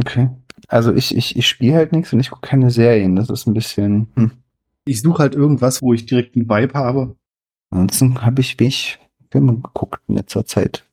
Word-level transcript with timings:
Okay. 0.00 0.30
Also 0.68 0.92
ich, 0.94 1.16
ich, 1.16 1.36
ich 1.36 1.46
spiele 1.46 1.76
halt 1.76 1.92
nichts 1.92 2.12
und 2.12 2.20
ich 2.20 2.30
gucke 2.30 2.48
keine 2.48 2.70
Serien. 2.70 3.16
Das 3.16 3.30
ist 3.30 3.46
ein 3.46 3.54
bisschen. 3.54 4.08
Hm. 4.14 4.32
Ich 4.84 5.02
suche 5.02 5.18
halt 5.22 5.34
irgendwas, 5.34 5.82
wo 5.82 5.92
ich 5.92 6.06
direkt 6.06 6.36
einen 6.36 6.48
Vibe 6.48 6.74
habe. 6.74 7.16
Ansonsten 7.70 8.22
habe 8.22 8.40
ich 8.40 8.58
wenig 8.58 8.98
Filme 9.30 9.54
geguckt 9.56 10.00
in 10.08 10.16
letzter 10.16 10.44
Zeit. 10.44 10.84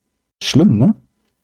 Schlimm, 0.43 0.77
ne? 0.77 0.95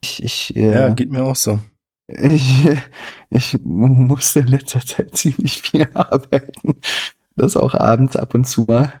Ich, 0.02 0.22
ich, 0.22 0.56
äh, 0.56 0.72
Ja, 0.72 0.88
geht 0.90 1.10
mir 1.10 1.24
auch 1.24 1.36
so. 1.36 1.58
ich, 2.06 2.68
ich 3.30 3.58
musste 3.64 4.40
in 4.40 4.48
letzter 4.48 4.80
Zeit 4.80 5.16
ziemlich 5.16 5.62
viel 5.62 5.88
arbeiten. 5.94 6.74
Das 7.36 7.56
auch 7.56 7.74
abends 7.74 8.16
ab 8.16 8.34
und 8.34 8.46
zu 8.46 8.62
mal. 8.62 9.00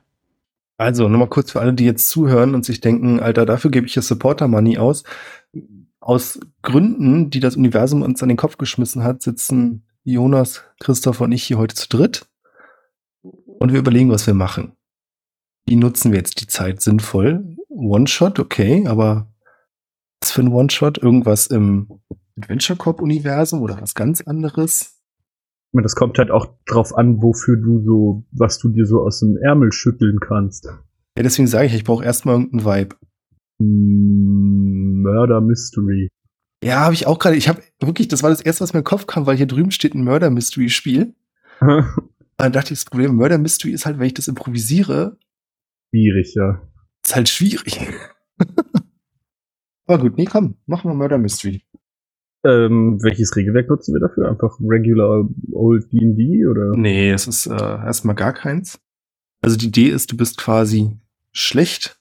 Also, 0.76 1.08
nochmal 1.08 1.28
kurz 1.28 1.52
für 1.52 1.60
alle, 1.60 1.72
die 1.72 1.84
jetzt 1.84 2.08
zuhören 2.08 2.54
und 2.54 2.64
sich 2.64 2.80
denken, 2.80 3.20
Alter, 3.20 3.46
dafür 3.46 3.70
gebe 3.70 3.86
ich 3.86 3.94
ja 3.94 4.02
Supporter-Money 4.02 4.78
aus. 4.78 5.04
Aus 6.04 6.38
Gründen, 6.60 7.30
die 7.30 7.40
das 7.40 7.56
Universum 7.56 8.02
uns 8.02 8.22
an 8.22 8.28
den 8.28 8.36
Kopf 8.36 8.58
geschmissen 8.58 9.02
hat, 9.02 9.22
sitzen 9.22 9.86
Jonas, 10.02 10.62
Christoph 10.78 11.22
und 11.22 11.32
ich 11.32 11.44
hier 11.44 11.56
heute 11.56 11.74
zu 11.74 11.88
dritt. 11.88 12.28
Und 13.22 13.72
wir 13.72 13.78
überlegen, 13.78 14.10
was 14.10 14.26
wir 14.26 14.34
machen. 14.34 14.76
Wie 15.64 15.76
nutzen 15.76 16.12
wir 16.12 16.18
jetzt 16.18 16.42
die 16.42 16.46
Zeit 16.46 16.82
sinnvoll? 16.82 17.56
One-Shot, 17.70 18.38
okay, 18.38 18.86
aber 18.86 19.32
was 20.20 20.32
für 20.32 20.42
ein 20.42 20.52
One-Shot? 20.52 20.98
Irgendwas 20.98 21.46
im 21.46 21.88
Adventure 22.38 22.76
Corp-Universum 22.76 23.62
oder 23.62 23.80
was 23.80 23.94
ganz 23.94 24.20
anderes? 24.20 25.00
Das 25.72 25.96
kommt 25.96 26.18
halt 26.18 26.30
auch 26.30 26.48
drauf 26.66 26.94
an, 26.94 27.22
wofür 27.22 27.56
du 27.56 27.82
so, 27.82 28.24
was 28.30 28.58
du 28.58 28.68
dir 28.68 28.84
so 28.84 29.00
aus 29.00 29.20
dem 29.20 29.38
Ärmel 29.38 29.72
schütteln 29.72 30.20
kannst. 30.20 30.66
Ja, 30.66 31.22
deswegen 31.22 31.48
sage 31.48 31.64
ich, 31.64 31.74
ich 31.74 31.84
brauche 31.84 32.04
erstmal 32.04 32.34
irgendeinen 32.34 32.66
Vibe. 32.66 32.96
Murder 33.58 35.40
Mystery. 35.40 36.08
Ja, 36.62 36.80
habe 36.80 36.94
ich 36.94 37.06
auch 37.06 37.18
gerade. 37.18 37.36
Ich 37.36 37.48
habe 37.48 37.62
wirklich, 37.80 38.08
das 38.08 38.22
war 38.22 38.30
das 38.30 38.40
erste, 38.40 38.62
was 38.62 38.72
mir 38.72 38.80
in 38.80 38.84
den 38.84 38.88
Kopf 38.88 39.06
kam, 39.06 39.26
weil 39.26 39.36
hier 39.36 39.46
drüben 39.46 39.70
steht 39.70 39.94
ein 39.94 40.04
Murder 40.04 40.30
Mystery 40.30 40.70
Spiel. 40.70 41.14
Dann 41.60 42.52
dachte 42.52 42.72
ich, 42.72 42.80
das 42.80 42.84
Problem 42.86 43.14
Murder 43.14 43.38
Mystery 43.38 43.72
ist 43.72 43.86
halt, 43.86 43.98
wenn 43.98 44.06
ich 44.06 44.14
das 44.14 44.28
improvisiere, 44.28 45.18
Schwierig, 45.94 46.34
ja. 46.34 46.60
ist 47.04 47.14
halt 47.14 47.28
schwierig. 47.28 47.78
Aber 49.86 49.98
gut, 50.02 50.16
nee, 50.16 50.24
komm, 50.24 50.56
machen 50.66 50.90
wir 50.90 50.94
Murder 50.94 51.18
Mystery. 51.18 51.62
Ähm, 52.44 52.98
welches 53.00 53.36
Regelwerk 53.36 53.68
nutzen 53.68 53.94
wir 53.94 54.00
dafür? 54.00 54.28
Einfach 54.28 54.58
regular 54.60 55.28
old 55.52 55.92
D&D 55.92 56.46
oder? 56.46 56.72
Nee, 56.76 57.12
es 57.12 57.28
ist 57.28 57.46
äh, 57.46 57.52
erstmal 57.54 58.16
gar 58.16 58.32
keins. 58.32 58.80
Also 59.40 59.56
die 59.56 59.68
Idee 59.68 59.90
ist, 59.90 60.10
du 60.10 60.16
bist 60.16 60.36
quasi 60.36 60.98
schlecht, 61.30 62.00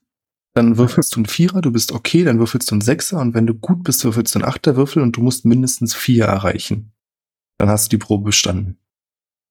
dann 0.53 0.77
würfelst 0.77 1.15
du 1.15 1.19
einen 1.19 1.25
Vierer, 1.25 1.61
du 1.61 1.71
bist 1.71 1.91
okay, 1.91 2.23
dann 2.23 2.39
würfelst 2.39 2.69
du 2.69 2.75
einen 2.75 2.81
Sechser 2.81 3.19
und 3.19 3.33
wenn 3.33 3.47
du 3.47 3.55
gut 3.55 3.83
bist, 3.83 4.03
würfelst 4.03 4.35
du 4.35 4.39
einen 4.39 4.47
Achterwürfel 4.47 5.01
und 5.01 5.17
du 5.17 5.21
musst 5.21 5.45
mindestens 5.45 5.95
vier 5.95 6.25
erreichen. 6.25 6.91
Dann 7.57 7.69
hast 7.69 7.85
du 7.85 7.97
die 7.97 8.03
Probe 8.03 8.25
bestanden. 8.25 8.77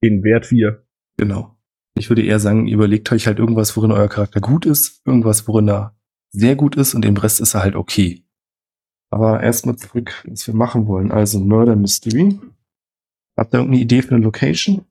Den 0.02 0.22
Wert 0.22 0.46
4. 0.46 0.84
Genau. 1.16 1.56
Ich 1.94 2.08
würde 2.08 2.22
eher 2.22 2.40
sagen, 2.40 2.68
überlegt 2.68 3.10
euch 3.12 3.26
halt 3.26 3.38
irgendwas, 3.38 3.76
worin 3.76 3.92
euer 3.92 4.08
Charakter 4.08 4.40
gut 4.40 4.64
ist, 4.64 5.02
irgendwas, 5.04 5.46
worin 5.46 5.68
er 5.68 5.96
sehr 6.30 6.56
gut 6.56 6.76
ist 6.76 6.94
und 6.94 7.04
den 7.04 7.16
Rest 7.16 7.40
ist 7.40 7.54
er 7.54 7.62
halt 7.62 7.76
okay. 7.76 8.24
Aber 9.10 9.42
erstmal 9.42 9.76
zurück, 9.76 10.24
was 10.26 10.46
wir 10.46 10.54
machen 10.54 10.86
wollen. 10.86 11.12
Also 11.12 11.38
Murder 11.38 11.76
Mystery. 11.76 12.38
Habt 13.36 13.54
ihr 13.54 13.58
irgendeine 13.58 13.82
Idee 13.82 14.02
für 14.02 14.14
eine 14.14 14.24
Location? 14.24 14.86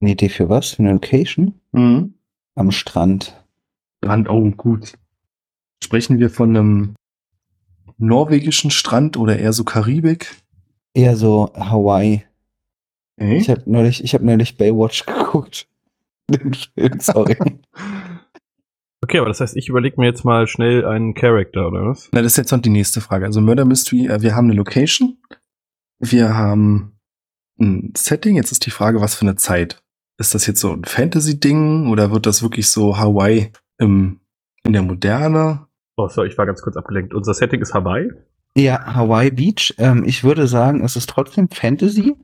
Eine 0.00 0.12
Idee 0.12 0.28
für 0.28 0.48
was? 0.48 0.72
Für 0.72 0.82
eine 0.82 0.92
Location? 0.92 1.54
Mhm. 1.72 2.14
Am 2.54 2.70
Strand. 2.70 3.42
Strand, 4.04 4.28
oh, 4.28 4.50
gut. 4.50 4.92
Sprechen 5.82 6.18
wir 6.18 6.30
von 6.30 6.56
einem 6.56 6.94
norwegischen 7.98 8.70
Strand 8.70 9.16
oder 9.16 9.38
eher 9.38 9.52
so 9.52 9.64
Karibik? 9.64 10.36
Eher 10.94 11.16
so 11.16 11.52
Hawaii. 11.54 12.24
Okay. 13.20 13.38
Ich 13.38 13.50
habe 13.50 13.62
neulich, 13.66 14.04
ich 14.04 14.14
habe 14.14 14.24
neulich 14.24 14.56
Baywatch 14.56 15.06
geguckt. 15.06 15.68
Den 16.30 16.54
Film, 16.54 17.00
sorry. 17.00 17.36
Okay, 19.00 19.20
aber 19.20 19.28
das 19.28 19.40
heißt, 19.40 19.56
ich 19.56 19.68
überlege 19.68 20.00
mir 20.00 20.06
jetzt 20.06 20.24
mal 20.24 20.48
schnell 20.48 20.84
einen 20.84 21.14
Charakter, 21.14 21.68
oder 21.68 21.86
was? 21.86 22.08
Na, 22.12 22.20
das 22.20 22.32
ist 22.32 22.36
jetzt 22.36 22.50
noch 22.50 22.60
die 22.60 22.68
nächste 22.68 23.00
Frage. 23.00 23.26
Also 23.26 23.40
Murder 23.40 23.64
Mystery, 23.64 24.08
äh, 24.08 24.22
wir 24.22 24.34
haben 24.34 24.46
eine 24.46 24.54
Location, 24.54 25.18
wir 26.00 26.34
haben 26.36 26.98
ein 27.60 27.92
Setting. 27.96 28.34
Jetzt 28.34 28.50
ist 28.50 28.66
die 28.66 28.70
Frage, 28.70 29.00
was 29.00 29.14
für 29.14 29.22
eine 29.22 29.36
Zeit. 29.36 29.82
Ist 30.18 30.34
das 30.34 30.46
jetzt 30.46 30.60
so 30.60 30.72
ein 30.72 30.84
Fantasy-Ding 30.84 31.88
oder 31.88 32.10
wird 32.10 32.26
das 32.26 32.42
wirklich 32.42 32.68
so 32.68 32.98
Hawaii 32.98 33.52
im, 33.78 34.20
in 34.64 34.72
der 34.72 34.82
Moderne? 34.82 35.67
Oh, 35.98 36.06
sorry, 36.08 36.28
ich 36.28 36.38
war 36.38 36.46
ganz 36.46 36.62
kurz 36.62 36.76
abgelenkt. 36.76 37.12
Unser 37.12 37.34
Setting 37.34 37.60
ist 37.60 37.74
Hawaii. 37.74 38.10
Ja, 38.56 38.94
Hawaii 38.94 39.32
Beach. 39.32 39.74
Ähm, 39.78 40.04
ich 40.06 40.22
würde 40.22 40.46
sagen, 40.46 40.84
es 40.84 40.94
ist 40.94 41.10
trotzdem 41.10 41.48
Fantasy, 41.50 42.14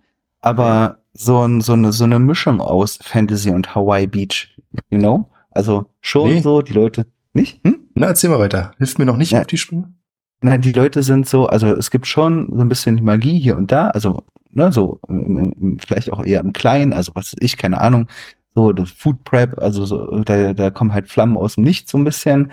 aber 0.40 0.98
so, 1.12 1.40
ein, 1.46 1.60
so, 1.60 1.72
eine, 1.72 1.92
so 1.92 2.04
eine 2.04 2.20
Mischung 2.20 2.60
aus 2.60 2.98
Fantasy 3.02 3.50
und 3.50 3.74
Hawaii 3.74 4.06
Beach. 4.06 4.56
You 4.90 4.98
know? 5.00 5.28
Also 5.50 5.86
schon 6.00 6.28
Nee. 6.34 6.40
so, 6.40 6.62
die 6.62 6.72
Leute. 6.72 7.06
Nicht? 7.32 7.60
Hm? 7.64 7.80
Na, 7.94 8.06
erzähl 8.06 8.30
mal 8.30 8.38
weiter. 8.38 8.70
Hilft 8.78 9.00
mir 9.00 9.06
noch 9.06 9.16
nicht 9.16 9.32
Ja. 9.32 9.40
auf 9.40 9.46
die 9.48 9.58
Sprünge. 9.58 9.92
Nein, 10.40 10.60
die 10.60 10.72
Leute 10.72 11.02
sind 11.02 11.26
so, 11.28 11.46
also 11.46 11.66
es 11.74 11.90
gibt 11.90 12.06
schon 12.06 12.48
so 12.54 12.60
ein 12.60 12.68
bisschen 12.68 13.02
Magie 13.02 13.40
hier 13.40 13.56
und 13.56 13.72
da, 13.72 13.88
also, 13.88 14.22
ne, 14.50 14.70
so, 14.70 15.00
ähm, 15.08 15.52
ähm, 15.60 15.78
vielleicht 15.84 16.12
auch 16.12 16.24
eher 16.24 16.40
im 16.40 16.52
Kleinen, 16.52 16.92
also 16.92 17.10
was 17.16 17.32
weiß 17.32 17.36
ich, 17.40 17.56
keine 17.56 17.80
Ahnung, 17.80 18.06
so 18.54 18.72
das 18.72 18.90
Food 18.90 19.24
Prep, 19.24 19.58
also 19.58 19.84
so, 19.84 20.20
da, 20.20 20.52
da 20.52 20.70
kommen 20.70 20.92
halt 20.94 21.08
Flammen 21.08 21.36
aus 21.36 21.56
dem 21.56 21.64
Nichts 21.64 21.90
so 21.90 21.98
ein 21.98 22.04
bisschen. 22.04 22.52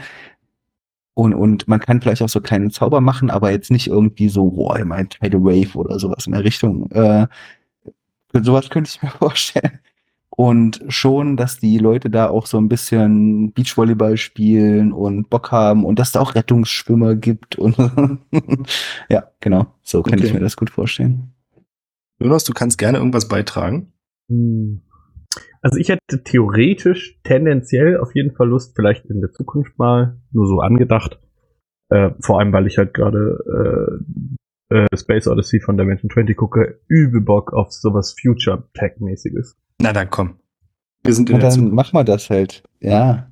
Und, 1.13 1.33
und 1.33 1.67
man 1.67 1.79
kann 1.79 2.01
vielleicht 2.01 2.21
auch 2.21 2.29
so 2.29 2.39
kleine 2.41 2.69
Zauber 2.69 3.01
machen, 3.01 3.29
aber 3.29 3.51
jetzt 3.51 3.69
nicht 3.69 3.87
irgendwie 3.87 4.29
so, 4.29 4.49
boah, 4.51 4.79
ich 4.79 4.85
mein 4.85 5.09
Tidal 5.09 5.43
Wave 5.43 5.77
oder 5.77 5.99
sowas 5.99 6.25
in 6.25 6.31
der 6.33 6.43
Richtung. 6.43 6.89
Äh, 6.91 7.27
sowas 8.33 8.69
könnte 8.69 8.89
ich 8.93 9.01
mir 9.03 9.09
vorstellen. 9.19 9.79
Und 10.29 10.81
schon, 10.87 11.35
dass 11.35 11.59
die 11.59 11.77
Leute 11.77 12.09
da 12.09 12.29
auch 12.29 12.45
so 12.45 12.57
ein 12.57 12.69
bisschen 12.69 13.51
Beachvolleyball 13.51 14.15
spielen 14.15 14.93
und 14.93 15.29
Bock 15.29 15.51
haben 15.51 15.83
und 15.83 15.99
dass 15.99 16.13
da 16.13 16.21
auch 16.21 16.35
Rettungsschwimmer 16.35 17.15
gibt 17.15 17.57
und 17.57 17.75
ja, 19.09 19.25
genau. 19.41 19.67
So 19.83 20.01
kann 20.01 20.17
ich 20.19 20.25
Okay. 20.25 20.33
mir 20.35 20.39
das 20.39 20.55
gut 20.55 20.69
vorstellen. 20.69 21.33
Jonas, 22.19 22.45
du 22.45 22.53
kannst 22.53 22.77
gerne 22.77 22.99
irgendwas 22.99 23.27
beitragen. 23.27 23.91
Hm. 24.29 24.81
Also 25.61 25.77
ich 25.77 25.89
hätte 25.89 26.23
theoretisch 26.23 27.19
tendenziell 27.23 27.97
auf 27.97 28.15
jeden 28.15 28.33
Fall 28.35 28.49
Lust, 28.49 28.75
vielleicht 28.75 29.05
in 29.05 29.21
der 29.21 29.31
Zukunft 29.31 29.77
mal, 29.77 30.17
nur 30.31 30.47
so 30.47 30.59
angedacht. 30.59 31.19
Äh, 31.89 32.11
vor 32.19 32.39
allem, 32.39 32.51
weil 32.53 32.67
ich 32.67 32.77
halt 32.77 32.93
gerade 32.93 33.99
äh, 34.71 34.75
äh, 34.75 34.87
Space 34.97 35.27
Odyssey 35.27 35.59
von 35.59 35.77
Dimension 35.77 36.09
20 36.09 36.35
gucke, 36.35 36.79
übel 36.87 37.21
Bock 37.21 37.53
auf 37.53 37.71
sowas 37.71 38.15
Future 38.19 38.69
Tech-mäßiges. 38.73 39.55
Na 39.81 39.93
dann 39.93 40.09
komm. 40.09 40.39
Wir 41.03 41.13
sind 41.13 41.29
in 41.29 41.35
Und 41.35 41.41
der 41.41 41.49
dann 41.49 41.55
Zukunft. 41.55 41.75
machen 41.75 41.93
wir 41.93 42.03
das 42.05 42.29
halt. 42.29 42.63
Ja. 42.79 43.31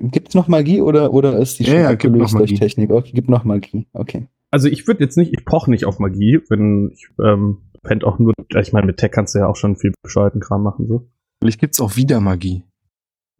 Gibt's 0.00 0.34
noch 0.34 0.48
Magie 0.48 0.80
oder, 0.82 1.12
oder 1.12 1.38
ist 1.38 1.60
die 1.60 1.64
Ja, 1.64 1.70
schon 1.70 1.80
ja, 1.82 1.88
abgelöst 1.90 2.34
noch 2.34 2.40
durch. 2.40 2.54
Technik? 2.58 2.90
Okay, 2.90 3.12
gibt 3.12 3.28
noch 3.28 3.44
Magie. 3.44 3.86
Okay. 3.92 4.26
Also 4.50 4.68
ich 4.68 4.86
würde 4.86 5.04
jetzt 5.04 5.16
nicht, 5.16 5.32
ich 5.32 5.44
poche 5.44 5.70
nicht 5.70 5.84
auf 5.84 5.98
Magie, 5.98 6.40
wenn 6.48 6.90
ich 6.92 7.08
ähm, 7.22 7.70
fände 7.84 8.06
auch 8.06 8.18
nur, 8.18 8.32
ich 8.58 8.72
meine, 8.72 8.86
mit 8.86 8.96
Tech 8.96 9.10
kannst 9.10 9.34
du 9.34 9.40
ja 9.40 9.46
auch 9.46 9.56
schon 9.56 9.76
viel 9.76 9.92
bescheuerten 10.02 10.40
Kram 10.40 10.62
machen, 10.62 10.86
so. 10.86 11.08
Vielleicht 11.40 11.60
gibt's 11.60 11.80
auch 11.80 11.96
wieder 11.96 12.20
Magie. 12.20 12.64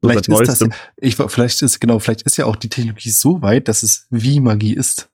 so 0.03 0.09
Vielleicht 0.09 0.29
ist 0.29 0.63
das, 0.63 0.69
ich, 0.97 1.17
vielleicht 1.17 1.63
ist, 1.63 1.81
genau, 1.81 1.99
vielleicht 1.99 2.23
ist 2.23 2.37
ja 2.37 2.45
auch 2.45 2.57
die 2.57 2.69
Technologie 2.69 3.11
so 3.11 3.43
weit, 3.43 3.69
dass 3.69 3.83
es 3.83 4.07
wie 4.11 4.41
Magie 4.41 4.75
ist. 4.75 5.11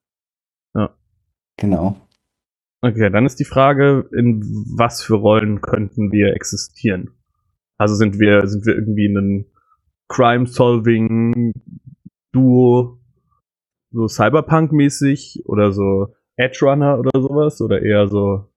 Genau. 1.57 1.97
Okay, 2.81 3.11
dann 3.11 3.27
ist 3.27 3.39
die 3.41 3.45
Frage, 3.45 4.09
in 4.13 4.43
was 4.77 5.03
für 5.03 5.15
Rollen 5.15 5.61
könnten 5.61 6.13
wir 6.13 6.35
existieren? 6.35 7.11
Also 7.79 7.95
sind 7.95 8.19
wir, 8.19 8.47
sind 8.47 8.67
wir 8.67 8.75
irgendwie 8.75 9.07
ein 9.07 9.47
Crime-Solving-Duo, 10.09 12.99
so 13.95 14.07
Cyberpunk-mäßig 14.09 15.43
oder 15.47 15.73
so 15.73 16.09
Edge 16.37 16.59
Runner 16.63 16.99
oder 16.99 17.11
sowas 17.21 17.61
oder 17.61 17.81
eher 17.83 18.09
so 18.09 18.51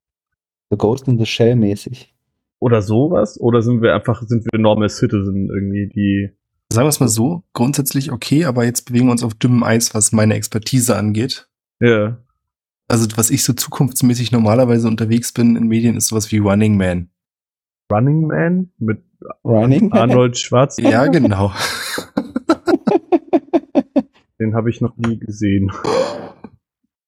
So 0.70 0.78
Ghost 0.78 1.08
in 1.08 1.18
the 1.18 1.26
Shell 1.26 1.56
mäßig. 1.56 2.14
oder 2.60 2.82
sowas 2.82 3.40
oder 3.40 3.62
sind 3.62 3.82
wir 3.82 3.94
einfach 3.94 4.22
sind 4.24 4.46
wir 4.52 4.60
normal 4.60 4.90
Citizen 4.90 5.50
irgendwie 5.50 5.88
die 5.94 6.30
Sagen 6.70 6.86
wir 6.86 6.90
es 6.90 7.00
mal 7.00 7.08
so, 7.08 7.44
grundsätzlich 7.54 8.12
okay, 8.12 8.44
aber 8.44 8.66
jetzt 8.66 8.86
bewegen 8.88 9.06
wir 9.06 9.14
uns 9.14 9.24
auf 9.24 9.34
dünnem 9.36 9.64
Eis, 9.64 9.94
was 9.96 10.12
meine 10.12 10.34
Expertise 10.34 10.96
angeht. 10.98 11.48
ja 11.80 12.18
Also 12.90 13.08
was 13.16 13.30
ich 13.30 13.44
so 13.44 13.54
zukunftsmäßig 13.54 14.32
normalerweise 14.34 14.88
unterwegs 14.90 15.32
bin 15.32 15.56
in 15.56 15.68
Medien, 15.68 15.96
ist 15.96 16.08
sowas 16.08 16.30
wie 16.32 16.40
Running 16.40 16.76
Man. 16.76 17.10
Running 17.92 18.28
Man 18.28 18.72
mit 18.80 19.02
Running. 19.46 19.92
Arnold 19.94 20.38
Schwarzenegger. 20.38 20.94
Ja, 21.06 21.08
genau. 21.08 21.52
Den 24.40 24.56
habe 24.56 24.70
ich 24.70 24.82
noch 24.82 24.96
nie 24.98 25.18
gesehen. 25.20 25.72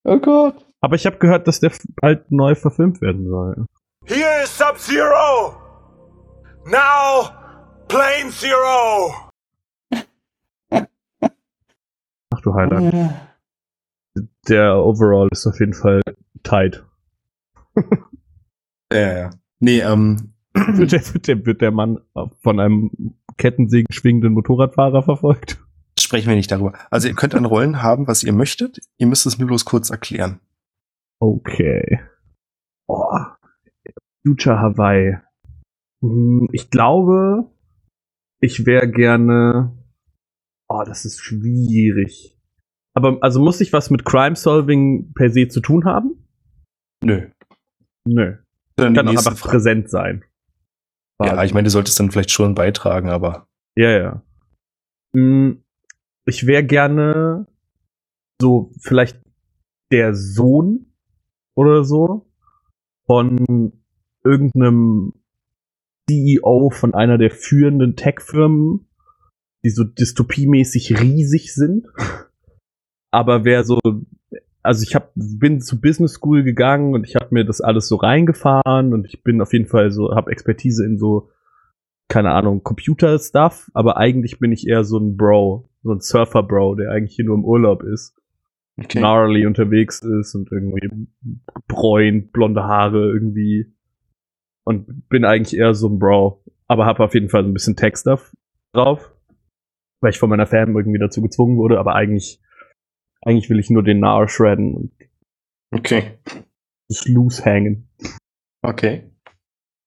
oh 0.03 0.19
Gott. 0.19 0.65
Aber 0.81 0.95
ich 0.95 1.05
habe 1.05 1.17
gehört, 1.17 1.47
dass 1.47 1.59
der 1.59 1.71
bald 2.01 2.31
neu 2.31 2.55
verfilmt 2.55 3.01
werden 3.01 3.27
soll. 3.27 3.65
Here 4.05 4.43
is 4.43 4.57
Sub-Zero! 4.57 5.53
Now, 6.65 7.29
Plane 7.87 8.31
Zero! 8.31 9.13
Ach 12.31 12.41
du 12.41 12.53
Heiland. 12.53 12.93
Äh, 12.93 13.09
Der 14.47 14.77
Overall 14.77 15.27
ist 15.31 15.45
auf 15.45 15.59
jeden 15.59 15.73
Fall 15.73 16.01
tight. 16.43 16.85
Ja, 18.91 19.17
ja. 19.19 19.29
Nee, 19.59 19.81
ähm, 19.81 20.33
wird, 20.55 20.91
der, 20.93 21.13
wird, 21.13 21.27
der, 21.27 21.45
wird 21.45 21.61
der 21.61 21.69
Mann 21.69 21.99
von 22.41 22.59
einem 22.59 23.13
Kettensägen 23.37 23.85
schwingenden 23.93 24.33
Motorradfahrer 24.33 25.03
verfolgt? 25.03 25.63
Sprechen 26.09 26.27
wir 26.27 26.35
nicht 26.35 26.51
darüber. 26.51 26.73
Also 26.89 27.07
ihr 27.07 27.13
könnt 27.13 27.35
an 27.35 27.45
Rollen 27.45 27.83
haben, 27.83 28.07
was 28.07 28.23
ihr 28.23 28.33
möchtet. 28.33 28.79
Ihr 28.97 29.05
müsst 29.05 29.27
es 29.27 29.37
mir 29.37 29.45
bloß 29.45 29.63
kurz 29.65 29.91
erklären. 29.91 30.39
Okay. 31.21 31.99
Oh. 32.87 33.05
Future 34.25 34.59
Hawaii. 34.59 35.19
Hm, 36.01 36.47
Ich 36.51 36.71
glaube, 36.71 37.51
ich 38.41 38.65
wäre 38.65 38.89
gerne. 38.89 39.77
Oh, 40.67 40.81
das 40.83 41.05
ist 41.05 41.19
schwierig. 41.21 42.35
Aber 42.95 43.19
also 43.21 43.39
muss 43.39 43.61
ich 43.61 43.71
was 43.71 43.91
mit 43.91 44.03
Crime 44.03 44.35
Solving 44.35 45.13
per 45.13 45.29
se 45.29 45.47
zu 45.47 45.61
tun 45.61 45.85
haben? 45.85 46.27
Nö. 47.03 47.29
Nö. 48.07 48.37
Dann 48.77 48.95
Kann 48.95 49.07
auch 49.07 49.11
einfach 49.11 49.37
Frage. 49.37 49.51
präsent 49.51 49.89
sein. 49.91 50.23
Ja, 51.23 51.43
ich 51.43 51.53
meine, 51.53 51.65
du 51.65 51.69
solltest 51.69 51.99
dann 51.99 52.09
vielleicht 52.11 52.31
schon 52.31 52.55
beitragen, 52.55 53.09
aber 53.09 53.47
Ja, 53.77 53.91
ja. 53.91 54.23
Hm, 55.15 55.63
Ich 56.29 56.45
wäre 56.45 56.63
gerne 56.63 57.47
so 58.39 58.71
vielleicht 58.79 59.19
der 59.91 60.13
Sohn 60.13 60.93
oder 61.55 61.83
so 61.83 62.27
von 63.07 63.73
irgendeinem 64.23 65.13
CEO 66.07 66.69
von 66.69 66.93
einer 66.93 67.17
der 67.17 67.31
führenden 67.31 67.95
Tech-Firmen, 67.95 68.87
die 69.65 69.71
so 69.71 69.83
dystopiemäßig 69.83 71.01
riesig 71.01 71.53
sind. 71.53 71.87
Aber 73.11 73.43
wer 73.43 73.63
so, 73.63 73.79
also 74.61 74.83
ich 74.83 74.93
hab, 74.93 75.11
bin 75.15 75.61
zu 75.61 75.81
Business 75.81 76.13
School 76.13 76.43
gegangen 76.43 76.93
und 76.93 77.07
ich 77.07 77.15
habe 77.15 77.29
mir 77.31 77.43
das 77.43 77.59
alles 77.59 77.87
so 77.87 77.95
reingefahren 77.95 78.93
und 78.93 79.05
ich 79.05 79.23
bin 79.23 79.41
auf 79.41 79.51
jeden 79.51 79.65
Fall 79.65 79.91
so, 79.91 80.15
habe 80.15 80.31
Expertise 80.31 80.85
in 80.85 80.99
so 80.99 81.31
keine 82.09 82.31
Ahnung, 82.31 82.63
Computer-Stuff, 82.63 83.69
aber 83.73 83.97
eigentlich 83.97 84.39
bin 84.39 84.51
ich 84.51 84.67
eher 84.67 84.83
so 84.83 84.97
ein 84.97 85.15
Bro, 85.15 85.69
so 85.83 85.93
ein 85.93 86.01
Surfer-Bro, 86.01 86.75
der 86.75 86.91
eigentlich 86.91 87.15
hier 87.15 87.25
nur 87.25 87.35
im 87.35 87.45
Urlaub 87.45 87.83
ist, 87.83 88.17
okay. 88.77 88.99
gnarly 88.99 89.45
unterwegs 89.45 90.01
ist 90.01 90.35
und 90.35 90.51
irgendwie 90.51 90.89
bräunt, 91.67 92.33
blonde 92.33 92.63
Haare 92.63 93.11
irgendwie 93.11 93.71
und 94.65 95.07
bin 95.07 95.23
eigentlich 95.23 95.57
eher 95.57 95.73
so 95.75 95.87
ein 95.87 95.99
Bro, 95.99 96.43
aber 96.67 96.85
habe 96.85 97.03
auf 97.03 97.13
jeden 97.13 97.29
Fall 97.29 97.43
so 97.43 97.49
ein 97.49 97.53
bisschen 97.53 97.75
Tech-Stuff 97.75 98.33
drauf, 98.73 99.13
weil 100.01 100.09
ich 100.09 100.19
von 100.19 100.29
meiner 100.29 100.47
Fam 100.47 100.75
irgendwie 100.75 100.99
dazu 100.99 101.21
gezwungen 101.21 101.57
wurde, 101.57 101.79
aber 101.79 101.93
eigentlich, 101.95 102.41
eigentlich 103.21 103.49
will 103.49 103.59
ich 103.59 103.69
nur 103.69 103.83
den 103.83 103.99
Nar 103.99 104.27
shredden 104.27 104.73
und 104.73 104.91
Okay. 105.71 106.17
das 106.87 107.07
Loose 107.07 107.45
hängen. 107.45 107.87
Okay. 108.63 109.08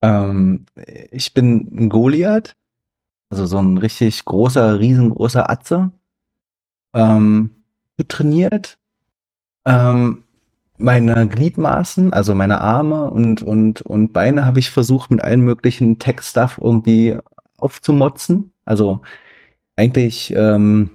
Ähm, 0.02 0.66
ich 1.10 1.32
bin 1.34 1.68
ein 1.72 1.88
Goliath, 1.88 2.56
also 3.30 3.46
so 3.46 3.58
ein 3.58 3.78
richtig 3.78 4.24
großer, 4.24 4.78
riesengroßer 4.78 5.48
Atze. 5.48 5.92
Ähm, 6.94 7.50
trainiert. 8.08 8.78
Ähm, 9.64 10.24
meine 10.78 11.28
Gliedmaßen, 11.28 12.12
also 12.12 12.34
meine 12.34 12.60
Arme 12.60 13.10
und, 13.10 13.42
und, 13.42 13.82
und 13.82 14.12
Beine 14.12 14.44
habe 14.44 14.58
ich 14.58 14.70
versucht 14.70 15.10
mit 15.10 15.22
allen 15.22 15.42
möglichen 15.42 15.98
Tech-Stuff 15.98 16.58
irgendwie 16.60 17.16
aufzumotzen. 17.58 18.52
Also 18.64 19.02
eigentlich 19.76 20.34
ähm, 20.36 20.90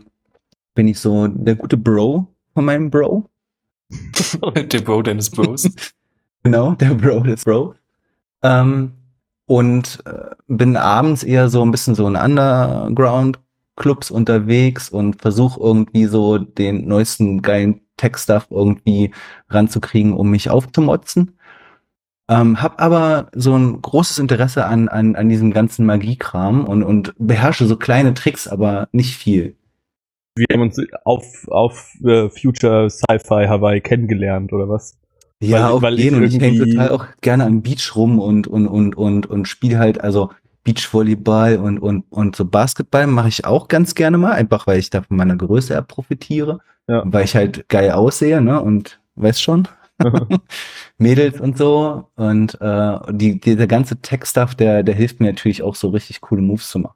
bin 0.75 0.87
ich 0.87 0.99
so 0.99 1.27
der 1.27 1.55
gute 1.55 1.77
Bro 1.77 2.27
von 2.53 2.65
meinem 2.65 2.89
Bro. 2.89 3.29
Der 4.55 4.81
Bro 4.81 5.03
deines 5.03 5.29
Bros. 5.29 5.69
Genau, 6.43 6.75
der 6.75 6.93
Bro 6.93 7.21
des 7.21 7.43
Bro. 7.43 7.75
Ähm, 8.41 8.93
und 9.47 9.99
äh, 10.05 10.35
bin 10.47 10.77
abends 10.77 11.23
eher 11.23 11.49
so 11.49 11.63
ein 11.63 11.71
bisschen 11.71 11.95
so 11.95 12.07
in 12.07 12.15
Underground-Clubs 12.15 14.11
unterwegs 14.11 14.89
und 14.89 15.21
versuche 15.21 15.59
irgendwie 15.59 16.05
so 16.05 16.37
den 16.37 16.87
neuesten 16.87 17.41
geilen 17.41 17.81
Tech-Stuff 17.95 18.47
irgendwie 18.51 19.11
ranzukriegen, 19.49 20.13
um 20.13 20.29
mich 20.29 20.49
aufzumotzen. 20.49 21.37
Ähm, 22.29 22.61
hab 22.61 22.81
aber 22.81 23.29
so 23.33 23.55
ein 23.57 23.81
großes 23.81 24.19
Interesse 24.19 24.65
an, 24.65 24.89
an, 24.89 25.15
an 25.15 25.29
diesem 25.29 25.53
ganzen 25.53 25.85
Magiekram 25.85 26.65
und, 26.65 26.83
und 26.83 27.13
beherrsche 27.17 27.65
so 27.65 27.77
kleine 27.77 28.13
Tricks, 28.13 28.49
aber 28.49 28.89
nicht 28.91 29.15
viel. 29.15 29.55
Wir 30.35 30.47
haben 30.51 30.61
uns 30.61 30.77
auf, 31.05 31.47
auf 31.47 31.93
äh, 32.03 32.29
Future 32.29 32.89
Sci-Fi 32.89 33.47
Hawaii 33.47 33.79
kennengelernt, 33.79 34.51
oder 34.51 34.67
was? 34.67 34.97
Ja, 35.39 35.65
Weil- 35.65 35.71
auf 35.71 35.81
weil 35.81 35.93
ich 35.95 36.03
jeden. 36.05 36.17
Und 36.17 36.23
ich 36.23 36.39
hänge 36.39 36.65
total 36.65 36.89
auch 36.89 37.05
gerne 37.21 37.45
am 37.45 37.61
Beach 37.61 37.95
rum 37.95 38.19
und, 38.19 38.47
und, 38.47 38.67
und, 38.67 38.95
und, 38.95 39.27
und 39.27 39.47
spiele 39.47 39.77
halt, 39.77 40.01
also 40.01 40.31
Beachvolleyball 40.63 41.57
und, 41.57 41.79
und, 41.79 42.03
und 42.09 42.35
so 42.35 42.43
Basketball 42.45 43.07
mache 43.07 43.29
ich 43.29 43.45
auch 43.45 43.67
ganz 43.67 43.95
gerne 43.95 44.17
mal, 44.17 44.33
einfach 44.33 44.67
weil 44.67 44.79
ich 44.79 44.89
da 44.89 45.01
von 45.01 45.15
meiner 45.17 45.35
Größe 45.37 45.81
profitiere. 45.83 46.59
Ja. 46.89 47.03
Weil 47.05 47.25
ich 47.25 47.35
halt 47.35 47.67
geil 47.69 47.91
aussehe, 47.91 48.41
ne? 48.41 48.61
Und 48.61 48.99
weißt 49.15 49.41
schon, 49.41 49.67
Mädels 50.97 51.39
und 51.39 51.57
so. 51.57 52.07
Und 52.15 52.59
äh, 52.61 52.97
die, 53.11 53.39
dieser 53.39 53.67
ganze 53.67 53.97
Tech-Stuff, 54.01 54.55
der, 54.55 54.83
der 54.83 54.95
hilft 54.95 55.19
mir 55.19 55.27
natürlich 55.27 55.61
auch 55.63 55.75
so 55.75 55.89
richtig 55.89 56.21
coole 56.21 56.41
Moves 56.41 56.69
zu 56.69 56.79
machen. 56.79 56.95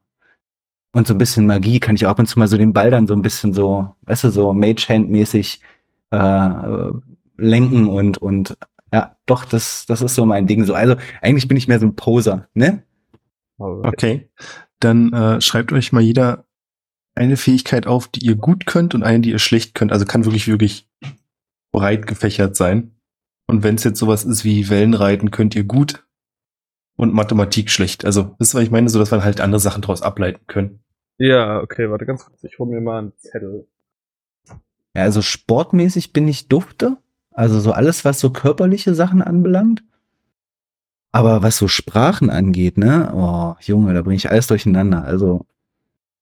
Und 0.93 1.07
so 1.07 1.13
ein 1.13 1.17
bisschen 1.17 1.45
Magie 1.45 1.79
kann 1.79 1.95
ich 1.95 2.05
auch 2.05 2.11
ab 2.11 2.19
und 2.19 2.25
zu 2.25 2.37
mal 2.39 2.47
so 2.49 2.57
den 2.57 2.73
Ball 2.73 2.91
dann 2.91 3.07
so 3.07 3.13
ein 3.13 3.21
bisschen 3.21 3.53
so, 3.53 3.95
weißt 4.01 4.25
du, 4.25 4.29
so 4.31 4.51
Mage-Hand-mäßig 4.53 5.61
äh, 6.11 6.89
lenken 7.41 7.87
und, 7.87 8.17
und 8.17 8.57
ja, 8.93 9.17
doch, 9.25 9.45
das, 9.45 9.85
das 9.85 10.01
ist 10.01 10.15
so 10.15 10.25
mein 10.25 10.47
Ding. 10.47 10.65
So, 10.65 10.73
also 10.73 10.95
eigentlich 11.21 11.47
bin 11.47 11.57
ich 11.57 11.67
mehr 11.67 11.79
so 11.79 11.85
ein 11.85 11.95
Poser, 11.95 12.47
ne? 12.53 12.83
Okay. 13.57 14.29
Dann 14.79 15.13
äh, 15.13 15.41
schreibt 15.41 15.71
euch 15.71 15.91
mal 15.91 16.01
jeder 16.01 16.45
eine 17.15 17.37
Fähigkeit 17.37 17.87
auf, 17.87 18.07
die 18.07 18.25
ihr 18.25 18.35
gut 18.35 18.65
könnt 18.65 18.95
und 18.95 19.03
eine, 19.03 19.19
die 19.19 19.31
ihr 19.31 19.39
schlecht 19.39 19.75
könnt. 19.75 19.91
Also 19.91 20.05
kann 20.05 20.25
wirklich, 20.25 20.47
wirklich 20.47 20.89
breit 21.71 22.07
gefächert 22.07 22.55
sein. 22.55 22.95
Und 23.47 23.63
wenn 23.63 23.75
es 23.75 23.83
jetzt 23.83 23.99
sowas 23.99 24.23
ist 24.23 24.43
wie 24.43 24.69
Wellenreiten, 24.69 25.31
könnt 25.31 25.55
ihr 25.55 25.63
gut 25.63 26.05
und 26.95 27.13
Mathematik 27.13 27.69
schlecht. 27.69 28.05
Also, 28.05 28.35
wisst 28.39 28.53
ihr, 28.53 28.59
was 28.59 28.63
ich 28.63 28.71
meine? 28.71 28.89
So, 28.89 28.99
dass 28.99 29.11
wir 29.11 29.23
halt 29.23 29.41
andere 29.41 29.59
Sachen 29.59 29.81
daraus 29.81 30.01
ableiten 30.01 30.45
können. 30.47 30.83
Ja, 31.17 31.61
okay, 31.61 31.89
warte 31.89 32.05
ganz 32.05 32.25
kurz. 32.25 32.43
Ich 32.43 32.57
hol 32.59 32.67
mir 32.67 32.81
mal 32.81 32.99
einen 32.99 33.17
Zettel. 33.17 33.67
Ja, 34.95 35.03
also 35.03 35.21
sportmäßig 35.21 36.13
bin 36.13 36.27
ich 36.27 36.47
dufte. 36.47 36.97
Also 37.31 37.59
so 37.59 37.71
alles, 37.71 38.05
was 38.05 38.19
so 38.19 38.29
körperliche 38.29 38.93
Sachen 38.93 39.21
anbelangt. 39.21 39.83
Aber 41.11 41.43
was 41.43 41.57
so 41.57 41.67
Sprachen 41.67 42.29
angeht, 42.29 42.77
ne? 42.77 43.11
Oh, 43.13 43.55
Junge, 43.61 43.93
da 43.93 44.01
bringe 44.01 44.15
ich 44.15 44.29
alles 44.29 44.47
durcheinander. 44.47 45.03
Also, 45.03 45.45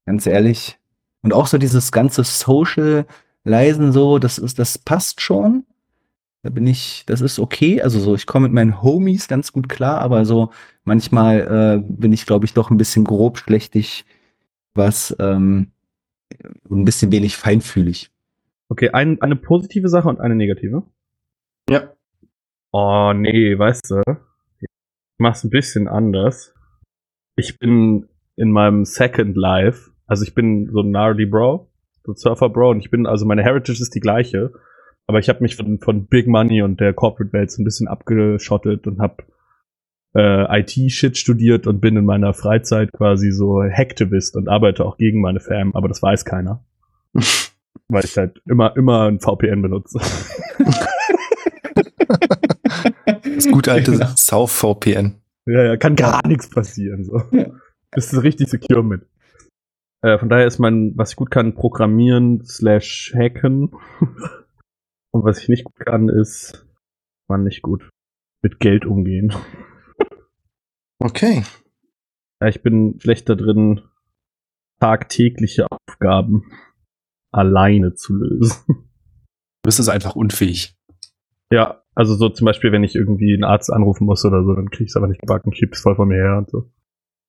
ganz 0.06 0.26
ehrlich. 0.26 0.80
Und 1.22 1.34
auch 1.34 1.48
so 1.48 1.58
dieses 1.58 1.92
ganze 1.92 2.24
Social 2.24 3.06
Leisen 3.44 3.92
so, 3.92 4.20
das 4.20 4.38
ist, 4.38 4.60
das 4.60 4.78
passt 4.78 5.22
schon. 5.22 5.66
Da 6.42 6.50
bin 6.50 6.68
ich, 6.68 7.04
das 7.06 7.22
ist 7.22 7.40
okay. 7.40 7.82
Also 7.82 8.00
so, 8.00 8.16
ich 8.16 8.26
komme 8.26 8.48
mit 8.48 8.54
meinen 8.54 8.82
Homies 8.82 9.28
ganz 9.28 9.52
gut 9.52 9.68
klar, 9.68 10.00
aber 10.00 10.26
so 10.26 10.52
manchmal 10.84 11.82
äh, 11.82 11.84
bin 11.86 12.14
ich, 12.14 12.26
glaube 12.26 12.46
ich, 12.46 12.54
doch 12.54 12.70
ein 12.70 12.78
bisschen 12.78 13.04
grob 13.04 13.38
schlechtig, 13.40 14.06
was 14.74 15.16
ähm, 15.20 15.72
ein 16.70 16.86
bisschen 16.86 17.12
wenig 17.12 17.36
feinfühlig. 17.36 18.12
Okay, 18.70 18.92
ein, 18.92 19.22
eine 19.22 19.36
positive 19.36 19.90
Sache 19.90 20.08
und 20.08 20.22
eine 20.22 20.36
negative. 20.36 20.84
Ja. 21.70 21.94
Oh, 22.72 23.14
nee, 23.16 23.58
weißt 23.58 23.92
du. 23.92 24.02
Ich 24.60 24.68
mach's 25.20 25.44
ein 25.44 25.50
bisschen 25.50 25.88
anders. 25.88 26.54
Ich 27.36 27.60
bin 27.60 28.10
in 28.36 28.52
meinem 28.52 28.86
Second 28.86 29.36
Life, 29.38 29.92
also 30.08 30.24
ich 30.24 30.34
bin 30.34 30.70
so 30.72 30.82
ein 30.82 30.90
Gnarly 30.90 31.26
Bro, 31.26 31.70
so 32.04 32.14
ein 32.14 32.16
Surfer 32.16 32.50
Bro, 32.50 32.72
und 32.72 32.80
ich 32.80 32.90
bin, 32.90 33.06
also 33.06 33.26
meine 33.26 33.44
Heritage 33.44 33.82
ist 33.82 33.94
die 33.94 34.00
gleiche, 34.00 34.52
aber 35.08 35.20
ich 35.20 35.30
habe 35.30 35.42
mich 35.42 35.56
von, 35.56 35.80
von 35.80 36.08
Big 36.08 36.28
Money 36.28 36.62
und 36.62 36.80
der 36.80 36.94
Corporate 36.94 37.34
Welt 37.34 37.52
so 37.52 37.62
ein 37.62 37.66
bisschen 37.66 37.88
abgeschottet 37.88 38.88
und 38.88 39.00
habe 39.00 39.24
äh, 40.16 40.62
IT-Shit 40.62 41.18
studiert 41.18 41.68
und 41.68 41.82
bin 41.82 41.98
in 41.98 42.06
meiner 42.06 42.34
Freizeit 42.34 42.92
quasi 42.94 43.32
so 43.32 43.62
Hacktivist 43.62 44.36
und 44.36 44.48
arbeite 44.48 44.86
auch 44.86 44.98
gegen 44.98 45.22
meine 45.22 45.40
Fam, 45.40 45.76
aber 45.76 45.88
das 45.88 46.02
weiß 46.02 46.26
keiner. 46.26 46.64
Weil 47.88 48.06
ich 48.06 48.18
halt 48.18 48.42
immer, 48.48 48.76
immer 48.76 49.08
ein 49.08 49.20
VPN 49.20 49.62
benutze. 49.62 50.00
Das 52.10 53.48
gute 53.52 53.72
alte 53.72 53.92
Genau. 53.92 54.08
South 54.18 54.52
VPN. 54.52 55.22
Ja, 55.46 55.64
ja, 55.64 55.78
kann 55.78 55.96
gar 55.96 56.26
nichts 56.28 56.50
passieren. 56.50 57.04
So. 57.04 57.22
Ja. 57.32 57.52
Bist 57.92 58.14
du 58.14 58.20
richtig 58.20 58.50
secure 58.50 58.84
mit. 58.84 59.08
Äh, 60.02 60.18
von 60.18 60.30
daher 60.30 60.48
ist 60.48 60.60
mein, 60.60 60.94
was 60.96 61.12
ich 61.12 61.16
gut 61.16 61.32
kann, 61.32 61.56
programmieren 61.56 62.44
slash 62.46 63.14
hacken. 63.16 63.72
Und 65.12 65.24
was 65.24 65.40
ich 65.42 65.50
nicht 65.50 65.64
gut 65.64 65.76
kann, 65.86 66.08
ist, 66.10 66.68
man 67.28 67.44
nicht 67.44 67.62
gut 67.62 67.90
mit 68.42 68.60
Geld 68.60 68.86
umgehen. 68.86 69.34
Okay. 71.00 71.44
Ja, 72.42 72.48
ich 72.48 72.62
bin 72.62 73.00
schlechter 73.00 73.36
drin, 73.36 73.82
tagtägliche 74.80 75.68
Aufgaben 75.70 76.52
alleine 77.32 77.94
zu 77.96 78.14
lösen. 78.16 78.64
Du 78.68 79.68
bist 79.68 79.80
also 79.80 79.92
einfach 79.92 80.16
unfähig. 80.16 80.76
Ja, 81.52 81.84
Also 82.00 82.16
so 82.16 82.30
zum 82.30 82.46
Beispiel, 82.46 82.72
wenn 82.72 82.86
ich 82.86 82.96
irgendwie 82.96 83.34
einen 83.34 83.44
Arzt 83.44 83.70
anrufen 83.74 84.06
muss 84.06 84.24
oder 84.24 84.42
so, 84.46 84.54
dann 84.54 84.70
krieg 84.70 84.86
ich 84.86 84.92
es 84.92 84.96
aber 84.96 85.10
nicht 85.10 85.20
gebacken, 85.20 85.54
schieb's 85.54 85.82
voll 85.82 85.98
von 85.98 86.08
mir 86.08 86.16
her 86.16 86.38
und 86.38 86.50
so. 86.50 86.72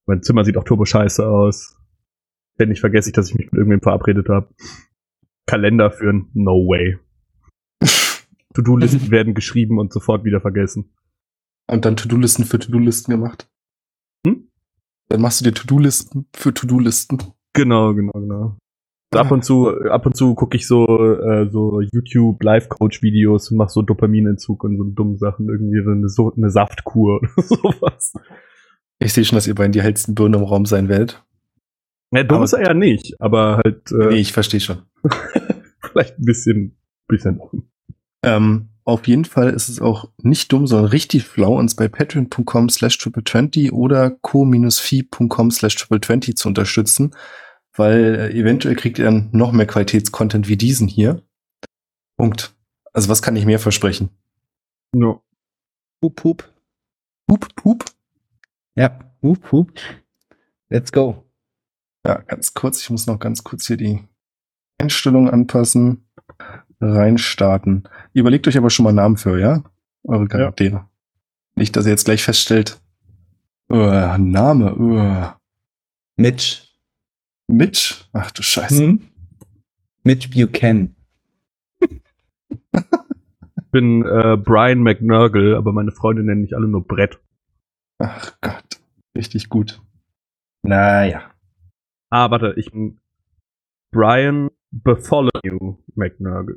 Mein 0.07 0.23
Zimmer 0.23 0.45
sieht 0.45 0.57
auch 0.57 0.62
turbo 0.62 0.85
scheiße 0.85 1.27
aus. 1.27 1.77
Ständig 2.55 2.79
vergesse 2.79 3.09
ich, 3.09 3.12
dass 3.12 3.31
ich 3.31 3.35
mich 3.35 3.47
mit 3.47 3.55
irgendwem 3.55 3.81
verabredet 3.81 4.29
habe. 4.29 4.55
Kalender 5.45 5.91
führen, 5.91 6.31
no 6.35 6.69
way. 6.69 7.00
To-Do-Listen 8.55 9.11
werden 9.11 9.35
geschrieben 9.35 9.81
und 9.81 9.93
sofort 9.93 10.23
wieder 10.23 10.41
vergessen. 10.41 10.95
Und 11.67 11.85
dann 11.85 11.97
To-Do-Listen 11.97 12.45
für 12.45 12.61
To-Do-Listen 12.61 13.11
gemacht. 13.11 13.50
Hm? 14.25 14.53
Dann 15.09 15.21
machst 15.21 15.41
du 15.41 15.47
dir 15.47 15.53
To-Do-Listen 15.53 16.29
für 16.33 16.55
To-Do-Listen. 16.55 17.19
Genau, 17.55 17.93
genau, 17.93 18.12
genau. 18.12 18.57
Ab 19.12 19.26
Ah. 19.31 19.35
und 19.35 19.45
zu, 19.45 19.69
ab 19.90 20.07
und 20.07 20.14
zu 20.17 20.35
gucke 20.37 20.57
ich 20.57 20.67
so, 20.69 20.87
äh, 20.87 21.49
so 21.50 21.81
YouTube 21.81 22.43
Live-Coach-Videos 22.43 23.50
und 23.50 23.57
mache 23.59 23.71
so 23.71 23.83
Dopaminentzug 23.83 24.62
und 24.62 24.76
so 24.79 24.85
dumme 24.85 25.17
Sachen, 25.19 25.49
irgendwie 25.49 25.83
so 25.83 25.90
eine, 25.90 26.09
so 26.09 26.33
eine 26.37 26.50
Saftkur 26.50 27.17
oder 27.37 27.43
sowas. 27.43 28.12
Ich 29.00 29.12
sehe 29.12 29.25
schon, 29.25 29.37
dass 29.37 29.49
ihr 29.49 29.55
beiden 29.57 29.73
die 29.73 29.83
hellsten 29.83 30.14
Birnen 30.14 30.35
im 30.35 30.45
Raum 30.45 30.64
sein 30.64 30.88
werdet. 30.88 31.25
Ja, 32.12 32.23
dumm 32.23 32.37
Aber- 32.37 32.45
ist 32.45 32.52
er 32.52 32.62
ja 32.62 32.75
nicht, 32.75 33.14
aber 33.21 33.61
halt 33.64 33.90
äh, 33.90 34.09
Nee, 34.11 34.17
ich 34.21 34.33
verstehe 34.33 34.61
schon. 34.61 34.83
vielleicht 35.81 36.19
ein 36.19 36.25
bisschen, 36.25 36.79
bisschen 37.09 37.38
dumm. 37.38 37.69
Ähm, 38.23 38.69
auf 38.85 39.07
jeden 39.09 39.25
Fall 39.25 39.50
ist 39.50 39.69
es 39.69 39.81
auch 39.81 40.11
nicht 40.23 40.52
dumm, 40.52 40.67
sondern 40.69 40.90
richtig 40.90 41.25
flau, 41.25 41.59
uns 41.59 41.75
bei 41.75 41.88
patreon.com 41.88 42.69
slash 42.69 42.97
triple20 42.99 43.73
oder 43.73 44.11
co-fi.com 44.11 45.50
slash 45.50 45.76
triple20 45.76 46.35
zu 46.37 46.49
unterstützen, 46.49 47.12
weil 47.75 48.15
äh, 48.15 48.39
eventuell 48.39 48.77
kriegt 48.77 48.99
ihr 48.99 49.05
dann 49.05 49.29
noch 49.33 49.53
mehr 49.53 49.67
Qualitätscontent 49.67 50.49
wie 50.49 50.57
diesen 50.57 50.89
hier. 50.89 51.23
Punkt. 52.17 52.55
Also 52.93 53.09
was 53.09 53.23
kann 53.23 53.37
ich 53.37 53.47
mehr 53.47 53.59
versprechen? 53.59 54.11
Ja. 54.95 55.21
Hup, 56.03 56.25
hup. 56.25 56.53
Hup, 57.31 57.47
hup. 57.65 57.85
Ja, 58.75 58.99
hup, 59.23 59.53
hup. 59.53 59.73
Let's 60.69 60.93
go. 60.93 61.25
Ja, 62.07 62.19
ganz 62.23 62.55
kurz, 62.55 62.81
ich 62.81 62.91
muss 62.91 63.07
noch 63.07 63.19
ganz 63.19 63.45
kurz 63.45 63.67
hier 63.67 63.77
die 63.77 64.03
Einstellungen 64.79 65.31
anpassen. 65.31 66.07
Reinstarten. 66.81 67.89
Überlegt 68.15 68.49
euch 68.49 68.57
aber 68.57 68.71
schon 68.71 68.85
mal 68.85 68.93
Namen 68.93 69.17
für, 69.17 69.39
ja? 69.39 69.62
Eure 70.05 70.27
Charaktere. 70.29 70.89
Nicht, 71.55 71.77
dass 71.77 71.85
ihr 71.85 71.91
jetzt 71.91 72.07
gleich 72.07 72.23
feststellt, 72.23 72.81
uh, 73.71 74.17
Name, 74.17 74.75
uh, 74.77 75.27
Mitch. 76.17 76.70
Mitch. 77.57 78.04
Ach 78.12 78.30
du 78.30 78.42
Scheiße. 78.42 78.83
Hm? 78.83 79.00
Mitch 80.04 80.30
Buchanan. 80.30 80.95
Ich 81.80 83.71
bin 83.71 84.04
äh, 84.04 84.37
Brian 84.37 84.80
McNurgle, 84.83 85.57
aber 85.57 85.73
meine 85.73 85.92
Freunde 85.92 86.23
nennen 86.25 86.42
mich 86.42 86.57
alle 86.57 86.66
nur 86.66 86.87
Brett. 86.87 87.21
Ach 87.99 88.37
Gott. 88.40 88.80
Richtig 89.16 89.49
gut. 89.49 89.80
Naja. 90.62 91.30
Ah, 92.11 92.30
warte, 92.30 92.54
ich 92.57 92.71
bin 92.73 92.99
Brian 93.92 94.50
Bartholomew 94.73 95.76
McNurgle. 95.95 96.57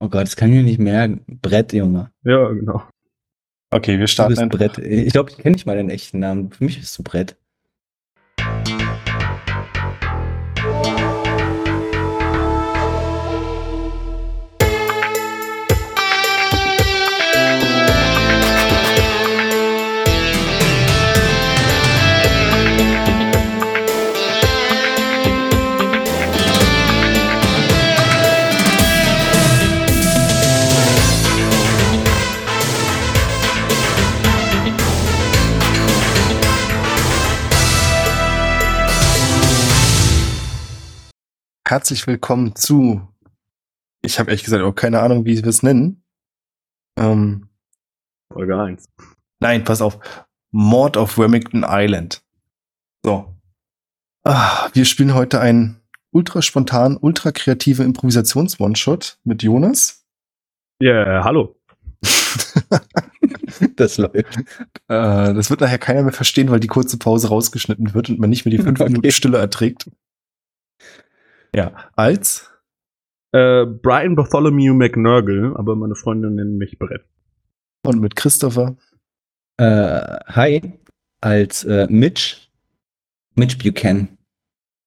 Oh 0.00 0.08
Gott, 0.08 0.22
das 0.22 0.36
kann 0.36 0.50
ich 0.50 0.56
mir 0.56 0.62
nicht 0.62 0.78
merken. 0.78 1.40
Brett, 1.42 1.72
Junge. 1.72 2.12
Ja, 2.22 2.48
genau. 2.52 2.82
Okay, 3.70 3.92
wir 3.92 4.06
Du 4.06 4.08
starten 4.08 4.30
bist 4.30 4.42
einfach. 4.42 4.58
Brett. 4.58 4.78
Ich 4.78 5.12
glaube, 5.12 5.30
ich 5.30 5.38
kenne 5.38 5.54
nicht 5.54 5.66
mal 5.66 5.76
deinen 5.76 5.90
echten 5.90 6.20
Namen. 6.20 6.50
Für 6.50 6.64
mich 6.64 6.78
bist 6.78 6.96
du 6.98 7.02
Brett. 7.02 7.36
Herzlich 41.78 42.08
willkommen 42.08 42.56
zu. 42.56 43.06
Ich 44.02 44.18
habe 44.18 44.30
ehrlich 44.30 44.42
gesagt 44.42 44.64
auch 44.64 44.72
keine 44.72 44.98
Ahnung, 44.98 45.24
wie 45.26 45.36
wir 45.36 45.46
es 45.46 45.62
nennen. 45.62 46.02
Ähm, 46.98 47.50
Folge 48.32 48.60
1. 48.60 48.86
Nein, 49.38 49.62
pass 49.62 49.80
auf. 49.80 50.00
Mord 50.50 50.96
auf 50.96 51.16
Remington 51.20 51.64
Island. 51.64 52.20
So. 53.04 53.32
Ah, 54.24 54.68
wir 54.72 54.84
spielen 54.86 55.14
heute 55.14 55.40
einen 55.40 55.80
ultra 56.10 56.42
spontan, 56.42 56.96
ultra 57.00 57.30
kreative 57.30 57.84
Improvisations-One-Shot 57.84 59.20
mit 59.22 59.44
Jonas. 59.44 60.04
Ja, 60.82 60.90
yeah, 60.90 61.22
hallo. 61.22 61.54
Das 63.76 63.98
läuft. 63.98 64.16
Äh, 64.16 65.34
das 65.34 65.50
wird 65.50 65.60
nachher 65.60 65.78
keiner 65.78 66.02
mehr 66.02 66.12
verstehen, 66.12 66.50
weil 66.50 66.60
die 66.60 66.68
kurze 66.68 66.98
Pause 66.98 67.28
rausgeschnitten 67.28 67.94
wird 67.94 68.10
und 68.10 68.18
man 68.18 68.30
nicht 68.30 68.44
mehr 68.44 68.50
die 68.50 68.62
fünf 68.62 68.80
Okay. 68.80 68.90
Minuten 68.90 69.10
Stille 69.10 69.38
erträgt. 69.38 69.88
Ja, 71.54 71.72
als 71.96 72.50
Äh, 73.32 73.66
Brian 73.66 74.14
Bartholomew 74.16 74.72
McNurgle, 74.74 75.54
aber 75.56 75.76
meine 75.76 75.94
Freunde 75.94 76.30
nennen 76.30 76.56
mich 76.56 76.78
Brett. 76.78 77.04
und 77.84 78.00
mit 78.00 78.16
Christopher. 78.16 78.76
Äh, 79.58 80.18
hi, 80.26 80.78
als 81.20 81.64
äh, 81.64 81.86
Mitch. 81.90 82.48
Mitch 83.34 83.58
Buchanan. 83.58 84.16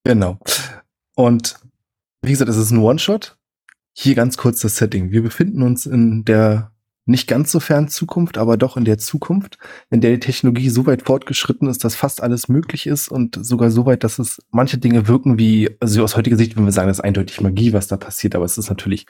Genau. 0.03 0.39
Und 1.15 1.59
wie 2.23 2.31
gesagt, 2.31 2.49
es 2.49 2.57
ist 2.57 2.71
ein 2.71 2.79
One-Shot. 2.79 3.37
Hier 3.93 4.15
ganz 4.15 4.37
kurz 4.37 4.61
das 4.61 4.77
Setting. 4.77 5.11
Wir 5.11 5.21
befinden 5.21 5.61
uns 5.61 5.85
in 5.85 6.25
der 6.25 6.70
nicht 7.11 7.27
ganz 7.27 7.51
so 7.51 7.59
fernen 7.59 7.89
Zukunft, 7.89 8.37
aber 8.37 8.57
doch 8.57 8.77
in 8.77 8.85
der 8.85 8.97
Zukunft, 8.97 9.57
in 9.89 10.01
der 10.01 10.11
die 10.11 10.19
Technologie 10.19 10.69
so 10.69 10.85
weit 10.85 11.03
fortgeschritten 11.03 11.67
ist, 11.67 11.83
dass 11.83 11.95
fast 11.95 12.23
alles 12.23 12.47
möglich 12.47 12.87
ist 12.87 13.09
und 13.09 13.37
sogar 13.45 13.69
so 13.69 13.85
weit, 13.85 14.03
dass 14.03 14.17
es 14.17 14.41
manche 14.49 14.77
Dinge 14.77 15.07
wirken 15.07 15.37
wie, 15.37 15.69
also 15.79 16.03
aus 16.03 16.17
heutiger 16.17 16.37
Sicht, 16.37 16.57
wenn 16.57 16.65
wir 16.65 16.71
sagen, 16.71 16.87
das 16.87 16.97
ist 16.97 17.03
eindeutig 17.03 17.41
Magie, 17.41 17.73
was 17.73 17.87
da 17.87 17.97
passiert, 17.97 18.35
aber 18.35 18.45
es 18.45 18.57
ist 18.57 18.69
natürlich 18.69 19.05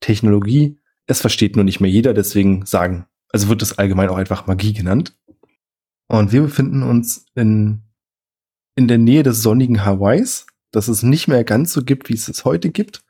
Technologie. 0.00 0.78
Es 1.06 1.20
versteht 1.20 1.56
nur 1.56 1.64
nicht 1.64 1.80
mehr 1.80 1.90
jeder, 1.90 2.14
deswegen 2.14 2.64
sagen, 2.66 3.06
also 3.32 3.48
wird 3.48 3.62
es 3.62 3.78
allgemein 3.78 4.08
auch 4.08 4.16
einfach 4.16 4.46
Magie 4.46 4.72
genannt. 4.72 5.16
Und 6.08 6.32
wir 6.32 6.42
befinden 6.42 6.82
uns 6.82 7.26
in, 7.34 7.82
in 8.76 8.86
der 8.86 8.98
Nähe 8.98 9.22
des 9.22 9.42
sonnigen 9.42 9.84
Hawaiis, 9.84 10.46
das 10.70 10.88
es 10.88 11.02
nicht 11.02 11.26
mehr 11.26 11.42
ganz 11.44 11.72
so 11.72 11.82
gibt, 11.82 12.08
wie 12.08 12.14
es 12.14 12.28
es 12.28 12.44
heute 12.44 12.70
gibt. 12.70 13.02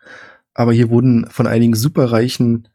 Aber 0.54 0.72
hier 0.72 0.88
wurden 0.88 1.26
von 1.28 1.46
einigen 1.46 1.74
superreichen 1.74 2.68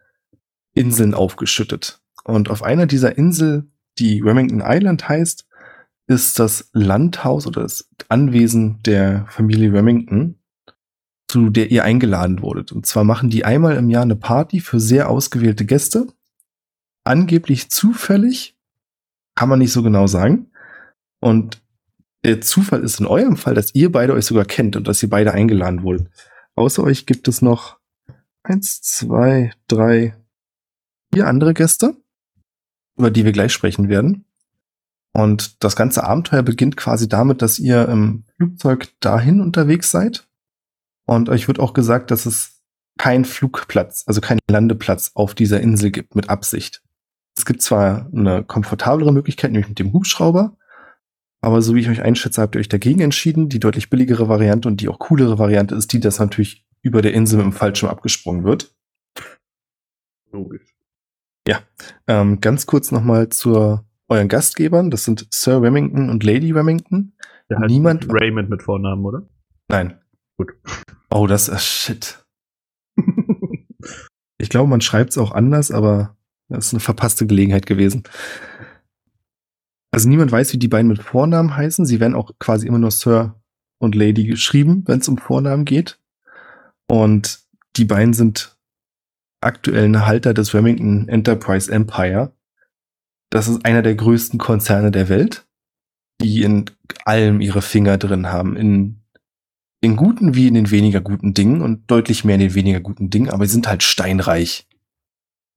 Inseln 0.73 1.13
aufgeschüttet. 1.13 2.01
Und 2.23 2.49
auf 2.49 2.63
einer 2.63 2.85
dieser 2.85 3.17
Insel, 3.17 3.69
die 3.99 4.21
Remington 4.21 4.61
Island 4.63 5.07
heißt, 5.07 5.47
ist 6.07 6.39
das 6.39 6.69
Landhaus 6.73 7.47
oder 7.47 7.61
das 7.61 7.89
Anwesen 8.09 8.81
der 8.83 9.25
Familie 9.29 9.73
Remington, 9.73 10.39
zu 11.27 11.49
der 11.49 11.71
ihr 11.71 11.83
eingeladen 11.83 12.41
wurdet. 12.41 12.71
Und 12.71 12.85
zwar 12.85 13.03
machen 13.03 13.29
die 13.29 13.45
einmal 13.45 13.77
im 13.77 13.89
Jahr 13.89 14.03
eine 14.03 14.15
Party 14.15 14.59
für 14.59 14.79
sehr 14.79 15.09
ausgewählte 15.09 15.65
Gäste. 15.65 16.07
Angeblich 17.03 17.71
zufällig, 17.71 18.57
kann 19.35 19.49
man 19.49 19.59
nicht 19.59 19.71
so 19.71 19.81
genau 19.81 20.07
sagen. 20.07 20.51
Und 21.21 21.61
der 22.23 22.41
Zufall 22.41 22.83
ist 22.83 22.99
in 22.99 23.07
eurem 23.07 23.37
Fall, 23.37 23.55
dass 23.55 23.73
ihr 23.73 23.91
beide 23.91 24.13
euch 24.13 24.25
sogar 24.25 24.45
kennt 24.45 24.75
und 24.75 24.87
dass 24.87 25.01
ihr 25.01 25.09
beide 25.09 25.33
eingeladen 25.33 25.83
wurdet. 25.83 26.09
Außer 26.55 26.83
euch 26.83 27.05
gibt 27.05 27.27
es 27.27 27.41
noch 27.41 27.79
eins, 28.43 28.81
zwei, 28.81 29.53
drei, 29.67 30.15
vier 31.13 31.27
andere 31.27 31.53
Gäste, 31.53 31.95
über 32.97 33.11
die 33.11 33.25
wir 33.25 33.31
gleich 33.31 33.53
sprechen 33.53 33.89
werden. 33.89 34.25
Und 35.13 35.63
das 35.63 35.75
ganze 35.75 36.03
Abenteuer 36.03 36.41
beginnt 36.41 36.77
quasi 36.77 37.09
damit, 37.09 37.41
dass 37.41 37.59
ihr 37.59 37.87
im 37.89 38.23
Flugzeug 38.37 38.89
dahin 39.01 39.41
unterwegs 39.41 39.91
seid. 39.91 40.27
Und 41.05 41.29
euch 41.29 41.47
wird 41.47 41.59
auch 41.59 41.73
gesagt, 41.73 42.11
dass 42.11 42.25
es 42.25 42.61
keinen 42.97 43.25
Flugplatz, 43.25 44.03
also 44.07 44.21
keinen 44.21 44.39
Landeplatz 44.49 45.11
auf 45.15 45.35
dieser 45.35 45.59
Insel 45.59 45.91
gibt 45.91 46.15
mit 46.15 46.29
Absicht. 46.29 46.81
Es 47.35 47.45
gibt 47.45 47.61
zwar 47.61 48.09
eine 48.13 48.43
komfortablere 48.43 49.11
Möglichkeit, 49.11 49.51
nämlich 49.51 49.69
mit 49.69 49.79
dem 49.79 49.93
Hubschrauber, 49.93 50.55
aber 51.41 51.61
so 51.61 51.73
wie 51.73 51.79
ich 51.79 51.89
euch 51.89 52.03
einschätze, 52.03 52.41
habt 52.41 52.55
ihr 52.55 52.59
euch 52.59 52.69
dagegen 52.69 53.01
entschieden. 53.01 53.49
Die 53.49 53.59
deutlich 53.59 53.89
billigere 53.89 54.29
Variante 54.29 54.67
und 54.67 54.79
die 54.79 54.87
auch 54.87 54.99
coolere 54.99 55.39
Variante 55.39 55.73
ist 55.75 55.91
die, 55.91 55.99
dass 55.99 56.19
natürlich 56.19 56.65
über 56.83 57.01
der 57.01 57.13
Insel 57.13 57.37
mit 57.37 57.45
dem 57.45 57.53
Fallschirm 57.53 57.89
abgesprungen 57.89 58.43
wird. 58.43 58.75
Logisch. 60.31 60.70
Ähm, 62.07 62.41
ganz 62.41 62.65
kurz 62.65 62.91
nochmal 62.91 63.29
zu 63.29 63.79
euren 64.07 64.27
Gastgebern. 64.27 64.91
Das 64.91 65.03
sind 65.05 65.27
Sir 65.31 65.61
Remington 65.61 66.09
und 66.09 66.23
Lady 66.23 66.51
Remington. 66.51 67.13
Der 67.49 67.59
heißt 67.59 67.69
Niemand- 67.69 68.07
Raymond 68.09 68.49
mit 68.49 68.63
Vornamen, 68.63 69.05
oder? 69.05 69.23
Nein. 69.67 69.99
Gut. 70.37 70.53
Oh, 71.09 71.27
das 71.27 71.49
ist 71.49 71.63
shit. 71.65 72.25
Ich 74.37 74.49
glaube, 74.49 74.67
man 74.69 74.81
schreibt 74.81 75.11
es 75.11 75.19
auch 75.19 75.31
anders, 75.33 75.69
aber 75.69 76.17
Das 76.49 76.65
ist 76.67 76.73
eine 76.73 76.79
verpasste 76.79 77.27
Gelegenheit 77.27 77.67
gewesen. 77.67 78.03
Also 79.91 80.09
niemand 80.09 80.31
weiß, 80.31 80.51
wie 80.53 80.57
die 80.57 80.67
beiden 80.67 80.87
mit 80.87 81.01
Vornamen 81.01 81.55
heißen. 81.55 81.85
Sie 81.85 81.99
werden 81.99 82.15
auch 82.15 82.31
quasi 82.39 82.65
immer 82.67 82.79
nur 82.79 82.89
Sir 82.91 83.35
und 83.77 83.93
Lady 83.93 84.25
geschrieben, 84.25 84.83
wenn 84.87 84.99
es 84.99 85.07
um 85.07 85.17
Vornamen 85.19 85.63
geht. 85.63 85.99
Und 86.87 87.41
die 87.75 87.85
beiden 87.85 88.13
sind 88.13 88.57
aktuellen 89.41 90.05
Halter 90.05 90.33
des 90.33 90.53
Remington 90.53 91.07
Enterprise 91.07 91.71
Empire. 91.71 92.33
Das 93.29 93.47
ist 93.47 93.65
einer 93.65 93.81
der 93.81 93.95
größten 93.95 94.39
Konzerne 94.39 94.91
der 94.91 95.09
Welt, 95.09 95.45
die 96.21 96.43
in 96.43 96.65
allem 97.05 97.41
ihre 97.41 97.61
Finger 97.61 97.97
drin 97.97 98.27
haben. 98.27 98.55
In 98.55 99.01
in 99.81 99.95
guten 99.95 100.35
wie 100.35 100.47
in 100.47 100.53
den 100.53 100.69
weniger 100.69 101.01
guten 101.01 101.33
Dingen 101.33 101.61
und 101.61 101.89
deutlich 101.89 102.23
mehr 102.23 102.35
in 102.35 102.41
den 102.41 102.53
weniger 102.53 102.79
guten 102.79 103.09
Dingen, 103.09 103.31
aber 103.31 103.45
sie 103.45 103.53
sind 103.53 103.67
halt 103.67 103.81
steinreich. 103.81 104.67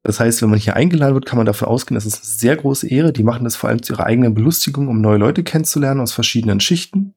Das 0.03 0.19
heißt, 0.19 0.43
wenn 0.43 0.51
man 0.51 0.59
hier 0.59 0.77
eingeladen 0.77 1.15
wird, 1.15 1.27
kann 1.27 1.37
man 1.37 1.47
davon 1.47 1.69
ausgehen, 1.69 1.95
das 1.95 2.07
ist 2.07 2.17
eine 2.17 2.25
sehr 2.25 2.57
große 2.57 2.89
Ehre. 2.89 3.13
Die 3.13 3.23
machen 3.23 3.45
das 3.45 3.57
vor 3.57 3.71
allem 3.71 3.83
zu 3.83 3.95
ihrer 3.95 4.05
eigenen 4.05 4.35
Belustigung, 4.35 4.89
um 4.89 5.01
neue 5.01 5.19
Leute 5.19 5.45
kennenzulernen 5.45 6.01
aus 6.01 6.13
verschiedenen 6.13 6.61
Schichten. 6.61 7.15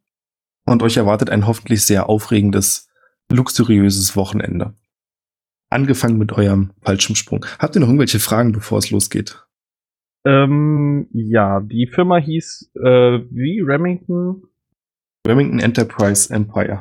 Und 0.66 0.84
euch 0.84 0.98
erwartet 0.98 1.30
ein 1.30 1.48
hoffentlich 1.48 1.86
sehr 1.86 2.08
aufregendes, 2.08 2.90
luxuriöses 3.30 4.16
Wochenende. 4.16 4.74
Angefangen 5.70 6.18
mit 6.18 6.32
eurem 6.32 6.72
Fallschirmsprung. 6.82 7.46
Habt 7.60 7.76
ihr 7.76 7.82
noch 7.82 7.88
irgendwelche 7.88 8.20
Fragen, 8.20 8.52
bevor 8.52 8.78
es 8.78 8.90
losgeht? 8.90 9.44
Ähm, 10.26 11.08
ja, 11.14 11.60
die 11.62 11.88
Firma 11.88 12.18
hieß 12.18 12.72
äh, 12.76 13.20
wie 13.32 13.62
Remington 13.62 14.44
Remington 15.28 15.60
Enterprise 15.60 16.34
Empire. 16.34 16.80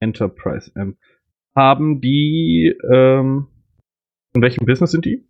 Enterprise 0.00 0.72
M. 0.74 0.96
Haben 1.54 2.00
die, 2.00 2.74
ähm, 2.90 3.48
in 4.34 4.42
welchem 4.42 4.64
Business 4.64 4.92
sind 4.92 5.04
die? 5.04 5.28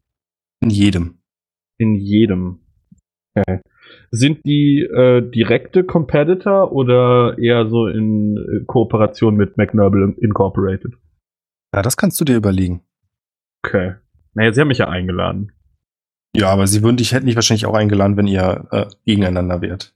In 0.60 0.70
jedem. 0.70 1.18
In 1.78 1.96
jedem. 1.96 2.60
Okay. 3.34 3.60
Sind 4.12 4.44
die 4.44 4.80
äh, 4.80 5.28
direkte 5.28 5.82
Competitor 5.82 6.72
oder 6.72 7.36
eher 7.38 7.68
so 7.68 7.86
in 7.86 8.36
äh, 8.36 8.64
Kooperation 8.66 9.36
mit 9.36 9.56
McNoble 9.56 10.14
Incorporated? 10.20 10.94
Ja, 11.74 11.82
das 11.82 11.96
kannst 11.96 12.20
du 12.20 12.24
dir 12.24 12.36
überlegen. 12.36 12.82
Okay. 13.64 13.94
Naja, 14.34 14.52
sie 14.52 14.60
haben 14.60 14.68
mich 14.68 14.78
ja 14.78 14.88
eingeladen. 14.88 15.52
Ja, 16.34 16.48
aber 16.50 16.66
sie 16.66 16.82
würden 16.82 16.96
dich 16.96 17.12
hätten 17.12 17.26
dich 17.26 17.34
wahrscheinlich 17.34 17.66
auch 17.66 17.74
eingeladen, 17.74 18.16
wenn 18.16 18.26
ihr 18.26 18.66
äh, 18.70 18.86
gegeneinander 19.04 19.60
wärt. 19.60 19.94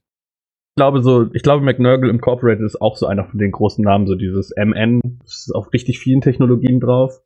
Ich 0.71 0.75
glaube 0.77 1.01
so, 1.01 1.31
ich 1.33 1.41
glaube 1.41 1.63
McNurgle 1.63 2.09
Incorporated 2.09 2.65
ist 2.65 2.81
auch 2.81 2.97
so 2.97 3.07
einer 3.07 3.23
von 3.23 3.39
den 3.39 3.51
großen 3.51 3.83
Namen, 3.83 4.07
so 4.07 4.15
dieses 4.15 4.53
MN, 4.57 4.99
das 5.23 5.47
ist 5.47 5.55
auf 5.55 5.71
richtig 5.71 5.99
vielen 5.99 6.19
Technologien 6.19 6.81
drauf. 6.81 7.21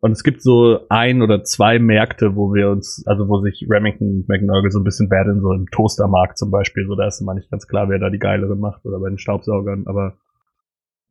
Und 0.00 0.12
es 0.12 0.24
gibt 0.24 0.42
so 0.42 0.80
ein 0.88 1.22
oder 1.22 1.42
zwei 1.42 1.78
Märkte, 1.78 2.36
wo 2.36 2.52
wir 2.52 2.70
uns, 2.70 3.04
also 3.06 3.28
wo 3.28 3.40
sich 3.40 3.66
Remington 3.68 4.08
und 4.08 4.28
McNurgle 4.28 4.70
so 4.70 4.80
ein 4.80 4.84
bisschen 4.84 5.10
werden, 5.10 5.40
so 5.40 5.52
im 5.52 5.66
Toastermarkt 5.70 6.36
zum 6.38 6.50
Beispiel, 6.50 6.86
so 6.86 6.96
da 6.96 7.06
ist 7.06 7.20
immer 7.20 7.34
nicht 7.34 7.50
ganz 7.50 7.66
klar, 7.66 7.88
wer 7.88 7.98
da 7.98 8.10
die 8.10 8.18
geilere 8.18 8.56
macht 8.56 8.84
oder 8.84 8.98
bei 8.98 9.08
den 9.08 9.18
Staubsaugern, 9.18 9.86
aber 9.86 10.18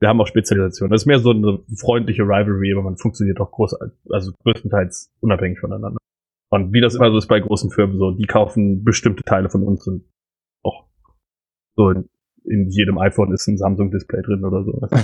wir 0.06 0.10
haben 0.10 0.22
auch 0.22 0.28
Spezialisationen. 0.28 0.92
Das 0.92 1.02
ist 1.02 1.06
mehr 1.08 1.18
so 1.18 1.32
eine 1.32 1.64
freundliche 1.76 2.22
Rivalry, 2.22 2.72
aber 2.74 2.84
man 2.84 2.96
funktioniert 2.96 3.40
auch 3.40 3.52
groß, 3.52 3.76
also 4.12 4.34
größtenteils 4.44 5.12
unabhängig 5.20 5.60
voneinander. 5.60 5.98
Und 6.50 6.74
wie 6.74 6.82
das 6.82 6.94
immer 6.94 7.10
so 7.10 7.18
ist 7.18 7.28
bei 7.28 7.40
großen 7.40 7.72
Firmen, 7.72 7.98
so, 7.98 8.12
die 8.12 8.28
kaufen 8.28 8.84
bestimmte 8.84 9.24
Teile 9.24 9.50
von 9.50 9.64
uns 9.64 9.88
und 9.88 10.06
auch 10.62 10.86
so 11.76 11.90
in, 11.90 12.08
in 12.44 12.70
jedem 12.70 13.00
iPhone 13.00 13.34
ist 13.34 13.48
ein 13.48 13.58
Samsung-Display 13.58 14.22
drin 14.22 14.46
oder 14.46 14.64
so. 14.64 14.88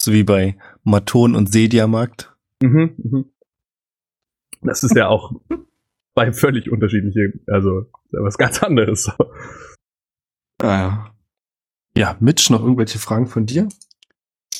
So 0.00 0.12
wie 0.12 0.24
bei 0.24 0.56
Maton 0.82 1.36
und 1.36 1.52
Sedia-Markt. 1.52 2.34
Mhm, 2.60 2.94
mhm. 2.96 3.24
Das 4.60 4.82
ist 4.82 4.96
ja 4.96 5.06
auch 5.06 5.32
bei 6.14 6.32
völlig 6.32 6.72
unterschiedlichen, 6.72 7.44
also 7.46 7.86
was 8.10 8.36
ganz 8.36 8.60
anderes. 8.64 9.12
Ah, 10.60 10.66
ja, 10.66 11.11
Mitch, 12.20 12.50
noch 12.50 12.60
irgendwelche 12.60 12.98
Fragen 12.98 13.26
von 13.26 13.46
dir? 13.46 13.68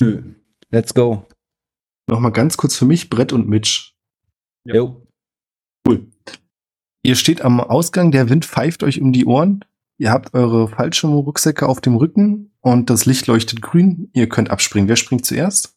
Nö. 0.00 0.22
Let's 0.70 0.94
go. 0.94 1.26
Nochmal 2.08 2.32
ganz 2.32 2.56
kurz 2.56 2.76
für 2.76 2.84
mich, 2.84 3.10
Brett 3.10 3.32
und 3.32 3.48
Mitch. 3.48 3.92
Ja. 4.64 4.74
Jo. 4.74 5.06
Cool. 5.86 6.06
Ihr 7.02 7.16
steht 7.16 7.42
am 7.42 7.60
Ausgang, 7.60 8.10
der 8.10 8.28
Wind 8.28 8.44
pfeift 8.44 8.82
euch 8.82 9.00
um 9.00 9.12
die 9.12 9.26
Ohren. 9.26 9.64
Ihr 9.98 10.10
habt 10.10 10.34
eure 10.34 10.68
Fallschirmrucksäcke 10.68 11.68
auf 11.68 11.80
dem 11.80 11.96
Rücken 11.96 12.52
und 12.60 12.90
das 12.90 13.06
Licht 13.06 13.26
leuchtet 13.26 13.62
grün. 13.62 14.10
Ihr 14.12 14.28
könnt 14.28 14.50
abspringen. 14.50 14.88
Wer 14.88 14.96
springt 14.96 15.24
zuerst? 15.24 15.76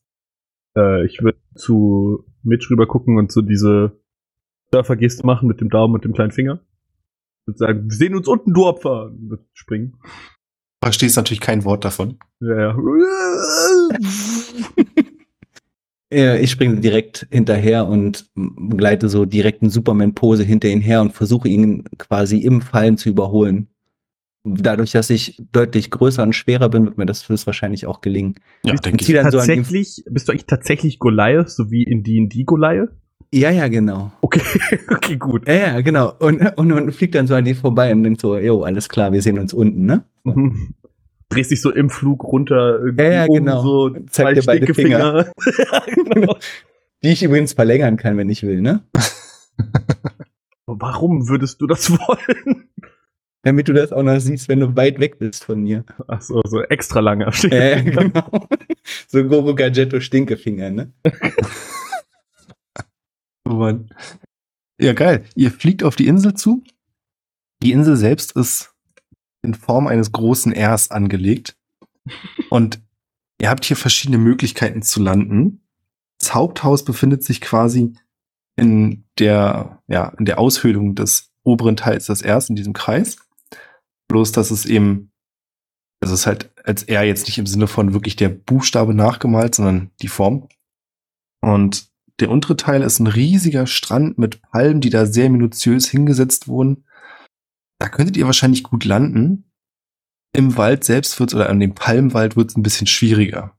Äh, 0.77 1.05
ich 1.05 1.21
würde 1.21 1.39
zu 1.55 2.25
Mitch 2.43 2.69
rüber 2.69 2.87
gucken 2.87 3.17
und 3.17 3.31
so 3.31 3.41
diese 3.41 3.99
Surfer-Geste 4.71 5.25
machen 5.25 5.47
mit 5.47 5.61
dem 5.61 5.69
Daumen 5.69 5.95
und 5.95 6.03
dem 6.03 6.13
kleinen 6.13 6.31
Finger. 6.31 6.59
Ich 7.41 7.47
würde 7.47 7.57
sagen, 7.57 7.89
wir 7.89 7.97
sehen 7.97 8.15
uns 8.15 8.27
unten, 8.27 8.53
du 8.53 8.65
Opfer. 8.65 9.07
Und 9.07 9.39
springen. 9.53 9.97
Verstehst 10.85 11.17
natürlich 11.17 11.41
kein 11.41 11.65
Wort 11.65 11.83
davon. 11.83 12.19
Ja, 12.39 12.77
ja. 16.13 16.35
Ich 16.35 16.51
springe 16.51 16.79
direkt 16.79 17.25
hinterher 17.31 17.87
und 17.87 18.29
gleite 18.69 19.09
so 19.09 19.25
direkt 19.25 19.63
in 19.63 19.71
Superman-Pose 19.71 20.43
hinter 20.43 20.67
ihn 20.67 20.81
her 20.81 21.01
und 21.01 21.13
versuche 21.13 21.49
ihn 21.49 21.85
quasi 21.97 22.37
im 22.37 22.61
Fallen 22.61 22.99
zu 22.99 23.09
überholen. 23.09 23.69
Dadurch, 24.43 24.91
dass 24.91 25.09
ich 25.09 25.41
deutlich 25.51 25.89
größer 25.89 26.21
und 26.21 26.33
schwerer 26.33 26.69
bin, 26.69 26.85
wird 26.85 26.99
mir 26.99 27.07
das 27.07 27.27
wahrscheinlich 27.47 27.87
auch 27.87 28.01
gelingen. 28.01 28.35
Ja, 28.63 28.75
denke 28.75 29.03
ich. 29.03 29.11
dann 29.11 29.31
so 29.31 29.39
tatsächlich, 29.39 30.03
bist 30.07 30.27
du 30.27 30.33
eigentlich 30.33 30.45
tatsächlich 30.45 30.99
Goliath, 30.99 31.49
so 31.49 31.71
wie 31.71 31.81
in 31.81 32.03
D&D 32.03 32.43
Goliath? 32.43 32.91
Ja, 33.33 33.49
ja, 33.49 33.67
genau. 33.67 34.11
Okay, 34.21 34.41
okay, 34.89 35.17
gut. 35.17 35.47
Ja, 35.47 35.53
ja, 35.53 35.81
genau. 35.81 36.13
Und, 36.19 36.41
und, 36.57 36.71
und 36.71 36.91
fliegt 36.93 37.15
dann 37.15 37.27
so 37.27 37.35
an 37.35 37.43
dir 37.45 37.55
vorbei 37.55 37.91
und 37.91 38.03
denkt 38.03 38.21
so, 38.21 38.37
jo, 38.37 38.63
alles 38.63 38.87
klar, 38.87 39.11
wir 39.11 39.21
sehen 39.21 39.39
uns 39.39 39.53
unten, 39.53 39.85
ne? 39.85 40.05
Mhm. 40.23 40.73
Drehst 41.29 41.51
dich 41.51 41.61
so 41.61 41.71
im 41.71 41.89
Flug 41.89 42.23
runter, 42.23 42.79
irgendwie 42.79 43.03
Ja, 43.03 43.11
ja, 43.11 43.27
genau. 43.27 43.61
so 43.61 43.89
Zeig 44.09 44.35
dir 44.35 44.43
beide 44.45 44.65
Stinkefinger. 44.65 45.25
ja, 45.57 45.81
genau. 45.93 46.37
Die 47.03 47.09
ich 47.09 47.23
übrigens 47.23 47.53
verlängern 47.53 47.97
kann, 47.97 48.17
wenn 48.17 48.29
ich 48.29 48.43
will, 48.43 48.61
ne? 48.61 48.83
Warum 50.65 51.27
würdest 51.27 51.61
du 51.61 51.67
das 51.67 51.91
wollen? 51.91 52.69
Damit 53.41 53.67
du 53.67 53.73
das 53.73 53.91
auch 53.91 54.01
noch 54.01 54.19
siehst, 54.19 54.49
wenn 54.49 54.59
du 54.59 54.75
weit 54.75 54.99
weg 54.99 55.19
bist 55.19 55.43
von 55.43 55.61
mir. 55.61 55.83
Ach 56.07 56.21
so, 56.21 56.41
so 56.45 56.61
extra 56.61 56.99
lange. 56.99 57.29
Ja, 57.43 57.63
ja, 57.63 57.81
genau. 57.81 58.47
So 59.07 59.23
Goro 59.25 59.53
Gadgetto 59.53 59.99
Stinkefinger, 59.99 60.71
ne? 60.71 60.93
Mann. 63.65 63.89
Ja, 64.79 64.93
geil. 64.93 65.25
Ihr 65.35 65.51
fliegt 65.51 65.83
auf 65.83 65.95
die 65.95 66.07
Insel 66.07 66.33
zu. 66.33 66.63
Die 67.63 67.71
Insel 67.71 67.95
selbst 67.95 68.33
ist 68.33 68.73
in 69.41 69.53
Form 69.53 69.87
eines 69.87 70.11
großen 70.11 70.53
Rs 70.53 70.91
angelegt. 70.91 71.57
Und 72.49 72.81
ihr 73.39 73.49
habt 73.49 73.65
hier 73.65 73.77
verschiedene 73.77 74.17
Möglichkeiten 74.17 74.81
zu 74.81 75.01
landen. 75.01 75.61
Das 76.19 76.33
Haupthaus 76.33 76.85
befindet 76.85 77.23
sich 77.23 77.41
quasi 77.41 77.93
in 78.55 79.05
der, 79.19 79.81
ja, 79.87 80.09
in 80.17 80.25
der 80.25 80.39
Aushöhlung 80.39 80.95
des 80.95 81.31
oberen 81.43 81.75
Teils 81.75 82.07
des 82.07 82.23
Rs 82.25 82.49
in 82.49 82.55
diesem 82.55 82.73
Kreis. 82.73 83.17
Bloß, 84.07 84.31
dass 84.31 84.51
es 84.51 84.65
eben, 84.65 85.11
also 86.01 86.13
es 86.13 86.21
ist 86.21 86.27
halt 86.27 86.51
als 86.63 86.83
R 86.83 87.03
jetzt 87.03 87.27
nicht 87.27 87.37
im 87.37 87.47
Sinne 87.47 87.67
von 87.67 87.93
wirklich 87.93 88.15
der 88.15 88.29
Buchstabe 88.29 88.93
nachgemalt, 88.93 89.55
sondern 89.55 89.91
die 90.01 90.07
Form. 90.07 90.47
Und 91.41 91.89
der 92.19 92.29
untere 92.29 92.55
Teil 92.55 92.81
ist 92.81 92.99
ein 92.99 93.07
riesiger 93.07 93.67
Strand 93.67 94.17
mit 94.17 94.41
Palmen, 94.41 94.81
die 94.81 94.89
da 94.89 95.05
sehr 95.05 95.29
minutiös 95.29 95.89
hingesetzt 95.89 96.47
wurden. 96.47 96.85
Da 97.79 97.89
könntet 97.89 98.15
ihr 98.15 98.25
wahrscheinlich 98.25 98.63
gut 98.63 98.85
landen. 98.85 99.51
Im 100.33 100.57
Wald 100.57 100.83
selbst 100.83 101.19
wird's 101.19 101.35
oder 101.35 101.49
an 101.49 101.59
dem 101.59 101.75
Palmwald 101.75 102.35
wird's 102.35 102.55
ein 102.55 102.63
bisschen 102.63 102.87
schwieriger. 102.87 103.55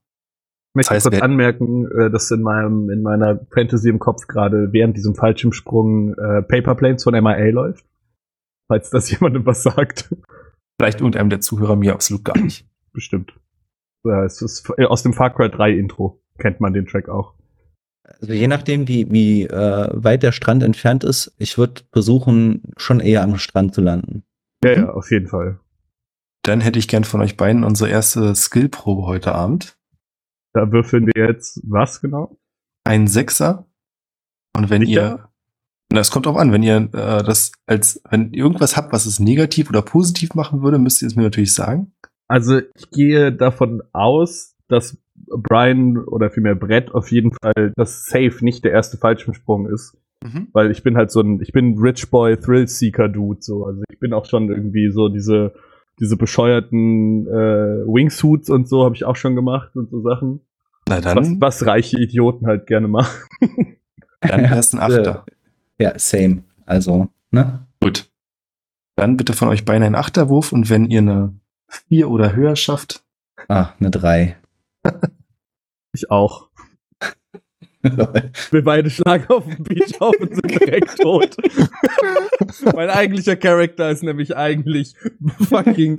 Ich 0.70 0.76
möchte 0.76 0.94
Das 0.94 1.04
heißt, 1.04 1.10
kurz 1.10 1.22
anmerken, 1.22 1.86
äh, 1.98 2.10
dass 2.10 2.30
in 2.30 2.42
meinem 2.42 2.90
in 2.90 3.02
meiner 3.02 3.40
Fantasy 3.52 3.88
im 3.88 3.98
Kopf 3.98 4.26
gerade 4.26 4.72
während 4.72 4.96
diesem 4.96 5.14
Fallschirmsprung 5.14 6.14
äh, 6.14 6.42
Paper 6.42 6.74
Planes 6.74 7.04
von 7.04 7.14
MIA 7.14 7.50
läuft. 7.50 7.84
Falls 8.68 8.90
das 8.90 9.10
jemandem 9.12 9.44
was 9.46 9.62
sagt. 9.62 10.14
Vielleicht 10.78 11.00
irgendeinem 11.00 11.30
der 11.30 11.40
Zuhörer 11.40 11.76
mir 11.76 11.94
absolut 11.94 12.24
gar 12.24 12.36
nicht. 12.36 12.68
Bestimmt. 12.92 13.32
Ja, 14.04 14.24
es 14.24 14.42
ist 14.42 14.70
äh, 14.76 14.84
aus 14.84 15.02
dem 15.02 15.14
Far 15.14 15.34
Cry 15.34 15.50
3 15.50 15.72
Intro. 15.72 16.22
Kennt 16.38 16.60
man 16.60 16.74
den 16.74 16.86
Track 16.86 17.08
auch. 17.08 17.35
Also 18.20 18.32
je 18.32 18.48
nachdem, 18.48 18.88
wie, 18.88 19.10
wie 19.10 19.42
äh, 19.44 19.88
weit 19.92 20.22
der 20.22 20.32
Strand 20.32 20.62
entfernt 20.62 21.04
ist, 21.04 21.32
ich 21.38 21.58
würde 21.58 21.82
versuchen, 21.92 22.62
schon 22.76 23.00
eher 23.00 23.22
am 23.22 23.36
Strand 23.38 23.74
zu 23.74 23.80
landen. 23.80 24.22
Ja, 24.64 24.70
Mhm. 24.76 24.82
ja, 24.84 24.90
auf 24.90 25.10
jeden 25.10 25.28
Fall. 25.28 25.60
Dann 26.42 26.60
hätte 26.60 26.78
ich 26.78 26.88
gern 26.88 27.04
von 27.04 27.20
euch 27.20 27.36
beiden 27.36 27.64
unsere 27.64 27.90
erste 27.90 28.34
Skillprobe 28.34 29.06
heute 29.06 29.34
Abend. 29.34 29.76
Da 30.52 30.70
würfeln 30.72 31.06
wir 31.06 31.26
jetzt 31.28 31.60
was 31.64 32.00
genau? 32.00 32.38
Ein 32.84 33.08
Sechser. 33.08 33.66
Und 34.56 34.70
wenn 34.70 34.82
Sicher? 34.86 34.92
ihr, 34.92 35.28
na, 35.92 36.00
es 36.00 36.10
kommt 36.10 36.26
drauf 36.26 36.36
an, 36.36 36.52
wenn 36.52 36.62
ihr 36.62 36.76
äh, 36.76 37.22
das 37.24 37.52
als, 37.66 38.00
wenn 38.08 38.32
ihr 38.32 38.44
irgendwas 38.44 38.76
habt, 38.76 38.92
was 38.92 39.06
es 39.06 39.18
negativ 39.20 39.68
oder 39.68 39.82
positiv 39.82 40.34
machen 40.34 40.62
würde, 40.62 40.78
müsst 40.78 41.02
ihr 41.02 41.08
es 41.08 41.16
mir 41.16 41.22
natürlich 41.24 41.52
sagen. 41.54 41.92
Also 42.28 42.60
ich 42.74 42.90
gehe 42.90 43.32
davon 43.32 43.82
aus, 43.92 44.54
dass 44.68 44.96
Brian 45.28 45.98
oder 45.98 46.30
vielmehr 46.30 46.54
Brett 46.54 46.94
auf 46.94 47.10
jeden 47.10 47.32
Fall 47.32 47.72
das 47.76 48.06
Safe 48.06 48.36
nicht 48.40 48.64
der 48.64 48.72
erste 48.72 48.96
Fallschirmsprung 48.96 49.68
ist. 49.68 49.96
Mhm. 50.22 50.48
Weil 50.52 50.70
ich 50.70 50.82
bin 50.82 50.96
halt 50.96 51.10
so 51.10 51.20
ein, 51.20 51.40
ich 51.40 51.52
bin 51.52 51.78
Rich 51.78 52.10
Boy 52.10 52.36
Thrill 52.38 52.68
Seeker 52.68 53.08
Dude, 53.08 53.42
so. 53.42 53.64
Also 53.64 53.82
ich 53.90 53.98
bin 53.98 54.12
auch 54.12 54.26
schon 54.26 54.48
irgendwie 54.48 54.90
so 54.90 55.08
diese, 55.08 55.54
diese 56.00 56.16
bescheuerten 56.16 57.26
äh, 57.26 57.86
Wingsuits 57.86 58.50
und 58.50 58.68
so 58.68 58.84
habe 58.84 58.94
ich 58.94 59.04
auch 59.04 59.16
schon 59.16 59.34
gemacht 59.34 59.76
und 59.76 59.90
so 59.90 60.00
Sachen. 60.02 60.40
Na 60.88 60.96
Was, 60.96 61.14
dann, 61.14 61.40
was 61.40 61.66
reiche 61.66 62.00
Idioten 62.00 62.46
halt 62.46 62.66
gerne 62.66 62.88
machen. 62.88 63.14
dann 64.20 64.44
erst 64.44 64.74
ein 64.74 64.80
Achter. 64.80 65.26
Ja, 65.78 65.98
same. 65.98 66.44
Also, 66.64 67.08
ne? 67.30 67.66
Gut. 67.82 68.10
Dann 68.96 69.16
bitte 69.16 69.34
von 69.34 69.48
euch 69.48 69.64
beiden 69.64 69.82
ein 69.82 69.94
Achterwurf 69.94 70.52
und 70.52 70.70
wenn 70.70 70.86
ihr 70.86 71.00
eine 71.00 71.34
vier 71.68 72.08
oder 72.08 72.34
höher 72.34 72.56
schafft, 72.56 73.06
Ah, 73.48 73.70
eine 73.78 73.90
3. 73.90 74.36
Ich 75.94 76.10
auch. 76.10 76.50
Wir 77.82 78.64
beide 78.64 78.90
schlagen 78.90 79.26
auf 79.28 79.44
den 79.44 79.62
Beach 79.62 80.00
auf 80.00 80.14
und 80.20 80.34
sind 80.34 80.50
direkt 80.50 80.98
tot. 80.98 81.36
mein 82.74 82.90
eigentlicher 82.90 83.36
Charakter 83.36 83.90
ist 83.90 84.02
nämlich 84.02 84.36
eigentlich 84.36 84.94
fucking 85.48 85.96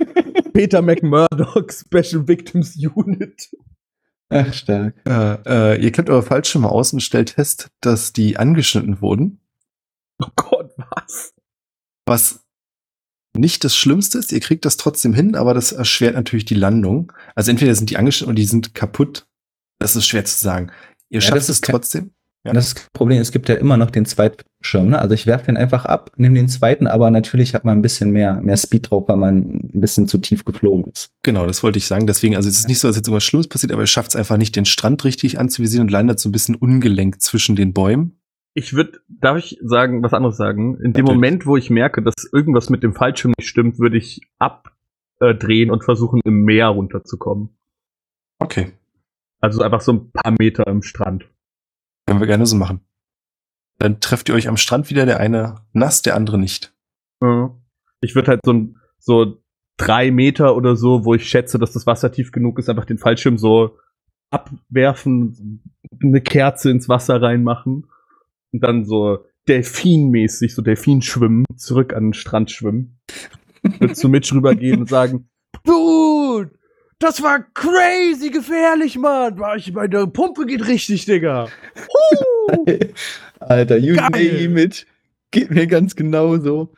Peter 0.52 0.82
McMurdoch 0.82 1.70
Special 1.70 2.28
Victims 2.28 2.76
Unit. 2.76 3.50
Ach, 4.28 4.52
stark. 4.52 4.94
äh, 5.06 5.38
äh, 5.74 5.82
ihr 5.82 5.90
klemmt 5.90 6.10
eure 6.10 6.22
Fallschirme 6.22 6.70
aus 6.70 6.92
und 6.92 7.00
stellt 7.00 7.30
fest, 7.30 7.70
dass 7.80 8.12
die 8.12 8.36
angeschnitten 8.36 9.00
wurden. 9.00 9.40
Oh 10.20 10.28
Gott, 10.36 10.72
was? 10.76 11.34
Was 12.04 12.44
nicht 13.38 13.64
das 13.64 13.76
Schlimmste 13.76 14.18
ist, 14.18 14.32
ihr 14.32 14.40
kriegt 14.40 14.64
das 14.64 14.76
trotzdem 14.76 15.14
hin, 15.14 15.34
aber 15.34 15.54
das 15.54 15.72
erschwert 15.72 16.14
natürlich 16.14 16.44
die 16.44 16.54
Landung. 16.54 17.12
Also 17.34 17.50
entweder 17.50 17.74
sind 17.74 17.90
die 17.90 17.96
angeschnitten 17.96 18.30
oder 18.32 18.36
die 18.36 18.44
sind 18.44 18.74
kaputt. 18.74 19.26
Das 19.78 19.96
ist 19.96 20.06
schwer 20.06 20.24
zu 20.24 20.36
sagen. 20.36 20.70
Ihr 21.08 21.20
Ja, 21.20 21.22
schafft 21.22 21.36
das 21.36 21.48
es 21.48 21.60
trotzdem. 21.60 22.10
Ja. 22.44 22.52
Das 22.52 22.74
Problem, 22.92 23.20
es 23.20 23.32
gibt 23.32 23.48
ja 23.48 23.56
immer 23.56 23.76
noch 23.76 23.90
den 23.90 24.06
Zweitschirm, 24.06 24.88
ne? 24.90 24.98
Also 24.98 25.14
ich 25.14 25.26
werfe 25.26 25.46
den 25.46 25.56
einfach 25.56 25.84
ab, 25.84 26.12
nehme 26.16 26.36
den 26.36 26.48
zweiten, 26.48 26.86
aber 26.86 27.10
natürlich 27.10 27.52
hat 27.52 27.64
man 27.64 27.78
ein 27.78 27.82
bisschen 27.82 28.10
mehr, 28.10 28.34
mehr 28.40 28.56
Speed 28.56 28.90
drauf, 28.90 29.08
weil 29.08 29.16
man 29.16 29.38
ein 29.38 29.80
bisschen 29.80 30.06
zu 30.06 30.18
tief 30.18 30.44
geflogen 30.44 30.90
ist. 30.92 31.10
Genau, 31.22 31.46
das 31.46 31.62
wollte 31.62 31.78
ich 31.78 31.86
sagen. 31.86 32.06
Deswegen, 32.06 32.36
also 32.36 32.48
es 32.48 32.58
ist 32.58 32.68
nicht 32.68 32.78
so, 32.78 32.88
dass 32.88 32.96
jetzt 32.96 33.08
irgendwas 33.08 33.24
Schlimmes 33.24 33.48
passiert, 33.48 33.72
aber 33.72 33.82
ihr 33.82 33.88
schafft 33.88 34.10
es 34.10 34.16
einfach 34.16 34.36
nicht, 34.36 34.54
den 34.54 34.64
Strand 34.64 35.04
richtig 35.04 35.38
anzuvisieren 35.38 35.88
und 35.88 35.90
landet 35.90 36.20
so 36.20 36.28
ein 36.28 36.32
bisschen 36.32 36.54
ungelenkt 36.54 37.22
zwischen 37.22 37.56
den 37.56 37.72
Bäumen. 37.72 38.18
Ich 38.54 38.74
würde, 38.74 39.00
darf 39.08 39.38
ich 39.38 39.58
sagen, 39.62 40.02
was 40.02 40.14
anderes 40.14 40.36
sagen? 40.36 40.74
In 40.76 40.92
dem 40.92 41.04
Natürlich. 41.04 41.06
Moment, 41.06 41.46
wo 41.46 41.56
ich 41.56 41.70
merke, 41.70 42.02
dass 42.02 42.14
irgendwas 42.32 42.70
mit 42.70 42.82
dem 42.82 42.94
Fallschirm 42.94 43.32
nicht 43.38 43.48
stimmt, 43.48 43.78
würde 43.78 43.98
ich 43.98 44.20
abdrehen 44.38 45.70
und 45.70 45.84
versuchen, 45.84 46.20
im 46.24 46.42
Meer 46.42 46.68
runterzukommen. 46.68 47.50
Okay, 48.40 48.72
Also 49.40 49.62
einfach 49.62 49.80
so 49.80 49.92
ein 49.92 50.10
paar 50.10 50.34
Meter 50.38 50.66
im 50.66 50.82
Strand. 50.82 51.28
können 52.06 52.20
wir 52.20 52.26
gerne 52.26 52.46
so 52.46 52.56
machen. 52.56 52.80
Dann 53.78 54.00
trefft 54.00 54.28
ihr 54.28 54.34
euch 54.34 54.48
am 54.48 54.56
Strand 54.56 54.90
wieder, 54.90 55.06
der 55.06 55.20
eine 55.20 55.56
nass, 55.72 56.02
der 56.02 56.16
andere 56.16 56.38
nicht. 56.38 56.74
Ich 58.00 58.14
würde 58.14 58.28
halt 58.28 58.40
so, 58.44 58.52
ein, 58.52 58.76
so 58.98 59.42
drei 59.76 60.10
Meter 60.10 60.56
oder 60.56 60.74
so, 60.76 61.04
wo 61.04 61.14
ich 61.14 61.28
schätze, 61.28 61.58
dass 61.58 61.72
das 61.72 61.86
Wasser 61.86 62.10
tief 62.10 62.32
genug 62.32 62.58
ist, 62.58 62.68
einfach 62.68 62.84
den 62.84 62.98
Fallschirm 62.98 63.38
so 63.38 63.76
abwerfen, 64.30 65.62
eine 66.02 66.20
Kerze 66.20 66.70
ins 66.70 66.88
Wasser 66.88 67.20
reinmachen 67.22 67.86
und 68.52 68.62
dann 68.62 68.84
so 68.84 69.18
delfinmäßig, 69.48 70.54
so 70.54 70.62
Delfin 70.62 71.02
schwimmen, 71.02 71.44
zurück 71.56 71.94
an 71.94 72.08
den 72.08 72.12
Strand 72.14 72.50
schwimmen. 72.50 72.98
Würde 73.62 73.94
zu 73.94 74.08
Mitch 74.08 74.34
rübergehen 74.34 74.80
und 74.80 74.88
sagen, 74.88 75.28
Dude, 75.64 76.50
das 76.98 77.22
war 77.22 77.40
crazy 77.54 78.30
gefährlich, 78.30 78.96
Mann. 78.98 79.40
Ich, 79.56 79.72
meine 79.72 80.06
Pumpe 80.06 80.46
geht 80.46 80.66
richtig, 80.66 81.04
Digga. 81.06 81.48
Huh. 81.76 82.64
Alter, 83.40 83.76
you 83.78 83.96
Geil. 83.96 84.48
name 84.48 84.62
it. 84.62 84.86
Geht 85.30 85.50
mir 85.50 85.66
ganz 85.66 85.94
genauso. 85.96 86.74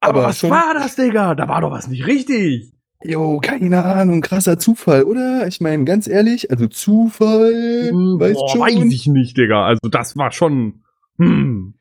Aber, 0.00 0.20
Aber 0.20 0.22
was 0.28 0.38
schon- 0.40 0.50
war 0.50 0.74
das, 0.74 0.96
Digga? 0.96 1.34
Da 1.34 1.48
war 1.48 1.60
doch 1.60 1.70
was 1.70 1.88
nicht 1.88 2.06
richtig. 2.06 2.72
Jo, 3.04 3.38
keine 3.40 3.84
Ahnung, 3.84 4.20
krasser 4.22 4.58
Zufall, 4.58 5.04
oder? 5.04 5.46
Ich 5.46 5.60
meine, 5.60 5.84
ganz 5.84 6.08
ehrlich, 6.08 6.50
also 6.50 6.66
Zufall, 6.66 7.52
weißt 7.92 8.34
Boah, 8.34 8.48
schon. 8.48 8.60
weiß 8.60 8.92
ich 8.92 9.06
nicht, 9.06 9.36
Digga. 9.36 9.64
Also 9.66 9.88
das 9.88 10.16
war 10.16 10.32
schon. 10.32 10.82
Hm. 11.18 11.74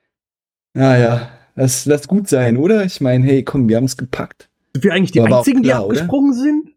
Naja, 0.74 1.30
das 1.56 1.86
lass 1.88 2.08
gut 2.08 2.28
sein, 2.28 2.58
oder? 2.58 2.86
Ich 2.86 3.02
meine, 3.02 3.26
hey, 3.26 3.44
komm, 3.44 3.68
wir 3.68 3.78
haben 3.78 3.86
es 3.86 3.98
gepackt. 3.98 4.50
Sind 4.74 4.84
wir 4.84 4.94
eigentlich 4.94 5.12
die 5.12 5.22
Aber 5.22 5.36
auch 5.36 5.38
einzigen, 5.40 5.64
die 5.64 5.70
klar, 5.70 5.86
oder? 5.88 5.96
abgesprungen 5.96 6.34
sind? 6.34 6.70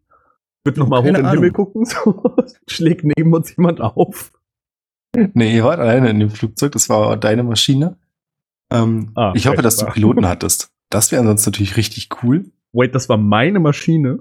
Wird 0.64 0.76
noch 0.78 0.88
mal 0.88 1.02
hoch 1.02 1.06
in 1.06 1.14
den 1.14 1.24
Ahnung. 1.26 1.34
Himmel 1.42 1.52
gucken, 1.52 1.84
so 1.86 2.34
schlägt 2.66 3.04
neben 3.04 3.32
uns 3.34 3.54
jemand 3.54 3.80
auf. 3.82 4.32
Nee, 5.34 5.56
ihr 5.56 5.64
wart 5.64 5.80
alleine 5.80 6.08
in 6.10 6.18
dem 6.20 6.30
Flugzeug, 6.30 6.72
das 6.72 6.88
war 6.88 7.16
deine 7.18 7.42
Maschine. 7.42 7.96
Ähm, 8.72 9.10
Ah, 9.16 9.32
ich 9.34 9.46
hoffe, 9.48 9.60
dass 9.60 9.76
du 9.76 9.86
war. 9.86 9.92
Piloten 9.92 10.26
hattest. 10.26 10.70
Das 10.88 11.12
wäre 11.12 11.20
ansonsten 11.20 11.50
natürlich 11.50 11.76
richtig 11.76 12.08
cool. 12.22 12.50
Wait, 12.72 12.94
das 12.94 13.08
war 13.08 13.16
meine 13.16 13.60
Maschine. 13.60 14.20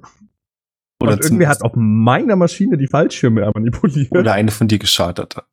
Oder, 1.01 1.13
und 1.13 1.23
irgendwie 1.23 1.47
hat 1.47 1.62
auf 1.62 1.73
meiner 1.75 2.35
Maschine 2.35 2.77
die 2.77 2.88
Fallschirme 2.88 3.49
manipuliert. 3.55 4.12
oder 4.12 4.33
eine 4.33 4.51
von 4.51 4.67
dir 4.67 4.79
geschartet. 4.79 5.38
hat. 5.38 5.47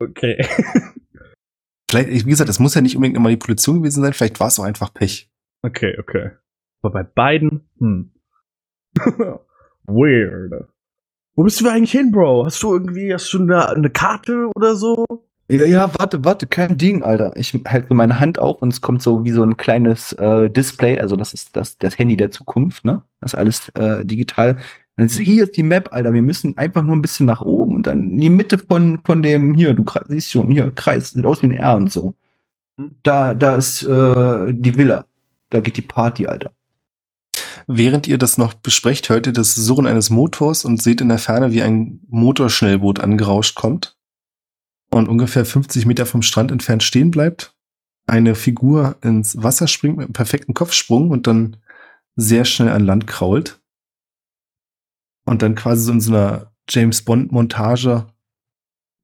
Okay. 0.00 0.44
Vielleicht, 1.90 2.24
wie 2.24 2.30
gesagt, 2.30 2.48
es 2.48 2.60
muss 2.60 2.74
ja 2.74 2.80
nicht 2.80 2.94
unbedingt 2.96 3.16
eine 3.16 3.24
Manipulation 3.24 3.78
gewesen 3.78 4.02
sein, 4.02 4.12
vielleicht 4.12 4.38
war 4.38 4.46
es 4.46 4.60
auch 4.60 4.64
einfach 4.64 4.94
Pech. 4.94 5.28
Okay, 5.62 5.96
okay. 5.98 6.30
Aber 6.82 6.92
bei 6.92 7.02
beiden, 7.02 7.68
hm. 7.78 8.12
Weird. 9.86 10.68
Wo 11.34 11.42
bist 11.42 11.60
du 11.60 11.68
eigentlich 11.68 11.90
hin, 11.90 12.12
Bro? 12.12 12.46
Hast 12.46 12.62
du 12.62 12.72
irgendwie, 12.72 13.12
hast 13.12 13.32
du 13.32 13.40
eine, 13.42 13.68
eine 13.68 13.90
Karte 13.90 14.50
oder 14.54 14.76
so? 14.76 15.04
Ja, 15.50 15.64
ja, 15.66 15.90
warte, 15.98 16.24
warte, 16.24 16.46
kein 16.46 16.78
Ding, 16.78 17.02
Alter. 17.02 17.32
Ich 17.34 17.52
halte 17.66 17.88
so 17.88 17.94
meine 17.94 18.20
Hand 18.20 18.38
auf 18.38 18.62
und 18.62 18.72
es 18.72 18.80
kommt 18.80 19.02
so 19.02 19.24
wie 19.24 19.32
so 19.32 19.42
ein 19.42 19.56
kleines 19.56 20.12
äh, 20.12 20.48
Display, 20.48 21.00
also 21.00 21.16
das 21.16 21.34
ist 21.34 21.56
das, 21.56 21.76
das 21.76 21.98
Handy 21.98 22.16
der 22.16 22.30
Zukunft, 22.30 22.84
ne? 22.84 23.02
Das 23.20 23.32
ist 23.32 23.38
alles 23.38 23.68
äh, 23.70 24.04
digital. 24.04 24.58
Und 24.96 25.04
jetzt, 25.04 25.18
hier 25.18 25.42
ist 25.42 25.56
die 25.56 25.64
Map, 25.64 25.92
Alter. 25.92 26.12
Wir 26.12 26.22
müssen 26.22 26.56
einfach 26.56 26.84
nur 26.84 26.94
ein 26.94 27.02
bisschen 27.02 27.26
nach 27.26 27.40
oben 27.40 27.74
und 27.74 27.88
dann 27.88 28.10
in 28.12 28.20
die 28.20 28.30
Mitte 28.30 28.58
von, 28.58 29.00
von 29.04 29.24
dem, 29.24 29.54
hier, 29.54 29.74
du 29.74 29.84
siehst 30.06 30.30
schon, 30.30 30.52
hier, 30.52 30.70
Kreis, 30.70 31.10
sieht 31.10 31.26
aus 31.26 31.42
wie 31.42 31.46
ein 31.46 31.52
R 31.52 31.74
und 31.74 31.90
so. 31.90 32.14
Da, 33.02 33.34
da 33.34 33.56
ist 33.56 33.82
äh, 33.82 34.52
die 34.52 34.76
Villa. 34.78 35.04
Da 35.48 35.58
geht 35.58 35.76
die 35.76 35.82
Party, 35.82 36.28
Alter. 36.28 36.52
Während 37.66 38.06
ihr 38.06 38.18
das 38.18 38.38
noch 38.38 38.54
besprecht, 38.54 39.08
hört 39.08 39.26
ihr 39.26 39.32
das 39.32 39.56
Surren 39.56 39.88
eines 39.88 40.10
Motors 40.10 40.64
und 40.64 40.80
seht 40.80 41.00
in 41.00 41.08
der 41.08 41.18
Ferne, 41.18 41.50
wie 41.50 41.62
ein 41.62 41.98
Motorschnellboot 42.08 43.00
angerauscht 43.00 43.56
kommt 43.56 43.96
und 44.90 45.08
ungefähr 45.08 45.44
50 45.44 45.86
Meter 45.86 46.06
vom 46.06 46.22
Strand 46.22 46.50
entfernt 46.50 46.82
stehen 46.82 47.10
bleibt. 47.10 47.54
Eine 48.06 48.34
Figur 48.34 48.96
ins 49.02 49.40
Wasser 49.42 49.68
springt 49.68 49.96
mit 49.96 50.06
einem 50.06 50.12
perfekten 50.12 50.54
Kopfsprung 50.54 51.10
und 51.10 51.26
dann 51.26 51.56
sehr 52.16 52.44
schnell 52.44 52.70
an 52.70 52.84
Land 52.84 53.06
krault. 53.06 53.60
Und 55.24 55.42
dann 55.42 55.54
quasi 55.54 55.84
so 55.84 55.92
in 55.92 56.00
so 56.00 56.12
einer 56.12 56.52
James 56.68 57.02
Bond 57.02 57.30
Montage 57.30 58.06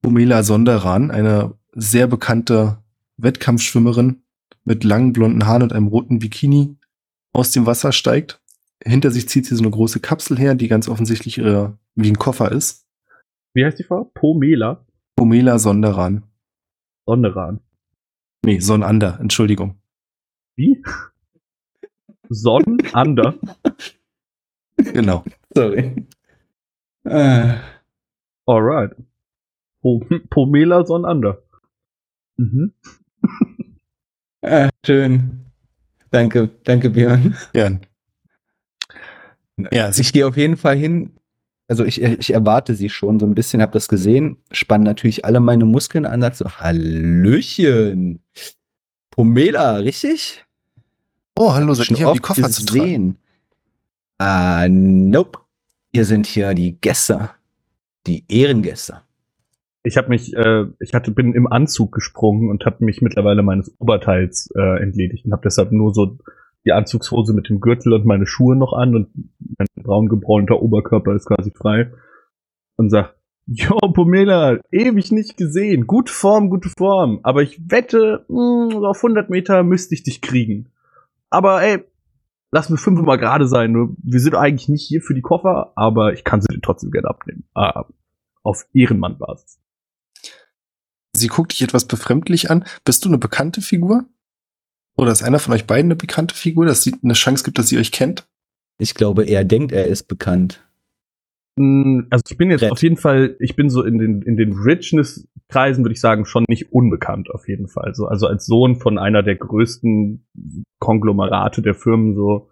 Pamela 0.01 0.43
Sonderan, 0.43 1.11
eine 1.11 1.53
sehr 1.73 2.07
bekannte 2.07 2.77
Wettkampfschwimmerin 3.17 4.23
mit 4.63 4.83
langen 4.83 5.13
blonden 5.13 5.45
Haaren 5.45 5.63
und 5.63 5.73
einem 5.73 5.87
roten 5.87 6.19
Bikini 6.19 6.75
aus 7.33 7.51
dem 7.51 7.65
Wasser 7.65 7.91
steigt. 7.91 8.41
Hinter 8.83 9.11
sich 9.11 9.27
zieht 9.29 9.45
sie 9.45 9.55
so 9.55 9.63
eine 9.63 9.71
große 9.71 9.99
Kapsel 9.99 10.37
her, 10.37 10.55
die 10.55 10.67
ganz 10.67 10.87
offensichtlich 10.87 11.37
ihre, 11.37 11.77
wie 11.95 12.09
ein 12.09 12.17
Koffer 12.17 12.51
ist. 12.51 12.85
Wie 13.53 13.65
heißt 13.65 13.79
die 13.79 13.83
Frau? 13.83 14.11
Pomela 14.13 14.86
Pamela 15.17 15.57
Sonderan. 15.57 16.23
Sonderan. 17.07 17.59
Nee, 18.45 18.59
Sonander, 18.59 19.19
Entschuldigung. 19.19 19.75
Wie? 20.55 20.83
Sonnander. 22.29 23.33
Genau. 24.77 25.23
Sorry. 25.53 26.05
Äh, 27.03 27.55
Alright. 28.45 28.95
Po 29.81 30.05
Pomela 30.29 30.85
Sonnander. 30.85 31.41
Mhm. 32.37 32.73
äh, 34.41 34.69
schön. 34.85 35.45
Danke, 36.11 36.49
danke, 36.63 36.91
Björn. 36.91 37.35
Gern. 37.53 37.81
Ja, 39.71 39.89
ich 39.89 40.13
gehe 40.13 40.27
auf 40.27 40.37
jeden 40.37 40.57
Fall 40.57 40.75
hin. 40.77 41.16
Also 41.67 41.83
ich, 41.83 42.01
ich 42.01 42.33
erwarte 42.33 42.75
sie 42.75 42.89
schon 42.89 43.19
so 43.19 43.25
ein 43.25 43.35
bisschen, 43.35 43.61
habe 43.61 43.73
das 43.73 43.87
gesehen, 43.87 44.37
spann 44.51 44.83
natürlich 44.83 45.25
alle 45.25 45.39
meine 45.39 45.65
Muskeln 45.65 46.05
an, 46.05 46.21
sag 46.21 46.35
so, 46.35 46.45
Hallöchen. 46.45 48.19
Pomela, 49.11 49.77
richtig? 49.77 50.45
oh, 51.37 51.53
hallo, 51.53 51.73
seid 51.73 51.91
ihr 51.91 51.97
hier, 51.97 52.13
die 52.13 52.19
Koffer 52.19 52.49
zu 52.49 52.65
gesehen. 52.65 53.17
Ah, 54.17 54.67
nope. 54.69 55.39
Hier 55.93 56.05
sind 56.05 56.25
hier 56.25 56.53
die 56.53 56.79
Gäste. 56.79 57.29
Die 58.07 58.25
Ehrengäste. 58.27 59.01
Ich 59.83 59.97
habe 59.97 60.09
mich, 60.09 60.35
äh, 60.35 60.65
ich 60.79 60.93
hatte, 60.93 61.11
bin 61.11 61.33
im 61.33 61.47
Anzug 61.47 61.93
gesprungen 61.93 62.49
und 62.49 62.65
habe 62.65 62.83
mich 62.83 63.01
mittlerweile 63.01 63.43
meines 63.43 63.73
Oberteils 63.79 64.49
äh, 64.55 64.81
entledigt 64.81 65.25
und 65.25 65.31
habe 65.31 65.43
deshalb 65.43 65.71
nur 65.71 65.93
so 65.93 66.17
die 66.67 66.73
Anzugshose 66.73 67.33
mit 67.33 67.49
dem 67.49 67.61
Gürtel 67.61 67.93
und 67.93 68.05
meine 68.05 68.27
Schuhe 68.27 68.55
noch 68.55 68.73
an 68.73 68.95
und 68.95 69.09
mein 69.57 69.67
braun 69.75 70.09
gebräunter 70.09 70.61
Oberkörper 70.61 71.15
ist 71.15 71.27
quasi 71.27 71.51
frei 71.51 71.91
und 72.75 72.89
sag, 72.89 73.15
Jo, 73.49 73.77
Pomela, 73.79 74.59
ewig 74.71 75.13
nicht 75.13 75.37
gesehen. 75.37 75.87
Gute 75.87 76.11
Form, 76.11 76.49
gute 76.49 76.69
Form. 76.77 77.21
Aber 77.23 77.43
ich 77.43 77.57
wette, 77.71 78.25
mh, 78.27 78.85
auf 78.85 78.97
100 78.97 79.29
Meter 79.29 79.63
müsste 79.63 79.95
ich 79.95 80.03
dich 80.03 80.21
kriegen. 80.21 80.69
Aber 81.29 81.63
ey, 81.63 81.85
lass 82.51 82.69
mir 82.69 82.77
fünfmal 82.77 83.17
gerade 83.17 83.47
sein. 83.47 83.95
Wir 84.03 84.19
sind 84.19 84.35
eigentlich 84.35 84.67
nicht 84.67 84.85
hier 84.85 85.01
für 85.01 85.13
die 85.13 85.21
Koffer, 85.21 85.71
aber 85.77 86.11
ich 86.11 86.25
kann 86.25 86.41
sie 86.41 86.53
dir 86.53 86.61
trotzdem 86.61 86.91
gerne 86.91 87.07
abnehmen. 87.07 87.45
Ah, 87.53 87.85
auf 88.43 88.65
Ehrenmann-Basis. 88.73 89.61
Sie 91.13 91.27
guckt 91.27 91.53
dich 91.53 91.61
etwas 91.61 91.85
befremdlich 91.85 92.51
an. 92.51 92.65
Bist 92.83 93.05
du 93.05 93.09
eine 93.09 93.17
bekannte 93.17 93.61
Figur? 93.61 94.05
Oder 94.97 95.11
ist 95.11 95.23
einer 95.23 95.39
von 95.39 95.53
euch 95.53 95.65
beiden 95.65 95.87
eine 95.91 95.95
bekannte 95.95 96.35
Figur, 96.35 96.65
dass 96.65 96.83
sie 96.83 96.95
eine 97.03 97.13
Chance 97.13 97.43
gibt, 97.43 97.57
dass 97.59 97.67
sie 97.69 97.77
euch 97.77 97.91
kennt? 97.91 98.27
Ich 98.79 98.93
glaube, 98.95 99.23
er 99.25 99.43
denkt, 99.45 99.71
er 99.71 99.85
ist 99.85 100.03
bekannt. 100.07 100.63
Mm, 101.57 102.01
Also 102.09 102.23
ich 102.29 102.37
bin 102.37 102.49
jetzt 102.51 102.63
Red. 102.63 102.71
auf 102.71 102.81
jeden 102.81 102.97
Fall, 102.97 103.35
ich 103.39 103.55
bin 103.55 103.69
so 103.69 103.83
in 103.83 103.97
den, 103.99 104.21
in 104.23 104.37
den 104.37 104.53
Richness-Kreisen, 104.53 105.83
würde 105.83 105.93
ich 105.93 106.01
sagen, 106.01 106.25
schon 106.25 106.45
nicht 106.47 106.71
unbekannt 106.71 107.29
auf 107.31 107.47
jeden 107.47 107.67
Fall. 107.67 107.93
So, 107.95 108.07
also 108.07 108.27
als 108.27 108.45
Sohn 108.45 108.75
von 108.75 108.97
einer 108.97 109.23
der 109.23 109.35
größten 109.35 110.25
Konglomerate 110.79 111.61
der 111.61 111.75
Firmen 111.75 112.15
so. 112.15 112.49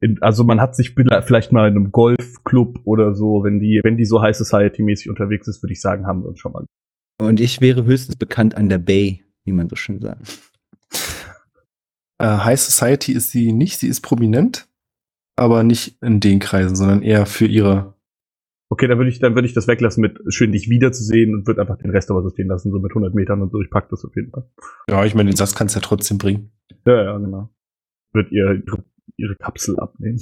In, 0.00 0.20
also 0.20 0.44
man 0.44 0.60
hat 0.60 0.76
sich 0.76 0.94
vielleicht 0.94 1.52
mal 1.52 1.68
in 1.68 1.76
einem 1.76 1.90
Golfclub 1.90 2.80
oder 2.84 3.14
so, 3.14 3.44
wenn 3.44 3.60
die, 3.60 3.80
wenn 3.82 3.96
die 3.96 4.04
so 4.04 4.20
High 4.20 4.36
Society-mäßig 4.36 5.08
unterwegs 5.08 5.48
ist, 5.48 5.62
würde 5.62 5.72
ich 5.72 5.80
sagen, 5.80 6.06
haben 6.06 6.22
wir 6.22 6.28
uns 6.28 6.38
schon 6.38 6.52
mal. 6.52 6.66
Und 7.18 7.40
ich 7.40 7.62
wäre 7.62 7.84
höchstens 7.86 8.16
bekannt 8.16 8.56
an 8.56 8.68
der 8.68 8.76
Bay, 8.78 9.24
wie 9.44 9.52
man 9.52 9.70
so 9.70 9.76
schön 9.76 10.00
sagt. 10.00 10.45
Äh, 12.18 12.26
High 12.26 12.60
Society 12.60 13.12
ist 13.12 13.30
sie 13.30 13.52
nicht, 13.52 13.78
sie 13.78 13.88
ist 13.88 14.00
prominent, 14.00 14.68
aber 15.36 15.62
nicht 15.62 16.00
in 16.02 16.20
den 16.20 16.38
Kreisen, 16.38 16.76
sondern 16.76 17.02
eher 17.02 17.26
für 17.26 17.46
ihre. 17.46 17.94
Okay, 18.68 18.88
dann 18.88 18.98
würde 18.98 19.10
ich, 19.10 19.20
dann 19.20 19.34
würde 19.34 19.46
ich 19.46 19.54
das 19.54 19.68
weglassen 19.68 20.00
mit 20.00 20.18
schön 20.28 20.50
dich 20.50 20.68
wiederzusehen 20.68 21.34
und 21.34 21.46
würde 21.46 21.60
einfach 21.60 21.78
den 21.78 21.90
Rest 21.90 22.10
aber 22.10 22.22
so 22.22 22.30
stehen 22.30 22.48
lassen, 22.48 22.72
so 22.72 22.78
mit 22.78 22.90
100 22.90 23.14
Metern 23.14 23.42
und 23.42 23.52
so. 23.52 23.60
Ich 23.60 23.70
pack 23.70 23.88
das 23.90 24.04
auf 24.04 24.16
jeden 24.16 24.30
Fall. 24.30 24.50
Ja, 24.90 25.04
ich 25.04 25.14
meine, 25.14 25.30
den 25.30 25.36
Satz 25.36 25.54
kannst 25.54 25.74
du 25.74 25.78
ja 25.78 25.84
trotzdem 25.84 26.18
bringen. 26.18 26.52
Ja, 26.84 27.02
ja, 27.02 27.18
genau. 27.18 27.50
Wird 28.12 28.32
ihr 28.32 28.62
ihre, 28.66 28.84
ihre 29.16 29.36
Kapsel 29.36 29.78
abnehmen. 29.78 30.20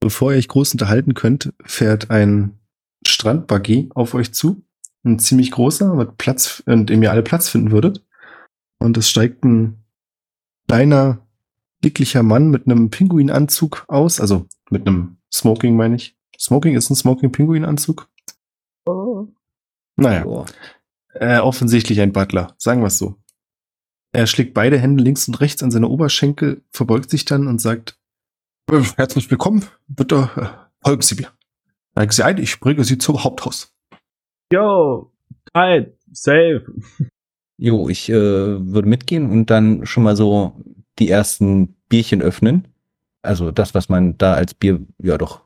Bevor 0.00 0.32
ihr 0.32 0.38
euch 0.38 0.48
groß 0.48 0.72
unterhalten 0.72 1.14
könnt, 1.14 1.52
fährt 1.64 2.10
ein 2.10 2.58
Strandbuggy 3.06 3.90
auf 3.94 4.14
euch 4.14 4.32
zu. 4.32 4.64
Ein 5.02 5.18
ziemlich 5.18 5.50
großer, 5.50 5.94
mit 5.94 6.18
Platz, 6.18 6.62
in 6.66 6.86
dem 6.86 7.02
ihr 7.02 7.10
alle 7.10 7.22
Platz 7.22 7.48
finden 7.48 7.70
würdet. 7.70 8.04
Und 8.78 8.96
es 8.98 9.08
steigt 9.08 9.44
ein 9.44 9.84
kleiner, 10.70 11.26
dicklicher 11.82 12.22
Mann 12.22 12.48
mit 12.48 12.66
einem 12.66 12.90
Pinguinanzug 12.90 13.84
aus. 13.88 14.20
Also 14.20 14.46
mit 14.70 14.86
einem 14.86 15.16
Smoking, 15.32 15.76
meine 15.76 15.96
ich. 15.96 16.16
Smoking 16.38 16.76
ist 16.76 16.90
ein 16.90 16.94
Smoking-Pinguinanzug. 16.94 18.08
Naja, 19.96 20.24
Boah. 20.24 20.46
äh, 21.14 21.38
offensichtlich 21.38 22.00
ein 22.00 22.12
Butler, 22.12 22.54
sagen 22.56 22.80
wir 22.80 22.86
es 22.86 22.98
so. 22.98 23.16
Er 24.12 24.26
schlägt 24.26 24.54
beide 24.54 24.78
Hände 24.78 25.02
links 25.04 25.28
und 25.28 25.40
rechts 25.40 25.62
an 25.62 25.70
seine 25.70 25.88
Oberschenkel, 25.88 26.62
verbeugt 26.72 27.10
sich 27.10 27.24
dann 27.24 27.46
und 27.46 27.60
sagt, 27.60 27.98
"Äh, 28.70 28.82
herzlich 28.96 29.30
willkommen, 29.30 29.64
bitte 29.88 30.30
äh, 30.36 30.86
folgen 30.86 31.02
Sie 31.02 31.16
mir. 31.16 31.28
Sagen 31.94 32.10
Sie 32.10 32.24
ein, 32.24 32.38
ich 32.38 32.58
bringe 32.60 32.84
Sie 32.84 32.96
zum 32.96 33.22
Haupthaus. 33.22 33.74
Yo, 34.52 35.12
tight, 35.52 35.94
safe. 36.12 36.64
Jo, 37.62 37.90
ich 37.90 38.08
äh, 38.08 38.14
würde 38.14 38.88
mitgehen 38.88 39.30
und 39.30 39.50
dann 39.50 39.84
schon 39.84 40.02
mal 40.02 40.16
so 40.16 40.54
die 40.98 41.10
ersten 41.10 41.76
Bierchen 41.90 42.22
öffnen. 42.22 42.68
Also 43.20 43.50
das, 43.50 43.74
was 43.74 43.90
man 43.90 44.16
da 44.16 44.32
als 44.32 44.54
Bier, 44.54 44.80
ja 44.96 45.18
doch. 45.18 45.42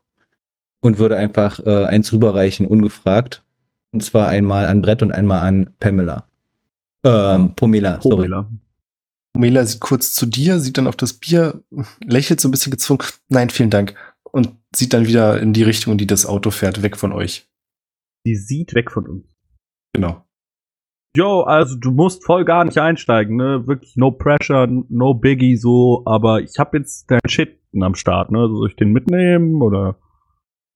Und 0.81 0.99
würde 0.99 1.17
einfach 1.17 1.59
äh, 1.67 1.87
eins 1.87 2.13
rüberreichen, 2.13 2.69
ungefragt. 2.69 3.43
Und 3.91 4.05
zwar 4.05 4.29
einmal 4.29 4.67
an 4.67 4.81
Brett 4.81 5.03
und 5.03 5.11
einmal 5.11 5.41
an 5.41 5.71
Pamela. 5.81 6.29
Ähm, 7.03 7.57
Pomela, 7.57 8.01
sorry. 8.01 8.29
Pomela. 8.29 8.49
Mela 9.37 9.67
sieht 9.67 9.81
kurz 9.81 10.13
zu 10.13 10.27
dir, 10.27 10.61
sieht 10.61 10.79
dann 10.79 10.87
auf 10.87 10.97
das 10.97 11.15
Bier, 11.15 11.65
lächelt 12.05 12.41
so 12.41 12.47
ein 12.47 12.53
bisschen 12.53 12.71
gezwungen. 12.71 13.03
Nein, 13.29 13.51
vielen 13.51 13.71
Dank. 13.71 13.97
Und 14.23 14.51
sieht 14.73 14.93
dann 14.93 15.09
wieder 15.09 15.41
in 15.41 15.53
die 15.53 15.65
Richtung, 15.65 15.93
in 15.93 15.99
die 15.99 16.07
das 16.07 16.27
Auto 16.27 16.53
fährt, 16.53 16.83
weg 16.83 16.97
von 16.97 17.13
euch. 17.13 17.49
Die 18.25 18.37
sieht 18.37 18.73
weg 18.75 18.93
von 18.93 19.09
uns. 19.09 19.27
Genau. 19.93 20.25
Yo, 21.17 21.43
also 21.43 21.77
du 21.77 21.93
musst 21.93 22.25
voll 22.25 22.45
gar 22.45 22.65
nicht 22.65 22.79
einsteigen, 22.79 23.37
ne? 23.37 23.67
Wirklich 23.69 23.97
no 23.97 24.11
pressure, 24.11 24.67
no 24.67 25.15
biggie 25.15 25.57
so, 25.57 26.03
aber 26.07 26.43
ich 26.43 26.59
hab 26.59 26.75
jetzt 26.75 27.09
deinen 27.09 27.21
Shit 27.29 27.61
am 27.81 27.95
Start, 27.95 28.33
ne? 28.33 28.49
Soll 28.49 28.69
ich 28.69 28.77
den 28.77 28.93
mitnehmen 28.93 29.63
oder? 29.63 29.97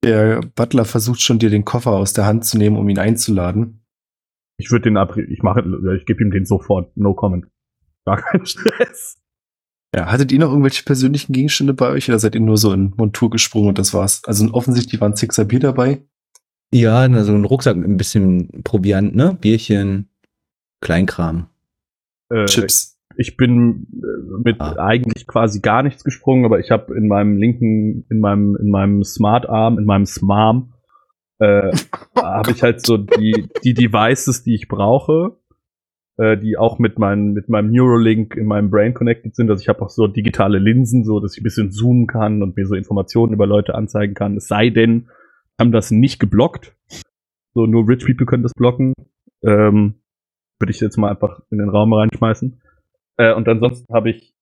Der 0.05 0.41
Butler 0.55 0.85
versucht 0.85 1.21
schon, 1.21 1.41
dir 1.41 1.51
den 1.51 1.65
Koffer 1.65 1.91
aus 1.91 2.13
der 2.13 2.25
Hand 2.25 2.45
zu 2.45 2.57
nehmen, 2.57 2.77
um 2.77 2.89
ihn 2.89 3.01
einzuladen. 3.01 3.85
Ich 4.59 4.71
würde 4.71 4.85
den 4.85 4.97
ab, 4.97 5.17
ich 5.17 5.43
mache, 5.43 5.65
ich 5.97 6.07
gebe 6.07 6.23
ihm 6.23 6.31
den 6.31 6.47
sofort, 6.47 6.97
no 6.97 7.15
comment. 7.15 7.47
Gar 8.05 8.23
kein 8.23 8.47
Stress. 8.47 9.21
Ja, 9.95 10.07
hattet 10.07 10.31
ihr 10.31 10.39
noch 10.39 10.51
irgendwelche 10.51 10.85
persönlichen 10.85 11.33
Gegenstände 11.33 11.75
bei 11.75 11.89
euch 11.89 12.09
oder 12.09 12.19
seid 12.19 12.35
ihr 12.35 12.41
nur 12.41 12.59
so 12.59 12.73
in 12.73 12.93
Montur 12.97 13.31
gesprungen 13.31 13.71
und 13.71 13.79
das 13.79 13.93
war's? 13.93 14.23
Also 14.25 14.49
offensichtlich 14.53 15.01
waren 15.01 15.17
Sixer 15.17 15.47
Bier 15.47 15.61
dabei. 15.61 16.03
Ja, 16.73 16.99
also 16.99 17.33
ein 17.33 17.45
Rucksack 17.45 17.77
mit 17.77 17.89
ein 17.89 17.97
bisschen 17.97 18.63
Proviant, 18.63 19.17
ne? 19.17 19.37
Bierchen, 19.41 20.11
Kleinkram. 20.81 21.49
Äh, 22.31 22.47
Chips. 22.47 22.99
Ich 23.17 23.37
bin 23.37 23.87
äh, 23.95 24.43
mit 24.45 24.61
Ah. 24.61 24.77
eigentlich 24.79 25.27
quasi 25.27 25.61
gar 25.61 25.83
nichts 25.83 26.05
gesprungen, 26.05 26.45
aber 26.45 26.61
ich 26.61 26.71
habe 26.71 26.95
in 26.97 27.09
meinem 27.09 27.37
linken, 27.37 28.05
in 28.11 28.21
meinem, 28.21 28.57
in 28.61 28.71
meinem 28.71 29.03
Smart 29.03 29.49
Arm, 29.49 29.79
in 29.79 29.85
meinem 29.85 30.07
Smarm, 30.07 30.75
äh, 31.41 31.73
habe 32.17 32.53
ich 32.53 32.63
halt 32.63 32.85
so 32.85 32.97
die, 32.97 33.49
die 33.65 33.75
Devices, 33.75 34.45
die 34.45 34.55
ich 34.55 34.69
brauche, 34.69 35.37
äh, 36.17 36.37
die 36.37 36.57
auch 36.57 36.79
mit 36.79 36.99
meinem, 36.99 37.33
mit 37.33 37.49
meinem 37.49 37.73
Neuralink 37.73 38.37
in 38.37 38.47
meinem 38.47 38.71
Brain 38.71 38.95
connected 38.95 39.35
sind. 39.35 39.51
Also 39.51 39.63
ich 39.63 39.69
habe 39.69 39.83
auch 39.83 39.91
so 39.91 40.07
digitale 40.07 40.59
Linsen, 40.59 41.05
so 41.05 41.19
dass 41.19 41.35
ich 41.35 41.41
ein 41.41 41.45
bisschen 41.45 41.73
zoomen 41.73 42.07
kann 42.07 42.43
und 42.43 42.57
mir 42.57 42.67
so 42.67 42.75
Informationen 42.77 43.33
über 43.33 43.47
Leute 43.47 43.75
anzeigen 43.75 44.15
kann. 44.15 44.37
Es 44.37 44.47
sei 44.47 44.71
denn, 44.71 45.09
haben 45.59 45.73
das 45.73 45.91
nicht 45.91 46.21
geblockt. 46.21 46.77
So 47.55 47.67
nur 47.67 47.89
Rich 47.89 48.05
People 48.05 48.27
können 48.27 48.45
das 48.45 48.55
blocken. 48.55 48.93
Ähm, 49.43 49.95
würde 50.59 50.71
ich 50.71 50.81
jetzt 50.81 50.97
mal 50.97 51.11
einfach 51.11 51.41
in 51.51 51.59
den 51.59 51.69
Raum 51.69 51.93
reinschmeißen. 51.93 52.61
Äh, 53.17 53.35
und 53.35 53.49
ansonsten 53.49 53.93
habe 53.93 54.11
ich 54.11 54.35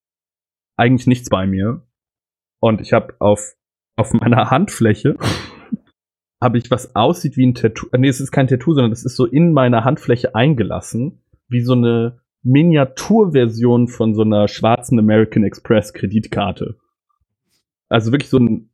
eigentlich 0.76 1.06
nichts 1.06 1.28
bei 1.28 1.46
mir. 1.46 1.82
Und 2.60 2.80
ich 2.80 2.92
habe 2.92 3.14
auf, 3.18 3.54
auf 3.96 4.12
meiner 4.12 4.50
Handfläche 4.50 5.16
habe 6.42 6.58
ich 6.58 6.70
was 6.70 6.94
aussieht 6.94 7.36
wie 7.36 7.46
ein 7.46 7.54
Tattoo. 7.54 7.88
äh, 7.92 7.98
Nee, 7.98 8.08
es 8.08 8.20
ist 8.20 8.32
kein 8.32 8.48
Tattoo, 8.48 8.74
sondern 8.74 8.92
es 8.92 9.04
ist 9.04 9.16
so 9.16 9.26
in 9.26 9.52
meiner 9.52 9.84
Handfläche 9.84 10.34
eingelassen, 10.34 11.22
wie 11.48 11.60
so 11.60 11.72
eine 11.72 12.20
Miniaturversion 12.42 13.88
von 13.88 14.14
so 14.14 14.22
einer 14.22 14.48
schwarzen 14.48 14.98
American 14.98 15.44
Express 15.44 15.92
Kreditkarte. 15.92 16.76
Also 17.88 18.12
wirklich 18.12 18.30
so 18.30 18.38
ein, 18.38 18.70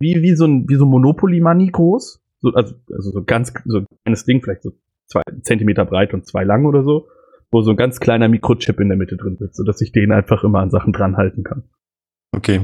wie, 0.00 0.22
wie 0.22 0.34
so 0.34 0.46
ein, 0.46 0.68
wie 0.68 0.74
so 0.74 0.86
Monopoly 0.86 1.40
Money 1.40 1.68
groß. 1.68 2.20
So, 2.40 2.50
also, 2.50 2.74
also 2.92 3.10
so 3.10 3.24
ganz, 3.24 3.52
so 3.64 3.78
ein 3.78 3.86
kleines 4.04 4.24
Ding, 4.24 4.42
vielleicht 4.42 4.62
so 4.62 4.72
zwei 5.06 5.22
Zentimeter 5.42 5.84
breit 5.84 6.14
und 6.14 6.26
zwei 6.26 6.44
lang 6.44 6.66
oder 6.66 6.82
so, 6.82 7.08
wo 7.50 7.62
so 7.62 7.70
ein 7.70 7.76
ganz 7.76 8.00
kleiner 8.00 8.28
Mikrochip 8.28 8.80
in 8.80 8.88
der 8.88 8.98
Mitte 8.98 9.16
drin 9.16 9.36
sitzt, 9.36 9.56
sodass 9.56 9.80
ich 9.80 9.92
den 9.92 10.12
einfach 10.12 10.44
immer 10.44 10.60
an 10.60 10.70
Sachen 10.70 10.92
dran 10.92 11.16
halten 11.16 11.44
kann. 11.44 11.64
Okay. 12.32 12.62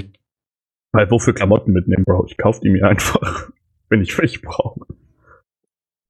Weil 0.92 1.10
wofür 1.10 1.34
Klamotten 1.34 1.72
mitnehmen, 1.72 2.04
Bro? 2.04 2.26
Ich 2.26 2.36
kauf 2.36 2.60
die 2.60 2.70
mir 2.70 2.88
einfach, 2.88 3.50
wenn 3.88 4.02
ich 4.02 4.16
welche 4.18 4.40
brauche. 4.40 4.86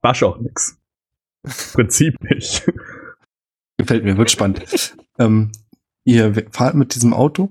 Wasch 0.03 0.23
auch 0.23 0.39
nix. 0.41 0.81
Prinzip 1.75 2.17
nicht. 2.23 2.71
Gefällt 3.77 4.05
mir, 4.05 4.17
wird 4.17 4.31
spannend. 4.31 4.97
ähm, 5.19 5.53
ihr 6.05 6.35
fahrt 6.51 6.75
mit 6.75 6.95
diesem 6.95 7.13
Auto, 7.13 7.51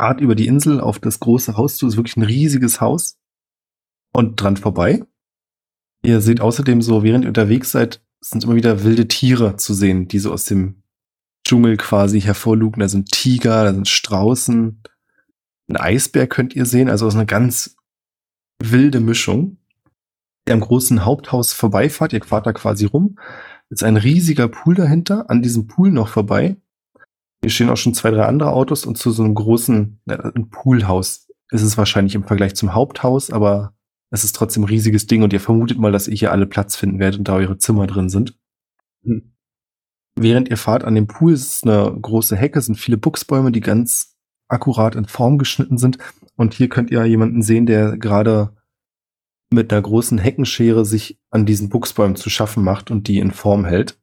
fahrt 0.00 0.20
über 0.20 0.34
die 0.34 0.46
Insel 0.46 0.80
auf 0.80 0.98
das 0.98 1.20
große 1.20 1.56
Haus 1.56 1.76
zu, 1.76 1.86
ist 1.86 1.96
wirklich 1.96 2.16
ein 2.16 2.24
riesiges 2.24 2.80
Haus 2.80 3.18
und 4.12 4.40
dran 4.40 4.56
vorbei. 4.56 5.02
Ihr 6.04 6.20
seht 6.20 6.40
außerdem 6.40 6.82
so, 6.82 7.02
während 7.02 7.24
ihr 7.24 7.28
unterwegs 7.28 7.70
seid, 7.70 8.02
sind 8.20 8.44
immer 8.44 8.54
wieder 8.54 8.84
wilde 8.84 9.08
Tiere 9.08 9.56
zu 9.56 9.74
sehen, 9.74 10.08
die 10.08 10.18
so 10.18 10.32
aus 10.32 10.44
dem 10.44 10.82
Dschungel 11.46 11.76
quasi 11.76 12.20
hervorlugen. 12.20 12.80
Da 12.80 12.88
sind 12.88 13.10
Tiger, 13.10 13.64
da 13.64 13.74
sind 13.74 13.88
Straußen, 13.88 14.82
ein 15.68 15.76
Eisbär 15.76 16.26
könnt 16.26 16.54
ihr 16.54 16.66
sehen, 16.66 16.88
also 16.88 17.06
aus 17.06 17.14
einer 17.14 17.26
ganz 17.26 17.76
wilde 18.62 19.00
Mischung. 19.00 19.58
Ihr 20.46 20.54
am 20.54 20.60
großen 20.60 21.04
Haupthaus 21.04 21.52
vorbeifahrt, 21.52 22.12
ihr 22.12 22.22
fahrt 22.22 22.46
da 22.46 22.52
quasi 22.52 22.84
rum, 22.84 23.18
ist 23.70 23.84
ein 23.84 23.96
riesiger 23.96 24.48
Pool 24.48 24.74
dahinter, 24.74 25.30
an 25.30 25.40
diesem 25.40 25.68
Pool 25.68 25.92
noch 25.92 26.08
vorbei. 26.08 26.56
Hier 27.42 27.50
stehen 27.50 27.70
auch 27.70 27.76
schon 27.76 27.94
zwei, 27.94 28.10
drei 28.10 28.26
andere 28.26 28.52
Autos 28.52 28.84
und 28.84 28.98
zu 28.98 29.12
so 29.12 29.22
einem 29.22 29.34
großen 29.34 30.00
ein 30.06 30.50
Poolhaus 30.50 31.28
ist 31.50 31.62
es 31.62 31.76
wahrscheinlich 31.76 32.14
im 32.14 32.24
Vergleich 32.24 32.54
zum 32.54 32.74
Haupthaus, 32.74 33.30
aber 33.30 33.74
es 34.12 34.24
ist 34.24 34.36
trotzdem 34.36 34.62
ein 34.62 34.68
riesiges 34.68 35.06
Ding 35.06 35.22
und 35.22 35.32
ihr 35.32 35.40
vermutet 35.40 35.78
mal, 35.78 35.90
dass 35.90 36.06
ihr 36.06 36.14
hier 36.14 36.32
alle 36.32 36.46
Platz 36.46 36.76
finden 36.76 36.98
werdet 36.98 37.18
und 37.18 37.28
da 37.28 37.34
eure 37.34 37.56
Zimmer 37.56 37.86
drin 37.86 38.10
sind. 38.10 38.38
Hm. 39.04 39.32
Während 40.14 40.50
ihr 40.50 40.58
fahrt 40.58 40.84
an 40.84 40.94
dem 40.94 41.06
Pool, 41.06 41.32
ist 41.32 41.56
es 41.56 41.62
eine 41.64 41.98
große 41.98 42.36
Hecke, 42.36 42.60
sind 42.60 42.74
viele 42.76 42.98
Buchsbäume, 42.98 43.50
die 43.50 43.60
ganz 43.60 44.18
akkurat 44.48 44.96
in 44.96 45.06
Form 45.06 45.38
geschnitten 45.38 45.78
sind. 45.78 45.96
Und 46.36 46.52
hier 46.52 46.68
könnt 46.68 46.90
ihr 46.90 47.02
jemanden 47.06 47.40
sehen, 47.40 47.64
der 47.64 47.96
gerade 47.96 48.54
mit 49.50 49.72
einer 49.72 49.80
großen 49.80 50.18
Heckenschere 50.18 50.84
sich 50.84 51.18
an 51.30 51.46
diesen 51.46 51.70
Buchsbäumen 51.70 52.16
zu 52.16 52.28
schaffen 52.28 52.62
macht 52.62 52.90
und 52.90 53.08
die 53.08 53.18
in 53.18 53.30
Form 53.30 53.64
hält. 53.64 53.98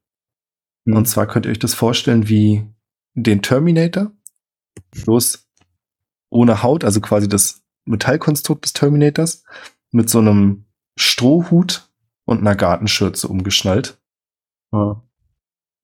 Hm. 0.88 0.96
Und 0.98 1.08
zwar 1.08 1.28
könnt 1.28 1.46
ihr 1.46 1.52
euch 1.52 1.60
das 1.60 1.76
vorstellen 1.76 2.28
wie 2.28 2.66
den 3.14 3.44
Terminator, 3.44 4.12
bloß 5.04 5.48
ohne 6.32 6.64
Haut, 6.64 6.84
also 6.84 7.00
quasi 7.00 7.28
das 7.28 7.62
Metallkonstrukt 7.86 8.66
des 8.66 8.74
Terminators, 8.74 9.44
mit 9.92 10.10
so 10.10 10.20
einem 10.20 10.66
Strohhut 10.98 11.90
und 12.26 12.40
einer 12.40 12.56
Gartenschürze 12.56 13.28
umgeschnallt, 13.28 14.00
Ja. 14.72 15.02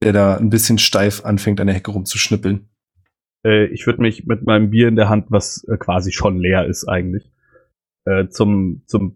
der 0.04 0.14
da 0.14 0.38
ein 0.38 0.50
bisschen 0.50 0.78
steif 0.78 1.26
anfängt, 1.26 1.60
an 1.60 1.68
der 1.68 1.76
Hecke 1.76 1.92
rumzuschnippeln. 1.92 2.70
Äh, 3.46 3.66
ich 3.68 3.86
würde 3.88 4.02
mich 4.02 4.26
mit 4.26 4.46
meinem 4.46 4.70
Bier 4.70 4.88
in 4.88 4.96
der 4.96 5.10
Hand, 5.10 5.28
was 5.30 5.64
äh, 5.70 5.78
quasi 5.78 6.12
schon 6.12 6.38
leer 6.40 6.66
ist 6.66 6.88
eigentlich, 6.88 7.32
äh, 8.06 8.28
zum, 8.28 8.84
zum 8.86 9.16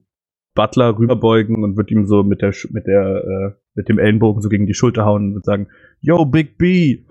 Butler 0.55 0.97
rüberbeugen 0.97 1.63
und 1.63 1.77
würde 1.77 1.93
ihm 1.93 2.05
so 2.05 2.23
mit 2.23 2.41
der, 2.41 2.53
mit 2.71 2.87
der, 2.87 3.23
äh, 3.23 3.59
mit 3.75 3.89
dem 3.89 3.99
Ellenbogen 3.99 4.41
so 4.41 4.49
gegen 4.49 4.65
die 4.65 4.73
Schulter 4.73 5.05
hauen 5.05 5.35
und 5.35 5.45
sagen, 5.45 5.67
Yo, 6.01 6.25
Big 6.25 6.57
B, 6.57 7.05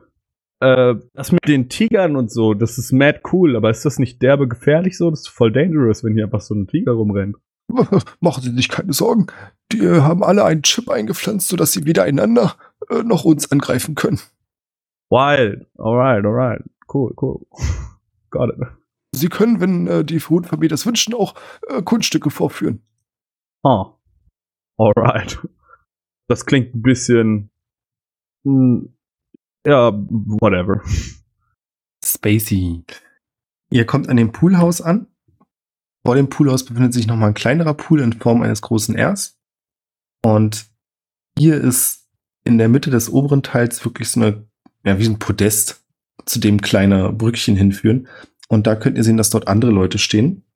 äh, 0.60 0.94
das 1.14 1.30
mit 1.30 1.46
den 1.46 1.68
Tigern 1.68 2.16
und 2.16 2.30
so, 2.32 2.54
das 2.54 2.78
ist 2.78 2.92
mad 2.92 3.20
cool, 3.32 3.56
aber 3.56 3.70
ist 3.70 3.84
das 3.84 3.98
nicht 3.98 4.20
derbe 4.22 4.48
gefährlich 4.48 4.96
so? 4.98 5.10
Das 5.10 5.20
ist 5.20 5.28
voll 5.28 5.52
dangerous, 5.52 6.02
wenn 6.02 6.14
hier 6.14 6.24
einfach 6.24 6.40
so 6.40 6.54
ein 6.54 6.66
Tiger 6.66 6.92
rumrennt. 6.92 7.36
Machen 8.20 8.42
Sie 8.42 8.54
sich 8.54 8.68
keine 8.68 8.92
Sorgen. 8.92 9.26
Die 9.72 9.80
äh, 9.84 10.00
haben 10.00 10.24
alle 10.24 10.44
einen 10.44 10.62
Chip 10.62 10.88
eingepflanzt, 10.88 11.48
sodass 11.48 11.72
sie 11.72 11.84
weder 11.84 12.04
einander 12.04 12.56
äh, 12.90 13.02
noch 13.02 13.24
uns 13.24 13.50
angreifen 13.52 13.94
können. 13.94 14.20
Wild, 15.10 15.66
alright, 15.78 16.24
alright, 16.24 16.62
cool, 16.92 17.12
cool. 17.20 17.46
Got 18.30 18.50
it. 18.50 18.66
Sie 19.14 19.28
können, 19.28 19.60
wenn 19.60 19.86
äh, 19.86 20.04
die 20.04 20.20
Foodfamilie 20.20 20.68
das 20.68 20.84
wünschen, 20.86 21.14
auch 21.14 21.34
äh, 21.68 21.82
Kunststücke 21.82 22.30
vorführen. 22.30 22.82
Ah. 23.64 23.92
Alright. 24.78 25.38
Das 26.28 26.44
klingt 26.46 26.74
ein 26.74 26.82
bisschen. 26.82 27.50
hm, 28.44 28.94
Ja, 29.66 29.92
whatever. 29.92 30.82
Spacey. 32.04 32.84
Ihr 33.70 33.86
kommt 33.86 34.08
an 34.08 34.16
dem 34.16 34.30
Poolhaus 34.32 34.80
an. 34.80 35.06
Vor 36.08 36.14
dem 36.14 36.30
Poolhaus 36.30 36.64
befindet 36.64 36.94
sich 36.94 37.06
nochmal 37.06 37.28
ein 37.28 37.34
kleinerer 37.34 37.74
Pool 37.74 38.00
in 38.00 38.14
Form 38.14 38.40
eines 38.40 38.62
großen 38.62 38.98
Rs. 38.98 39.38
Und 40.24 40.64
hier 41.38 41.60
ist 41.60 42.08
in 42.44 42.56
der 42.56 42.70
Mitte 42.70 42.88
des 42.88 43.10
oberen 43.10 43.42
Teils 43.42 43.84
wirklich 43.84 44.08
so 44.08 44.18
eine, 44.18 44.48
ja, 44.86 44.98
wie 44.98 45.04
ein 45.04 45.18
Podest, 45.18 45.84
zu 46.24 46.38
dem 46.40 46.62
kleine 46.62 47.12
Brückchen 47.12 47.56
hinführen. 47.56 48.08
Und 48.48 48.66
da 48.66 48.74
könnt 48.74 48.96
ihr 48.96 49.04
sehen, 49.04 49.18
dass 49.18 49.28
dort 49.28 49.48
andere 49.48 49.70
Leute 49.70 49.98
stehen. 49.98 50.46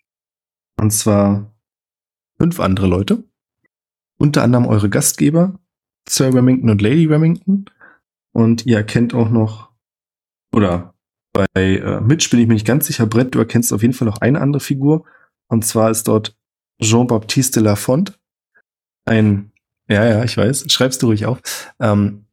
Und 0.80 0.90
zwar 0.90 1.54
fünf 2.38 2.58
andere 2.58 2.86
Leute. 2.86 3.22
Unter 4.16 4.44
anderem 4.44 4.64
eure 4.64 4.88
Gastgeber, 4.88 5.60
Sir 6.08 6.32
Remington 6.32 6.70
und 6.70 6.80
Lady 6.80 7.04
Remington. 7.04 7.66
Und 8.32 8.64
ihr 8.64 8.78
erkennt 8.78 9.12
auch 9.12 9.28
noch, 9.28 9.70
oder 10.50 10.94
bei 11.34 11.46
äh, 11.54 12.00
Mitch 12.00 12.30
bin 12.30 12.40
ich 12.40 12.46
mir 12.46 12.54
nicht 12.54 12.66
ganz 12.66 12.86
sicher, 12.86 13.04
Brett, 13.04 13.34
du 13.34 13.38
erkennst 13.38 13.70
auf 13.74 13.82
jeden 13.82 13.92
Fall 13.92 14.08
noch 14.08 14.22
eine 14.22 14.40
andere 14.40 14.60
Figur. 14.60 15.04
Und 15.52 15.66
zwar 15.66 15.90
ist 15.90 16.08
dort 16.08 16.34
Jean-Baptiste 16.80 17.60
de 17.60 17.68
Lafont. 17.68 18.18
Ein, 19.04 19.52
ja, 19.86 20.02
ja, 20.06 20.24
ich 20.24 20.38
weiß, 20.38 20.64
schreibst 20.72 21.02
du 21.02 21.08
ruhig 21.08 21.26
auf. 21.26 21.42
Ähm, 21.78 22.24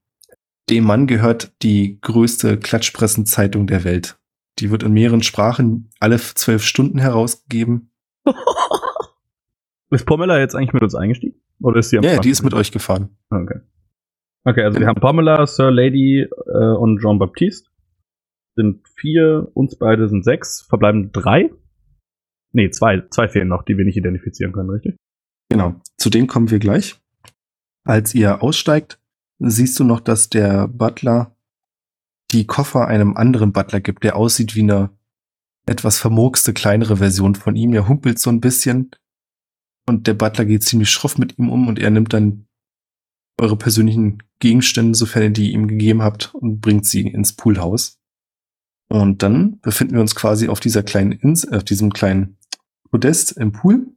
dem 0.69 0.85
Mann 0.85 1.05
gehört 1.05 1.51
die 1.61 1.99
größte 1.99 2.57
Klatschpressenzeitung 2.57 3.67
der 3.67 3.83
Welt. 3.83 4.17
Die 4.59 4.71
wird 4.71 4.83
in 4.83 4.93
mehreren 4.93 5.21
Sprachen 5.21 5.89
alle 5.99 6.17
zwölf 6.17 6.63
Stunden 6.63 6.97
herausgegeben. 6.97 7.91
Ist 9.91 10.05
Pamela 10.05 10.39
jetzt 10.39 10.55
eigentlich 10.55 10.71
mit 10.71 10.83
uns 10.83 10.95
eingestiegen? 10.95 11.41
Oder 11.61 11.79
ist 11.79 11.89
sie 11.89 11.97
am 11.97 12.03
Ja, 12.03 12.11
ja, 12.11 12.13
Strand? 12.13 12.25
die 12.25 12.29
ist 12.29 12.43
mit 12.43 12.53
euch 12.53 12.71
gefahren. 12.71 13.17
Okay. 13.31 13.59
Okay, 14.45 14.63
also 14.63 14.79
wir 14.79 14.87
haben 14.87 15.01
Pamela, 15.01 15.45
Sir 15.45 15.71
Lady 15.71 16.21
äh, 16.21 16.75
und 16.77 17.01
Jean-Baptiste. 17.01 17.69
Sind 18.55 18.87
vier, 18.95 19.49
uns 19.55 19.77
beide 19.77 20.07
sind 20.07 20.23
sechs, 20.23 20.61
verbleiben 20.61 21.11
drei. 21.11 21.49
Nee, 22.51 22.71
zwei, 22.71 23.03
zwei 23.11 23.27
fehlen 23.27 23.47
noch, 23.47 23.63
die 23.63 23.77
wir 23.77 23.85
nicht 23.85 23.97
identifizieren 23.97 24.51
können, 24.51 24.69
richtig? 24.69 24.95
Genau. 25.49 25.81
Zu 25.97 26.09
denen 26.09 26.27
kommen 26.27 26.49
wir 26.51 26.59
gleich. 26.59 26.99
Als 27.83 28.13
ihr 28.13 28.41
aussteigt, 28.43 28.99
siehst 29.39 29.79
du 29.79 29.83
noch, 29.83 29.99
dass 29.99 30.29
der 30.29 30.67
Butler 30.67 31.35
die 32.31 32.45
Koffer 32.45 32.87
einem 32.87 33.15
anderen 33.17 33.53
Butler 33.53 33.79
gibt, 33.79 34.03
der 34.03 34.15
aussieht 34.15 34.55
wie 34.55 34.61
eine 34.61 34.91
etwas 35.65 35.99
vermurkste 35.99 36.53
kleinere 36.53 36.97
Version 36.97 37.35
von 37.35 37.55
ihm. 37.55 37.73
Er 37.73 37.87
humpelt 37.87 38.19
so 38.19 38.29
ein 38.29 38.41
bisschen 38.41 38.91
und 39.87 40.07
der 40.07 40.13
Butler 40.13 40.45
geht 40.45 40.63
ziemlich 40.63 40.89
schroff 40.89 41.17
mit 41.17 41.37
ihm 41.37 41.49
um 41.49 41.67
und 41.67 41.79
er 41.79 41.89
nimmt 41.89 42.13
dann 42.13 42.45
eure 43.39 43.57
persönlichen 43.57 44.21
Gegenstände, 44.39 44.97
sofern 44.97 45.23
ihr 45.23 45.29
die 45.31 45.51
ihm 45.53 45.67
gegeben 45.67 46.01
habt, 46.01 46.33
und 46.35 46.59
bringt 46.59 46.85
sie 46.85 47.07
ins 47.07 47.33
Poolhaus. 47.33 47.99
Und 48.89 49.23
dann 49.23 49.59
befinden 49.61 49.93
wir 49.93 50.01
uns 50.01 50.15
quasi 50.15 50.49
auf 50.49 50.59
dieser 50.59 50.83
kleinen 50.83 51.11
Ins 51.11 51.47
auf 51.47 51.63
diesem 51.63 51.93
kleinen 51.93 52.37
Podest 52.91 53.33
im 53.33 53.51
Pool. 53.51 53.87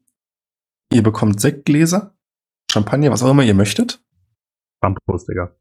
Ihr 0.92 1.02
bekommt 1.02 1.40
Sektgläser, 1.40 2.14
Champagner, 2.70 3.10
was 3.10 3.22
auch 3.22 3.30
immer 3.30 3.42
ihr 3.42 3.54
möchtet. 3.54 4.02
Campus, 4.82 5.24
Digga. 5.24 5.56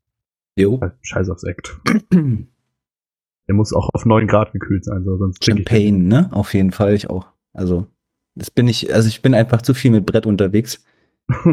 Jo. 0.58 0.82
Scheiß 1.02 1.30
auf 1.30 1.40
Sekt. 1.40 1.80
Der 2.12 3.56
muss 3.56 3.74
auch 3.74 3.90
auf 3.94 4.06
9 4.06 4.28
Grad 4.28 4.52
gekühlt 4.52 4.84
sein, 4.84 5.04
so, 5.06 5.18
sonst. 5.18 5.44
Champagne, 5.44 5.94
ne? 5.94 6.30
Auf 6.32 6.54
jeden 6.54 6.72
Fall, 6.72 6.94
ich 6.94 7.10
auch. 7.10 7.28
Also, 7.54 7.88
das 8.36 8.52
bin 8.52 8.68
ich, 8.68 8.94
also 8.94 9.08
ich 9.08 9.22
bin 9.22 9.34
einfach 9.34 9.62
zu 9.62 9.74
viel 9.74 9.92
mit 9.92 10.06
Brett 10.06 10.26
unterwegs. 10.26 10.84
Das 11.28 11.46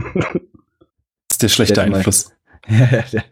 ist 1.33 1.43
der 1.43 1.49
schlechte 1.49 1.75
Der 1.75 1.85
Einfluss. 1.85 2.33
Ja, 2.69 2.87
der, 2.87 3.25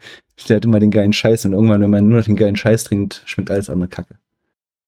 der 0.48 0.56
hat 0.56 0.64
immer 0.64 0.80
den 0.80 0.90
geilen 0.90 1.12
Scheiß 1.12 1.44
und 1.44 1.52
irgendwann, 1.52 1.82
wenn 1.82 1.90
man 1.90 2.08
nur 2.08 2.18
noch 2.18 2.24
den 2.24 2.36
geilen 2.36 2.56
Scheiß 2.56 2.84
trinkt, 2.84 3.22
schmeckt 3.26 3.50
alles 3.50 3.68
andere 3.68 3.88
Kacke. 3.88 4.18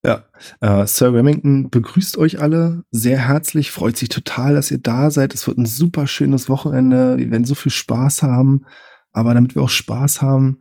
Ja, 0.04 0.24
äh, 0.60 0.86
Sir 0.86 1.12
Remington 1.12 1.70
begrüßt 1.70 2.18
euch 2.18 2.40
alle 2.40 2.84
sehr 2.90 3.18
herzlich, 3.18 3.72
freut 3.72 3.96
sich 3.96 4.08
total, 4.08 4.54
dass 4.54 4.70
ihr 4.70 4.78
da 4.78 5.10
seid. 5.10 5.34
Es 5.34 5.46
wird 5.46 5.58
ein 5.58 5.66
super 5.66 6.06
schönes 6.06 6.48
Wochenende. 6.48 7.18
Wir 7.18 7.30
werden 7.30 7.44
so 7.44 7.54
viel 7.54 7.72
Spaß 7.72 8.22
haben. 8.22 8.64
Aber 9.12 9.34
damit 9.34 9.54
wir 9.54 9.62
auch 9.62 9.68
Spaß 9.68 10.22
haben, 10.22 10.60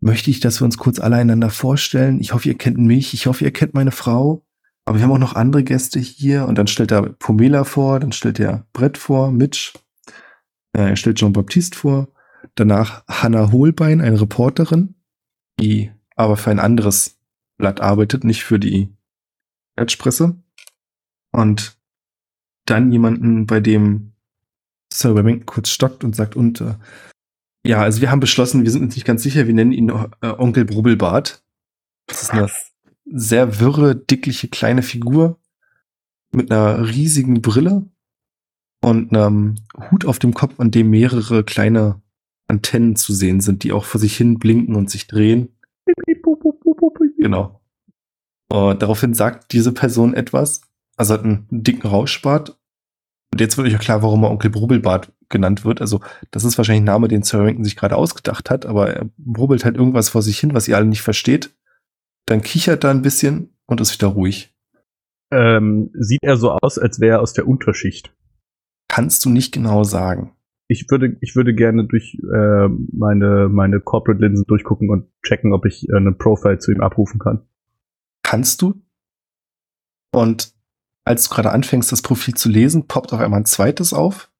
möchte 0.00 0.30
ich, 0.30 0.40
dass 0.40 0.60
wir 0.60 0.64
uns 0.64 0.78
kurz 0.78 0.98
alle 0.98 1.16
einander 1.16 1.50
vorstellen. 1.50 2.20
Ich 2.20 2.34
hoffe, 2.34 2.48
ihr 2.48 2.58
kennt 2.58 2.78
mich. 2.78 3.14
Ich 3.14 3.26
hoffe, 3.26 3.44
ihr 3.44 3.52
kennt 3.52 3.74
meine 3.74 3.92
Frau. 3.92 4.44
Aber 4.84 4.98
wir 4.98 5.04
haben 5.04 5.12
auch 5.12 5.18
noch 5.18 5.36
andere 5.36 5.62
Gäste 5.62 6.00
hier. 6.00 6.46
Und 6.48 6.58
dann 6.58 6.66
stellt 6.66 6.90
er 6.90 7.02
Pomela 7.02 7.62
vor, 7.62 8.00
dann 8.00 8.10
stellt 8.10 8.40
er 8.40 8.66
Brett 8.72 8.98
vor, 8.98 9.30
Mitch. 9.30 9.74
Äh, 10.72 10.90
er 10.90 10.96
stellt 10.96 11.18
Jean-Baptiste 11.18 11.78
vor. 11.78 12.08
Danach 12.56 13.04
Hannah 13.06 13.52
Holbein, 13.52 14.00
eine 14.00 14.20
Reporterin, 14.20 14.96
die 15.60 15.92
aber 16.16 16.36
für 16.36 16.50
ein 16.50 16.58
anderes 16.58 17.21
Blatt 17.62 17.80
arbeitet, 17.80 18.24
nicht 18.24 18.42
für 18.42 18.58
die 18.58 18.88
Klatschpresse. 19.76 20.36
Und 21.30 21.78
dann 22.66 22.90
jemanden, 22.90 23.46
bei 23.46 23.60
dem 23.60 24.14
Sir 24.92 25.14
Remington 25.14 25.46
kurz 25.46 25.68
stockt 25.68 26.02
und 26.02 26.16
sagt, 26.16 26.34
und 26.34 26.60
äh, 26.60 26.74
ja, 27.64 27.80
also 27.80 28.00
wir 28.00 28.10
haben 28.10 28.18
beschlossen, 28.18 28.64
wir 28.64 28.70
sind 28.72 28.82
uns 28.82 28.96
nicht 28.96 29.04
ganz 29.04 29.22
sicher, 29.22 29.46
wir 29.46 29.54
nennen 29.54 29.70
ihn 29.70 29.90
äh, 29.90 30.26
Onkel 30.26 30.64
Brubbelbart. 30.64 31.44
Das 32.08 32.24
ist 32.24 32.32
eine 32.32 32.50
sehr 33.04 33.60
wirre, 33.60 33.94
dickliche 33.94 34.48
kleine 34.48 34.82
Figur 34.82 35.38
mit 36.32 36.50
einer 36.50 36.88
riesigen 36.88 37.42
Brille 37.42 37.86
und 38.80 39.14
einem 39.14 39.54
Hut 39.90 40.04
auf 40.04 40.18
dem 40.18 40.34
Kopf, 40.34 40.58
an 40.58 40.72
dem 40.72 40.90
mehrere 40.90 41.44
kleine 41.44 42.02
Antennen 42.48 42.96
zu 42.96 43.12
sehen 43.12 43.40
sind, 43.40 43.62
die 43.62 43.70
auch 43.70 43.84
vor 43.84 44.00
sich 44.00 44.16
hin 44.16 44.40
blinken 44.40 44.74
und 44.74 44.90
sich 44.90 45.06
drehen. 45.06 45.54
Genau. 47.18 47.60
Und 48.48 48.82
daraufhin 48.82 49.14
sagt 49.14 49.52
diese 49.52 49.72
Person 49.72 50.14
etwas, 50.14 50.62
also 50.96 51.14
hat 51.14 51.24
einen 51.24 51.46
dicken 51.50 51.86
Rauschbart. 51.86 52.58
Und 53.32 53.40
jetzt 53.40 53.56
wird 53.56 53.66
euch 53.66 53.76
auch 53.76 53.80
klar, 53.80 54.02
warum 54.02 54.24
er 54.24 54.30
Onkel 54.30 54.50
Brubbelbart 54.50 55.10
genannt 55.30 55.64
wird. 55.64 55.80
Also, 55.80 56.00
das 56.30 56.44
ist 56.44 56.58
wahrscheinlich 56.58 56.82
ein 56.82 56.86
Name, 56.86 57.08
den 57.08 57.22
Sir 57.22 57.40
Rankin 57.40 57.64
sich 57.64 57.76
gerade 57.76 57.96
ausgedacht 57.96 58.50
hat, 58.50 58.66
aber 58.66 58.90
er 58.94 59.08
brubbelt 59.16 59.64
halt 59.64 59.76
irgendwas 59.76 60.10
vor 60.10 60.20
sich 60.20 60.38
hin, 60.38 60.52
was 60.52 60.68
ihr 60.68 60.76
alle 60.76 60.84
nicht 60.86 61.00
versteht. 61.00 61.56
Dann 62.26 62.42
kichert 62.42 62.84
er 62.84 62.90
ein 62.90 63.00
bisschen 63.00 63.56
und 63.66 63.80
ist 63.80 63.94
wieder 63.94 64.08
ruhig. 64.08 64.54
ähm, 65.32 65.90
sieht 65.94 66.22
er 66.22 66.36
so 66.36 66.52
aus, 66.52 66.78
als 66.78 67.00
wäre 67.00 67.16
er 67.16 67.20
aus 67.22 67.32
der 67.32 67.48
Unterschicht. 67.48 68.14
Kannst 68.88 69.24
du 69.24 69.30
nicht 69.30 69.52
genau 69.52 69.82
sagen. 69.82 70.36
Ich 70.72 70.90
würde, 70.90 71.16
ich 71.20 71.36
würde 71.36 71.54
gerne 71.54 71.84
durch 71.84 72.18
äh, 72.22 72.68
meine, 72.92 73.48
meine 73.50 73.80
Corporate-Linsen 73.80 74.46
durchgucken 74.46 74.88
und 74.90 75.06
checken, 75.22 75.52
ob 75.52 75.66
ich 75.66 75.86
äh, 75.88 75.96
eine 75.96 76.12
Profile 76.12 76.58
zu 76.58 76.72
ihm 76.72 76.80
abrufen 76.80 77.20
kann. 77.20 77.42
Kannst 78.22 78.62
du? 78.62 78.80
Und 80.14 80.54
als 81.04 81.28
du 81.28 81.34
gerade 81.34 81.50
anfängst, 81.50 81.92
das 81.92 82.02
Profil 82.02 82.34
zu 82.34 82.48
lesen, 82.48 82.86
poppt 82.86 83.12
auf 83.12 83.20
einmal 83.20 83.40
ein 83.40 83.44
zweites 83.44 83.92
auf. 83.92 84.30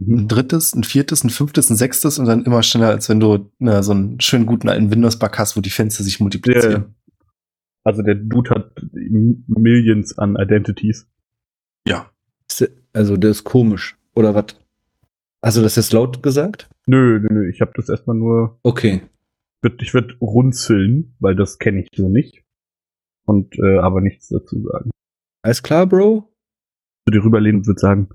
ein 0.00 0.28
drittes, 0.28 0.74
ein 0.74 0.84
viertes, 0.84 1.24
ein 1.24 1.30
fünftes, 1.30 1.70
ein 1.70 1.76
sechstes 1.76 2.18
und 2.18 2.26
dann 2.26 2.44
immer 2.44 2.62
schneller, 2.62 2.88
als 2.88 3.08
wenn 3.08 3.20
du 3.20 3.50
na, 3.58 3.82
so 3.82 3.92
einen 3.92 4.20
schönen 4.20 4.46
guten 4.46 4.68
alten 4.68 4.90
Windows-Bug 4.90 5.38
hast, 5.38 5.56
wo 5.56 5.60
die 5.60 5.70
Fenster 5.70 6.04
sich 6.04 6.20
multiplizieren. 6.20 6.94
Also 7.84 8.02
der 8.02 8.16
Dude 8.16 8.50
hat 8.50 8.72
Millions 8.92 10.18
an 10.18 10.36
Identities. 10.36 11.06
Ja. 11.86 12.10
Also, 12.92 13.16
das 13.16 13.38
ist 13.38 13.44
komisch. 13.44 13.96
Oder 14.14 14.34
was? 14.34 14.46
Also 15.44 15.60
das 15.62 15.76
ist 15.76 15.92
laut 15.92 16.22
gesagt? 16.22 16.70
Nö, 16.86 17.18
nö, 17.20 17.28
nö. 17.30 17.50
Ich 17.50 17.60
habe 17.60 17.72
das 17.76 17.90
erstmal 17.90 18.16
nur. 18.16 18.58
Okay. 18.62 19.02
Ich 19.78 19.92
würde 19.92 20.14
runzeln, 20.20 21.16
weil 21.20 21.36
das 21.36 21.58
kenne 21.58 21.82
ich 21.82 21.88
so 21.94 22.08
nicht. 22.08 22.44
Und 23.26 23.58
äh, 23.58 23.78
aber 23.78 24.00
nichts 24.00 24.28
dazu 24.28 24.62
sagen. 24.62 24.90
Alles 25.42 25.62
klar, 25.62 25.86
Bro? 25.86 26.32
Zu 27.06 27.12
dir 27.12 27.22
rüberlehnen 27.24 27.60
und 27.60 27.66
würde 27.66 27.80
sagen, 27.80 28.08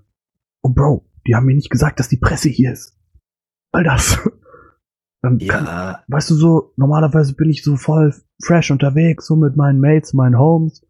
oh 0.63 0.69
Bro, 0.69 1.05
die 1.27 1.35
haben 1.35 1.45
mir 1.45 1.55
nicht 1.55 1.69
gesagt, 1.69 1.99
dass 1.99 2.09
die 2.09 2.17
Presse 2.17 2.49
hier 2.49 2.71
ist. 2.73 2.99
All 3.71 3.83
das. 3.83 4.17
Dann 5.21 5.37
kann, 5.37 5.65
Ja. 5.65 6.03
weißt 6.07 6.29
du 6.31 6.35
so, 6.35 6.73
normalerweise 6.77 7.35
bin 7.35 7.49
ich 7.51 7.63
so 7.63 7.75
voll 7.75 8.13
fresh 8.41 8.71
unterwegs, 8.71 9.27
so 9.27 9.35
mit 9.35 9.55
meinen 9.55 9.79
Mates, 9.79 10.13
meinen 10.13 10.37
Homes. 10.39 10.81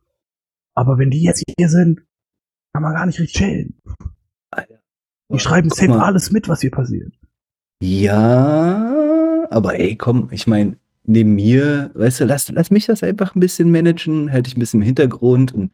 Aber 0.74 0.98
wenn 0.98 1.10
die 1.10 1.24
jetzt 1.24 1.44
hier 1.58 1.68
sind, 1.68 2.02
kann 2.74 2.84
man 2.84 2.94
gar 2.94 3.06
nicht 3.06 3.20
richtig 3.20 3.40
chillen. 3.42 3.80
Die 5.32 5.40
schreiben 5.40 5.70
safe 5.70 5.90
mal. 5.90 6.00
alles 6.00 6.32
mit, 6.32 6.48
was 6.48 6.62
hier 6.62 6.72
passiert. 6.72 7.14
Ja, 7.82 9.48
aber 9.50 9.80
ey, 9.80 9.96
komm, 9.96 10.30
ich 10.32 10.48
meine, 10.48 10.78
neben 11.04 11.36
mir, 11.36 11.92
weißt 11.94 12.22
du, 12.22 12.26
lass, 12.26 12.50
lass 12.50 12.72
mich 12.72 12.86
das 12.88 13.04
einfach 13.04 13.36
ein 13.36 13.40
bisschen 13.40 13.72
managen, 13.72 14.32
halte 14.32 14.50
ich 14.50 14.58
ein 14.58 14.60
bisschen 14.60 14.82
im 14.82 14.86
Hintergrund 14.86 15.54
und 15.54 15.72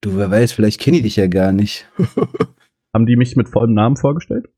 du, 0.00 0.16
wer 0.16 0.30
weiß, 0.30 0.52
vielleicht 0.52 0.80
kenne 0.80 0.96
ich 0.98 1.02
dich 1.04 1.16
ja 1.16 1.26
gar 1.26 1.52
nicht. 1.52 1.88
Haben 2.94 3.06
die 3.06 3.16
mich 3.16 3.36
mit 3.36 3.48
vollem 3.48 3.74
Namen 3.74 3.96
vorgestellt? 3.96 4.48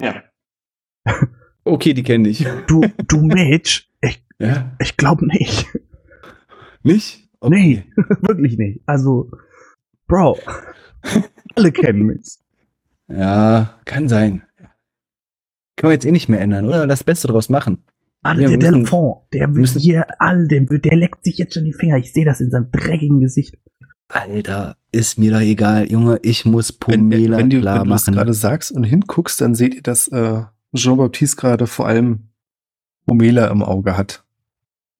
Ja. 0.00 0.22
Okay, 1.68 1.94
die 1.94 2.04
kenne 2.04 2.28
ich. 2.28 2.46
Du, 2.68 2.80
du 3.08 3.22
Mitch? 3.22 3.88
Ich, 4.00 4.24
Ja? 4.38 4.76
ich 4.78 4.96
glaube 4.96 5.26
nicht. 5.26 5.66
Nicht? 6.84 7.28
Nee, 7.42 7.82
wirklich 8.20 8.56
nicht. 8.56 8.82
Also, 8.86 9.32
Bro, 10.06 10.38
alle 11.56 11.72
kennen 11.72 12.02
mich. 12.02 12.38
Ja, 13.08 13.78
kann 13.84 14.08
sein. 14.08 14.42
Können 15.76 15.90
wir 15.90 15.92
jetzt 15.94 16.06
eh 16.06 16.12
nicht 16.12 16.28
mehr 16.28 16.40
ändern, 16.40 16.66
oder? 16.66 16.86
Das 16.86 17.04
Beste 17.04 17.28
draus 17.28 17.48
machen. 17.48 17.84
Alle, 18.22 18.42
Ja, 18.42 18.48
der 18.48 18.58
Delfont, 18.58 19.18
der 19.32 19.46
müssen- 19.46 19.78
hier 19.80 20.06
all 20.20 20.48
dem, 20.48 20.66
der 20.66 20.96
leckt 20.96 21.22
sich 21.24 21.36
jetzt 21.38 21.54
schon 21.54 21.64
die 21.64 21.72
Finger. 21.74 21.96
Ich 21.98 22.12
sehe 22.12 22.24
das 22.24 22.40
in 22.40 22.50
seinem 22.50 22.70
dreckigen 22.72 23.20
Gesicht. 23.20 23.56
Alter, 24.08 24.76
ist 24.92 25.18
mir 25.18 25.32
doch 25.32 25.40
egal, 25.40 25.90
Junge, 25.90 26.18
ich 26.22 26.44
muss 26.44 26.70
Wenn, 26.86 27.08
Pumela 27.10 27.36
wenn 27.38 27.50
du, 27.50 27.60
klar 27.60 27.80
wenn 27.82 27.88
du 27.88 27.94
es 27.94 28.02
machen. 28.06 28.14
gerade 28.14 28.34
sagst 28.34 28.72
und 28.72 28.84
hinguckst, 28.84 29.40
dann 29.40 29.54
seht 29.54 29.74
ihr, 29.74 29.82
dass 29.82 30.08
äh, 30.08 30.42
Jean-Baptiste 30.74 31.36
gerade 31.36 31.66
vor 31.66 31.86
allem 31.86 32.30
Omela 33.06 33.48
im 33.48 33.62
Auge 33.62 33.96
hat. 33.96 34.24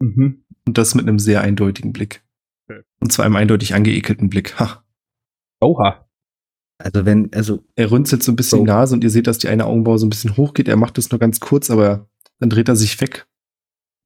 Mhm. 0.00 0.44
Und 0.66 0.78
das 0.78 0.94
mit 0.94 1.08
einem 1.08 1.18
sehr 1.18 1.40
eindeutigen 1.40 1.92
Blick. 1.92 2.22
Okay. 2.68 2.82
Und 3.00 3.12
zwar 3.12 3.24
einem 3.24 3.36
eindeutig 3.36 3.74
angeekelten 3.74 4.28
Blick. 4.28 4.58
Ha. 4.60 4.84
Oha. 5.60 6.05
Also 6.78 7.04
wenn, 7.06 7.32
also, 7.32 7.64
Er 7.74 7.88
runzelt 7.88 8.22
so 8.22 8.32
ein 8.32 8.36
bisschen 8.36 8.58
So. 8.58 8.64
die 8.64 8.70
Nase 8.70 8.94
und 8.94 9.02
ihr 9.04 9.10
seht, 9.10 9.26
dass 9.26 9.38
die 9.38 9.48
eine 9.48 9.64
Augenbraue 9.64 9.98
so 9.98 10.06
ein 10.06 10.10
bisschen 10.10 10.36
hochgeht. 10.36 10.68
Er 10.68 10.76
macht 10.76 10.98
das 10.98 11.10
nur 11.10 11.18
ganz 11.18 11.40
kurz, 11.40 11.70
aber 11.70 12.08
dann 12.38 12.50
dreht 12.50 12.68
er 12.68 12.76
sich 12.76 13.00
weg 13.00 13.26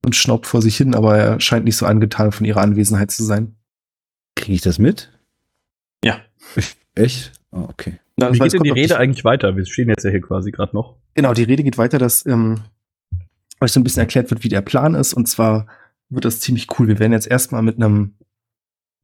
und 0.04 0.14
schnaubt 0.14 0.46
vor 0.46 0.62
sich 0.62 0.76
hin, 0.76 0.94
aber 0.94 1.18
er 1.18 1.40
scheint 1.40 1.64
nicht 1.64 1.76
so 1.76 1.84
angetan 1.86 2.30
von 2.32 2.46
ihrer 2.46 2.60
Anwesenheit 2.60 3.10
zu 3.10 3.24
sein. 3.24 3.56
kriege 4.36 4.54
ich 4.54 4.62
das 4.62 4.78
mit? 4.78 5.10
Ja. 6.04 6.20
Echt? 6.94 7.32
Oh, 7.50 7.66
okay. 7.68 7.98
Na, 8.16 8.32
Wie 8.32 8.38
geht 8.38 8.52
denn 8.52 8.62
die 8.62 8.70
Rede 8.70 8.96
eigentlich 8.96 9.24
weiter? 9.24 9.56
Wir 9.56 9.66
stehen 9.66 9.88
jetzt 9.88 10.04
ja 10.04 10.10
hier 10.10 10.20
quasi 10.20 10.50
gerade 10.50 10.74
noch. 10.74 10.96
Genau, 11.14 11.34
die 11.34 11.42
Rede 11.42 11.62
geht 11.64 11.76
weiter, 11.78 11.98
dass 11.98 12.24
ähm, 12.26 12.60
euch 13.60 13.72
so 13.72 13.80
ein 13.80 13.84
bisschen 13.84 14.00
erklärt 14.00 14.30
wird, 14.30 14.44
wie 14.44 14.48
der 14.48 14.60
Plan 14.62 14.94
ist. 14.94 15.12
Und 15.12 15.26
zwar 15.26 15.66
wird 16.08 16.24
das 16.24 16.40
ziemlich 16.40 16.66
cool. 16.78 16.88
Wir 16.88 16.98
werden 16.98 17.12
jetzt 17.12 17.26
erstmal 17.26 17.62
mit 17.62 17.76
einem 17.76 18.14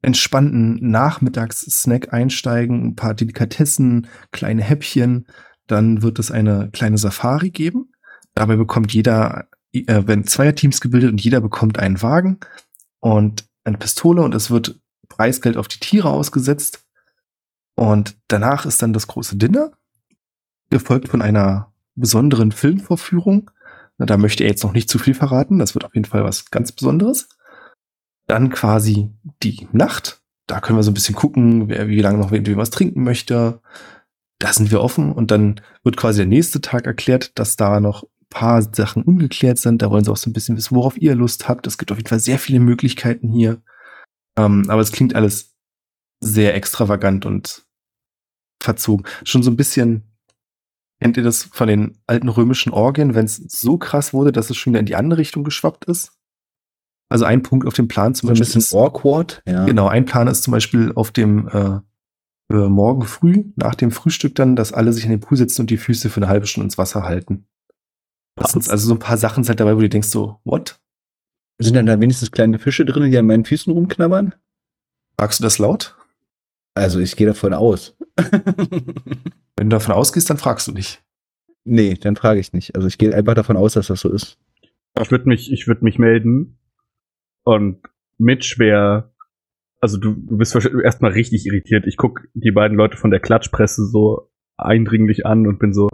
entspannten 0.01 0.77
Nachmittagssnack 0.89 2.13
einsteigen, 2.13 2.87
ein 2.87 2.95
paar 2.95 3.13
Delikatessen, 3.13 4.07
kleine 4.31 4.63
Häppchen. 4.63 5.27
Dann 5.65 6.01
wird 6.01 6.19
es 6.19 6.31
eine 6.31 6.69
kleine 6.71 6.97
Safari 6.97 7.49
geben. 7.49 7.91
Dabei 8.35 8.55
bekommt 8.55 8.93
jeder, 8.93 9.47
äh, 9.73 10.07
werden 10.07 10.25
Zweierteams 10.25 10.81
gebildet 10.81 11.11
und 11.11 11.21
jeder 11.21 11.41
bekommt 11.41 11.79
einen 11.79 12.01
Wagen 12.01 12.39
und 12.99 13.45
eine 13.63 13.77
Pistole 13.77 14.21
und 14.21 14.33
es 14.35 14.49
wird 14.51 14.79
Preisgeld 15.09 15.57
auf 15.57 15.67
die 15.67 15.79
Tiere 15.79 16.09
ausgesetzt. 16.09 16.85
Und 17.75 18.17
danach 18.27 18.65
ist 18.65 18.81
dann 18.81 18.93
das 18.93 19.07
große 19.07 19.37
Dinner, 19.37 19.71
gefolgt 20.69 21.09
von 21.09 21.21
einer 21.21 21.73
besonderen 21.95 22.51
Filmvorführung. 22.51 23.51
Na, 23.97 24.05
da 24.05 24.17
möchte 24.17 24.43
er 24.43 24.49
jetzt 24.49 24.63
noch 24.63 24.73
nicht 24.73 24.89
zu 24.89 24.99
viel 24.99 25.13
verraten. 25.13 25.59
Das 25.59 25.73
wird 25.73 25.85
auf 25.85 25.95
jeden 25.95 26.05
Fall 26.05 26.23
was 26.23 26.49
ganz 26.49 26.71
Besonderes. 26.71 27.29
Dann 28.27 28.49
quasi 28.49 29.09
die 29.43 29.67
Nacht. 29.71 30.21
Da 30.47 30.59
können 30.59 30.77
wir 30.77 30.83
so 30.83 30.91
ein 30.91 30.93
bisschen 30.93 31.15
gucken, 31.15 31.69
wer 31.69 31.87
wie 31.87 32.01
lange 32.01 32.19
noch 32.19 32.31
wer 32.31 32.57
was 32.57 32.69
trinken 32.69 33.03
möchte. 33.03 33.61
Da 34.39 34.53
sind 34.53 34.71
wir 34.71 34.81
offen 34.81 35.11
und 35.11 35.31
dann 35.31 35.61
wird 35.83 35.97
quasi 35.97 36.19
der 36.19 36.27
nächste 36.27 36.61
Tag 36.61 36.85
erklärt, 36.85 37.37
dass 37.39 37.55
da 37.55 37.79
noch 37.79 38.03
ein 38.03 38.27
paar 38.29 38.61
Sachen 38.61 39.03
ungeklärt 39.03 39.57
sind. 39.57 39.81
Da 39.81 39.89
wollen 39.89 40.03
sie 40.03 40.11
auch 40.11 40.17
so 40.17 40.29
ein 40.29 40.33
bisschen 40.33 40.55
wissen, 40.57 40.75
worauf 40.75 40.97
ihr 40.97 41.15
Lust 41.15 41.49
habt. 41.49 41.67
Es 41.67 41.77
gibt 41.77 41.91
auf 41.91 41.97
jeden 41.97 42.09
Fall 42.09 42.19
sehr 42.19 42.39
viele 42.39 42.59
Möglichkeiten 42.59 43.31
hier. 43.31 43.61
Ähm, 44.37 44.65
aber 44.69 44.81
es 44.81 44.91
klingt 44.91 45.15
alles 45.15 45.55
sehr 46.19 46.55
extravagant 46.55 47.25
und 47.25 47.65
verzogen. 48.61 49.05
Schon 49.23 49.43
so 49.43 49.51
ein 49.51 49.57
bisschen, 49.57 50.03
kennt 50.99 51.17
ihr 51.17 51.23
das 51.23 51.43
von 51.43 51.67
den 51.67 51.97
alten 52.07 52.29
römischen 52.29 52.71
Orgien, 52.71 53.15
wenn 53.15 53.25
es 53.25 53.37
so 53.37 53.77
krass 53.77 54.13
wurde, 54.13 54.31
dass 54.31 54.49
es 54.49 54.57
schon 54.57 54.73
wieder 54.73 54.79
in 54.79 54.85
die 54.85 54.95
andere 54.95 55.19
Richtung 55.19 55.43
geschwappt 55.43 55.85
ist? 55.85 56.16
Also 57.09 57.25
ein 57.25 57.41
Punkt 57.41 57.65
auf 57.67 57.73
dem 57.73 57.87
Plan 57.87 58.13
zum 58.15 58.27
So 58.27 58.33
ein 58.33 58.39
Beispiel 58.39 58.61
bisschen 58.61 58.77
awkward, 58.77 59.41
ja. 59.47 59.65
Genau, 59.65 59.87
ein 59.87 60.05
Plan 60.05 60.27
ist 60.27 60.43
zum 60.43 60.51
Beispiel 60.51 60.91
auf 60.93 61.11
dem 61.11 61.47
äh, 61.47 61.79
äh, 62.53 62.69
Morgen 62.69 63.03
früh, 63.03 63.45
nach 63.55 63.75
dem 63.75 63.91
Frühstück 63.91 64.35
dann, 64.35 64.55
dass 64.55 64.73
alle 64.73 64.91
sich 64.93 65.05
in 65.05 65.11
den 65.11 65.19
Pool 65.19 65.37
setzen 65.37 65.61
und 65.61 65.69
die 65.69 65.77
Füße 65.77 66.09
für 66.09 66.17
eine 66.17 66.27
halbe 66.27 66.47
Stunde 66.47 66.65
ins 66.65 66.77
Wasser 66.77 67.03
halten. 67.03 67.47
Das 68.35 68.51
sind 68.51 68.69
also 68.69 68.87
so 68.87 68.93
ein 68.93 68.99
paar 68.99 69.17
Sachen 69.17 69.43
sind 69.43 69.59
dabei, 69.59 69.75
wo 69.75 69.81
du 69.81 69.89
denkst 69.89 70.09
so, 70.09 70.39
what? 70.43 70.79
Sind 71.59 71.75
dann 71.75 71.87
da 71.87 71.99
wenigstens 71.99 72.31
kleine 72.31 72.59
Fische 72.59 72.85
drin, 72.85 73.09
die 73.09 73.17
an 73.17 73.25
meinen 73.25 73.45
Füßen 73.45 73.73
rumknabbern? 73.73 74.35
Fragst 75.17 75.39
du 75.39 75.43
das 75.43 75.57
laut? 75.57 75.95
Also 76.75 76.99
ich 76.99 77.15
gehe 77.15 77.25
davon 77.25 77.53
aus. 77.53 77.97
Wenn 79.55 79.69
du 79.69 79.75
davon 79.75 79.95
ausgehst, 79.95 80.29
dann 80.29 80.37
fragst 80.37 80.67
du 80.67 80.71
nicht. 80.71 81.03
nee, 81.63 81.95
dann 81.95 82.15
frage 82.15 82.39
ich 82.39 82.53
nicht. 82.53 82.75
Also 82.75 82.87
ich 82.87 82.99
gehe 82.99 83.15
einfach 83.15 83.33
davon 83.33 83.57
aus, 83.57 83.73
dass 83.73 83.87
das 83.87 84.01
so 84.01 84.09
ist. 84.09 84.37
Ich 85.01 85.09
würde 85.09 85.27
mich, 85.27 85.51
ich 85.51 85.67
würde 85.67 85.83
mich 85.83 85.97
melden 85.97 86.59
und 87.47 87.79
Mitch 88.19 88.59
wäre, 88.59 89.11
also 89.79 89.97
du, 89.97 90.13
du 90.13 90.37
bist 90.37 90.53
wahrscheinlich 90.53 90.83
erstmal 90.83 91.11
richtig 91.11 91.45
irritiert. 91.45 91.85
Ich 91.87 91.97
guck 91.97 92.21
die 92.33 92.51
beiden 92.51 92.77
Leute 92.77 92.97
von 92.97 93.09
der 93.11 93.19
Klatschpresse 93.19 93.85
so 93.87 94.29
eindringlich 94.57 95.25
an 95.25 95.47
und 95.47 95.59
bin 95.59 95.73
so, 95.73 95.87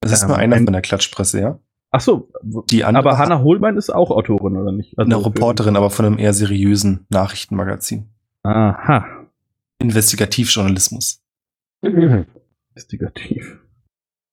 Das 0.00 0.12
ist 0.12 0.22
Ähm, 0.22 0.28
nur 0.28 0.38
einer 0.38 0.56
ein- 0.56 0.64
von 0.64 0.72
der 0.72 0.82
Klatschpresse, 0.82 1.40
ja? 1.40 1.58
ach 1.92 2.00
so, 2.00 2.30
Die 2.70 2.84
andere 2.84 3.08
aber 3.10 3.18
Hannah 3.18 3.42
Holbein 3.42 3.76
ist 3.76 3.90
auch 3.90 4.10
Autorin 4.10 4.56
oder 4.56 4.72
nicht? 4.72 4.98
Also 4.98 5.14
eine 5.14 5.24
Reporterin, 5.26 5.76
aber 5.76 5.90
von 5.90 6.06
einem 6.06 6.18
eher 6.18 6.32
seriösen 6.32 7.06
Nachrichtenmagazin. 7.10 8.08
Aha. 8.42 9.06
Investigativjournalismus. 9.82 11.22
Investigativ. 12.74 13.58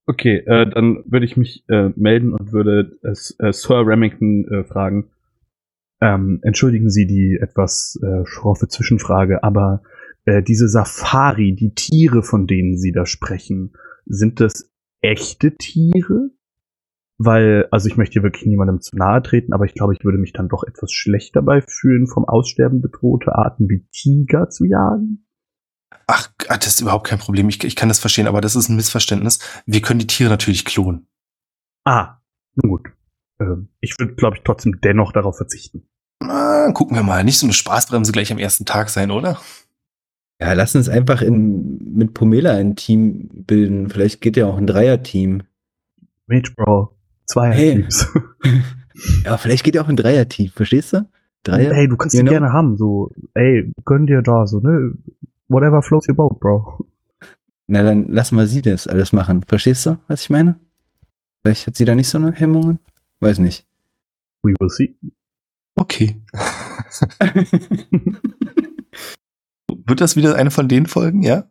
Okay, 0.09 0.37
äh, 0.45 0.69
dann 0.69 1.03
würde 1.05 1.25
ich 1.25 1.35
mich 1.35 1.65
äh, 1.67 1.89
melden 1.95 2.33
und 2.33 2.53
würde 2.53 2.97
äh, 3.03 3.09
äh, 3.09 3.51
Sir 3.51 3.85
Remington 3.85 4.45
äh, 4.49 4.63
fragen. 4.63 5.09
Ähm, 5.99 6.39
entschuldigen 6.43 6.89
Sie 6.89 7.07
die 7.07 7.39
etwas 7.41 7.99
äh, 8.03 8.25
schroffe 8.25 8.67
Zwischenfrage, 8.67 9.43
aber 9.43 9.81
äh, 10.25 10.43
diese 10.43 10.67
Safari, 10.67 11.55
die 11.55 11.73
Tiere, 11.73 12.21
von 12.21 12.45
denen 12.45 12.77
Sie 12.77 12.91
da 12.91 13.05
sprechen, 13.05 13.73
sind 14.05 14.39
das 14.39 14.69
echte 15.01 15.55
Tiere? 15.55 16.31
Weil, 17.19 17.67
also 17.71 17.87
ich 17.87 17.97
möchte 17.97 18.13
hier 18.13 18.23
wirklich 18.23 18.45
niemandem 18.45 18.79
zu 18.79 18.95
nahe 18.95 19.23
treten, 19.23 19.53
aber 19.53 19.65
ich 19.65 19.73
glaube, 19.73 19.93
ich 19.93 20.03
würde 20.03 20.19
mich 20.19 20.33
dann 20.33 20.49
doch 20.49 20.63
etwas 20.63 20.91
schlecht 20.91 21.35
dabei 21.35 21.61
fühlen, 21.61 22.05
vom 22.05 22.25
Aussterben 22.25 22.79
bedrohte 22.79 23.33
Arten 23.33 23.67
wie 23.69 23.87
Tiger 23.91 24.49
zu 24.49 24.65
jagen. 24.65 25.25
Ach, 26.05 26.29
ah, 26.47 26.57
das 26.57 26.67
ist 26.67 26.81
überhaupt 26.81 27.07
kein 27.07 27.17
Problem. 27.17 27.49
Ich, 27.49 27.63
ich 27.63 27.75
kann 27.75 27.89
das 27.89 27.99
verstehen, 27.99 28.27
aber 28.27 28.39
das 28.39 28.55
ist 28.55 28.69
ein 28.69 28.75
Missverständnis. 28.75 29.39
Wir 29.65 29.81
können 29.81 29.99
die 29.99 30.07
Tiere 30.07 30.29
natürlich 30.29 30.63
klonen. 30.63 31.07
Ah, 31.85 32.19
nun 32.55 32.69
gut. 32.69 32.96
Ähm, 33.39 33.69
ich 33.81 33.95
würde, 33.99 34.15
glaube 34.15 34.37
ich, 34.37 34.43
trotzdem 34.43 34.79
dennoch 34.81 35.11
darauf 35.11 35.37
verzichten. 35.37 35.87
Ah, 36.19 36.71
gucken 36.73 36.95
wir 36.95 37.03
mal. 37.03 37.23
Nicht 37.23 37.39
so 37.39 37.45
eine 37.45 37.53
Spaßbremse 37.53 38.11
gleich 38.11 38.31
am 38.31 38.39
ersten 38.39 38.65
Tag 38.65 38.89
sein, 38.89 39.11
oder? 39.11 39.39
Ja, 40.39 40.53
lass 40.53 40.75
uns 40.75 40.89
einfach 40.89 41.21
in, 41.21 41.93
mit 41.95 42.13
Pomela 42.13 42.53
ein 42.53 42.75
Team 42.75 43.29
bilden. 43.45 43.89
Vielleicht 43.89 44.21
geht 44.21 44.37
ja 44.37 44.45
auch 44.45 44.57
ein 44.57 44.67
Dreier-Team. 44.67 45.43
Mage 46.27 46.53
Bro, 46.55 46.95
zwei 47.25 47.51
Hey. 47.51 47.75
Teams. 47.75 48.07
Ja, 49.25 49.37
vielleicht 49.37 49.63
geht 49.63 49.75
ja 49.75 49.83
auch 49.83 49.89
ein 49.89 49.95
Dreier-Team, 49.95 50.49
verstehst 50.55 50.93
du? 50.93 51.07
Dreier? 51.43 51.71
Ey, 51.71 51.87
du 51.87 51.97
kannst 51.97 52.17
know? 52.17 52.31
gerne 52.31 52.51
haben, 52.51 52.77
so, 52.77 53.11
ey, 53.35 53.71
gönn 53.85 54.07
dir 54.07 54.23
da, 54.23 54.47
so, 54.47 54.59
ne? 54.59 54.91
Whatever 55.49 55.83
floats 55.83 56.09
your 56.09 56.15
boat, 56.15 56.39
Bro. 56.39 56.87
Na, 57.67 57.83
dann 57.83 58.07
lass 58.09 58.31
mal 58.31 58.47
sie 58.47 58.63
das 58.63 58.87
alles 58.87 59.13
machen. 59.13 59.43
Verstehst 59.47 59.85
du, 59.85 59.99
was 60.07 60.23
ich 60.23 60.29
meine? 60.31 60.59
Vielleicht 61.43 61.67
hat 61.67 61.75
sie 61.75 61.85
da 61.85 61.93
nicht 61.93 62.07
so 62.07 62.17
eine 62.17 62.31
Hemmungen? 62.31 62.79
Weiß 63.19 63.39
nicht. 63.39 63.65
We 64.43 64.53
will 64.59 64.69
see. 64.69 64.95
Okay. 65.75 66.21
Wird 69.85 70.01
das 70.01 70.15
wieder 70.15 70.35
eine 70.35 70.51
von 70.51 70.67
den 70.67 70.85
Folgen, 70.85 71.23
ja? 71.23 71.49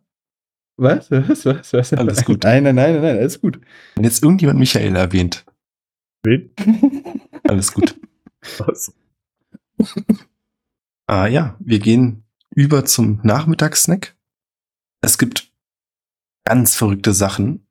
Was? 0.77 1.09
Was? 1.11 1.45
Was? 1.45 1.73
Was? 1.73 1.93
Alles 1.93 2.23
gut. 2.25 2.43
Nein, 2.43 2.63
nein, 2.63 2.75
nein, 2.75 3.01
nein, 3.01 3.17
alles 3.17 3.41
gut. 3.41 3.59
Wenn 3.95 4.03
jetzt 4.03 4.23
irgendjemand 4.23 4.59
Michael 4.59 4.95
erwähnt, 4.95 5.45
Wen? 6.23 6.51
alles 7.43 7.73
gut. 7.73 7.99
Was? 8.59 8.93
Ah 11.09 11.25
ja, 11.27 11.55
wir 11.61 11.79
gehen 11.79 12.25
über 12.53 12.83
zum 12.83 13.21
Nachmittagssnack. 13.23 14.17
Es 14.99 15.17
gibt 15.17 15.53
ganz 16.43 16.75
verrückte 16.75 17.13
Sachen. 17.13 17.65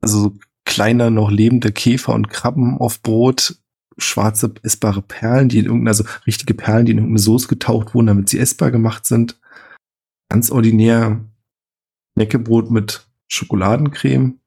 Also 0.00 0.20
so 0.20 0.38
kleiner, 0.68 1.10
noch 1.10 1.30
lebende 1.30 1.72
Käfer 1.72 2.14
und 2.14 2.28
Krabben 2.28 2.78
auf 2.78 3.02
Brot, 3.02 3.58
schwarze 3.96 4.54
essbare 4.62 5.02
Perlen, 5.02 5.48
die 5.48 5.58
in 5.58 5.64
irgendeine, 5.64 5.90
also 5.90 6.04
richtige 6.26 6.54
Perlen, 6.54 6.86
die 6.86 6.92
in 6.92 6.98
irgendeine 6.98 7.18
Soße 7.18 7.48
getaucht 7.48 7.94
wurden, 7.94 8.06
damit 8.06 8.28
sie 8.28 8.38
essbar 8.38 8.70
gemacht 8.70 9.06
sind. 9.06 9.40
Ganz 10.30 10.50
ordinär 10.50 11.24
Knäckebrot 12.14 12.70
mit 12.70 13.08
Schokoladencreme, 13.28 14.38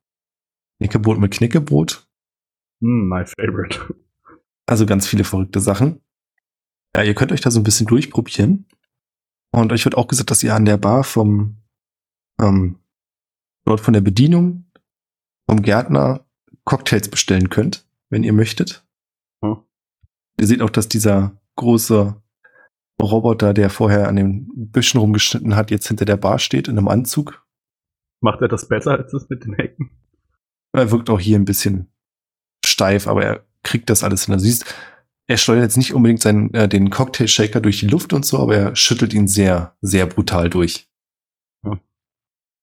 Knäckebrot 0.78 1.20
mit 1.20 1.32
Knäckebrot. 1.32 2.08
Hm, 2.82 3.10
my 3.10 3.26
favorite. 3.26 3.96
Also 4.68 4.86
ganz 4.86 5.08
viele 5.08 5.24
verrückte 5.24 5.60
Sachen. 5.60 6.02
Ja, 6.96 7.04
ihr 7.04 7.16
könnt 7.16 7.32
euch 7.32 7.42
da 7.42 7.50
so 7.50 7.60
ein 7.60 7.64
bisschen 7.64 7.88
durchprobieren. 7.88 8.68
Und 9.52 9.74
euch 9.74 9.86
wird 9.86 9.98
auch 9.98 10.08
gesagt, 10.08 10.32
dass 10.32 10.44
ihr 10.44 10.56
an 10.56 10.66
der 10.66 10.78
Bar 10.78 11.04
vom, 11.04 11.58
ähm, 12.40 12.78
dort 13.66 13.82
von 13.82 13.94
der 13.94 14.02
Bedienung, 14.02 14.71
vom 15.52 15.64
Gärtner 15.64 16.26
Cocktails 16.64 17.10
bestellen 17.10 17.50
könnt, 17.50 17.86
wenn 18.10 18.24
ihr 18.24 18.32
möchtet. 18.32 18.86
Hm. 19.44 19.58
Ihr 20.40 20.48
seht 20.48 20.62
auch, 20.62 20.70
dass 20.70 20.88
dieser 20.88 21.38
große 21.58 22.16
Roboter, 23.02 23.54
der 23.54 23.70
vorher 23.70 24.08
an 24.08 24.16
den 24.16 24.48
Büschen 24.56 25.02
rumgeschnitten 25.02 25.58
hat, 25.58 25.70
jetzt 25.70 25.90
hinter 25.90 26.06
der 26.06 26.16
Bar 26.16 26.40
steht 26.40 26.70
in 26.70 26.78
einem 26.78 26.88
Anzug. 26.88 27.46
Macht 28.22 28.42
er 28.42 28.48
das 28.48 28.70
besser 28.70 28.92
als 28.92 29.12
das 29.12 29.28
mit 29.28 29.44
den 29.44 29.56
Hecken? 29.56 29.92
Er 30.72 30.90
wirkt 30.90 31.10
auch 31.10 31.20
hier 31.20 31.38
ein 31.38 31.44
bisschen 31.44 31.92
steif, 32.66 33.10
aber 33.10 33.26
er 33.26 33.46
kriegt 33.62 33.90
das 33.90 34.06
alles 34.06 34.24
hin. 34.24 34.34
Also 34.34 34.46
siehst, 34.46 34.74
er 35.28 35.36
steuert 35.36 35.64
jetzt 35.64 35.78
nicht 35.78 35.94
unbedingt 35.94 36.22
seinen, 36.22 36.54
äh, 36.54 36.70
den 36.70 36.90
Cocktail-Shaker 36.92 37.60
durch 37.60 37.82
die 37.82 37.88
Luft 37.88 38.14
und 38.14 38.26
so, 38.26 38.40
aber 38.40 38.56
er 38.56 38.76
schüttelt 38.78 39.14
ihn 39.14 39.28
sehr, 39.28 39.76
sehr 39.82 40.06
brutal 40.06 40.50
durch. 40.50 40.90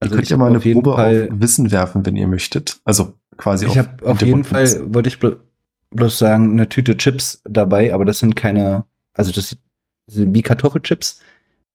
Also 0.01 0.13
ihr 0.15 0.17
könnt 0.17 0.23
ich 0.25 0.31
ja 0.31 0.37
mal 0.37 0.47
eine 0.49 0.59
auf 0.59 0.65
jeden 0.65 0.83
Probe 0.83 0.97
Fall- 0.97 1.29
auf 1.33 1.41
Wissen 1.41 1.71
werfen, 1.73 2.07
wenn 2.07 2.17
ihr 2.17 2.29
möchtet. 2.29 2.81
Also 2.85 3.15
quasi 3.37 3.67
Ich 3.67 3.79
habe 3.79 3.91
auf 4.09 4.21
jeden. 4.23 4.45
Fall, 4.45 4.95
wollte 4.95 5.09
ich 5.09 5.19
blo 5.19 5.37
bloß 5.91 6.19
sagen, 6.19 6.53
eine 6.53 6.69
Tüte 6.69 6.97
Chips 6.99 7.41
dabei, 7.45 7.95
aber 7.95 8.05
das 8.05 8.19
sind 8.19 8.37
keine, 8.37 8.85
also 9.15 9.33
das 9.33 9.57
sind 10.07 10.35
wie 10.35 10.43
Kartoffelchips, 10.43 11.21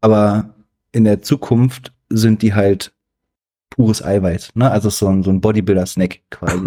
aber 0.01 0.53
in 0.91 1.03
der 1.03 1.24
Zukunft 1.24 1.91
sind 2.09 2.43
die 2.43 2.53
halt 2.53 2.93
pures 3.71 4.03
Eiweiß, 4.03 4.51
ne? 4.53 4.69
Also 4.69 4.89
so 4.91 5.07
ein, 5.07 5.24
so 5.24 5.32
ein 5.32 5.41
Bodybuilder-Snack 5.41 6.19
quasi. 6.30 6.63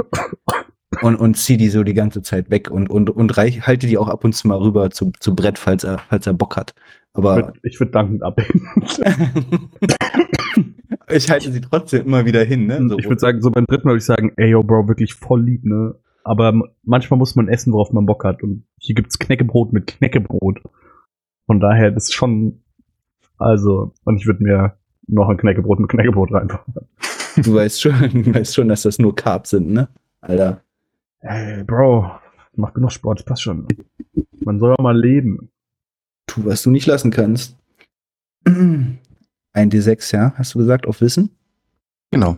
und, 1.02 1.14
und 1.14 1.36
zieh 1.36 1.56
die 1.56 1.68
so 1.68 1.84
die 1.84 1.94
ganze 1.94 2.20
Zeit 2.22 2.50
weg 2.50 2.68
und, 2.68 2.90
und, 2.90 3.10
und 3.10 3.36
reich, 3.36 3.64
halte 3.64 3.86
die 3.86 3.96
auch 3.96 4.08
ab 4.08 4.24
und 4.24 4.32
zu 4.32 4.48
mal 4.48 4.58
rüber 4.58 4.90
zu, 4.90 5.12
zu 5.20 5.36
Brett, 5.36 5.56
falls 5.56 5.84
er, 5.84 5.98
falls 6.08 6.26
er 6.26 6.32
Bock 6.34 6.56
hat. 6.56 6.74
Ich 6.76 7.18
Aber 7.18 7.36
würd- 7.50 7.54
Ich 7.62 7.78
würde 7.78 7.92
dankend 7.92 8.24
ablehnen. 8.24 8.68
ich 11.10 11.30
halte 11.30 11.52
sie 11.52 11.60
trotzdem 11.60 12.06
immer 12.06 12.24
wieder 12.24 12.44
hin, 12.44 12.66
ne? 12.66 12.86
So- 12.88 12.98
ich 12.98 13.06
würde 13.08 13.20
sagen, 13.20 13.40
so 13.42 13.50
beim 13.50 13.66
dritten 13.66 13.86
Mal 13.86 13.92
würde 13.92 13.98
ich 13.98 14.04
sagen, 14.04 14.32
ey, 14.36 14.48
yo, 14.50 14.62
Bro, 14.62 14.88
wirklich 14.88 15.14
voll 15.14 15.42
lieb, 15.42 15.64
ne? 15.64 15.94
Aber 16.24 16.52
manchmal 16.82 17.18
muss 17.18 17.36
man 17.36 17.48
essen, 17.48 17.72
worauf 17.72 17.92
man 17.92 18.06
Bock 18.06 18.24
hat. 18.24 18.42
Und 18.42 18.64
hier 18.80 18.94
gibt's 18.96 19.18
Knäckebrot 19.18 19.72
mit 19.72 19.86
Knäckebrot. 19.86 20.60
Von 21.46 21.60
daher, 21.60 21.92
das 21.92 22.04
ist 22.04 22.14
schon, 22.14 22.62
also, 23.38 23.92
und 24.04 24.16
ich 24.16 24.26
würde 24.26 24.42
mir 24.42 24.76
noch 25.06 25.28
ein 25.28 25.36
Knäckebrot 25.36 25.78
mit 25.78 25.88
Knäckebrot 25.88 26.32
reinfahren. 26.32 26.74
Du 27.36 27.54
weißt 27.54 27.80
schon, 27.80 27.92
du 28.24 28.34
weißt 28.34 28.54
schon, 28.56 28.68
dass 28.68 28.82
das 28.82 28.98
nur 28.98 29.14
Carbs 29.14 29.50
sind, 29.50 29.70
ne? 29.70 29.88
Alter. 30.20 30.62
Ey, 31.20 31.62
Bro, 31.62 32.10
mach 32.56 32.74
genug 32.74 32.90
Sport, 32.90 33.20
das 33.20 33.24
passt 33.24 33.42
schon. 33.42 33.68
Man 34.40 34.58
soll 34.58 34.74
ja 34.76 34.82
mal 34.82 34.98
leben. 34.98 35.50
Tu, 36.26 36.44
was 36.44 36.62
du 36.62 36.70
nicht 36.70 36.86
lassen 36.86 37.10
kannst. 37.12 37.56
Ein 39.56 39.70
D6, 39.70 40.14
ja? 40.14 40.34
Hast 40.36 40.54
du 40.54 40.58
gesagt, 40.58 40.86
auf 40.86 41.00
Wissen? 41.00 41.30
Genau. 42.10 42.36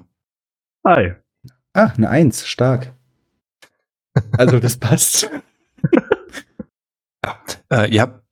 Hi. 0.87 1.15
Ah, 1.73 1.93
eine 1.97 2.09
Eins, 2.09 2.47
stark. 2.47 2.95
Also, 4.37 4.61
das 4.61 4.77
passt. 4.81 5.29
Äh, 7.73 7.93
ihr 7.93 8.03
habt, 8.03 8.23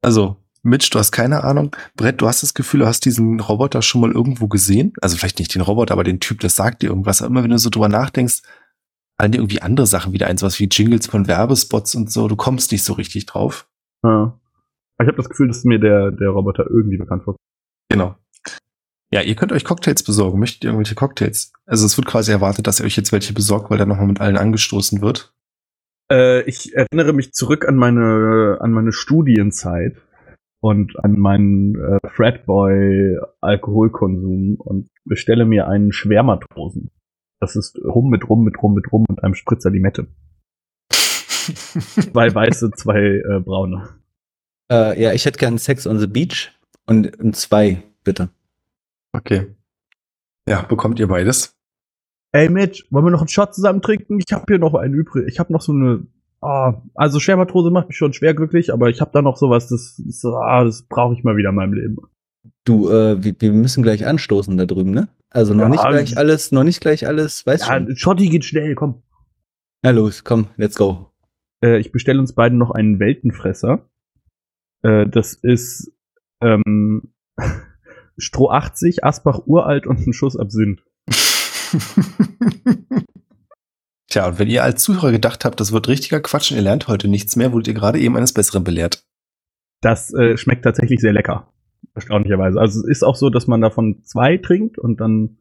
also, 0.00 0.38
Mitch, 0.62 0.88
du 0.90 0.98
hast 0.98 1.12
keine 1.12 1.44
Ahnung. 1.44 1.76
Brett, 1.96 2.22
du 2.22 2.26
hast 2.26 2.42
das 2.42 2.54
Gefühl, 2.54 2.80
du 2.80 2.86
hast 2.86 3.04
diesen 3.04 3.40
Roboter 3.40 3.82
schon 3.82 4.00
mal 4.00 4.10
irgendwo 4.10 4.48
gesehen. 4.48 4.94
Also 5.02 5.18
vielleicht 5.18 5.38
nicht 5.38 5.54
den 5.54 5.62
Roboter, 5.62 5.92
aber 5.92 6.02
den 6.02 6.18
Typ, 6.18 6.40
das 6.40 6.56
sagt 6.56 6.82
dir 6.82 6.88
irgendwas. 6.88 7.20
Aber 7.20 7.30
immer 7.30 7.42
wenn 7.42 7.50
du 7.50 7.58
so 7.58 7.68
drüber 7.68 7.90
nachdenkst, 7.90 8.40
fallen 9.20 9.32
dir 9.32 9.38
irgendwie 9.38 9.60
andere 9.60 9.86
Sachen 9.86 10.14
wieder 10.14 10.28
ein, 10.28 10.38
sowas 10.38 10.58
wie 10.58 10.68
Jingles 10.70 11.06
von 11.06 11.28
Werbespots 11.28 11.94
und 11.94 12.10
so. 12.10 12.26
Du 12.26 12.36
kommst 12.36 12.72
nicht 12.72 12.84
so 12.84 12.94
richtig 12.94 13.26
drauf. 13.26 13.68
Ja. 14.02 14.38
Ich 15.00 15.06
habe 15.06 15.16
das 15.16 15.28
Gefühl, 15.28 15.48
dass 15.48 15.62
mir 15.64 15.78
der, 15.78 16.10
der 16.10 16.30
Roboter 16.30 16.66
irgendwie 16.68 16.96
bekannt 16.96 17.22
vorkommt. 17.22 17.47
Genau. 17.88 18.16
Ja, 19.10 19.22
ihr 19.22 19.36
könnt 19.36 19.52
euch 19.52 19.64
Cocktails 19.64 20.02
besorgen. 20.02 20.38
Möchtet 20.38 20.64
ihr 20.64 20.70
irgendwelche 20.70 20.94
Cocktails? 20.94 21.52
Also 21.64 21.86
es 21.86 21.96
wird 21.96 22.06
quasi 22.06 22.30
erwartet, 22.30 22.66
dass 22.66 22.80
ihr 22.80 22.86
euch 22.86 22.96
jetzt 22.96 23.12
welche 23.12 23.32
besorgt, 23.32 23.70
weil 23.70 23.78
da 23.78 23.86
nochmal 23.86 24.06
mit 24.06 24.20
allen 24.20 24.36
angestoßen 24.36 25.00
wird. 25.00 25.32
Äh, 26.10 26.42
ich 26.42 26.74
erinnere 26.74 27.14
mich 27.14 27.32
zurück 27.32 27.66
an 27.66 27.76
meine, 27.76 28.58
an 28.60 28.72
meine 28.72 28.92
Studienzeit 28.92 29.96
und 30.60 31.02
an 31.02 31.18
meinen 31.18 31.76
äh, 31.76 32.00
Fratboy-Alkoholkonsum 32.06 34.56
und 34.56 34.90
bestelle 35.04 35.46
mir 35.46 35.68
einen 35.68 35.92
Schwermatrosen. 35.92 36.90
Das 37.40 37.56
ist 37.56 37.78
Rum 37.82 38.10
mit 38.10 38.28
Rum 38.28 38.44
mit 38.44 38.62
Rum 38.62 38.74
mit 38.74 38.92
Rum 38.92 39.06
und 39.08 39.24
einem 39.24 39.34
Spritzer 39.34 39.70
Limette. 39.70 40.08
Zwei 40.90 42.34
weiße, 42.34 42.72
zwei 42.72 42.98
äh, 42.98 43.40
braune. 43.40 43.88
Äh, 44.70 45.02
ja, 45.02 45.14
ich 45.14 45.24
hätte 45.24 45.38
gern 45.38 45.56
Sex 45.56 45.86
on 45.86 45.98
the 45.98 46.06
Beach 46.06 46.52
und 46.88 47.20
um 47.20 47.32
zwei, 47.32 47.82
bitte. 48.04 48.28
okay. 49.12 49.54
Ja, 50.48 50.62
bekommt 50.62 50.98
ihr 50.98 51.08
beides? 51.08 51.54
Ey 52.32 52.48
Mitch, 52.48 52.84
wollen 52.90 53.04
wir 53.04 53.10
noch 53.10 53.20
einen 53.20 53.28
Shot 53.28 53.54
zusammen 53.54 53.82
trinken? 53.82 54.18
Ich 54.18 54.32
habe 54.32 54.44
hier 54.48 54.58
noch 54.58 54.74
einen 54.74 54.94
übrig. 54.94 55.26
Ich 55.28 55.38
habe 55.38 55.52
noch 55.52 55.60
so 55.60 55.72
eine. 55.72 56.06
Ah, 56.40 56.80
also 56.94 57.20
Schwermatrose 57.20 57.70
macht 57.70 57.88
mich 57.88 57.96
schon 57.96 58.12
schwer 58.12 58.32
glücklich, 58.32 58.72
aber 58.72 58.88
ich 58.88 59.00
habe 59.00 59.10
da 59.12 59.22
noch 59.22 59.36
sowas, 59.36 59.68
das, 59.68 60.00
das, 60.04 60.24
ah, 60.24 60.64
das 60.64 60.82
brauche 60.82 61.14
ich 61.14 61.24
mal 61.24 61.36
wieder 61.36 61.50
in 61.50 61.54
meinem 61.56 61.72
Leben. 61.72 61.96
Du, 62.64 62.88
äh, 62.90 63.22
wir, 63.22 63.34
wir 63.38 63.52
müssen 63.52 63.82
gleich 63.82 64.06
anstoßen 64.06 64.56
da 64.56 64.64
drüben, 64.64 64.92
ne? 64.92 65.08
Also 65.30 65.52
noch 65.52 65.64
Ja, 65.64 65.68
nicht 65.68 65.82
gleich 65.86 66.16
alles, 66.16 66.52
noch 66.52 66.64
nicht 66.64 66.80
gleich 66.80 67.06
alles, 67.06 67.44
weißt 67.44 67.66
Ja, 67.66 67.80
du? 67.80 67.96
Schotti 67.96 68.28
geht 68.28 68.44
schnell, 68.44 68.74
komm. 68.74 69.02
Na 69.82 69.90
los, 69.90 70.22
komm, 70.24 70.46
let's 70.56 70.76
go. 70.76 71.10
Äh, 71.62 71.78
ich 71.78 71.92
bestelle 71.92 72.20
uns 72.20 72.32
beiden 72.34 72.56
noch 72.56 72.70
einen 72.70 73.00
Weltenfresser. 73.00 73.88
Äh, 74.82 75.06
das 75.08 75.34
ist 75.34 75.92
ähm, 76.40 77.12
Stroh 78.18 78.50
80, 78.50 79.04
Asbach 79.04 79.40
uralt 79.46 79.86
und 79.86 80.06
ein 80.06 80.12
Schuss 80.12 80.36
Absinth. 80.36 80.82
Tja, 84.08 84.26
und 84.26 84.38
wenn 84.38 84.48
ihr 84.48 84.64
als 84.64 84.82
Zuhörer 84.82 85.12
gedacht 85.12 85.44
habt, 85.44 85.60
das 85.60 85.70
wird 85.72 85.86
richtiger 85.88 86.20
Quatsch 86.20 86.50
und 86.50 86.56
ihr 86.56 86.62
lernt 86.62 86.88
heute 86.88 87.08
nichts 87.08 87.36
mehr, 87.36 87.52
wurdet 87.52 87.68
ihr 87.68 87.74
gerade 87.74 87.98
eben 87.98 88.16
eines 88.16 88.32
Besseren 88.32 88.64
belehrt. 88.64 89.04
Das 89.80 90.12
äh, 90.14 90.36
schmeckt 90.36 90.64
tatsächlich 90.64 91.00
sehr 91.00 91.12
lecker. 91.12 91.52
Erstaunlicherweise. 91.94 92.58
Also 92.58 92.80
es 92.80 92.88
ist 92.88 93.02
auch 93.04 93.16
so, 93.16 93.30
dass 93.30 93.46
man 93.46 93.60
davon 93.60 94.02
zwei 94.04 94.38
trinkt 94.38 94.78
und 94.78 95.00
dann 95.00 95.38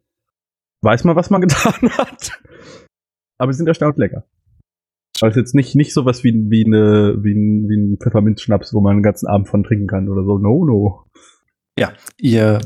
weiß 0.82 1.06
man, 1.06 1.16
was 1.16 1.30
man 1.30 1.42
getan 1.48 1.90
hat. 1.98 2.32
Aber 3.38 3.54
sie 3.54 3.58
sind 3.58 3.68
erstaunt 3.68 3.98
lecker. 3.98 4.26
Aber 5.22 5.30
es 5.30 5.36
ist 5.36 5.42
jetzt 5.42 5.56
nicht, 5.56 5.76
nicht 5.76 5.94
sowas 5.94 6.24
wie, 6.24 6.34
wie, 6.50 6.66
eine, 6.66 7.18
wie, 7.24 7.34
ein, 7.34 7.70
wie 7.70 7.76
ein 7.78 7.98
Pfefferminzschnaps, 7.98 8.74
wo 8.74 8.82
man 8.82 8.98
den 8.98 9.04
ganzen 9.04 9.28
Abend 9.28 9.48
von 9.48 9.64
trinken 9.64 9.88
kann 9.88 10.10
oder 10.10 10.24
so. 10.24 10.38
No, 10.38 10.66
no. 10.66 11.06
Ja, 11.78 11.94
ihr 12.18 12.60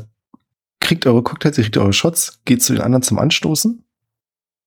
kriegt 0.80 1.06
eure 1.06 1.24
Cocktails, 1.24 1.58
ihr 1.58 1.64
kriegt 1.64 1.78
eure 1.78 1.94
Shots, 1.94 2.42
geht 2.46 2.62
zu 2.62 2.74
den 2.74 2.82
anderen 2.82 3.04
zum 3.04 3.20
Anstoßen. 3.20 3.84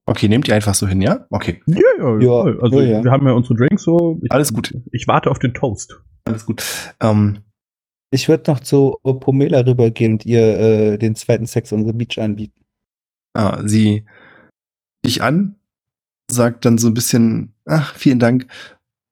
Okay, 0.07 0.29
nehmt 0.29 0.49
ihr 0.49 0.55
einfach 0.55 0.75
so 0.75 0.87
hin, 0.87 1.01
ja? 1.01 1.27
Okay, 1.31 1.63
Ja, 1.67 1.79
ja, 1.99 2.19
Ja, 2.21 2.43
voll. 2.43 2.61
Also 2.61 2.81
ja, 2.81 2.99
ja. 2.99 3.05
wir 3.05 3.11
haben 3.11 3.27
ja 3.27 3.33
unsere 3.33 3.55
Drinks 3.55 3.85
so. 3.85 4.21
Ich, 4.23 4.31
Alles 4.31 4.53
gut. 4.53 4.75
Ich 4.93 5.09
warte 5.09 5.31
auf 5.31 5.39
den 5.39 5.55
Toast. 5.55 5.99
alles 6.27 6.45
gut. 6.45 6.63
Ähm, 7.01 7.39
Ich 8.11 8.29
würde 8.29 8.51
noch 8.51 8.61
zu 8.61 8.99
Pomela 9.03 9.61
rübergehen 9.67 10.13
und 10.13 10.27
ihr 10.27 10.59
äh, 10.59 10.99
den 10.99 11.15
zweiten 11.15 11.47
Sex 11.47 11.73
on 11.73 11.87
the 11.87 11.93
Beach 11.93 12.19
anbieten. 12.19 12.61
ah, 13.35 13.63
sie 13.65 14.05
dich 15.05 15.23
an, 15.23 15.57
sagt 16.31 16.65
dann 16.65 16.79
so 16.79 16.89
ein 16.89 16.95
bisschen, 16.95 17.55
ach, 17.65 17.95
vielen 17.95 18.19
Dank, 18.19 18.47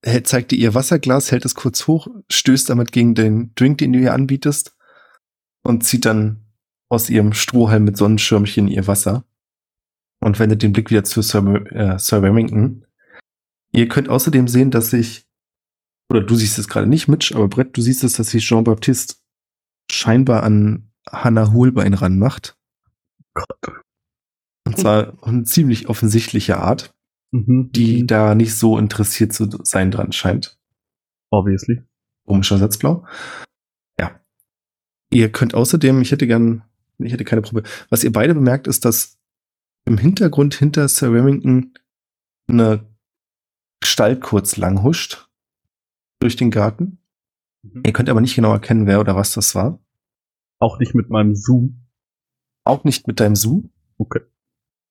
hält, 0.04 0.26
zeigt 0.26 0.50
dir 0.50 0.58
ihr 0.58 0.74
Wasserglas, 0.74 1.30
hält 1.30 1.44
es 1.44 1.54
kurz 1.54 1.86
hoch, 1.86 2.08
stößt 2.30 2.70
damit 2.70 2.92
gegen 2.92 3.14
den 3.14 3.54
Drink, 3.54 3.78
den 3.78 3.92
du 3.92 4.00
ihr 4.00 4.14
anbietest 4.14 4.76
und 5.62 5.84
zieht 5.84 6.04
dann 6.04 6.44
aus 6.88 7.08
ihrem 7.08 7.32
Strohhalm 7.32 7.84
mit 7.84 7.96
Sonnenschirmchen 7.96 8.68
ihr 8.68 8.86
Wasser 8.86 9.24
und 10.20 10.38
wendet 10.38 10.62
den 10.62 10.72
Blick 10.72 10.90
wieder 10.90 11.04
zu 11.04 11.22
Sir, 11.22 11.42
äh, 11.72 11.98
Sir 11.98 12.22
Remington. 12.22 12.86
Ihr 13.72 13.88
könnt 13.88 14.08
außerdem 14.08 14.48
sehen, 14.48 14.70
dass 14.70 14.90
sich, 14.90 15.26
oder 16.10 16.20
du 16.20 16.34
siehst 16.34 16.58
es 16.58 16.68
gerade 16.68 16.86
nicht, 16.86 17.08
Mitch, 17.08 17.34
aber 17.34 17.48
Brett, 17.48 17.76
du 17.76 17.80
siehst 17.80 18.04
es, 18.04 18.14
dass 18.14 18.28
sich 18.28 18.44
Jean-Baptiste 18.44 19.16
scheinbar 19.90 20.42
an 20.42 20.92
Hannah 21.08 21.52
Holbein 21.52 21.94
ranmacht. 21.94 22.56
Gott. 23.34 23.82
Und 24.66 24.78
zwar 24.78 25.14
eine 25.22 25.44
ziemlich 25.44 25.88
offensichtliche 25.88 26.58
Art, 26.58 26.94
Mhm. 27.32 27.70
die 27.72 28.06
da 28.06 28.34
nicht 28.34 28.54
so 28.54 28.78
interessiert 28.78 29.32
zu 29.32 29.48
sein 29.64 29.90
dran 29.90 30.12
scheint. 30.12 30.58
Obviously. 31.30 31.82
Komischer 32.26 32.58
Satzblau. 32.58 33.06
Ja. 33.98 34.20
Ihr 35.10 35.32
könnt 35.32 35.54
außerdem, 35.54 36.02
ich 36.02 36.12
hätte 36.12 36.26
gern, 36.26 36.62
ich 36.98 37.12
hätte 37.12 37.24
keine 37.24 37.40
Probe. 37.40 37.62
Was 37.88 38.04
ihr 38.04 38.12
beide 38.12 38.34
bemerkt, 38.34 38.66
ist, 38.66 38.84
dass 38.84 39.18
im 39.86 39.96
Hintergrund 39.96 40.54
hinter 40.54 40.86
Sir 40.88 41.12
Remington 41.12 41.74
eine 42.48 42.86
Gestalt 43.80 44.20
kurz 44.20 44.56
lang 44.56 44.82
huscht 44.82 45.28
durch 46.20 46.36
den 46.36 46.50
Garten. 46.50 46.98
Mhm. 47.62 47.82
Ihr 47.86 47.92
könnt 47.94 48.10
aber 48.10 48.20
nicht 48.20 48.36
genau 48.36 48.52
erkennen, 48.52 48.86
wer 48.86 49.00
oder 49.00 49.16
was 49.16 49.32
das 49.32 49.54
war. 49.54 49.82
Auch 50.60 50.78
nicht 50.78 50.94
mit 50.94 51.08
meinem 51.08 51.34
Zoom. 51.34 51.86
Auch 52.64 52.84
nicht 52.84 53.08
mit 53.08 53.20
deinem 53.20 53.36
Zoom. 53.36 53.72
Okay. 53.96 54.20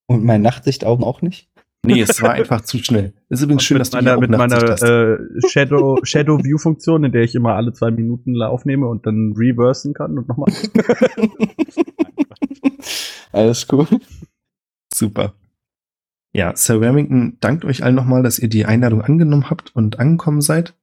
Und 0.08 0.26
meine 0.26 0.44
Nachtsichtaugen 0.44 1.06
auch 1.06 1.22
nicht. 1.22 1.51
Nee, 1.84 2.02
es 2.02 2.22
war 2.22 2.32
einfach 2.32 2.62
zu 2.62 2.78
schnell. 2.78 3.14
Ist 3.30 3.42
übrigens 3.42 3.64
schön, 3.64 3.80
dass 3.80 3.90
du 3.90 3.98
meiner, 3.98 4.12
hier 4.12 4.18
auch 4.18 4.22
mit 4.22 4.30
meiner 4.30 4.84
äh, 4.84 5.18
Shadow, 5.50 6.00
Shadow 6.04 6.44
View 6.44 6.60
Funktion, 6.60 7.04
in 7.04 7.12
der 7.12 7.24
ich 7.24 7.34
immer 7.34 7.56
alle 7.56 7.74
zwei 7.74 7.90
Minuten 7.90 8.40
aufnehme 8.42 8.88
und 8.88 9.08
dann 9.08 9.34
reversen 9.36 9.94
kann 9.94 10.18
und 10.18 10.28
nochmal. 10.28 10.54
Alles 13.32 13.66
cool. 13.72 13.88
Super. 14.94 15.34
Ja, 16.34 16.56
Sir 16.56 16.80
Remington 16.80 17.38
dankt 17.40 17.66
euch 17.66 17.84
allen 17.84 17.96
nochmal, 17.96 18.24
dass 18.24 18.40
ihr 18.40 18.48
die 18.48 18.66
Einladung 18.66 19.02
angenommen 19.02 19.50
habt 19.50 19.76
und 19.76 20.00
angekommen 20.00 20.42
seid. 20.42 20.76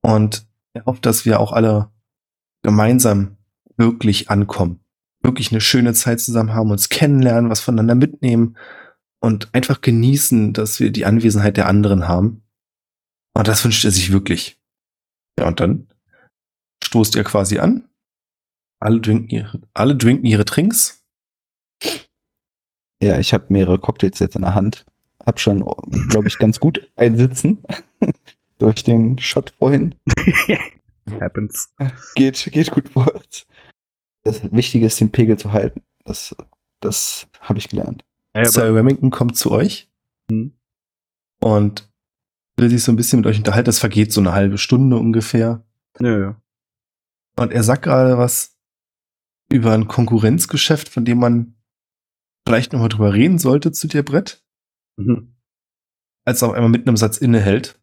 Und 0.00 0.46
er 0.72 0.86
hofft, 0.86 1.06
dass 1.06 1.26
wir 1.26 1.40
auch 1.40 1.52
alle 1.52 1.90
gemeinsam 2.62 3.36
wirklich 3.76 4.30
ankommen. 4.30 4.80
Wirklich 5.22 5.52
eine 5.52 5.60
schöne 5.60 5.92
Zeit 5.92 6.20
zusammen 6.20 6.54
haben, 6.54 6.70
uns 6.70 6.88
kennenlernen, 6.88 7.50
was 7.50 7.60
voneinander 7.60 7.94
mitnehmen 7.94 8.56
und 9.20 9.54
einfach 9.54 9.80
genießen, 9.80 10.52
dass 10.52 10.80
wir 10.80 10.90
die 10.90 11.04
Anwesenheit 11.04 11.56
der 11.56 11.68
anderen 11.68 12.08
haben. 12.08 12.42
Und 13.34 13.48
das 13.48 13.64
wünscht 13.64 13.84
er 13.84 13.90
sich 13.90 14.12
wirklich. 14.12 14.58
Ja, 15.38 15.46
und 15.46 15.60
dann 15.60 15.88
stoßt 16.82 17.14
ihr 17.14 17.24
quasi 17.24 17.58
an. 17.58 17.88
Alle 18.80 19.00
trinken 19.00 19.30
ihre, 19.30 19.60
alle 19.74 19.96
trinken 19.96 20.26
ihre 20.26 20.44
Trinks. 20.44 21.04
Ja, 23.02 23.18
ich 23.18 23.32
habe 23.32 23.46
mehrere 23.48 23.78
Cocktails 23.78 24.18
jetzt 24.18 24.36
in 24.36 24.42
der 24.42 24.54
Hand. 24.54 24.86
Hab 25.24 25.38
schon, 25.38 25.64
glaube 26.08 26.28
ich, 26.28 26.38
ganz 26.38 26.60
gut 26.60 26.90
einsitzen. 26.96 27.62
Durch 28.58 28.84
den 28.84 29.18
Shot 29.18 29.54
vorhin. 29.58 29.94
Happens. 31.20 31.72
Geht, 32.14 32.50
geht 32.52 32.70
gut 32.70 32.88
vorwärts. 32.88 33.46
Das 34.22 34.52
Wichtige 34.52 34.86
ist, 34.86 35.00
den 35.00 35.10
Pegel 35.10 35.38
zu 35.38 35.52
halten. 35.52 35.82
Das, 36.04 36.34
das 36.80 37.26
habe 37.40 37.58
ich 37.58 37.68
gelernt. 37.68 38.04
Ja, 38.34 38.44
Sir 38.44 38.74
Remington 38.74 39.10
kommt 39.10 39.36
zu 39.36 39.50
euch 39.50 39.90
Hm. 40.30 40.56
und 41.42 41.90
will 42.56 42.70
sich 42.70 42.82
so 42.84 42.92
ein 42.92 42.96
bisschen 42.96 43.20
mit 43.20 43.26
euch 43.26 43.38
unterhalten. 43.38 43.66
Das 43.66 43.78
vergeht 43.78 44.12
so 44.12 44.20
eine 44.20 44.32
halbe 44.32 44.58
Stunde 44.58 44.96
ungefähr. 44.96 45.64
ja, 46.00 46.18
ja. 46.18 46.42
Und 47.36 47.52
er 47.52 47.62
sagt 47.62 47.82
gerade 47.82 48.18
was 48.18 48.56
über 49.50 49.72
ein 49.72 49.88
Konkurrenzgeschäft, 49.88 50.88
von 50.88 51.04
dem 51.04 51.18
man 51.18 51.54
vielleicht 52.46 52.72
noch 52.72 52.80
mal 52.80 52.88
drüber 52.88 53.14
reden 53.14 53.38
sollte 53.38 53.72
zu 53.72 53.88
dir, 53.88 54.04
Brett, 54.04 54.44
Mhm. 54.98 55.34
als 56.26 56.42
er 56.42 56.48
auf 56.48 56.54
einmal 56.54 56.70
mitten 56.70 56.88
im 56.88 56.96
Satz 56.96 57.16
innehält 57.18 57.80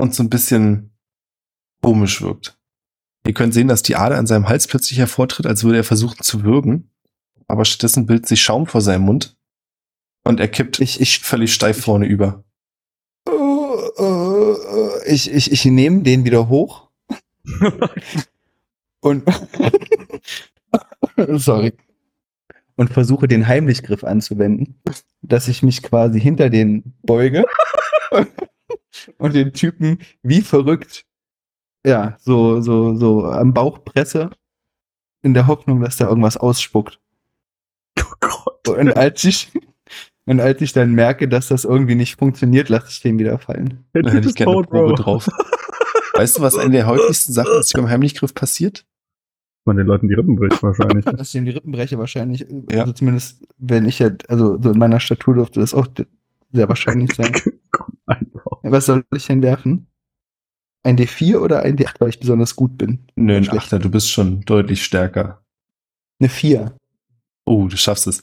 und 0.00 0.14
so 0.14 0.22
ein 0.22 0.30
bisschen 0.30 0.96
komisch 1.82 2.20
wirkt. 2.22 2.58
Ihr 3.26 3.34
könnt 3.34 3.54
sehen, 3.54 3.68
dass 3.68 3.82
die 3.82 3.96
Ader 3.96 4.18
an 4.18 4.26
seinem 4.26 4.48
Hals 4.48 4.66
plötzlich 4.66 4.98
hervortritt, 4.98 5.46
als 5.46 5.62
würde 5.64 5.78
er 5.78 5.84
versuchen 5.84 6.22
zu 6.22 6.42
würgen. 6.42 6.90
Aber 7.48 7.64
stattdessen 7.64 8.06
bildet 8.06 8.26
sich 8.26 8.42
Schaum 8.42 8.66
vor 8.66 8.80
seinem 8.80 9.02
Mund 9.04 9.36
und 10.26 10.40
er 10.40 10.48
kippt 10.48 10.80
Ich, 10.80 11.00
ich, 11.00 11.20
völlig 11.20 11.54
steif 11.54 11.80
vorne 11.82 12.06
über. 12.06 12.44
äh, 13.28 13.32
äh, 13.32 15.12
ich, 15.12 15.30
ich, 15.30 15.52
ich 15.52 15.64
nehme 15.64 16.02
den 16.02 16.24
wieder 16.24 16.48
hoch 16.48 16.90
und 19.00 19.24
sorry 21.28 21.72
und 22.76 22.92
versuche 22.92 23.28
den 23.28 23.46
Heimlichgriff 23.46 24.04
anzuwenden, 24.04 24.80
dass 25.22 25.48
ich 25.48 25.62
mich 25.62 25.82
quasi 25.82 26.20
hinter 26.20 26.50
den 26.50 26.94
beuge 27.02 27.44
und 29.18 29.34
den 29.34 29.52
Typen 29.52 29.98
wie 30.22 30.42
verrückt 30.42 31.06
ja 31.86 32.16
so 32.20 32.60
so 32.60 32.96
so 32.96 33.24
am 33.26 33.54
Bauch 33.54 33.84
presse 33.84 34.30
in 35.22 35.34
der 35.34 35.46
Hoffnung, 35.46 35.80
dass 35.80 35.96
da 35.96 36.08
irgendwas 36.08 36.36
ausspuckt. 36.36 37.00
Oh 37.98 38.14
Gott. 38.20 38.68
Und 38.68 38.96
als 38.96 39.24
ich 39.24 39.50
und 40.26 40.40
als 40.40 40.60
ich 40.60 40.72
dann 40.72 40.92
merke, 40.92 41.28
dass 41.28 41.48
das 41.48 41.64
irgendwie 41.64 41.94
nicht 41.94 42.18
funktioniert, 42.18 42.68
lasse 42.68 42.88
ich 42.90 43.00
den 43.00 43.18
wieder 43.18 43.38
fallen. 43.38 43.84
Der 43.94 44.02
Da 44.02 44.10
Typ 44.10 44.16
hätte 44.18 44.20
ich 44.20 44.26
ist 44.26 44.36
gerne 44.36 44.52
eine 44.52 44.62
tot, 44.62 44.70
Probe 44.70 44.94
Bro. 44.94 45.02
drauf. 45.02 45.28
Weißt 46.14 46.38
du, 46.38 46.42
was 46.42 46.56
eine 46.56 46.70
der 46.70 46.86
häufigsten 46.86 47.32
Sachen 47.32 47.60
ist, 47.60 47.72
die 47.72 47.80
beim 47.80 47.88
Heimlichgriff 47.88 48.34
passiert? 48.34 48.84
Man 49.66 49.76
den 49.76 49.86
Leuten 49.86 50.08
die 50.08 50.14
Rippen 50.14 50.36
bricht 50.36 50.62
wahrscheinlich. 50.62 51.04
Dass 51.04 51.28
ich 51.28 51.34
ihm 51.34 51.44
die 51.44 51.50
Rippen 51.50 51.72
breche 51.72 51.98
wahrscheinlich. 51.98 52.46
Ja. 52.70 52.82
Also 52.82 52.92
zumindest, 52.92 53.44
wenn 53.58 53.84
ich 53.84 54.00
halt, 54.00 54.28
also 54.30 54.60
so 54.60 54.70
in 54.70 54.78
meiner 54.78 55.00
Statur 55.00 55.34
dürfte 55.34 55.60
das 55.60 55.74
auch 55.74 55.88
sehr 56.52 56.68
wahrscheinlich 56.68 57.12
sein. 57.14 57.32
Was 58.62 58.86
soll 58.86 59.04
ich 59.14 59.26
denn 59.26 59.42
werfen? 59.42 59.88
Ein 60.82 60.96
D4 60.96 61.38
oder 61.38 61.62
ein 61.62 61.76
D8, 61.76 61.94
weil 61.98 62.10
ich 62.10 62.20
besonders 62.20 62.54
gut 62.54 62.78
bin? 62.78 63.00
Nö, 63.16 63.36
ein. 63.36 63.48
Achter, 63.50 63.78
du 63.78 63.90
bist 63.90 64.10
schon 64.10 64.42
deutlich 64.42 64.84
stärker. 64.84 65.42
Eine 66.20 66.28
4. 66.28 66.76
Oh, 67.44 67.66
du 67.68 67.76
schaffst 67.76 68.06
es. 68.06 68.22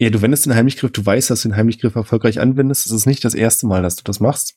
Ja, 0.00 0.10
du 0.10 0.22
wendest 0.22 0.46
den 0.46 0.54
Heimlichgriff, 0.54 0.92
du 0.92 1.04
weißt, 1.04 1.30
dass 1.30 1.42
du 1.42 1.48
den 1.48 1.56
Heimlichgriff 1.56 1.96
erfolgreich 1.96 2.40
anwendest. 2.40 2.86
Es 2.86 2.92
ist 2.92 3.06
nicht 3.06 3.24
das 3.24 3.34
erste 3.34 3.66
Mal, 3.66 3.82
dass 3.82 3.96
du 3.96 4.04
das 4.04 4.20
machst. 4.20 4.56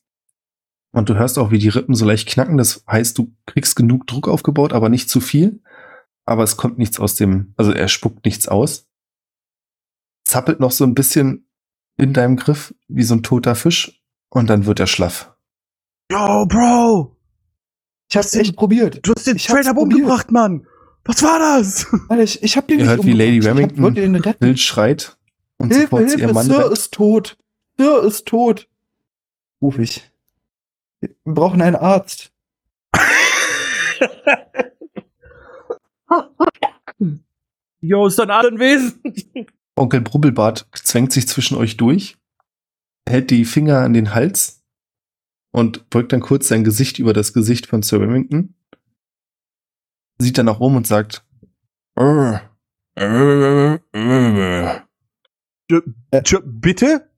Und 0.93 1.09
du 1.09 1.15
hörst 1.15 1.39
auch, 1.39 1.51
wie 1.51 1.57
die 1.57 1.69
Rippen 1.69 1.95
so 1.95 2.05
leicht 2.05 2.27
knacken. 2.27 2.57
Das 2.57 2.83
heißt, 2.89 3.17
du 3.17 3.33
kriegst 3.47 3.75
genug 3.75 4.05
Druck 4.07 4.27
aufgebaut, 4.27 4.73
aber 4.73 4.89
nicht 4.89 5.09
zu 5.09 5.19
viel. 5.19 5.61
Aber 6.25 6.43
es 6.43 6.57
kommt 6.57 6.77
nichts 6.77 6.99
aus 6.99 7.15
dem, 7.15 7.53
also 7.57 7.71
er 7.71 7.87
spuckt 7.87 8.23
nichts 8.25 8.47
aus. 8.47 8.87
Zappelt 10.25 10.59
noch 10.59 10.71
so 10.71 10.83
ein 10.83 10.93
bisschen 10.93 11.47
in 11.97 12.13
deinem 12.13 12.35
Griff, 12.35 12.75
wie 12.87 13.03
so 13.03 13.15
ein 13.15 13.23
toter 13.23 13.55
Fisch. 13.55 14.03
Und 14.29 14.49
dann 14.49 14.65
wird 14.65 14.79
er 14.79 14.87
schlaff. 14.87 15.33
Yo, 16.11 16.45
Bro! 16.45 17.17
Ich 18.09 18.17
hab's 18.17 18.35
echt 18.35 18.55
probiert. 18.55 18.99
Du 19.05 19.13
hast 19.15 19.25
den 19.25 19.37
Ich 19.37 19.47
probiert. 19.47 19.77
umgebracht, 19.77 20.31
Mann! 20.31 20.67
Was 21.05 21.23
war 21.23 21.39
das? 21.39 21.87
Alter, 22.09 22.23
ich, 22.23 22.43
ich 22.43 22.55
hab 22.57 22.67
den 22.67 22.79
Ihr 22.79 22.85
hört, 22.85 23.03
wie. 23.05 23.13
Lady 23.13 23.39
Remington 23.39 23.81
wollte 23.81 24.01
den 24.01 24.15
retten. 24.15 24.45
Wild 24.45 24.59
schreit 24.59 25.17
und 25.61 25.69
Hilfe, 25.69 25.81
sofort 25.83 26.03
Hilfe, 26.03 26.19
ihrem 26.21 26.33
Mann 26.33 26.45
Sir 26.45 26.59
rennt. 26.59 26.73
ist 26.73 26.93
tot. 26.93 27.37
Sir 27.77 28.03
ist 28.03 28.25
tot. 28.27 28.67
Ruf 29.61 29.79
ich. 29.79 30.09
Wir 30.99 31.09
brauchen 31.25 31.61
einen 31.61 31.75
Arzt. 31.75 32.31
Yo, 37.81 38.07
ist 38.07 38.19
ein 38.19 38.59
Wesen. 38.59 39.01
Onkel 39.75 40.01
Brubbelbart 40.01 40.67
zwängt 40.73 41.11
sich 41.11 41.27
zwischen 41.27 41.57
euch 41.57 41.77
durch, 41.77 42.17
hält 43.07 43.31
die 43.31 43.45
Finger 43.45 43.79
an 43.79 43.93
den 43.93 44.13
Hals 44.13 44.63
und 45.51 45.89
beugt 45.89 46.13
dann 46.13 46.19
kurz 46.21 46.47
sein 46.47 46.63
Gesicht 46.63 46.99
über 46.99 47.13
das 47.13 47.33
Gesicht 47.33 47.65
von 47.65 47.81
Sir 47.81 48.01
Remington, 48.01 48.53
sieht 50.19 50.37
dann 50.37 50.49
auch 50.49 50.59
um 50.59 50.75
und 50.75 50.85
sagt, 50.85 51.25
"Arr, 51.95 52.41
arr, 52.95 53.79
arr, 53.93 54.83
Tsch, 54.83 54.83
Bitte? 56.45 57.09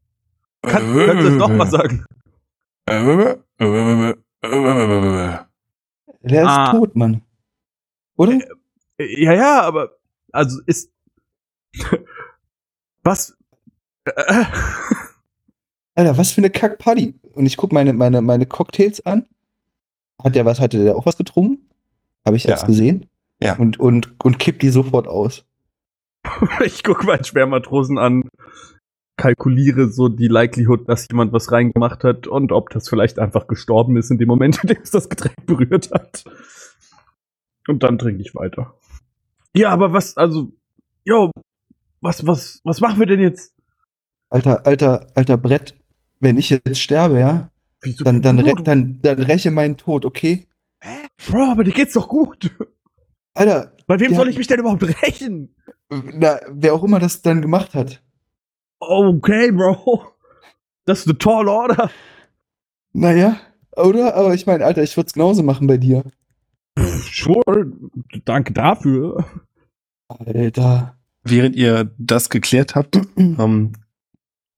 Kann, 0.62 0.72
kannst 0.72 0.96
du 0.96 1.24
das 1.30 1.34
nochmal 1.34 1.70
sagen? 1.70 2.06
arr, 2.86 3.38
arr, 3.60 4.16
arr." 4.42 5.50
Der 6.22 6.44
ist 6.44 6.48
Ah. 6.50 6.72
tot, 6.72 6.96
Mann. 6.96 7.22
Oder? 8.16 8.40
Ja, 9.00 9.34
ja, 9.34 9.62
aber 9.62 9.98
also 10.32 10.62
ist 10.66 10.92
was? 13.04 13.36
Äh, 14.06 14.12
Alter, 15.96 16.18
was 16.18 16.32
für 16.32 16.40
eine 16.42 16.50
Kackparty. 16.50 17.20
Und 17.34 17.46
ich 17.46 17.58
guck 17.58 17.72
meine, 17.72 17.94
meine, 17.94 18.22
meine 18.22 18.46
Cocktails 18.46 19.06
an. 19.06 19.26
Hat 20.24 20.36
der 20.36 20.46
was, 20.46 20.60
hatte 20.60 20.82
der 20.84 20.96
auch 20.96 21.06
was 21.06 21.18
getrunken? 21.18 21.70
Habe 22.26 22.38
ich 22.38 22.46
Ja. 22.46 22.52
jetzt 22.52 22.66
gesehen? 22.66 23.08
Ja. 23.42 23.56
Und, 23.58 23.80
und, 23.80 24.18
und 24.24 24.40
kippt 24.40 24.62
die 24.62 24.70
sofort 24.70 25.08
aus. 25.08 25.46
ich 26.66 26.84
gucke 26.84 27.06
meinen 27.06 27.24
Schwermatrosen 27.24 27.98
an, 27.98 28.24
kalkuliere 29.18 29.90
so 29.90 30.10
die 30.10 30.28
Likelihood, 30.28 30.90
dass 30.90 31.08
jemand 31.10 31.34
was 31.34 31.52
reingemacht 31.52 32.04
hat 32.04 32.28
und 32.28 32.52
ob 32.52 32.70
das 32.70 32.90
vielleicht 32.90 33.20
einfach 33.20 33.48
gestorben 33.48 33.98
ist 33.98 34.12
in 34.12 34.18
dem 34.18 34.28
Moment, 34.28 34.60
in 34.64 34.70
dem 34.70 34.82
es 34.82 34.92
das 34.92 35.10
Getränk 35.10 35.46
berührt 35.46 35.92
hat. 35.92 36.24
Und 37.68 37.84
dann 37.84 37.98
trinke 37.98 38.22
ich 38.22 38.36
weiter. 38.36 38.74
Ja, 39.56 39.70
aber 39.70 39.94
was, 39.94 40.18
also, 40.18 40.52
yo, 41.06 41.32
was, 42.02 42.26
was, 42.26 42.60
was 42.64 42.82
machen 42.82 43.00
wir 43.00 43.06
denn 43.06 43.22
jetzt? 43.22 43.54
Alter, 44.30 44.66
alter, 44.66 45.08
alter 45.16 45.38
Brett. 45.38 45.76
Wenn 46.20 46.38
ich 46.38 46.50
jetzt 46.50 46.80
sterbe, 46.80 47.20
ja, 47.20 47.50
Wieso 47.82 48.04
dann, 48.04 48.22
dann, 48.22 48.40
re 48.40 48.54
dann, 48.64 49.00
dann 49.02 49.22
räche 49.22 49.52
meinen 49.52 49.78
Tod, 49.78 50.06
okay? 50.06 50.48
Bro, 51.30 51.52
aber 51.52 51.64
dir 51.64 51.74
geht's 51.74 51.94
doch 51.94 52.08
gut. 52.08 52.52
Alter, 53.34 53.76
Bei 53.88 54.00
wem 54.00 54.14
soll 54.14 54.30
ich 54.30 54.38
mich 54.38 54.48
denn 54.48 54.60
überhaupt 54.60 54.84
rächen? 55.04 55.56
Na, 55.90 56.40
wer 56.50 56.74
auch 56.74 56.84
immer 56.84 57.00
das 57.00 57.22
dann 57.22 57.42
gemacht 57.42 57.74
hat. 57.74 58.02
Okay, 58.80 59.52
Bro. 59.52 60.08
Das 60.86 61.00
ist 61.00 61.08
eine 61.08 61.18
tall 61.18 61.48
Order. 61.48 61.90
Naja, 62.92 63.38
oder? 63.76 64.16
Aber 64.16 64.34
ich 64.34 64.46
meine, 64.46 64.66
Alter, 64.66 64.84
ich 64.84 64.96
würde 64.98 65.08
es 65.08 65.14
genauso 65.14 65.44
machen 65.44 65.68
bei 65.68 65.78
dir. 65.78 66.04
Sure. 66.78 67.72
Danke 68.26 68.54
dafür. 68.54 69.26
Alter. 70.08 70.98
Während 71.24 71.56
ihr 71.56 71.92
das 71.98 72.30
geklärt 72.30 72.76
habt, 72.76 73.00
ähm, 73.18 73.74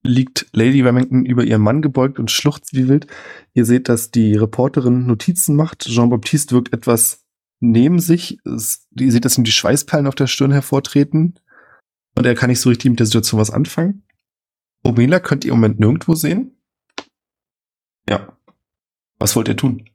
liegt 0.04 0.48
Lady 0.52 0.82
Remington 0.82 1.26
über 1.26 1.44
ihren 1.44 1.62
Mann 1.62 1.82
gebeugt 1.82 2.20
und 2.20 2.32
schluchzt 2.32 2.74
wie 2.74 2.88
wild. 2.88 3.08
Ihr 3.54 3.66
seht, 3.66 3.90
dass 3.90 4.12
die 4.12 4.36
Reporterin 4.36 5.06
Notizen 5.06 5.56
macht. 5.56 5.86
Jean-Baptiste 5.86 6.56
wirkt 6.56 6.74
etwas 6.74 7.25
neben 7.60 8.00
sich. 8.00 8.40
Ihr 8.46 9.12
seht, 9.12 9.26
dass 9.26 9.38
ihm 9.38 9.44
die 9.44 9.52
Schweißperlen 9.52 10.08
auf 10.08 10.16
der 10.16 10.28
Stirn 10.28 10.52
hervortreten. 10.52 11.40
Und 12.18 12.26
er 12.26 12.36
kann 12.36 12.50
nicht 12.50 12.62
so 12.62 12.70
richtig 12.70 12.90
mit 12.90 13.00
der 13.00 13.08
Situation 13.08 13.40
was 13.40 13.52
anfangen. 13.52 14.04
Omela 14.84 15.20
könnt 15.20 15.44
ihr 15.44 15.52
im 15.52 15.58
Moment 15.58 15.80
nirgendwo 15.80 16.16
sehen. 16.16 16.52
Ja. 18.10 18.38
Was 19.20 19.36
wollt 19.36 19.48
ihr 19.48 19.58
tun? 19.58 19.90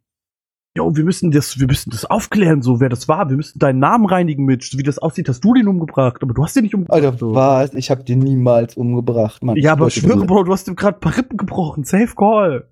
Jo, 0.76 0.94
wir 0.94 1.02
müssen 1.02 1.32
das, 1.32 1.58
wir 1.58 1.66
müssen 1.66 1.90
das 1.90 2.04
aufklären, 2.04 2.62
so 2.62 2.78
wer 2.80 2.88
das 2.88 3.08
war. 3.08 3.28
Wir 3.28 3.36
müssen 3.36 3.58
deinen 3.58 3.80
Namen 3.80 4.06
reinigen, 4.06 4.44
Mitch. 4.44 4.70
So 4.70 4.78
wie 4.78 4.84
das 4.84 4.98
aussieht, 4.98 5.28
hast 5.28 5.42
du 5.42 5.52
den 5.52 5.66
umgebracht, 5.66 6.22
aber 6.22 6.32
du 6.32 6.44
hast 6.44 6.54
den 6.54 6.62
nicht 6.62 6.74
umgebracht. 6.74 7.02
Alter, 7.02 7.18
so. 7.18 7.34
was? 7.34 7.74
Ich 7.74 7.90
hab 7.90 8.06
den 8.06 8.20
niemals 8.20 8.76
umgebracht, 8.76 9.42
Mann. 9.42 9.56
Ja, 9.56 9.72
aber 9.72 9.88
Ich 9.88 9.94
schwöre, 9.94 10.24
Bro, 10.24 10.44
du 10.44 10.52
hast 10.52 10.68
ihm 10.68 10.76
gerade 10.76 10.98
ein 10.98 11.00
paar 11.00 11.16
Rippen 11.16 11.36
gebrochen. 11.38 11.82
Safe 11.82 12.14
Call. 12.16 12.68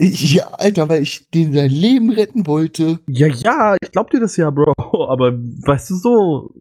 Ja, 0.00 0.48
Alter, 0.52 0.88
weil 0.88 1.02
ich 1.02 1.30
den 1.30 1.52
sein 1.52 1.70
Leben 1.70 2.10
retten 2.10 2.46
wollte. 2.46 3.00
Ja, 3.08 3.26
ja, 3.28 3.76
ich 3.80 3.92
glaub 3.92 4.10
dir 4.10 4.20
das 4.20 4.36
ja, 4.36 4.50
Bro. 4.50 4.72
Aber 5.08 5.32
weißt 5.32 5.90
du 5.90 5.94
so, 5.96 6.54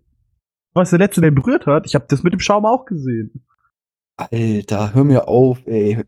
was 0.73 0.89
der 0.91 0.99
letzte, 0.99 1.21
der 1.21 1.31
ihn 1.31 1.36
berührt 1.36 1.65
hat, 1.65 1.86
ich 1.86 1.95
habe 1.95 2.05
das 2.07 2.23
mit 2.23 2.33
dem 2.33 2.39
Schaum 2.39 2.65
auch 2.65 2.86
gesehen. 2.86 3.45
Alter, 4.17 4.93
hör 4.93 5.03
mir 5.03 5.27
auf, 5.27 5.65
ey. 5.65 6.03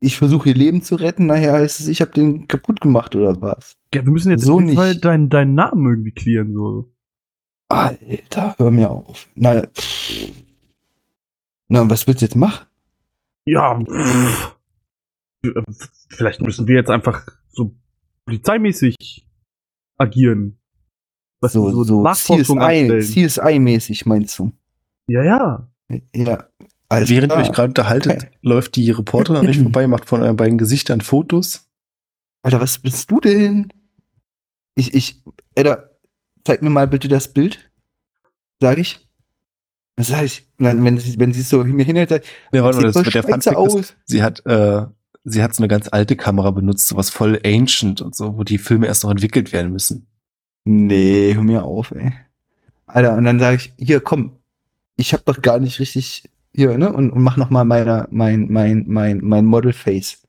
Ich 0.00 0.16
versuche 0.16 0.50
ihr 0.50 0.54
Leben 0.54 0.82
zu 0.82 0.94
retten, 0.94 1.26
nachher 1.26 1.54
heißt 1.54 1.80
es, 1.80 1.88
ich 1.88 2.00
hab 2.00 2.12
den 2.12 2.46
kaputt 2.46 2.80
gemacht 2.80 3.16
oder 3.16 3.40
was? 3.40 3.76
Ja, 3.94 4.04
wir 4.04 4.12
müssen 4.12 4.30
jetzt 4.30 4.44
So 4.44 4.60
jeden 4.60 4.74
Fall 4.76 4.90
nicht. 4.90 5.04
deinen, 5.04 5.28
deinen 5.28 5.54
Namen 5.54 5.86
irgendwie 5.86 6.12
klären, 6.12 6.52
so. 6.52 6.92
Alter, 7.68 8.54
hör 8.58 8.70
mir 8.70 8.90
auf. 8.90 9.28
Na, 9.34 9.62
na, 11.68 11.88
was 11.90 12.06
willst 12.06 12.22
du 12.22 12.26
jetzt 12.26 12.36
machen? 12.36 12.66
Ja, 13.44 13.78
pff. 13.80 14.57
Äh, 15.54 15.62
vielleicht 16.08 16.40
müssen 16.40 16.66
wir 16.66 16.76
jetzt 16.76 16.90
einfach 16.90 17.26
so 17.50 17.74
polizeimäßig 18.26 19.26
agieren. 19.96 20.58
Was 21.40 21.52
So, 21.52 21.84
so 21.84 22.02
Nachforschung 22.02 22.58
CSI, 22.58 22.64
anstellen. 22.64 23.02
CSI-mäßig 23.02 24.06
meinst 24.08 24.38
du? 24.38 24.52
Ja, 25.08 25.22
ja. 25.24 25.68
Ja. 26.14 26.48
Alles 26.90 27.10
Während 27.10 27.32
ihr 27.32 27.36
euch 27.38 27.52
gerade 27.52 27.68
unterhaltet, 27.68 28.12
Okay. 28.24 28.30
läuft 28.42 28.76
die 28.76 28.90
Reporterin 28.90 29.40
an 29.40 29.46
euch 29.48 29.58
vorbei, 29.62 29.86
macht 29.86 30.06
von 30.06 30.22
euren 30.22 30.36
beiden 30.36 30.58
Gesichtern 30.58 31.00
Fotos. 31.00 31.68
Alter, 32.42 32.60
was 32.60 32.78
bist 32.78 33.10
du 33.10 33.20
denn? 33.20 33.68
Ich, 34.74 34.94
ich, 34.94 35.22
Alter, 35.56 35.98
zeig 36.44 36.62
mir 36.62 36.70
mal 36.70 36.86
bitte 36.88 37.08
das 37.08 37.32
Bild. 37.32 37.70
Sag 38.60 38.78
ich. 38.78 39.06
Was 39.96 40.08
sag 40.08 40.24
ich? 40.24 40.48
Wenn 40.58 40.98
sie, 40.98 41.18
wenn 41.18 41.32
sie 41.32 41.40
es 41.40 41.48
so 41.50 41.62
mir 41.64 41.84
hinhält, 41.84 42.08
sag 42.10 42.22
ich, 42.22 42.28
Ja, 42.52 42.62
warte 42.62 42.80
das 42.82 42.94
mit 42.94 43.06
der 43.14 43.22
Schweizer 43.22 43.52
Funfact 43.52 43.66
ist, 43.80 43.90
aus. 43.90 43.96
sie 44.06 44.22
hat, 44.22 44.44
äh, 44.46 44.86
sie 45.24 45.42
hat 45.42 45.54
so 45.54 45.62
eine 45.62 45.68
ganz 45.68 45.88
alte 45.90 46.16
Kamera 46.16 46.50
benutzt, 46.50 46.88
sowas 46.88 47.10
voll 47.10 47.40
ancient 47.44 48.00
und 48.00 48.14
so, 48.14 48.36
wo 48.36 48.44
die 48.44 48.58
Filme 48.58 48.86
erst 48.86 49.04
noch 49.04 49.10
entwickelt 49.10 49.52
werden 49.52 49.72
müssen. 49.72 50.06
Nee, 50.64 51.34
hör 51.34 51.42
mir 51.42 51.64
auf, 51.64 51.92
ey. 51.92 52.12
Alter, 52.86 53.16
und 53.16 53.24
dann 53.24 53.38
sage 53.38 53.56
ich, 53.56 53.72
hier, 53.78 54.00
komm, 54.00 54.32
ich 54.96 55.12
hab 55.12 55.24
doch 55.24 55.42
gar 55.42 55.58
nicht 55.58 55.78
richtig 55.80 56.24
hier, 56.54 56.76
ne? 56.76 56.92
Und, 56.92 57.10
und 57.10 57.22
mach 57.22 57.36
noch 57.36 57.50
mal 57.50 57.64
meine, 57.64 58.08
mein, 58.10 58.48
mein, 58.50 58.84
mein, 58.88 59.20
mein 59.22 59.44
Model-Face. 59.44 60.22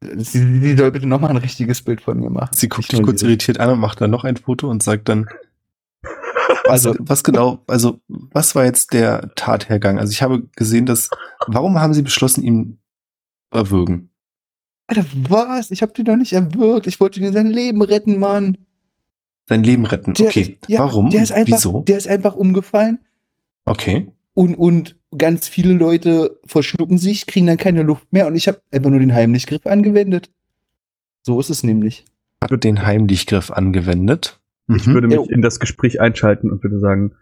Sie, 0.00 0.60
sie 0.60 0.76
soll 0.76 0.90
bitte 0.90 1.06
noch 1.06 1.20
mal 1.20 1.30
ein 1.30 1.36
richtiges 1.38 1.82
Bild 1.82 2.00
von 2.00 2.20
mir 2.20 2.30
machen. 2.30 2.54
Sie 2.54 2.68
guckt 2.68 2.92
dich 2.92 3.02
kurz 3.02 3.22
irritiert 3.22 3.58
an 3.58 3.70
und 3.70 3.80
macht 3.80 4.00
dann 4.00 4.10
noch 4.10 4.24
ein 4.24 4.36
Foto 4.36 4.68
und 4.68 4.82
sagt 4.82 5.08
dann, 5.08 5.26
also, 6.66 6.94
was 6.98 7.24
genau, 7.24 7.64
also, 7.66 8.00
was 8.08 8.54
war 8.54 8.64
jetzt 8.64 8.92
der 8.92 9.34
Tathergang? 9.34 9.98
Also, 9.98 10.12
ich 10.12 10.22
habe 10.22 10.42
gesehen, 10.54 10.86
dass, 10.86 11.10
warum 11.46 11.80
haben 11.80 11.94
Sie 11.94 12.02
beschlossen, 12.02 12.42
zu 12.42 12.78
erwürgen? 13.56 14.10
Alter, 14.86 15.04
was? 15.28 15.70
Ich 15.70 15.82
hab 15.82 15.94
den 15.94 16.04
doch 16.04 16.16
nicht 16.16 16.32
erwürgt. 16.32 16.86
Ich 16.86 17.00
wollte 17.00 17.18
dir 17.20 17.32
sein 17.32 17.48
Leben 17.48 17.82
retten, 17.82 18.18
Mann. 18.18 18.58
Sein 19.48 19.62
Leben 19.64 19.84
retten. 19.84 20.14
Der- 20.14 20.26
okay. 20.28 20.58
ja, 20.68 20.80
warum? 20.80 21.10
Der 21.10 21.22
ist 21.22 21.32
einfach, 21.32 21.56
Wieso? 21.56 21.82
Der 21.82 21.96
ist 21.98 22.08
einfach 22.08 22.34
umgefallen 22.36 22.98
Okay. 23.64 24.12
und, 24.34 24.54
und 24.54 24.96
ganz 25.16 25.48
viele 25.48 25.72
Leute 25.72 26.38
verschlucken 26.44 26.98
sich, 26.98 27.26
kriegen 27.26 27.46
dann 27.46 27.56
keine 27.56 27.82
Luft 27.82 28.12
mehr 28.12 28.26
und 28.26 28.36
ich 28.36 28.46
habe 28.48 28.60
einfach 28.70 28.90
nur 28.90 29.00
den 29.00 29.14
Heimlichgriff 29.14 29.66
angewendet. 29.66 30.30
So 31.22 31.40
ist 31.40 31.50
es 31.50 31.62
nämlich. 31.64 32.04
Hat 32.42 32.62
den 32.64 32.84
Heimlichgriff 32.86 33.50
angewendet. 33.50 34.40
Ich 34.68 34.86
Mhm. 34.86 34.94
würde 34.94 35.08
mich 35.08 35.30
in 35.30 35.42
das 35.42 35.58
Gespräch 35.58 36.00
einschalten 36.00 36.50
und 36.52 36.62
würde 36.62 36.78
sagen, 36.78 37.12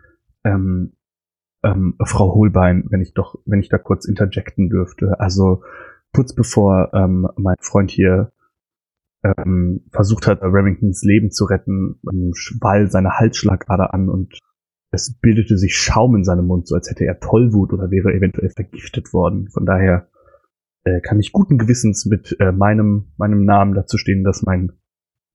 ähm, 0.44 0.92
ähm, 1.62 1.96
Frau 2.04 2.34
Holbein, 2.34 2.84
wenn 2.90 3.00
ich 3.00 3.14
doch, 3.14 3.38
wenn 3.46 3.60
ich 3.60 3.68
da 3.70 3.78
kurz 3.78 4.04
interjecten 4.06 4.68
dürfte. 4.68 5.18
Also 5.20 5.62
kurz 6.14 6.34
bevor 6.34 6.90
ähm, 6.94 7.28
mein 7.36 7.56
Freund 7.60 7.90
hier 7.90 8.32
ähm, 9.24 9.84
versucht 9.90 10.26
hat, 10.26 10.42
Remingtons 10.42 11.02
Leben 11.02 11.30
zu 11.30 11.44
retten, 11.44 12.00
ähm, 12.10 12.32
schwall 12.34 12.90
seine 12.90 13.18
Halsschlagader 13.18 13.92
an 13.92 14.08
und 14.08 14.38
es 14.90 15.18
bildete 15.18 15.58
sich 15.58 15.76
Schaum 15.76 16.14
in 16.14 16.24
seinem 16.24 16.46
Mund, 16.46 16.68
so 16.68 16.76
als 16.76 16.88
hätte 16.88 17.04
er 17.04 17.18
Tollwut 17.18 17.72
oder 17.72 17.90
wäre 17.90 18.14
eventuell 18.14 18.50
vergiftet 18.50 19.12
worden. 19.12 19.48
Von 19.50 19.66
daher 19.66 20.08
äh, 20.84 21.00
kann 21.00 21.18
ich 21.18 21.32
guten 21.32 21.58
Gewissens 21.58 22.06
mit 22.06 22.36
äh, 22.38 22.52
meinem, 22.52 23.12
meinem 23.16 23.44
Namen 23.44 23.74
dazu 23.74 23.98
stehen, 23.98 24.22
dass 24.22 24.42
mein 24.42 24.72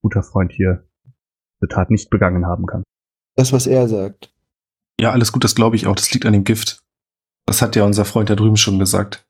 guter 0.02 0.24
Freund 0.24 0.54
hier 0.54 0.88
diese 1.60 1.68
Tat 1.68 1.92
nicht 1.92 2.10
begangen 2.10 2.46
haben 2.46 2.66
kann. 2.66 2.84
Das, 3.36 3.52
was 3.52 3.68
er 3.68 3.88
sagt. 3.90 4.34
Ja, 5.00 5.12
alles 5.12 5.32
gut, 5.32 5.44
das 5.44 5.56
glaube 5.56 5.76
ich 5.76 5.88
auch. 5.88 5.96
Das 5.96 6.12
liegt 6.14 6.26
an 6.26 6.34
dem 6.34 6.44
Gift. 6.46 6.82
Das 7.46 7.62
hat 7.62 7.76
ja 7.76 7.84
unser 7.84 8.06
Freund 8.06 8.30
da 8.30 8.36
drüben 8.36 8.58
schon 8.58 8.80
gesagt. 8.80 9.26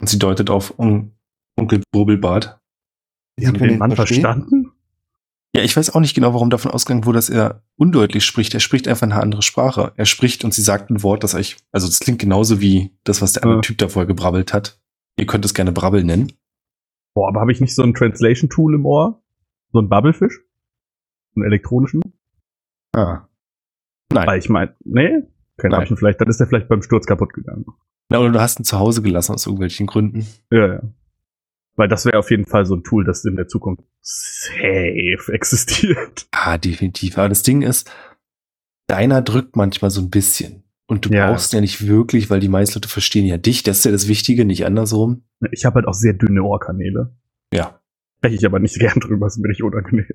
Und 0.00 0.08
sie 0.08 0.18
deutet 0.18 0.50
auf 0.50 0.78
Un 0.78 1.12
Onkel 1.56 1.82
Brubbelbart. 1.92 2.58
Ich 3.36 3.46
Haben 3.46 3.58
den 3.58 3.78
Mann 3.78 3.92
verstehen. 3.94 4.22
verstanden? 4.22 4.72
Ja, 5.56 5.62
ich 5.62 5.76
weiß 5.76 5.94
auch 5.94 6.00
nicht 6.00 6.14
genau, 6.14 6.34
warum 6.34 6.50
davon 6.50 6.72
ausgegangen 6.72 7.04
wurde, 7.04 7.18
dass 7.18 7.30
er 7.30 7.62
undeutlich 7.76 8.24
spricht. 8.24 8.54
Er 8.54 8.60
spricht 8.60 8.88
einfach 8.88 9.04
eine 9.06 9.20
andere 9.20 9.42
Sprache. 9.42 9.92
Er 9.96 10.04
spricht 10.04 10.44
und 10.44 10.52
sie 10.52 10.62
sagt 10.62 10.90
ein 10.90 11.02
Wort, 11.04 11.22
das 11.22 11.34
euch, 11.34 11.56
also 11.70 11.86
das 11.86 12.00
klingt 12.00 12.18
genauso 12.18 12.60
wie 12.60 12.90
das, 13.04 13.22
was 13.22 13.34
der 13.34 13.44
andere 13.44 13.58
Ja. 13.58 13.62
Typ 13.62 13.78
da 13.78 13.88
vorher 13.88 14.06
gebrabbelt 14.08 14.52
hat. 14.52 14.80
Ihr 15.16 15.26
könnt 15.26 15.44
es 15.44 15.54
gerne 15.54 15.70
Brabbel 15.70 16.02
nennen. 16.02 16.32
Boah, 17.14 17.28
aber 17.28 17.40
habe 17.40 17.52
ich 17.52 17.60
nicht 17.60 17.74
so 17.76 17.84
ein 17.84 17.94
Translation-Tool 17.94 18.74
im 18.74 18.84
Ohr? 18.84 19.22
So 19.72 19.78
ein 19.78 19.88
Bubblefish? 19.88 20.40
Einen 21.36 21.44
elektronischen? 21.44 22.00
Ah. 22.92 23.28
Nein. 24.12 24.26
Weil 24.26 24.38
ich 24.40 24.48
meine, 24.48 24.74
nee, 24.84 25.22
keine 25.56 25.76
Nein. 25.76 25.86
Ahnung, 25.86 25.96
vielleicht, 25.96 26.20
dann 26.20 26.28
ist 26.28 26.40
der 26.40 26.48
vielleicht 26.48 26.68
beim 26.68 26.82
Sturz 26.82 27.06
kaputt 27.06 27.32
gegangen. 27.32 27.64
Na, 28.08 28.18
oder 28.20 28.30
du 28.32 28.40
hast 28.40 28.60
ihn 28.60 28.64
zu 28.64 28.78
Hause 28.78 29.02
gelassen 29.02 29.32
aus 29.34 29.46
irgendwelchen 29.46 29.86
Gründen. 29.86 30.26
Ja, 30.50 30.66
ja. 30.74 30.82
Weil 31.76 31.88
das 31.88 32.04
wäre 32.04 32.18
auf 32.18 32.30
jeden 32.30 32.46
Fall 32.46 32.66
so 32.66 32.76
ein 32.76 32.84
Tool, 32.84 33.04
das 33.04 33.24
in 33.24 33.34
der 33.36 33.48
Zukunft 33.48 33.82
safe 34.00 35.32
existiert. 35.32 36.26
Ah, 36.32 36.58
definitiv. 36.58 37.16
Aber 37.18 37.28
das 37.30 37.42
Ding 37.42 37.62
ist, 37.62 37.90
deiner 38.86 39.22
drückt 39.22 39.56
manchmal 39.56 39.90
so 39.90 40.00
ein 40.02 40.10
bisschen. 40.10 40.62
Und 40.86 41.06
du 41.06 41.10
Ja. 41.10 41.30
brauchst 41.30 41.54
ja 41.54 41.60
nicht 41.62 41.86
wirklich, 41.86 42.28
weil 42.28 42.40
die 42.40 42.48
meisten 42.50 42.74
Leute 42.78 42.88
verstehen 42.88 43.24
ja 43.24 43.38
dich. 43.38 43.62
Das 43.62 43.78
ist 43.78 43.84
ja 43.86 43.90
das 43.92 44.06
Wichtige, 44.08 44.44
nicht 44.44 44.66
andersrum. 44.66 45.22
Ich 45.50 45.64
habe 45.64 45.76
halt 45.76 45.86
auch 45.88 45.94
sehr 45.94 46.12
dünne 46.12 46.42
Ohrkanäle. 46.42 47.16
Ja. 47.52 47.80
Spreche 48.18 48.36
ich 48.36 48.44
aber 48.46 48.58
nicht 48.58 48.78
gern 48.78 49.00
drüber, 49.00 49.26
ist 49.26 49.38
mir 49.38 49.48
nicht 49.48 49.62
unangenehm. 49.62 50.06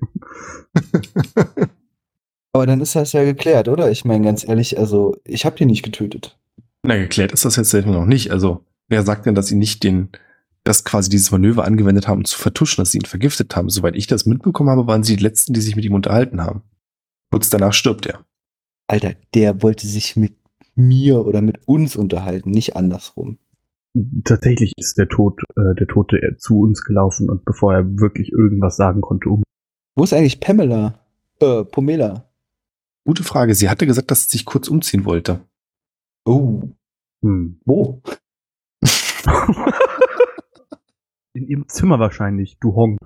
Aber 2.52 2.66
dann 2.66 2.80
ist 2.80 2.96
das 2.96 3.12
ja 3.12 3.24
geklärt, 3.24 3.68
oder? 3.68 3.90
Ich 3.90 4.04
meine, 4.04 4.24
ganz 4.24 4.46
ehrlich, 4.46 4.76
also, 4.78 5.16
ich 5.24 5.44
habe 5.44 5.56
den 5.56 5.68
nicht 5.68 5.82
getötet. 5.84 6.36
Na, 6.82 6.96
geklärt 6.96 7.32
ist 7.32 7.44
das 7.44 7.56
jetzt 7.56 7.70
selten 7.70 7.92
noch 7.92 8.06
nicht. 8.06 8.30
Also, 8.30 8.64
wer 8.88 9.02
sagt 9.02 9.26
denn, 9.26 9.34
dass 9.34 9.48
sie 9.48 9.56
nicht 9.56 9.82
den, 9.82 10.08
das 10.64 10.84
quasi 10.84 11.10
dieses 11.10 11.30
Manöver 11.30 11.64
angewendet 11.64 12.08
haben, 12.08 12.20
um 12.20 12.24
zu 12.24 12.38
vertuschen, 12.38 12.82
dass 12.82 12.92
sie 12.92 12.98
ihn 12.98 13.04
vergiftet 13.04 13.54
haben? 13.54 13.68
Soweit 13.68 13.96
ich 13.96 14.06
das 14.06 14.26
mitbekommen 14.26 14.70
habe, 14.70 14.86
waren 14.86 15.02
sie 15.02 15.16
die 15.16 15.22
letzten, 15.22 15.52
die 15.52 15.60
sich 15.60 15.76
mit 15.76 15.84
ihm 15.84 15.94
unterhalten 15.94 16.42
haben. 16.42 16.62
Kurz 17.30 17.50
danach 17.50 17.72
stirbt 17.72 18.06
er. 18.06 18.24
Alter, 18.88 19.14
der 19.34 19.62
wollte 19.62 19.86
sich 19.86 20.16
mit 20.16 20.34
mir 20.74 21.24
oder 21.26 21.42
mit 21.42 21.68
uns 21.68 21.96
unterhalten, 21.96 22.50
nicht 22.50 22.76
andersrum. 22.76 23.38
Tatsächlich 24.24 24.72
ist 24.76 24.98
der 24.98 25.08
Tod, 25.08 25.40
äh, 25.56 25.74
der 25.78 25.86
Tote 25.86 26.18
zu 26.38 26.60
uns 26.60 26.82
gelaufen 26.84 27.28
und 27.28 27.44
bevor 27.44 27.74
er 27.74 27.98
wirklich 27.98 28.32
irgendwas 28.32 28.76
sagen 28.76 29.00
konnte, 29.00 29.28
um. 29.28 29.42
Wo 29.96 30.04
ist 30.04 30.12
eigentlich 30.12 30.40
Pamela? 30.40 31.00
Äh, 31.40 31.64
Pomela. 31.64 32.30
Gute 33.04 33.24
Frage. 33.24 33.54
Sie 33.54 33.68
hatte 33.68 33.86
gesagt, 33.86 34.10
dass 34.10 34.24
sie 34.24 34.38
sich 34.38 34.44
kurz 34.44 34.68
umziehen 34.68 35.04
wollte. 35.04 35.40
Oh, 36.24 36.62
Hm. 37.22 37.60
wo? 37.64 38.02
In 41.32 41.46
ihrem 41.46 41.68
Zimmer 41.68 41.98
wahrscheinlich, 41.98 42.58
du 42.58 42.74
Hong. 42.74 42.98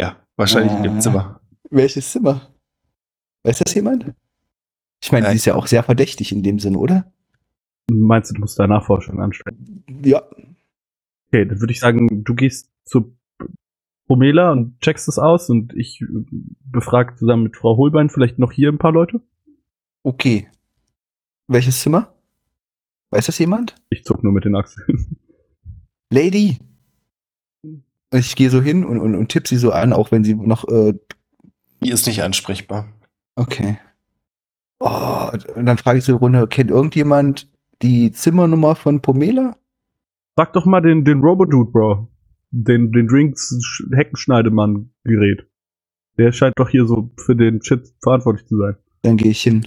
Ja, 0.00 0.16
wahrscheinlich 0.36 0.72
in 0.72 0.78
Ah. 0.78 0.82
dem 0.82 1.00
Zimmer. 1.00 1.40
Welches 1.70 2.10
Zimmer? 2.10 2.48
Weiß 3.44 3.58
das 3.58 3.74
jemand? 3.74 4.14
Ich 5.02 5.12
meine, 5.12 5.28
die 5.28 5.36
ist 5.36 5.44
ja 5.44 5.54
auch 5.54 5.66
sehr 5.66 5.82
verdächtig 5.82 6.32
in 6.32 6.42
dem 6.42 6.58
Sinne, 6.58 6.78
oder? 6.78 7.12
Meinst 7.90 8.30
du, 8.30 8.34
du 8.34 8.40
musst 8.40 8.58
da 8.58 8.66
Nachforschung 8.66 9.20
anstellen? 9.20 9.84
Ja. 10.02 10.22
Okay, 11.28 11.44
dann 11.44 11.60
würde 11.60 11.72
ich 11.72 11.80
sagen, 11.80 12.24
du 12.24 12.34
gehst 12.34 12.70
zu 12.86 13.14
Pomela 14.06 14.52
und 14.52 14.80
checkst 14.80 15.06
es 15.08 15.18
aus 15.18 15.50
und 15.50 15.74
ich 15.74 16.00
äh, 16.00 16.06
befrage 16.64 17.14
zusammen 17.16 17.42
mit 17.44 17.56
Frau 17.56 17.76
Holbein 17.76 18.08
vielleicht 18.08 18.38
noch 18.38 18.52
hier 18.52 18.70
ein 18.72 18.78
paar 18.78 18.92
Leute. 18.92 19.20
Okay. 20.02 20.48
Welches 21.48 21.80
Zimmer? 21.82 22.13
Weiß 23.14 23.26
das 23.26 23.38
jemand? 23.38 23.76
Ich 23.90 24.04
zuck 24.04 24.24
nur 24.24 24.32
mit 24.32 24.44
den 24.44 24.56
Achseln. 24.56 25.16
Lady! 26.10 26.58
Ich 28.12 28.34
gehe 28.34 28.50
so 28.50 28.60
hin 28.60 28.84
und, 28.84 28.98
und, 28.98 29.14
und 29.14 29.28
tipp 29.28 29.46
sie 29.46 29.56
so 29.56 29.70
an, 29.70 29.92
auch 29.92 30.10
wenn 30.10 30.24
sie 30.24 30.34
noch. 30.34 30.66
Äh, 30.68 30.94
Die 31.82 31.90
ist 31.90 32.06
nicht 32.08 32.22
ansprechbar. 32.24 32.88
okay. 33.36 33.78
Oh, 34.80 35.30
und 35.54 35.66
dann 35.66 35.78
frage 35.78 35.98
ich 36.00 36.04
so 36.04 36.12
eine 36.12 36.18
Runde: 36.18 36.46
Kennt 36.48 36.70
irgendjemand 36.70 37.48
die 37.82 38.10
Zimmernummer 38.10 38.74
von 38.74 39.00
Pomela? 39.00 39.56
Sag 40.36 40.52
doch 40.54 40.66
mal 40.66 40.80
den, 40.80 41.04
den 41.04 41.20
Robodude, 41.20 41.70
Bro. 41.70 42.08
Den, 42.50 42.90
den 42.90 43.06
Drinks 43.06 43.56
Heckenschneidemann-Gerät. 43.92 45.46
Der 46.18 46.32
scheint 46.32 46.58
doch 46.58 46.68
hier 46.68 46.86
so 46.86 47.10
für 47.16 47.36
den 47.36 47.62
Shit 47.62 47.92
verantwortlich 48.02 48.46
zu 48.48 48.56
sein. 48.58 48.74
Dann 49.02 49.16
gehe 49.16 49.30
ich 49.30 49.42
hin 49.42 49.66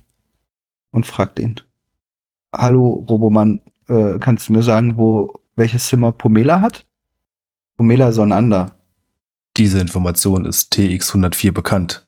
und 0.92 1.06
frag 1.06 1.36
den. 1.36 1.62
Hallo, 2.56 3.06
Robomann, 3.10 3.62
äh, 3.88 4.20
kannst 4.20 4.48
du 4.48 4.54
mir 4.54 4.64
sagen, 4.64 4.98
wo 4.98 5.34
welches 5.56 5.88
Zimmer 5.88 6.12
Pomela 6.12 6.62
hat? 6.62 6.86
Pomela 7.78 8.12
Sonander. 8.12 8.76
Diese 9.58 9.80
Information 9.80 10.46
ist 10.46 10.74
TX104 10.74 11.52
bekannt. 11.52 12.08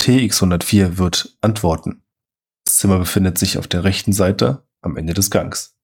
TX104 0.00 0.96
wird 0.98 1.36
antworten. 1.40 2.02
Das 2.64 2.76
Zimmer 2.76 2.98
befindet 2.98 3.36
sich 3.36 3.58
auf 3.58 3.66
der 3.66 3.84
rechten 3.84 4.12
Seite 4.12 4.66
am 4.80 4.96
Ende 4.96 5.12
des 5.12 5.30
Gangs. 5.30 5.76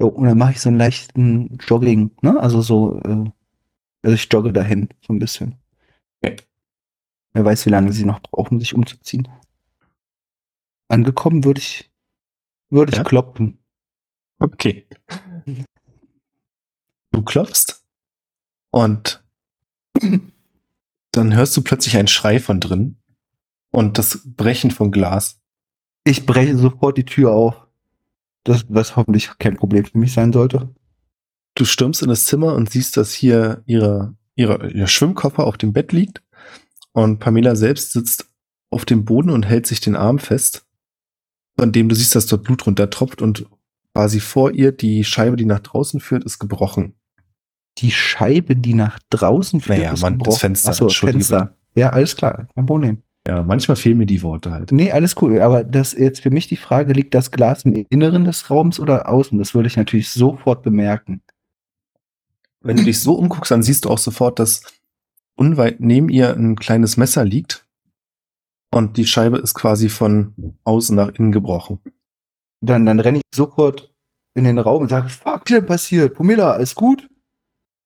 Jo, 0.00 0.08
und 0.08 0.26
dann 0.26 0.38
mache 0.38 0.52
ich 0.52 0.60
so 0.60 0.68
einen 0.68 0.78
leichten 0.78 1.58
Jogging, 1.66 2.10
ne? 2.22 2.40
Also 2.40 2.60
so, 2.60 3.00
äh, 3.04 3.30
also 4.02 4.14
ich 4.14 4.28
jogge 4.32 4.52
dahin, 4.52 4.88
so 5.06 5.12
ein 5.12 5.20
bisschen. 5.20 5.56
Okay. 6.22 6.36
Wer 7.34 7.44
weiß, 7.44 7.66
wie 7.66 7.70
lange 7.70 7.92
sie 7.92 8.04
noch 8.04 8.20
brauchen, 8.20 8.58
sich 8.58 8.74
umzuziehen. 8.74 9.28
Angekommen 10.88 11.44
würde 11.44 11.60
ich, 11.60 11.91
würde 12.72 12.90
ich 12.92 12.98
Ja? 12.98 13.04
kloppen. 13.04 13.58
Okay. 14.38 14.88
Du 17.12 17.22
klopfst 17.22 17.84
und 18.70 19.22
dann 21.12 21.34
hörst 21.34 21.56
du 21.56 21.62
plötzlich 21.62 21.96
einen 21.96 22.08
Schrei 22.08 22.40
von 22.40 22.58
drin 22.58 22.96
und 23.70 23.98
das 23.98 24.22
Brechen 24.24 24.70
von 24.70 24.90
Glas. 24.90 25.40
Ich 26.04 26.26
breche 26.26 26.56
sofort 26.56 26.96
die 26.96 27.04
Tür 27.04 27.32
auf. 27.32 27.66
Das, 28.44 28.64
was 28.68 28.96
hoffentlich 28.96 29.30
kein 29.38 29.56
Problem 29.56 29.84
für 29.84 29.98
mich 29.98 30.12
sein 30.12 30.32
sollte. 30.32 30.74
Du 31.54 31.64
stürmst 31.64 32.02
in 32.02 32.08
das 32.08 32.24
Zimmer 32.24 32.54
und 32.54 32.70
siehst, 32.70 32.96
dass 32.96 33.12
hier 33.12 33.62
ihre, 33.66 34.16
ihre, 34.34 34.68
ihr 34.72 34.88
Schwimmkoffer 34.88 35.44
auf 35.44 35.58
dem 35.58 35.72
Bett 35.72 35.92
liegt 35.92 36.22
und 36.92 37.20
Pamela 37.20 37.54
selbst 37.54 37.92
sitzt 37.92 38.28
auf 38.70 38.84
dem 38.84 39.04
Boden 39.04 39.30
und 39.30 39.46
hält 39.46 39.66
sich 39.66 39.80
den 39.80 39.94
Arm 39.94 40.18
fest, 40.18 40.66
von 41.62 41.70
dem 41.70 41.88
du 41.88 41.94
siehst, 41.94 42.16
dass 42.16 42.26
dort 42.26 42.42
Blut 42.42 42.66
runtertropft 42.66 43.22
und 43.22 43.46
quasi 43.94 44.18
vor 44.18 44.50
ihr 44.50 44.72
die 44.72 45.04
Scheibe, 45.04 45.36
die 45.36 45.44
nach 45.44 45.60
draußen 45.60 46.00
führt, 46.00 46.24
ist 46.24 46.40
gebrochen. 46.40 46.94
Die 47.78 47.92
Scheibe, 47.92 48.56
die 48.56 48.74
nach 48.74 48.98
draußen 49.10 49.60
führt, 49.60 49.78
Naja, 49.78 49.92
ist 49.92 50.02
Mann, 50.02 50.14
das 50.14 50.24
gebrochen. 50.24 50.40
Fenster, 50.40 50.70
Ach 50.70 50.74
so, 50.74 50.84
entschuldige 50.86 51.24
Fenster. 51.24 51.56
Ja, 51.76 51.90
alles 51.90 52.16
klar, 52.16 52.48
kein 52.56 52.66
Problem. 52.66 53.02
Ja, 53.28 53.44
manchmal 53.44 53.76
fehlen 53.76 53.98
mir 53.98 54.06
die 54.06 54.24
Worte 54.24 54.50
halt. 54.50 54.72
Nee, 54.72 54.90
alles 54.90 55.14
cool. 55.22 55.40
Aber 55.40 55.62
das 55.62 55.92
jetzt 55.92 56.22
für 56.22 56.30
mich 56.30 56.48
die 56.48 56.56
Frage, 56.56 56.94
liegt 56.94 57.14
das 57.14 57.30
Glas 57.30 57.64
im 57.64 57.86
Inneren 57.90 58.24
des 58.24 58.50
Raums 58.50 58.80
oder 58.80 59.08
außen? 59.08 59.38
Das 59.38 59.54
würde 59.54 59.68
ich 59.68 59.76
natürlich 59.76 60.10
sofort 60.10 60.64
bemerken. 60.64 61.22
Wenn 62.60 62.76
du 62.76 62.82
dich 62.82 62.98
so 62.98 63.14
umguckst, 63.14 63.52
dann 63.52 63.62
siehst 63.62 63.84
du 63.84 63.90
auch 63.90 63.98
sofort, 63.98 64.40
dass 64.40 64.62
unweit 65.36 65.78
neben 65.78 66.08
ihr 66.08 66.34
ein 66.34 66.56
kleines 66.56 66.96
Messer 66.96 67.24
liegt 67.24 67.66
und 68.72 68.96
die 68.96 69.06
Scheibe 69.06 69.38
ist 69.38 69.54
quasi 69.54 69.88
von 69.88 70.56
außen 70.64 70.96
nach 70.96 71.08
innen 71.10 71.30
gebrochen. 71.32 71.78
Dann, 72.60 72.86
dann 72.86 72.98
renne 73.00 73.18
ich 73.18 73.24
sofort 73.34 73.92
in 74.34 74.44
den 74.44 74.58
Raum 74.58 74.82
und 74.82 74.88
sage, 74.88 75.08
fuck, 75.08 75.40
was 75.40 75.44
denn 75.44 75.66
passiert? 75.66 76.14
Pomela, 76.14 76.52
alles 76.52 76.74
gut? 76.74 77.08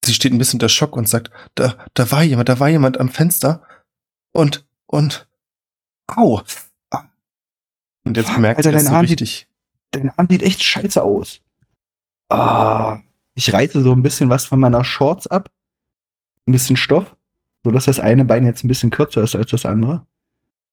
Sie 0.05 0.15
steht 0.15 0.33
ein 0.33 0.39
bisschen 0.39 0.57
unter 0.59 0.69
Schock 0.69 0.97
und 0.97 1.09
sagt, 1.09 1.31
da, 1.57 1.75
da 1.95 2.11
war 2.13 2.23
jemand, 2.23 2.49
da 2.49 2.61
war 2.61 2.69
jemand 2.69 2.99
am 3.01 3.09
Fenster 3.09 3.63
und, 4.33 4.65
und, 4.87 5.27
au. 6.07 6.43
Und 8.05 8.17
jetzt 8.17 8.27
Fuck, 8.27 8.37
bemerkt 8.37 8.59
Alter, 8.59 8.71
sie 8.71 8.77
dein 8.77 8.87
so 8.87 8.93
Arm 8.93 9.07
sieht- 9.07 9.21
richtig. 9.21 9.49
Dein 9.91 10.11
Arm 10.17 10.29
sieht 10.31 10.43
echt 10.43 10.63
scheiße 10.63 11.03
aus. 11.03 11.41
Ah, 12.29 13.01
ich 13.35 13.53
reiße 13.53 13.83
so 13.83 13.93
ein 13.93 14.03
bisschen 14.03 14.29
was 14.31 14.45
von 14.47 14.61
meiner 14.61 14.85
Shorts 14.85 15.27
ab. 15.27 15.51
Ein 16.47 16.53
bisschen 16.53 16.77
Stoff, 16.77 17.17
so 17.65 17.71
dass 17.73 17.87
das 17.87 17.99
eine 17.99 18.25
Bein 18.25 18.45
jetzt 18.47 18.63
ein 18.63 18.69
bisschen 18.69 18.91
kürzer 18.91 19.23
ist 19.23 19.35
als 19.35 19.51
das 19.51 19.67
andere. 19.67 20.07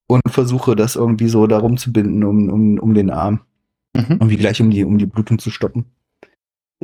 Und 0.08 0.22
versuche 0.28 0.76
das 0.76 0.96
irgendwie 0.96 1.28
so 1.30 1.48
darum 1.48 1.78
zu 1.78 1.92
binden, 1.94 2.24
um, 2.24 2.50
um, 2.50 2.80
um 2.80 2.94
den 2.94 3.10
Arm. 3.10 3.42
Mhm. 3.96 4.04
Irgendwie 4.10 4.38
gleich 4.38 4.62
um 4.62 4.70
die, 4.70 4.84
um 4.84 4.98
die 4.98 5.06
Blutung 5.06 5.40
zu 5.40 5.50
stoppen. 5.50 5.86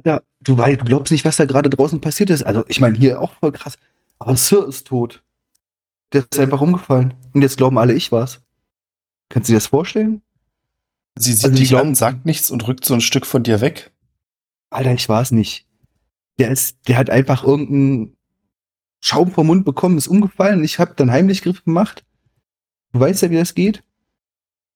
Ja, 0.05 0.21
du, 0.41 0.57
weißt, 0.57 0.81
du 0.81 0.85
glaubst 0.85 1.11
nicht, 1.11 1.25
was 1.25 1.35
da 1.37 1.45
gerade 1.45 1.69
draußen 1.69 1.99
passiert 1.99 2.29
ist. 2.29 2.43
Also, 2.43 2.63
ich 2.67 2.79
meine, 2.79 2.97
hier 2.97 3.21
auch 3.21 3.33
voll 3.33 3.51
krass. 3.51 3.77
Aber 4.19 4.35
Sir 4.37 4.67
ist 4.67 4.87
tot. 4.87 5.21
Der 6.13 6.21
ist 6.21 6.39
einfach 6.39 6.61
umgefallen. 6.61 7.13
Und 7.33 7.41
jetzt 7.41 7.57
glauben 7.57 7.77
alle, 7.77 7.93
ich 7.93 8.11
war's. 8.11 8.41
Kannst 9.27 9.49
du 9.49 9.53
dir 9.53 9.57
das 9.57 9.67
vorstellen? 9.67 10.21
Sie 11.17 11.33
sieht 11.33 11.43
Also 11.43 11.55
die 11.55 11.61
dich 11.61 11.69
glauben- 11.69 11.89
an, 11.89 11.95
sagt 11.95 12.25
nichts 12.25 12.49
und 12.49 12.67
rückt 12.67 12.85
so 12.85 12.93
ein 12.93 13.01
Stück 13.01 13.25
von 13.25 13.43
dir 13.43 13.59
weg. 13.61 13.91
Alter, 14.69 14.93
ich 14.93 15.09
war's 15.09 15.31
nicht. 15.31 15.67
Der 16.39 16.49
ist, 16.51 16.77
der 16.87 16.97
hat 16.97 17.09
einfach 17.09 17.43
irgendeinen 17.43 18.15
Schaum 19.01 19.31
vom 19.31 19.47
Mund 19.47 19.65
bekommen, 19.65 19.97
ist 19.97 20.07
umgefallen. 20.07 20.63
Ich 20.63 20.79
habe 20.79 20.93
dann 20.95 21.11
Heimlichgriff 21.11 21.63
gemacht. 21.65 22.05
Du 22.91 22.99
weißt 22.99 23.21
ja, 23.21 23.29
wie 23.29 23.37
das 23.37 23.55
geht. 23.55 23.83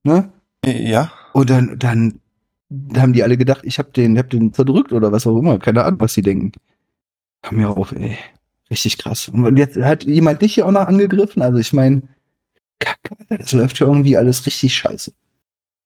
Ne? 0.04 0.32
Ja, 0.66 1.12
Und 1.34 1.50
dann, 1.50 1.78
dann 1.80 2.20
haben 2.96 3.14
die 3.14 3.24
alle 3.24 3.38
gedacht, 3.38 3.62
ich 3.64 3.80
hab 3.80 3.94
den, 3.94 4.18
hab 4.18 4.30
den 4.30 4.54
zerdrückt 4.54 4.94
oder 4.94 5.12
was 5.12 5.28
auch 5.28 5.38
immer. 5.38 5.60
Keine 5.60 5.84
Ahnung, 5.84 6.00
was 6.00 6.14
sie 6.14 6.22
denken. 6.22 6.52
Hör 7.44 7.54
mir 7.54 7.70
auf, 7.70 7.92
ey. 7.92 8.18
Richtig 8.70 8.98
krass. 8.98 9.30
Und 9.30 9.58
jetzt 9.58 9.78
hat 9.78 10.04
jemand 10.04 10.42
dich 10.42 10.56
hier 10.56 10.66
auch 10.66 10.72
noch 10.72 10.88
angegriffen. 10.88 11.42
Also 11.42 11.60
ich 11.60 11.74
meine, 11.74 12.04
Kacke, 12.80 13.16
das 13.30 13.52
läuft 13.52 13.80
ja 13.80 13.88
irgendwie 13.88 14.18
alles 14.18 14.46
richtig 14.46 14.76
scheiße. 14.76 15.14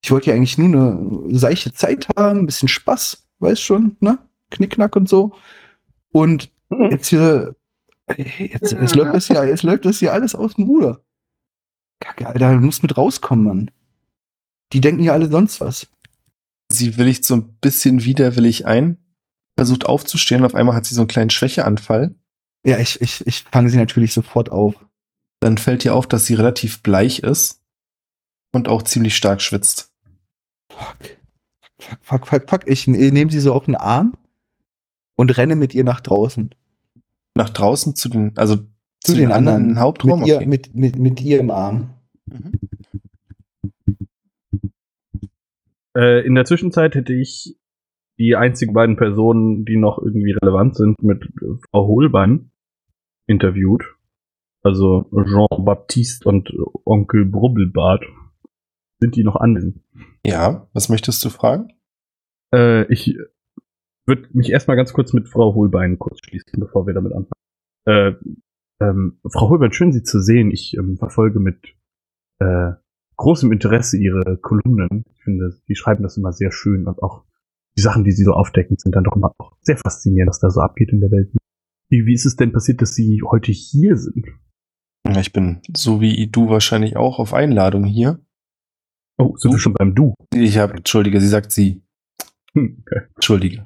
Ich 0.04 0.12
wollte 0.12 0.30
ja 0.30 0.36
eigentlich 0.36 0.58
nur 0.58 0.68
eine 0.68 1.38
seichte 1.38 1.74
Zeit 1.74 2.08
haben, 2.16 2.40
ein 2.40 2.46
bisschen 2.46 2.68
Spaß, 2.68 3.26
weißt 3.40 3.62
schon, 3.62 3.98
ne? 4.00 4.20
Knickknack 4.52 4.96
und 4.96 5.10
so. 5.10 5.34
Und 6.12 6.52
jetzt 6.92 7.08
hier, 7.08 7.56
jetzt, 8.16 8.72
jetzt 8.72 8.96
läuft 8.96 9.16
das 9.16 9.28
hier, 9.28 9.44
jetzt 9.46 9.64
läuft 9.64 9.86
das 9.86 10.00
hier 10.00 10.14
alles 10.14 10.36
aus 10.36 10.54
dem 10.54 10.66
Ruder. 10.66 11.02
Kacke, 12.00 12.28
Alter, 12.28 12.54
du 12.54 12.60
musst 12.60 12.84
mit 12.84 12.98
rauskommen, 12.98 13.45
Mann. 13.45 13.72
Die 14.74 14.82
denken 14.82 15.04
ja 15.04 15.14
alle 15.14 15.30
sonst 15.30 15.62
was. 15.62 15.88
sie 16.70 16.98
willigt 16.98 17.24
so 17.24 17.36
ein 17.36 17.54
bisschen 17.60 18.04
widerwillig 18.04 18.66
ein, 18.66 18.98
versucht 19.58 19.86
aufzustehen, 19.86 20.43
auf 20.43 20.56
einmal 20.56 20.76
hat 20.76 20.86
sie 20.86 20.95
so 20.95 21.02
einen 21.02 21.08
kleinen 21.08 21.30
Schwächeanfall. 21.30 22.16
Ja, 22.66 22.78
ich, 22.80 23.02
ich, 23.02 23.26
ich 23.26 23.43
fange 23.43 23.70
sie 23.70 23.78
natürlich 23.78 24.14
sofort 24.14 24.52
auf. 24.52 24.76
Dann 25.39 25.58
fällt 25.58 25.86
ihr 25.86 25.95
auf, 25.95 26.08
dass 26.08 26.26
sie 26.26 26.34
relativ 26.34 26.82
bleich 26.84 27.20
ist 27.20 27.62
und 28.52 28.68
auch 28.68 28.84
ziemlich 28.84 29.16
stark 29.16 29.41
schwitzt. 29.41 29.93
Fuck. 30.72 31.18
Fuck, 31.80 32.00
fuck, 32.02 32.28
fuck, 32.28 32.50
fuck. 32.50 32.68
Ich 32.68 32.88
nehme 32.88 33.32
sie 33.32 33.39
so 33.39 33.54
auf 33.54 33.66
den 33.66 33.76
Arm 33.76 34.18
und 35.16 35.38
renne 35.38 35.56
mit 35.56 35.74
ihr 35.74 35.84
nach 35.84 36.02
draußen. 36.02 36.54
Nach 37.36 37.50
draußen 37.50 37.95
zu 37.95 38.10
den, 38.10 38.36
also 38.38 38.66
Zu, 39.02 39.16
den, 39.16 39.32
anderen. 39.32 39.80
Hauptraum. 39.80 40.20
Mit 40.20 40.28
ihr, 40.28 40.36
okay. 40.38 40.45
mit, 40.45 40.76
mit, 40.76 40.98
mit 40.98 41.22
ihr 41.22 41.39
im 41.39 41.52
Arm. 41.52 41.91
Mhm. 42.26 42.52
Äh, 45.98 46.26
in 46.26 46.36
der 46.36 46.45
Zwischenzeit 46.45 46.93
hätte 46.95 47.14
ich 47.14 47.58
die 48.20 48.36
einzigen 48.36 48.74
beiden 48.74 48.98
Personen, 48.98 49.66
die 49.66 49.78
noch 49.78 50.00
irgendwie 50.00 50.32
relevant 50.32 50.76
sind, 50.76 51.02
mit 51.02 51.24
äh, 51.24 51.58
Frau 51.70 51.88
Holbein 51.88 52.52
interviewt. 53.28 53.84
Also 54.64 55.10
Jean-Baptiste 55.12 56.28
und 56.28 56.50
äh, 56.50 56.58
Onkel 56.86 57.26
Brubbelbart. 57.26 58.04
Sind 59.00 59.16
die 59.16 59.24
noch 59.24 59.36
anwesend? 59.36 59.82
Ja, 60.26 60.68
was 60.74 60.89
möchtest 60.89 61.24
du 61.24 61.30
fragen? 61.30 61.74
Äh, 62.54 62.91
ich 62.91 63.18
würde 64.06 64.28
mich 64.34 64.52
erstmal 64.52 64.78
ganz 64.78 64.93
kurz 64.93 65.14
mit 65.14 65.30
Frau 65.30 65.54
Holbein 65.54 66.00
kurz 66.00 66.20
schließen, 66.24 66.60
bevor 66.60 66.88
wir 66.88 66.93
damit 66.93 67.14
anfangen. 67.14 67.32
Äh, 67.86 68.14
ähm, 68.80 69.20
Frau 69.30 69.50
Holbein, 69.50 69.72
schön 69.72 69.92
Sie 69.92 70.04
zu 70.04 70.22
sehen. 70.22 70.52
Ich 70.52 70.76
ähm, 70.78 70.98
verfolge 70.98 71.40
mit 71.40 71.76
äh, 72.40 72.72
großem 73.16 73.52
Interesse 73.52 73.98
Ihre 73.98 74.38
Kolumnen. 74.38 75.04
Ich 75.16 75.24
finde, 75.24 75.52
Sie 75.68 75.76
schreiben 75.76 76.04
das 76.04 76.18
immer 76.18 76.34
sehr 76.34 76.52
schön 76.52 76.88
und 76.88 77.02
auch 77.02 77.24
die 77.78 77.82
Sachen, 77.82 78.04
die 78.04 78.12
Sie 78.12 78.24
so 78.24 78.34
aufdecken, 78.34 78.78
sind 78.78 78.96
dann 78.96 79.04
doch 79.04 79.16
immer 79.16 79.34
auch 79.38 79.58
sehr 79.62 79.78
faszinierend, 79.78 80.30
was 80.30 80.40
da 80.40 80.50
so 80.50 80.62
abgeht 80.62 80.92
in 80.92 81.02
der 81.02 81.12
Welt. 81.12 81.32
Wie, 81.90 82.06
wie 82.06 82.14
ist 82.14 82.26
es 82.26 82.36
denn 82.36 82.52
passiert, 82.52 82.82
dass 82.82 82.96
Sie 82.96 83.22
heute 83.24 83.52
hier 83.52 83.98
sind? 83.98 84.28
Ich 85.16 85.32
bin 85.32 85.62
so 85.76 86.02
wie 86.02 86.28
du 86.28 86.50
wahrscheinlich 86.50 86.98
auch 86.98 87.20
auf 87.20 87.34
Einladung 87.34 87.86
hier. 87.86 88.20
Oh, 89.18 89.36
sind 89.38 89.52
wir 89.52 89.60
schon 89.60 89.74
beim 89.74 89.96
Du? 89.96 90.14
Ich 90.34 90.58
habe, 90.58 90.76
entschuldige, 90.76 91.20
sie 91.22 91.30
sagt 91.30 91.52
sie. 91.52 91.82
Hm, 92.54 92.84
okay. 92.86 93.08
Entschuldige. 93.16 93.64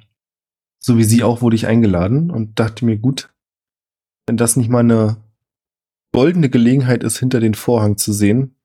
So 0.80 0.98
wie 0.98 1.04
sie 1.04 1.24
auch 1.24 1.42
wurde 1.42 1.56
ich 1.56 1.68
eingeladen 1.68 2.32
und 2.32 2.60
dachte 2.60 2.86
mir, 2.86 2.98
gut, 2.98 3.34
wenn 4.28 4.38
das 4.38 4.56
nicht 4.56 4.70
mal 4.70 4.80
eine 4.80 5.18
goldene 6.12 6.50
Gelegenheit 6.50 7.04
ist, 7.04 7.18
hinter 7.18 7.40
den 7.40 7.54
Vorhang 7.54 7.98
zu 7.98 8.14
sehen, 8.14 8.56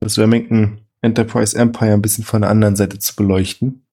das 0.00 0.18
Remington 0.18 0.80
Enterprise 1.00 1.56
Empire 1.56 1.92
ein 1.92 2.02
bisschen 2.02 2.24
von 2.24 2.42
der 2.42 2.50
anderen 2.50 2.76
Seite 2.76 2.98
zu 2.98 3.14
beleuchten. 3.14 3.86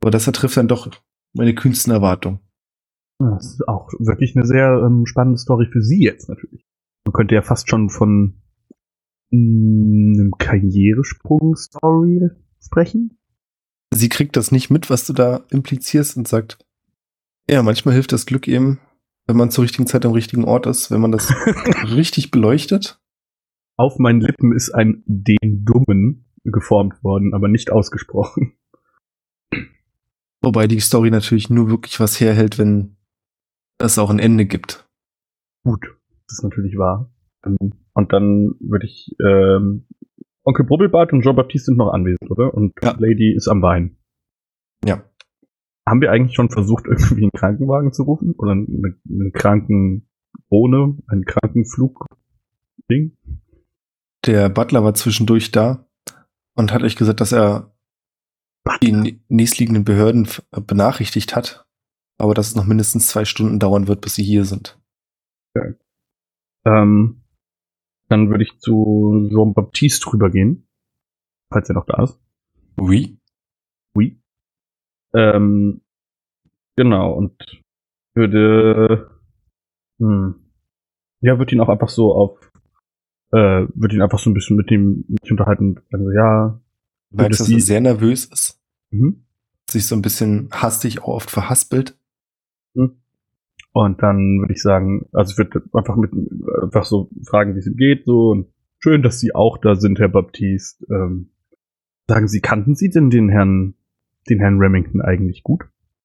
Aber 0.00 0.10
das 0.10 0.26
ertrifft 0.26 0.56
dann 0.56 0.66
doch 0.68 0.90
meine 1.32 1.54
kühnsten 1.54 1.92
Erwartungen. 1.92 2.40
Das 3.18 3.52
ist 3.52 3.68
auch 3.68 3.88
wirklich 3.98 4.34
eine 4.34 4.46
sehr 4.46 4.82
ähm, 4.84 5.04
spannende 5.06 5.38
Story 5.38 5.66
für 5.70 5.82
Sie 5.82 6.02
jetzt 6.02 6.28
natürlich. 6.28 6.66
Man 7.04 7.12
könnte 7.12 7.34
ja 7.34 7.42
fast 7.42 7.68
schon 7.68 7.90
von 7.90 8.40
mm, 9.30 10.14
einem 10.18 10.32
Karrieresprung-Story 10.38 12.30
sprechen. 12.60 13.18
Sie 13.92 14.08
kriegt 14.08 14.36
das 14.36 14.52
nicht 14.52 14.70
mit, 14.70 14.88
was 14.88 15.06
du 15.06 15.12
da 15.12 15.42
implizierst 15.50 16.16
und 16.16 16.26
sagt, 16.28 16.64
ja, 17.48 17.62
manchmal 17.62 17.94
hilft 17.94 18.12
das 18.12 18.26
Glück 18.26 18.48
eben, 18.48 18.78
wenn 19.30 19.36
man 19.36 19.52
zur 19.52 19.62
richtigen 19.62 19.86
Zeit 19.86 20.04
am 20.04 20.12
richtigen 20.12 20.44
Ort 20.44 20.66
ist, 20.66 20.90
wenn 20.90 21.00
man 21.00 21.12
das 21.12 21.30
richtig 21.94 22.32
beleuchtet. 22.32 23.00
Auf 23.76 23.98
meinen 23.98 24.20
Lippen 24.20 24.52
ist 24.52 24.74
ein 24.74 25.04
den 25.06 25.64
Dummen 25.64 26.26
geformt 26.42 27.04
worden, 27.04 27.32
aber 27.32 27.46
nicht 27.46 27.70
ausgesprochen. 27.70 28.54
Wobei 30.42 30.66
die 30.66 30.80
Story 30.80 31.10
natürlich 31.10 31.48
nur 31.48 31.70
wirklich 31.70 32.00
was 32.00 32.18
herhält, 32.20 32.58
wenn 32.58 32.96
es 33.78 33.98
auch 33.98 34.10
ein 34.10 34.18
Ende 34.18 34.46
gibt. 34.46 34.88
Gut, 35.64 35.86
das 36.26 36.38
ist 36.38 36.42
natürlich 36.42 36.76
wahr. 36.76 37.12
Und 37.42 38.12
dann 38.12 38.54
würde 38.58 38.86
ich, 38.86 39.14
ähm, 39.24 39.86
Onkel 40.42 40.64
Brubbelbart 40.66 41.12
und 41.12 41.22
Jean-Baptiste 41.22 41.66
sind 41.66 41.76
noch 41.78 41.92
anwesend, 41.92 42.30
oder? 42.30 42.52
Und 42.52 42.72
Ja. 42.82 42.96
Lady 42.98 43.32
ist 43.34 43.46
am 43.48 43.62
Wein. 43.62 43.96
Ja. 44.84 45.04
Haben 45.88 46.00
wir 46.00 46.10
eigentlich 46.12 46.34
schon 46.36 46.50
versucht, 46.50 46.86
irgendwie 46.88 47.22
einen 47.22 47.32
Krankenwagen 47.32 47.92
zu 47.92 48.04
rufen? 48.04 48.34
Oder 48.38 48.52
eine, 48.52 48.66
eine 49.08 49.30
Krankenbohne, 49.32 50.98
einen 51.06 51.24
Krankenflug-Ding? 51.24 53.16
Der 54.26 54.48
Butler 54.50 54.84
war 54.84 54.94
zwischendurch 54.94 55.50
da 55.50 55.88
und 56.54 56.72
hat 56.72 56.82
euch 56.82 56.96
gesagt, 56.96 57.20
dass 57.20 57.32
er 57.32 57.74
die 58.82 58.92
nä- 58.92 59.20
nächstliegenden 59.28 59.84
Behörden 59.84 60.28
benachrichtigt 60.66 61.34
hat, 61.34 61.66
aber 62.18 62.34
dass 62.34 62.48
es 62.48 62.54
noch 62.54 62.66
mindestens 62.66 63.06
zwei 63.06 63.24
Stunden 63.24 63.58
dauern 63.58 63.88
wird, 63.88 64.02
bis 64.02 64.14
sie 64.16 64.22
hier 64.22 64.44
sind. 64.44 64.78
Ähm, 66.66 67.22
dann 68.08 68.28
würde 68.28 68.44
ich 68.44 68.58
zu 68.58 69.28
Jean-Baptiste 69.30 70.12
rübergehen. 70.12 70.68
Falls 71.52 71.68
er 71.70 71.74
noch 71.76 71.86
da 71.86 72.02
ist. 72.04 72.20
Oui. 72.78 73.19
Ähm, 75.14 75.80
genau, 76.76 77.12
und 77.12 77.62
würde, 78.14 79.10
hm, 79.98 80.34
ja, 81.20 81.38
würde 81.38 81.54
ihn 81.54 81.60
auch 81.60 81.68
einfach 81.68 81.88
so 81.88 82.14
auf, 82.14 82.50
äh, 83.32 83.66
würde 83.74 83.94
ihn 83.96 84.02
einfach 84.02 84.18
so 84.18 84.30
ein 84.30 84.34
bisschen 84.34 84.56
mit 84.56 84.70
ihm 84.70 85.04
mich 85.08 85.30
unterhalten 85.30 85.78
und 85.78 85.90
sagen 85.90 86.04
so, 86.04 86.10
ja, 86.12 86.60
merkst, 87.10 87.40
dass 87.40 87.48
er 87.48 87.54
sie- 87.56 87.60
sehr 87.60 87.80
nervös 87.80 88.24
ist, 88.26 88.60
mhm. 88.90 89.24
sich 89.68 89.86
so 89.86 89.94
ein 89.94 90.02
bisschen 90.02 90.48
hastig 90.52 91.02
auch 91.02 91.08
oft 91.14 91.30
verhaspelt. 91.30 91.96
Und 93.72 94.02
dann 94.02 94.40
würde 94.40 94.52
ich 94.52 94.62
sagen, 94.62 95.08
also 95.12 95.30
ich 95.32 95.38
würde 95.38 95.62
einfach 95.72 95.94
mit, 95.96 96.10
einfach 96.60 96.84
so 96.84 97.08
fragen, 97.24 97.54
wie 97.54 97.60
es 97.60 97.66
ihm 97.68 97.76
geht, 97.76 98.04
so, 98.04 98.30
und 98.30 98.52
schön, 98.78 99.02
dass 99.02 99.20
Sie 99.20 99.32
auch 99.34 99.58
da 99.58 99.76
sind, 99.76 100.00
Herr 100.00 100.08
Baptiste. 100.08 100.84
Ähm, 100.92 101.30
sagen 102.08 102.26
Sie, 102.26 102.40
kannten 102.40 102.74
Sie 102.74 102.90
denn 102.90 103.10
den 103.10 103.28
Herrn, 103.28 103.74
den 104.28 104.40
Herrn 104.40 104.58
Remington 104.58 105.00
eigentlich 105.00 105.42
gut? 105.42 105.62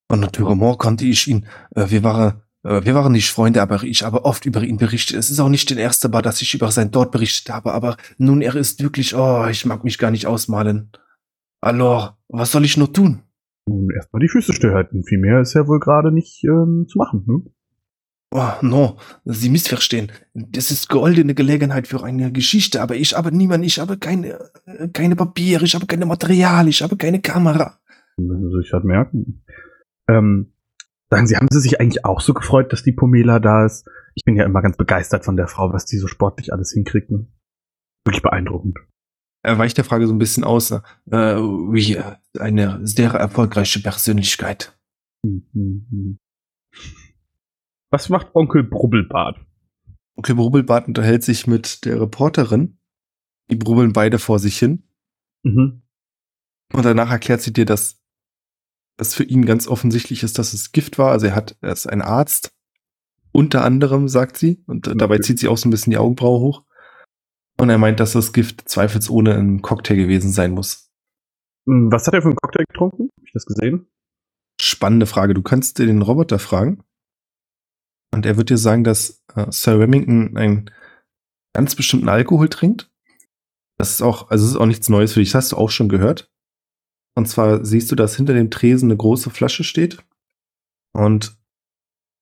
Und 0.08 0.20
natürlich 0.20 0.78
kannte 0.80 1.06
ich 1.06 1.28
ihn. 1.28 1.46
Äh, 1.76 1.90
Wir 1.90 2.04
waren, 2.04 2.42
äh, 2.64 2.84
wir 2.84 2.96
waren 2.96 3.12
nicht 3.12 3.32
Freunde, 3.32 3.62
aber 3.62 3.84
ich 3.84 4.04
habe 4.04 4.26
oft 4.26 4.46
über 4.46 4.62
ihn 4.64 4.78
berichtet. 4.78 5.18
Es 5.18 5.30
ist 5.30 5.40
auch 5.40 5.50
nicht 5.50 5.70
das 5.70 5.78
erste 5.78 6.10
Mal, 6.10 6.22
dass 6.22 6.42
ich 6.42 6.54
über 6.54 6.72
sein 6.72 6.92
Dort 6.92 7.12
berichtet 7.12 7.54
habe, 7.54 7.74
aber 7.74 7.98
nun, 8.18 8.42
er 8.42 8.56
ist 8.56 8.82
wirklich, 8.82 9.16
oh, 9.16 9.48
ich 9.48 9.66
mag 9.66 9.84
mich 9.84 9.98
gar 9.98 10.12
nicht 10.12 10.28
ausmalen. 10.28 10.92
Alors, 11.62 12.14
was 12.28 12.52
soll 12.52 12.66
ich 12.66 12.78
nur 12.78 12.94
tun? 12.94 13.22
Nun, 13.68 13.90
erstmal 13.96 14.20
die 14.20 14.30
Füße 14.30 14.54
stillhalten. 14.54 15.04
Viel 15.04 15.18
mehr 15.18 15.42
ist 15.42 15.54
ja 15.56 15.68
wohl 15.68 15.80
gerade 15.80 16.12
nicht 16.12 16.44
ähm, 16.44 16.86
zu 16.88 17.00
machen, 17.00 17.24
ne? 17.26 17.52
Oh, 18.32 18.52
no, 18.62 18.98
Sie 19.24 19.50
missverstehen. 19.50 20.12
Das 20.34 20.70
ist 20.70 20.90
goldene 20.90 21.34
Gelegenheit 21.36 21.88
für 21.88 22.04
eine 22.04 22.32
Geschichte, 22.32 22.82
aber 22.82 22.96
ich 22.96 23.16
habe 23.16 23.32
niemand, 23.32 23.66
ich 23.66 23.80
habe 23.80 23.98
keine, 23.98 24.52
äh, 24.66 24.90
keine 24.90 25.16
Papiere, 25.16 25.64
ich 25.64 25.74
habe 25.74 25.86
keine 25.86 26.06
Material, 26.06 26.68
ich 26.68 26.82
habe 26.82 26.98
keine 26.98 27.22
Kamera. 27.22 27.80
Müssen 28.18 28.50
Sie 28.50 28.58
sich 28.62 28.74
halt 28.74 28.84
merken. 28.84 29.44
Ähm, 30.08 30.54
sagen 31.10 31.28
Sie, 31.28 31.36
haben 31.36 31.48
Sie 31.52 31.60
sich 31.60 31.80
eigentlich 31.80 32.06
auch 32.06 32.22
so 32.22 32.34
gefreut, 32.34 32.72
dass 32.72 32.84
die 32.84 32.94
Pomela 32.94 33.40
da 33.40 33.66
ist? 33.66 33.88
Ich 34.16 34.24
bin 34.24 34.36
ja 34.36 34.46
immer 34.46 34.62
ganz 34.62 34.78
begeistert 34.78 35.26
von 35.26 35.36
der 35.36 35.48
Frau, 35.48 35.74
was 35.74 35.86
die 35.86 35.98
so 35.98 36.08
sportlich 36.08 36.54
alles 36.54 36.72
hinkriegt. 36.72 37.12
ne? 37.12 37.28
Wirklich 38.06 38.24
beeindruckend. 38.24 38.78
Er 39.44 39.58
weicht 39.58 39.78
der 39.78 39.84
Frage 39.84 40.08
so 40.08 40.14
ein 40.14 40.18
bisschen 40.18 40.44
aus. 40.44 40.72
Äh, 40.72 40.82
wie, 41.12 41.98
äh, 41.98 42.16
eine 42.40 42.80
sehr 42.88 43.12
erfolgreiche 43.12 43.82
Persönlichkeit. 43.82 44.78
Hm, 45.26 45.46
hm, 45.54 45.88
hm. 45.90 46.20
Was 47.92 48.10
macht 48.10 48.34
Onkel 48.34 48.64
Brubbelbart? 48.64 49.40
Okay, 50.16 50.34
Brubbelbart 50.34 50.88
unterhält 50.88 51.24
sich 51.24 51.46
mit 51.46 51.86
der 51.86 52.00
Reporterin. 52.02 52.78
Die 53.52 53.56
brubbeln 53.56 53.94
beide 53.94 54.18
vor 54.18 54.40
sich 54.40 54.58
hin. 54.58 54.84
Mhm. 55.44 55.84
Und 56.74 56.86
danach 56.86 57.12
erklärt 57.12 57.42
sie 57.42 57.54
dir, 57.54 57.66
dass 57.66 58.02
es 58.98 59.14
für 59.14 59.24
ihn 59.24 59.46
ganz 59.46 59.68
offensichtlich 59.68 60.24
ist, 60.24 60.40
dass 60.40 60.54
es 60.54 60.72
Gift 60.72 60.98
war. 60.98 61.12
Also 61.12 61.28
er 61.28 61.36
hat, 61.36 61.58
er 61.62 61.72
ist 61.74 61.88
ein 61.88 62.02
Arzt. 62.02 62.52
Unter 63.32 63.64
anderem, 63.66 64.08
sagt 64.08 64.38
sie. 64.38 64.64
Und 64.68 64.88
äh, 64.88 64.96
dabei 64.96 65.16
Okay. 65.16 65.24
zieht 65.24 65.40
sie 65.40 65.48
auch 65.48 65.58
so 65.58 65.68
ein 65.68 65.72
bisschen 65.72 65.92
die 65.92 65.98
Augenbraue 65.98 66.40
hoch. 66.40 66.64
Und 67.58 67.70
er 67.70 67.78
meint, 67.78 68.00
dass 68.00 68.14
das 68.14 68.34
Gift 68.34 68.68
zweifelsohne 68.68 69.36
ein 69.36 69.62
Cocktail 69.62 69.96
gewesen 69.96 70.32
sein 70.32 70.52
muss. 70.52 70.90
Hm, 71.68 71.92
Was 71.92 72.08
hat 72.08 72.14
er 72.14 72.22
für 72.22 72.28
einen 72.30 72.38
Cocktail 72.38 72.64
getrunken? 72.68 73.10
Hab 73.18 73.26
ich 73.26 73.34
das 73.34 73.46
gesehen? 73.46 73.88
Spannende 74.60 75.06
Frage. 75.06 75.34
Du 75.34 75.42
kannst 75.42 75.80
dir 75.80 75.86
den 75.86 76.02
Roboter 76.02 76.40
fragen. 76.40 76.84
Und 78.14 78.26
er 78.26 78.38
wird 78.38 78.50
dir 78.50 78.58
sagen, 78.58 78.84
dass 78.86 79.24
äh, 79.36 79.48
Sir 79.52 79.80
Remington 79.80 80.38
einen 80.38 80.72
ganz 81.54 81.76
bestimmten 81.76 82.08
Alkohol 82.10 82.48
trinkt. 82.50 82.90
Das 83.78 83.92
ist 83.92 84.02
auch, 84.02 84.30
also 84.30 84.46
es 84.46 84.52
ist 84.52 84.58
auch 84.58 84.66
nichts 84.66 84.88
Neues 84.88 85.14
für 85.14 85.20
dich. 85.20 85.32
Das 85.32 85.46
hast 85.46 85.52
du 85.52 85.58
auch 85.58 85.70
schon 85.70 85.90
gehört. 85.90 86.32
Und 87.16 87.28
zwar 87.28 87.66
siehst 87.66 87.92
du, 87.92 87.96
dass 87.96 88.16
hinter 88.16 88.34
dem 88.34 88.52
Tresen 88.52 88.90
eine 88.90 88.98
große 88.98 89.30
Flasche 89.30 89.64
steht. 89.64 90.04
Und 90.94 91.38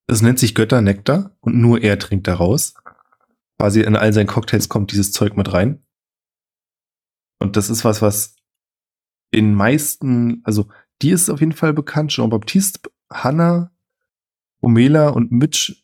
es 0.08 0.22
nennt 0.22 0.40
sich 0.40 0.56
Götternektar 0.56 1.36
und 1.42 1.56
nur 1.56 1.82
er 1.82 1.98
trinkt 2.00 2.28
daraus. 2.28 2.76
Quasi 3.58 3.82
in 3.82 3.96
all 3.96 4.14
seinen 4.14 4.28
Cocktails 4.28 4.70
kommt 4.70 4.92
dieses 4.92 5.12
Zeug 5.12 5.36
mit 5.36 5.52
rein. 5.54 5.84
Und 7.40 7.58
das 7.58 7.70
ist 7.70 7.84
was, 7.84 8.02
was 8.02 8.36
den 9.34 9.56
meisten, 9.56 10.42
also 10.44 10.70
die 11.02 11.10
ist 11.10 11.30
auf 11.30 11.40
jeden 11.40 11.54
Fall 11.54 11.74
bekannt. 11.74 12.12
Jean-Baptiste, 12.12 12.90
Hannah, 13.12 13.72
Omela 14.62 15.10
und 15.10 15.32
Mitch 15.32 15.76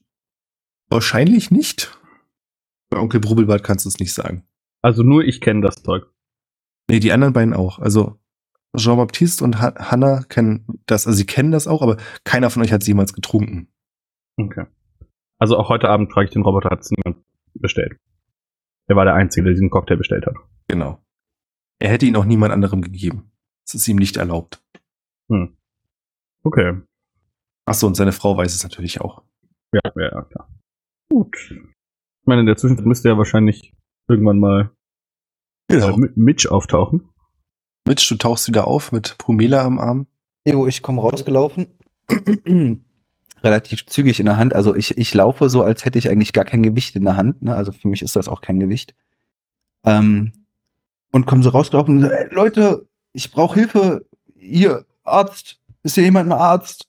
wahrscheinlich 0.90 1.52
nicht. 1.52 1.98
Bei 2.90 2.98
Onkel 2.98 3.20
Brubbelbart 3.20 3.64
kannst 3.64 3.86
du 3.86 3.90
es 3.90 4.00
nicht 4.00 4.14
sagen. 4.14 4.48
Also 4.82 5.04
nur 5.04 5.24
ich 5.24 5.42
kenne 5.42 5.62
das 5.62 5.84
Zeug. 5.84 6.08
Nee, 6.90 7.00
die 7.00 7.12
anderen 7.12 7.34
beiden 7.34 7.54
auch. 7.54 7.80
Also 7.80 8.20
Jean-Baptiste 8.78 9.44
und 9.44 9.62
ha 9.62 9.74
Hannah 9.78 10.24
kennen 10.24 10.66
das, 10.86 11.08
also 11.08 11.18
sie 11.18 11.26
kennen 11.26 11.52
das 11.52 11.68
auch, 11.68 11.82
aber 11.82 11.98
keiner 12.24 12.50
von 12.50 12.62
euch 12.62 12.72
hat 12.72 12.82
es 12.82 12.88
jemals 12.88 13.14
getrunken. 13.14 13.68
Okay. 14.38 14.66
Also 15.40 15.58
auch 15.58 15.70
heute 15.70 15.90
Abend 15.90 16.12
frage 16.12 16.26
ich 16.28 16.32
den 16.34 16.44
Roboter, 16.44 16.70
hat 16.70 16.82
es 16.82 16.92
niemand 16.92 17.24
bestellt. 17.56 17.98
Er 18.88 18.96
war 18.96 19.06
der 19.06 19.16
Einzige, 19.16 19.46
der 19.46 19.54
diesen 19.54 19.70
Cocktail 19.70 19.98
bestellt 19.98 20.26
hat. 20.26 20.36
Genau. 20.68 21.04
Er 21.80 21.90
hätte 21.90 22.06
ihn 22.06 22.16
auch 22.16 22.26
niemand 22.26 22.52
anderem 22.54 22.82
gegeben. 22.82 23.32
Es 23.66 23.74
ist 23.74 23.88
ihm 23.88 23.98
nicht 23.98 24.18
erlaubt. 24.18 24.62
Hm. 25.30 25.56
Okay. 26.44 26.82
Achso, 27.66 27.88
und 27.88 27.96
seine 27.96 28.12
Frau 28.12 28.36
weiß 28.36 28.54
es 28.54 28.64
natürlich 28.64 29.00
auch. 29.02 29.24
Ja, 29.74 29.82
ja, 29.96 30.12
ja, 30.12 30.22
klar. 30.24 30.50
Gut. 31.10 31.36
Ich 31.52 32.26
meine, 32.26 32.42
in 32.42 32.48
der 32.48 32.58
Zwischenzeit 32.58 32.86
müsste 32.86 33.10
ja 33.10 33.18
wahrscheinlich 33.18 33.74
irgendwann 34.08 34.40
mal 34.40 34.72
Genau. 35.68 35.90
äh, 35.90 35.94
Mi- 35.94 36.12
Mitch 36.16 36.50
auftauchen. 36.50 37.10
Mitch, 37.90 38.08
du 38.08 38.16
tauchst 38.18 38.48
wieder 38.48 38.68
auf 38.68 38.92
mit 38.92 39.18
Pumela 39.18 39.64
am 39.64 39.80
Arm. 39.80 40.06
Jo, 40.46 40.68
ich 40.68 40.84
komme 40.84 41.02
rausgelaufen. 41.02 41.66
Relativ 43.44 43.88
zügig 43.88 44.20
in 44.20 44.28
der 44.28 44.38
Hand. 44.38 44.54
Also 44.54 44.76
ich, 44.76 44.96
ich 45.00 45.12
laufe 45.16 45.50
so, 45.50 45.64
als 45.64 45.86
hätte 45.86 45.98
ich 45.98 46.08
eigentlich 46.08 46.32
gar 46.32 46.46
kein 46.46 46.62
Gewicht 46.62 46.96
in 46.96 47.04
der 47.04 47.18
Hand. 47.18 47.42
Ne? 47.42 47.56
Also 47.56 47.72
für 47.72 47.88
mich 47.88 48.04
ist 48.04 48.16
das 48.16 48.28
auch 48.28 48.42
kein 48.42 48.60
Gewicht. 48.60 48.94
Ähm, 49.86 50.34
und 51.12 51.26
komme 51.26 51.42
so 51.42 51.50
rausgelaufen 51.50 51.96
und 51.98 52.04
so, 52.04 52.10
"Ey, 52.10 52.32
Leute, 52.32 52.88
ich 53.12 53.32
brauche 53.32 53.60
Hilfe. 53.60 54.06
Hier, 54.36 54.86
Arzt. 55.04 55.60
Ist 55.82 55.96
hier 55.96 56.04
jemand 56.04 56.30
ein 56.30 56.38
Arzt? 56.38 56.88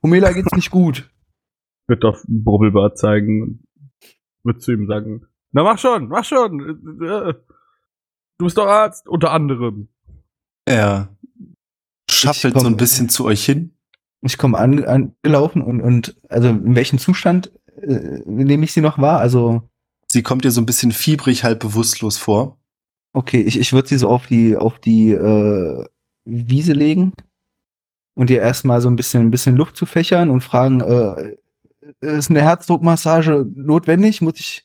Pumela 0.00 0.32
geht's 0.32 0.50
nicht 0.56 0.72
gut. 0.72 1.08
Wird 1.86 2.04
auf 2.04 2.24
Brubbelbart 2.26 2.98
zeigen 2.98 3.42
und 3.42 3.64
wird 4.42 4.62
zu 4.62 4.72
ihm 4.72 4.88
sagen, 4.88 5.26
na 5.52 5.62
mach 5.62 5.78
schon, 5.78 6.08
mach 6.08 6.24
schon. 6.24 6.98
äh, 7.02 7.30
äh, 7.30 7.34
Du 8.38 8.46
bist 8.46 8.58
doch 8.58 8.66
Arzt, 8.66 9.06
unter 9.06 9.30
anderem. 9.32 9.88
Er 10.70 11.08
schaffelt 12.10 12.54
komm- 12.54 12.62
so 12.62 12.68
ein 12.68 12.76
bisschen 12.76 13.08
zu 13.08 13.24
euch 13.24 13.44
hin. 13.44 13.72
Ich 14.22 14.36
komme 14.38 14.58
an, 14.58 14.84
angelaufen 14.84 15.62
und, 15.62 15.80
und 15.80 16.16
also 16.28 16.48
in 16.48 16.74
welchem 16.74 16.98
Zustand 16.98 17.50
äh, 17.80 18.20
nehme 18.26 18.64
ich 18.64 18.72
sie 18.72 18.80
noch 18.82 18.98
wahr? 18.98 19.20
Also, 19.20 19.62
Sie 20.12 20.22
kommt 20.22 20.44
dir 20.44 20.50
so 20.50 20.60
ein 20.60 20.66
bisschen 20.66 20.90
fiebrig, 20.92 21.44
halb 21.44 21.60
bewusstlos 21.60 22.18
vor. 22.18 22.58
okay, 23.12 23.40
ich, 23.40 23.58
ich 23.58 23.72
würde 23.72 23.88
sie 23.88 23.96
so 23.98 24.08
auf 24.08 24.26
die, 24.26 24.56
auf 24.56 24.78
die 24.80 25.12
äh, 25.12 25.84
Wiese 26.24 26.72
legen 26.72 27.12
und 28.14 28.28
ihr 28.28 28.40
erstmal 28.40 28.80
so 28.80 28.88
ein 28.90 28.96
bisschen, 28.96 29.22
ein 29.22 29.30
bisschen 29.30 29.56
Luft 29.56 29.76
zu 29.76 29.86
fächern 29.86 30.28
und 30.30 30.42
fragen, 30.42 30.80
äh, 30.80 31.36
ist 32.00 32.28
eine 32.30 32.42
Herzdruckmassage 32.42 33.46
notwendig? 33.54 34.20
Muss 34.20 34.38
ich 34.38 34.64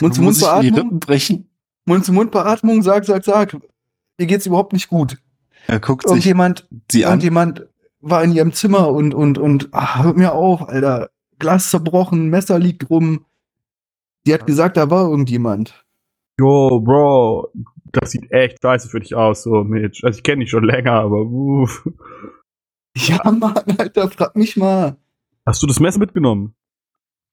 Mund 0.00 0.14
zu 0.14 0.20
Mund 0.22 0.36
Muss 0.36 0.42
ich 0.42 0.60
die 0.60 0.70
Beatmung? 0.70 0.74
Rippen 0.84 1.00
brechen? 1.00 1.48
Mund 1.86 2.04
zu 2.04 2.12
Mund 2.12 2.30
Beatmung? 2.32 2.82
Sag, 2.82 3.04
sag, 3.04 3.24
sag. 3.24 3.56
Mir 4.20 4.26
geht's 4.26 4.44
überhaupt 4.44 4.74
nicht 4.74 4.90
gut. 4.90 5.16
Er 5.66 5.80
guckt 5.80 6.02
sich 6.02 6.10
Irgendjemand, 6.10 6.68
sie 6.92 7.06
an. 7.06 7.12
irgendjemand 7.12 7.66
war 8.02 8.22
in 8.22 8.32
ihrem 8.32 8.52
Zimmer 8.52 8.88
und, 8.90 9.14
und, 9.14 9.38
und, 9.38 9.70
ach, 9.72 10.04
hört 10.04 10.18
mir 10.18 10.32
auf, 10.34 10.68
Alter. 10.68 11.08
Glas 11.38 11.70
zerbrochen, 11.70 12.28
Messer 12.28 12.58
liegt 12.58 12.90
rum. 12.90 13.24
Die 14.26 14.34
hat 14.34 14.46
gesagt, 14.46 14.76
da 14.76 14.90
war 14.90 15.08
irgendjemand. 15.08 15.86
Jo, 16.38 16.80
Bro, 16.80 17.50
das 17.92 18.10
sieht 18.10 18.30
echt 18.30 18.58
scheiße 18.60 18.90
für 18.90 19.00
dich 19.00 19.14
aus, 19.14 19.42
so 19.44 19.64
Mitch. 19.64 20.04
Also 20.04 20.18
ich 20.18 20.22
kenne 20.22 20.40
dich 20.42 20.50
schon 20.50 20.64
länger, 20.64 20.92
aber 20.92 21.22
uff. 21.22 21.88
Ja, 22.94 23.22
Mann, 23.30 23.54
Alter, 23.78 24.10
frag 24.10 24.36
mich 24.36 24.58
mal. 24.58 24.98
Hast 25.46 25.62
du 25.62 25.66
das 25.66 25.80
Messer 25.80 25.98
mitgenommen? 25.98 26.54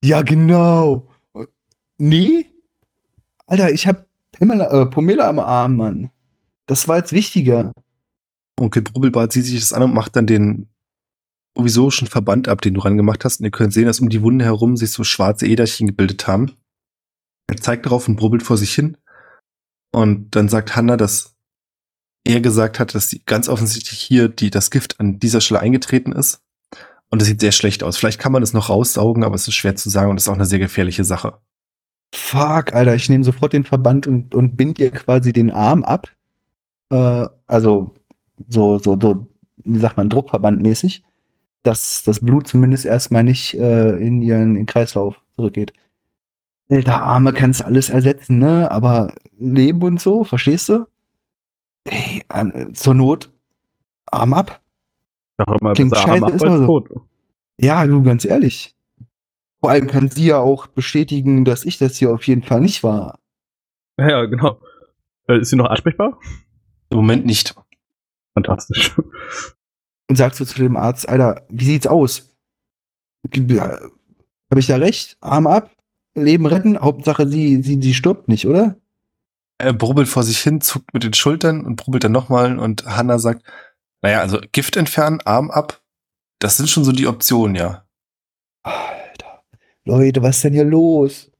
Ja, 0.02 0.22
genau. 0.22 1.10
Nee? 1.98 2.46
Alter, 3.46 3.72
ich 3.72 3.88
hab 3.88 4.06
Pamela, 4.32 4.72
äh, 4.72 4.86
Pomela 4.86 5.28
am 5.28 5.40
Arm, 5.40 5.76
Mann. 5.76 6.12
Das 6.68 6.88
war 6.88 6.98
jetzt 6.98 7.14
wichtiger. 7.14 7.72
Onkel 8.60 8.84
Brubbelbart 8.84 9.32
zieht 9.32 9.46
sich 9.46 9.60
das 9.60 9.74
an 9.74 9.84
und 9.84 9.94
macht 9.94 10.16
dann 10.16 10.28
den 10.28 10.70
provisorischen 11.56 12.08
Verband 12.08 12.48
ab, 12.48 12.62
den 12.62 12.76
du 12.76 12.82
rangemacht 12.82 13.26
hast. 13.26 13.40
Und 13.40 13.46
ihr 13.46 13.52
könnt 13.52 13.74
sehen, 13.74 13.86
dass 13.86 14.00
um 14.00 14.10
die 14.10 14.22
Wunde 14.22 14.46
herum 14.46 14.78
sich 14.78 14.92
so 14.92 15.04
schwarze 15.04 15.48
Äderchen 15.48 15.88
gebildet 15.88 16.28
haben. 16.28 16.52
Er 17.48 17.58
zeigt 17.58 17.86
darauf 17.86 18.08
und 18.08 18.18
brubbelt 18.18 18.44
vor 18.44 18.58
sich 18.58 18.74
hin. 18.74 18.98
Und 19.92 20.36
dann 20.36 20.50
sagt 20.50 20.76
Hanna, 20.76 20.98
dass 20.98 21.36
er 22.26 22.42
gesagt 22.42 22.80
hat, 22.80 22.94
dass 22.94 23.10
sie 23.10 23.24
ganz 23.26 23.48
offensichtlich 23.48 24.00
hier 24.00 24.28
die, 24.28 24.50
das 24.50 24.70
Gift 24.70 25.00
an 25.00 25.18
dieser 25.18 25.42
Stelle 25.42 25.62
eingetreten 25.62 26.12
ist. 26.12 26.42
Und 27.10 27.22
es 27.22 27.28
sieht 27.28 27.40
sehr 27.40 27.54
schlecht 27.54 27.84
aus. 27.84 27.98
Vielleicht 27.98 28.20
kann 28.20 28.34
man 28.34 28.44
es 28.44 28.54
noch 28.54 28.70
raussaugen, 28.70 29.24
aber 29.24 29.36
es 29.36 29.48
ist 29.48 29.56
schwer 29.56 29.76
zu 29.76 29.90
sagen 29.90 30.12
und 30.12 30.18
ist 30.18 30.28
auch 30.28 30.34
eine 30.34 30.46
sehr 30.46 30.60
gefährliche 30.60 31.06
Sache. 31.06 31.40
Fuck, 32.14 32.74
Alter, 32.74 32.96
ich 32.96 33.10
nehme 33.10 33.24
sofort 33.24 33.54
den 33.54 33.64
Verband 33.64 34.08
und, 34.08 34.36
und 34.36 34.58
bind 34.58 34.80
ihr 34.80 34.92
quasi 34.92 35.32
den 35.32 35.52
Arm 35.52 35.84
ab. 35.84 36.12
Äh, 36.90 37.28
also 37.48 37.94
so, 38.48 38.78
so, 38.80 38.98
so, 39.00 39.28
wie 39.58 39.80
sagt 39.80 39.98
man, 39.98 40.10
Druckverbandmäßig, 40.10 41.04
dass 41.64 42.04
das 42.04 42.20
Blut 42.20 42.48
zumindest 42.48 42.86
erstmal 42.86 43.24
nicht 43.24 43.54
äh, 43.56 43.98
in 43.98 44.22
ihren 44.22 44.50
in 44.50 44.56
den 44.56 44.66
Kreislauf 44.66 45.22
zurückgeht. 45.36 45.74
Alter, 46.70 47.02
Arme 47.02 47.34
kannst 47.34 47.62
du 47.62 47.66
alles 47.66 47.90
ersetzen, 47.90 48.40
ne? 48.40 48.70
Aber 48.72 49.14
Leben 49.38 49.82
und 49.84 50.02
so, 50.02 50.24
verstehst 50.24 50.70
du? 50.70 50.86
Ey, 51.86 52.24
an, 52.28 52.74
zur 52.74 52.94
Not 52.94 53.32
Arm 54.06 54.34
ab. 54.34 54.62
Sag 55.38 55.62
immer, 55.62 55.74
Klingt 55.74 55.96
scheiße, 55.96 56.10
Arm 56.10 56.24
ab 56.24 56.34
ist 56.34 56.44
aber 56.44 56.58
so. 56.58 56.66
tot. 56.66 56.90
Ja, 57.60 57.86
du, 57.86 58.04
ganz 58.04 58.26
ehrlich. 58.26 58.76
Vor 59.60 59.72
allem 59.72 59.88
kann 59.88 60.10
sie 60.10 60.28
ja 60.28 60.40
auch 60.40 60.68
bestätigen, 60.68 61.44
dass 61.44 61.66
ich 61.66 61.78
das 61.78 61.98
hier 61.98 62.12
auf 62.14 62.28
jeden 62.28 62.44
Fall 62.44 62.62
nicht 62.62 62.84
war. 62.84 63.20
Ja, 64.00 64.10
ja, 64.10 64.26
genau. 64.26 64.60
Äh, 65.28 65.40
ist 65.40 65.50
sie 65.50 65.56
noch 65.56 65.70
ansprechbar? 65.70 66.20
Im 66.90 66.98
Moment 66.98 67.26
nicht. 67.26 67.56
Fantastisch. 68.34 68.96
und 70.10 70.16
sagst 70.16 70.40
du 70.40 70.46
zu 70.46 70.58
dem 70.60 70.78
Arzt, 70.78 71.08
Alter, 71.10 71.46
wie 71.50 71.66
sieht's 71.66 71.88
aus? 71.88 72.34
Habe 73.26 74.60
ich 74.60 74.68
da 74.68 74.78
recht? 74.78 75.18
Arm 75.22 75.48
ab, 75.48 75.72
Leben 76.14 76.46
retten, 76.46 76.80
Hauptsache 76.80 77.28
sie, 77.28 77.62
sie, 77.62 77.82
sie 77.82 77.94
stirbt 77.94 78.28
nicht, 78.28 78.48
oder? 78.48 78.76
Er 79.60 79.74
brubbelt 79.74 80.08
vor 80.08 80.24
sich 80.24 80.40
hin, 80.40 80.62
zuckt 80.62 80.94
mit 80.94 81.04
den 81.04 81.14
Schultern 81.14 81.66
und 81.66 81.76
brubbelt 81.76 82.04
dann 82.04 82.12
nochmal 82.12 82.60
und 82.60 82.86
Hanna 82.86 83.20
sagt, 83.20 83.44
naja, 84.02 84.22
also 84.22 84.40
Gift 84.52 84.78
entfernen, 84.78 85.20
Arm 85.26 85.50
ab, 85.50 85.82
das 86.40 86.58
sind 86.58 86.70
schon 86.70 86.84
so 86.84 86.92
die 86.92 87.08
Optionen, 87.08 87.56
ja. 87.56 87.86
Alter, 88.64 89.44
Leute, 89.84 90.22
was 90.22 90.38
ist 90.38 90.44
denn 90.44 90.54
hier 90.54 90.66
los? 90.66 91.32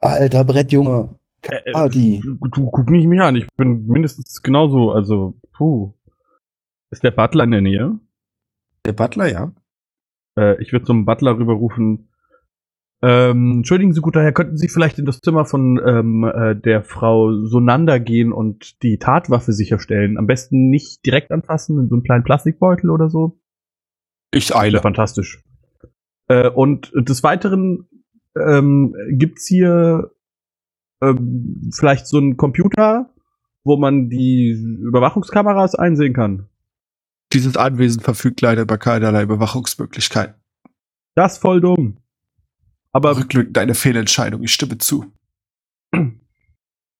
Alter, 0.00 0.44
Brettjunge. 0.44 1.19
Äh, 1.42 1.72
Party. 1.72 2.20
Du, 2.22 2.36
du 2.48 2.70
guck 2.70 2.90
nicht 2.90 3.06
mich 3.06 3.20
an, 3.20 3.36
ich 3.36 3.46
bin 3.56 3.86
mindestens 3.86 4.42
genauso, 4.42 4.92
also, 4.92 5.38
puh. 5.52 5.94
Ist 6.90 7.04
der 7.04 7.12
Butler 7.12 7.44
in 7.44 7.50
der 7.52 7.60
Nähe? 7.60 7.98
Der 8.84 8.92
Butler, 8.92 9.30
ja. 9.30 9.52
Äh, 10.38 10.60
ich 10.60 10.72
würde 10.72 10.86
zum 10.86 11.04
Butler 11.04 11.38
rüberrufen. 11.38 12.08
Ähm, 13.02 13.52
entschuldigen 13.58 13.92
Sie, 13.94 14.00
guter 14.00 14.22
Herr, 14.22 14.32
könnten 14.32 14.58
Sie 14.58 14.68
vielleicht 14.68 14.98
in 14.98 15.06
das 15.06 15.20
Zimmer 15.20 15.46
von 15.46 15.80
ähm, 15.86 16.24
äh, 16.24 16.54
der 16.54 16.82
Frau 16.82 17.32
Sonanda 17.44 17.98
gehen 17.98 18.32
und 18.32 18.82
die 18.82 18.98
Tatwaffe 18.98 19.52
sicherstellen? 19.52 20.18
Am 20.18 20.26
besten 20.26 20.68
nicht 20.68 21.06
direkt 21.06 21.30
anfassen, 21.30 21.78
in 21.78 21.88
so 21.88 21.94
einen 21.94 22.04
kleinen 22.04 22.24
Plastikbeutel 22.24 22.90
oder 22.90 23.08
so. 23.08 23.40
Ich 24.32 24.54
Eile. 24.54 24.80
Fantastisch. 24.80 25.42
Äh, 26.28 26.50
und 26.50 26.92
des 26.94 27.22
Weiteren 27.22 27.88
ähm, 28.36 28.94
gibt's 29.12 29.46
hier 29.46 30.10
ähm, 31.02 31.70
vielleicht 31.74 32.06
so 32.06 32.18
einen 32.18 32.36
Computer, 32.36 33.10
wo 33.64 33.76
man 33.76 34.08
die 34.08 34.50
Überwachungskameras 34.50 35.74
einsehen 35.74 36.12
kann. 36.12 36.48
Dieses 37.32 37.56
Anwesen 37.56 38.00
verfügt 38.00 38.40
leider 38.40 38.62
über 38.62 38.78
keinerlei 38.78 39.22
Überwachungsmöglichkeiten. 39.22 40.34
Das 41.14 41.34
ist 41.34 41.38
voll 41.38 41.60
dumm. 41.60 41.98
Aber 42.92 43.16
Rückblick, 43.16 43.54
deine 43.54 43.74
Fehlentscheidung, 43.74 44.42
ich 44.42 44.52
stimme 44.52 44.78
zu. 44.78 45.06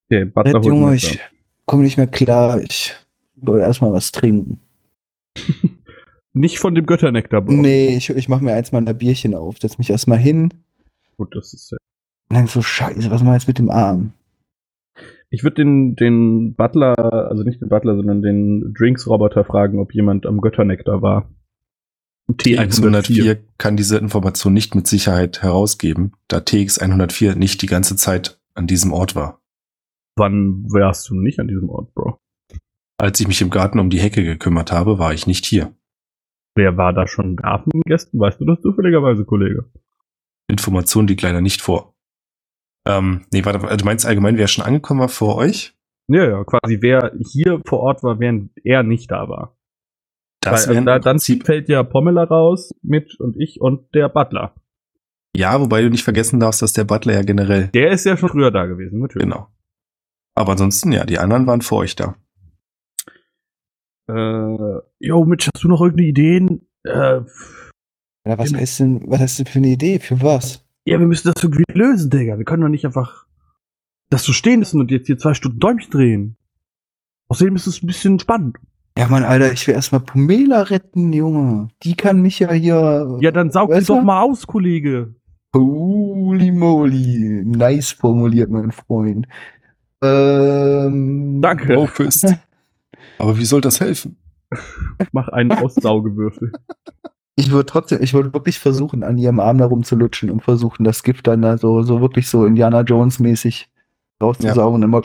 der 0.09 0.25
Butler 0.25 0.59
mir 0.59 0.93
ich 0.93 1.19
komme 1.65 1.83
nicht 1.83 1.97
mehr 1.97 2.07
klar. 2.07 2.61
Ich 2.61 2.95
soll 3.43 3.59
erstmal 3.59 3.91
was 3.91 4.11
trinken. 4.11 4.61
Nicht 6.33 6.59
von 6.59 6.75
dem 6.75 6.85
Götternektar, 6.85 7.41
Bro. 7.41 7.53
Nee, 7.53 7.97
ich, 7.97 8.09
ich 8.09 8.29
mache 8.29 8.43
mir 8.43 8.53
eins 8.53 8.71
mal 8.71 8.87
ein 8.87 8.97
Bierchen 8.97 9.35
auf. 9.35 9.57
Setz 9.59 9.77
mich 9.77 9.89
erstmal 9.89 10.17
hin. 10.17 10.53
Gut, 11.17 11.35
das 11.35 11.53
ist. 11.53 11.73
Und 11.73 11.79
dann 12.33 12.47
so, 12.47 12.61
scheiße, 12.61 13.09
was 13.11 13.21
machen 13.21 13.31
wir 13.31 13.33
jetzt 13.33 13.47
mit 13.47 13.59
dem 13.59 13.69
Arm? 13.69 14.13
Ich 15.29 15.43
würde 15.43 15.55
den, 15.55 15.95
den 15.95 16.55
Butler, 16.55 17.29
also 17.29 17.43
nicht 17.43 17.61
den 17.61 17.69
Butler, 17.69 17.95
sondern 17.95 18.21
den 18.21 18.73
Drinks-Roboter 18.77 19.45
fragen, 19.45 19.79
ob 19.79 19.93
jemand 19.93 20.25
am 20.25 20.41
Götternektar 20.41 21.01
war. 21.01 21.29
TX104 22.29 23.39
kann 23.57 23.77
diese 23.77 23.97
Information 23.97 24.53
nicht 24.53 24.75
mit 24.75 24.87
Sicherheit 24.87 25.41
herausgeben, 25.41 26.13
da 26.27 26.37
TX104 26.37 27.35
nicht 27.35 27.61
die 27.61 27.67
ganze 27.67 27.95
Zeit 27.95 28.39
an 28.53 28.67
diesem 28.67 28.93
Ort 28.93 29.15
war. 29.15 29.41
Wann 30.17 30.65
wärst 30.71 31.09
du 31.09 31.15
nicht 31.15 31.39
an 31.39 31.47
diesem 31.47 31.69
Ort, 31.69 31.93
Bro? 31.93 32.19
Als 32.97 33.19
ich 33.19 33.27
mich 33.27 33.41
im 33.41 33.49
Garten 33.49 33.79
um 33.79 33.89
die 33.89 33.99
Hecke 33.99 34.23
gekümmert 34.23 34.71
habe, 34.71 34.99
war 34.99 35.13
ich 35.13 35.27
nicht 35.27 35.45
hier. 35.45 35.73
Wer 36.55 36.77
war 36.77 36.93
da 36.93 37.07
schon 37.07 37.37
da 37.37 37.59
von 37.59 37.71
den 37.71 37.81
Gästen? 37.81 38.19
Weißt 38.19 38.39
du 38.39 38.45
das 38.45 38.61
zufälligerweise, 38.61 39.25
Kollege? 39.25 39.65
Information 40.47 41.07
liegt 41.07 41.21
leider 41.21 41.41
nicht 41.41 41.61
vor. 41.61 41.90
Ähm, 42.87 43.25
nee, 43.31 43.45
warte, 43.45 43.59
du 43.77 43.85
meinst 43.85 44.05
allgemein, 44.05 44.37
wer 44.37 44.47
schon 44.47 44.65
angekommen 44.65 44.99
war 45.01 45.09
vor 45.09 45.35
euch? 45.35 45.75
Ja, 46.07 46.27
ja, 46.27 46.43
quasi 46.43 46.79
wer 46.81 47.13
hier 47.31 47.61
vor 47.65 47.79
Ort 47.81 48.03
war, 48.03 48.19
während 48.19 48.51
er 48.63 48.83
nicht 48.83 49.11
da 49.11 49.29
war. 49.29 49.55
Das 50.41 50.67
Weil, 50.67 50.77
also 50.77 50.85
da, 50.85 50.99
dann 50.99 51.13
Prinzip, 51.17 51.45
fällt 51.45 51.69
ja 51.69 51.83
Pomela 51.83 52.23
raus, 52.23 52.73
Mitch 52.81 53.17
und 53.19 53.37
ich 53.39 53.61
und 53.61 53.93
der 53.93 54.09
Butler. 54.09 54.55
ja, 55.37 55.61
wobei 55.61 55.81
du 55.83 55.89
nicht 55.89 56.03
vergessen 56.03 56.39
darfst, 56.39 56.61
dass 56.63 56.73
der 56.73 56.83
Butler 56.83 57.13
ja 57.13 57.21
generell, 57.21 57.67
Der 57.69 57.91
ist 57.91 58.05
ja 58.05 58.17
schon 58.17 58.29
früher 58.29 58.49
da 58.51 58.65
gewesen, 58.65 58.99
natürlich. 58.99 59.25
genau. 59.29 59.47
Aber 60.35 60.53
ansonsten, 60.53 60.91
ja, 60.91 61.05
die 61.05 61.19
anderen 61.19 61.45
waren 61.45 61.61
vor 61.61 61.79
euch 61.79 61.95
da. 61.95 62.15
Äh, 64.09 64.79
yo, 64.99 65.25
Mitch, 65.25 65.49
hast 65.53 65.63
du 65.63 65.67
noch 65.67 65.81
irgendeine 65.81 66.09
Ideen? 66.09 66.67
Äh, 66.83 67.21
Ja, 68.27 68.37
was 68.37 68.51
ist 68.51 68.79
denn, 68.79 69.03
was 69.05 69.19
hast 69.21 69.39
du 69.39 69.45
für 69.45 69.59
eine 69.59 69.67
Idee? 69.69 69.99
Für 69.99 70.21
was? 70.21 70.65
Ja, 70.85 70.99
wir 70.99 71.07
müssen 71.07 71.31
das 71.31 71.43
irgendwie 71.43 71.63
lösen, 71.73 72.09
Digga. 72.09 72.37
Wir 72.37 72.45
können 72.45 72.63
doch 72.63 72.69
nicht 72.69 72.85
einfach 72.85 73.25
das 74.09 74.23
so 74.23 74.33
stehen 74.33 74.59
lassen 74.59 74.79
und 74.79 74.91
jetzt 74.91 75.07
hier 75.07 75.17
zwei 75.17 75.33
Stunden 75.33 75.59
Däumchen 75.59 75.91
drehen. 75.91 76.37
Außerdem 77.29 77.55
ist 77.55 77.67
es 77.67 77.81
ein 77.81 77.87
bisschen 77.87 78.19
spannend. 78.19 78.57
Ja, 78.97 79.07
Mann, 79.07 79.23
Alter, 79.23 79.53
ich 79.53 79.65
will 79.67 79.73
erstmal 79.73 80.01
Pumela 80.01 80.63
retten, 80.63 81.13
Junge. 81.13 81.69
Die 81.83 81.95
kann 81.95 82.21
mich 82.21 82.39
ja 82.39 82.51
hier. 82.51 83.17
Ja, 83.21 83.31
dann 83.31 83.51
saug 83.51 83.73
sie 83.73 83.85
doch 83.85 84.03
mal 84.03 84.21
aus, 84.21 84.45
Kollege. 84.45 85.15
Holy 85.55 86.51
moly. 86.51 87.43
Nice 87.45 87.91
formuliert, 87.91 88.49
mein 88.49 88.71
Freund. 88.71 89.27
Ähm. 90.01 91.39
Danke. 91.41 91.87
Aber 93.17 93.37
wie 93.37 93.45
soll 93.45 93.61
das 93.61 93.79
helfen? 93.79 94.17
Mach 95.11 95.29
einen 95.29 95.51
Aussaugewürfel. 95.51 96.51
Ich 97.35 97.51
würde 97.51 97.65
trotzdem, 97.65 98.01
ich 98.01 98.13
würde 98.13 98.33
wirklich 98.33 98.59
versuchen, 98.59 99.03
an 99.03 99.17
ihrem 99.17 99.39
Arm 99.39 99.57
da 99.57 99.65
rumzulutschen 99.65 100.29
und 100.29 100.43
versuchen, 100.43 100.83
das 100.83 101.03
Gift 101.03 101.27
dann 101.27 101.41
da 101.41 101.57
so, 101.57 101.81
so 101.81 102.01
wirklich 102.01 102.27
so 102.27 102.45
Indiana 102.45 102.81
Jones 102.81 103.19
mäßig 103.19 103.69
rauszusaugen 104.21 104.75
und 104.75 104.83
immer 104.83 105.01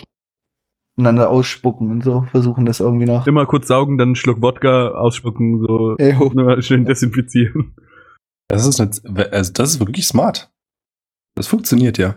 einander 0.99 1.31
ausspucken 1.31 1.91
und 1.91 2.03
so, 2.03 2.23
versuchen 2.31 2.67
das 2.67 2.81
irgendwie 2.81 3.07
noch. 3.07 3.27
Immer 3.27 3.47
kurz 3.47 3.69
saugen, 3.69 3.99
dann 3.99 4.09
einen 4.09 4.17
Schluck 4.17 4.43
Wodka 4.43 4.89
ausspucken, 4.89 5.61
so 5.61 5.97
Ejo. 5.99 6.61
schön 6.63 6.85
desinfizieren. 6.85 7.75
Das 8.49 8.67
ist, 8.67 8.81
eine, 8.81 9.33
also 9.33 9.53
das 9.53 9.71
ist 9.71 9.81
wirklich 9.81 10.07
smart. 10.07 10.51
Das 11.35 11.47
funktioniert 11.47 11.99
ja. 11.99 12.17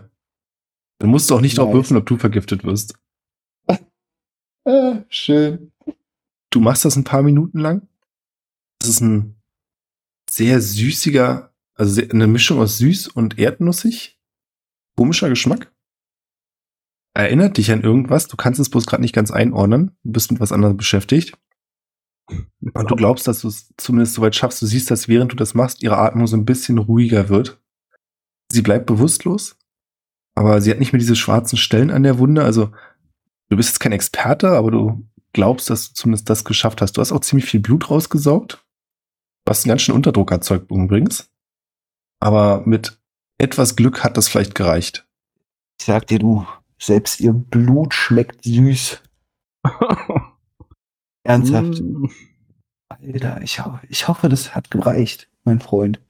Dann 0.98 1.10
musst 1.10 1.30
du 1.30 1.34
auch 1.34 1.40
nicht 1.40 1.58
drauf 1.58 1.72
würfeln, 1.72 1.98
ob 1.98 2.06
du 2.06 2.16
vergiftet 2.16 2.64
wirst. 2.64 2.94
Ah, 4.68 5.02
schön. 5.08 5.72
Du 6.50 6.60
machst 6.60 6.84
das 6.84 6.94
ein 6.94 7.02
paar 7.02 7.22
Minuten 7.22 7.58
lang. 7.58 7.88
Das 8.78 8.90
ist 8.90 9.00
ein 9.00 9.39
sehr 10.30 10.60
süßiger, 10.60 11.52
also 11.74 12.02
eine 12.02 12.26
Mischung 12.26 12.60
aus 12.60 12.78
süß 12.78 13.08
und 13.08 13.38
erdnussig. 13.38 14.18
Komischer 14.96 15.28
Geschmack. 15.28 15.72
Erinnert 17.14 17.56
dich 17.56 17.72
an 17.72 17.82
irgendwas. 17.82 18.28
Du 18.28 18.36
kannst 18.36 18.60
es 18.60 18.70
bloß 18.70 18.86
gerade 18.86 19.02
nicht 19.02 19.14
ganz 19.14 19.30
einordnen. 19.30 19.96
Du 20.04 20.12
bist 20.12 20.30
mit 20.30 20.40
was 20.40 20.52
anderem 20.52 20.76
beschäftigt. 20.76 21.36
Und 22.28 22.90
du 22.90 22.94
glaubst, 22.94 23.26
dass 23.26 23.40
du 23.40 23.48
es 23.48 23.72
zumindest 23.76 24.14
soweit 24.14 24.36
schaffst. 24.36 24.62
Du 24.62 24.66
siehst, 24.66 24.90
dass 24.90 25.08
während 25.08 25.32
du 25.32 25.36
das 25.36 25.54
machst, 25.54 25.82
ihre 25.82 25.98
Atmung 25.98 26.28
so 26.28 26.36
ein 26.36 26.44
bisschen 26.44 26.78
ruhiger 26.78 27.28
wird. 27.28 27.60
Sie 28.52 28.62
bleibt 28.62 28.86
bewusstlos, 28.86 29.56
aber 30.36 30.60
sie 30.60 30.70
hat 30.70 30.78
nicht 30.78 30.92
mehr 30.92 31.00
diese 31.00 31.16
schwarzen 31.16 31.56
Stellen 31.56 31.90
an 31.90 32.04
der 32.04 32.18
Wunde. 32.18 32.44
Also 32.44 32.70
du 33.48 33.56
bist 33.56 33.70
jetzt 33.70 33.80
kein 33.80 33.92
Experte, 33.92 34.50
aber 34.50 34.70
du 34.70 35.08
glaubst, 35.32 35.70
dass 35.70 35.88
du 35.88 35.94
zumindest 35.94 36.30
das 36.30 36.44
geschafft 36.44 36.82
hast. 36.82 36.92
Du 36.92 37.00
hast 37.00 37.10
auch 37.10 37.20
ziemlich 37.20 37.48
viel 37.50 37.60
Blut 37.60 37.90
rausgesaugt. 37.90 38.64
Du 39.50 39.52
hast 39.52 39.64
einen 39.64 39.70
ganz 39.70 39.82
schön 39.82 39.96
Unterdruck 39.96 40.30
erzeugt 40.30 40.70
übrigens. 40.70 41.28
Aber 42.20 42.62
mit 42.66 43.00
etwas 43.36 43.74
Glück 43.74 44.04
hat 44.04 44.16
das 44.16 44.28
vielleicht 44.28 44.54
gereicht. 44.54 45.08
Ich 45.80 45.86
sag 45.86 46.06
dir, 46.06 46.20
du, 46.20 46.46
selbst 46.78 47.18
ihr 47.18 47.32
Blut 47.32 47.92
schmeckt 47.92 48.44
süß. 48.44 49.02
Ernsthaft. 51.24 51.80
Mm. 51.80 52.06
Alter, 52.90 53.42
ich, 53.42 53.58
ho 53.58 53.80
ich 53.88 54.06
hoffe, 54.06 54.28
das 54.28 54.54
hat 54.54 54.70
gereicht, 54.70 55.28
mein 55.42 55.58
Freund. 55.58 56.00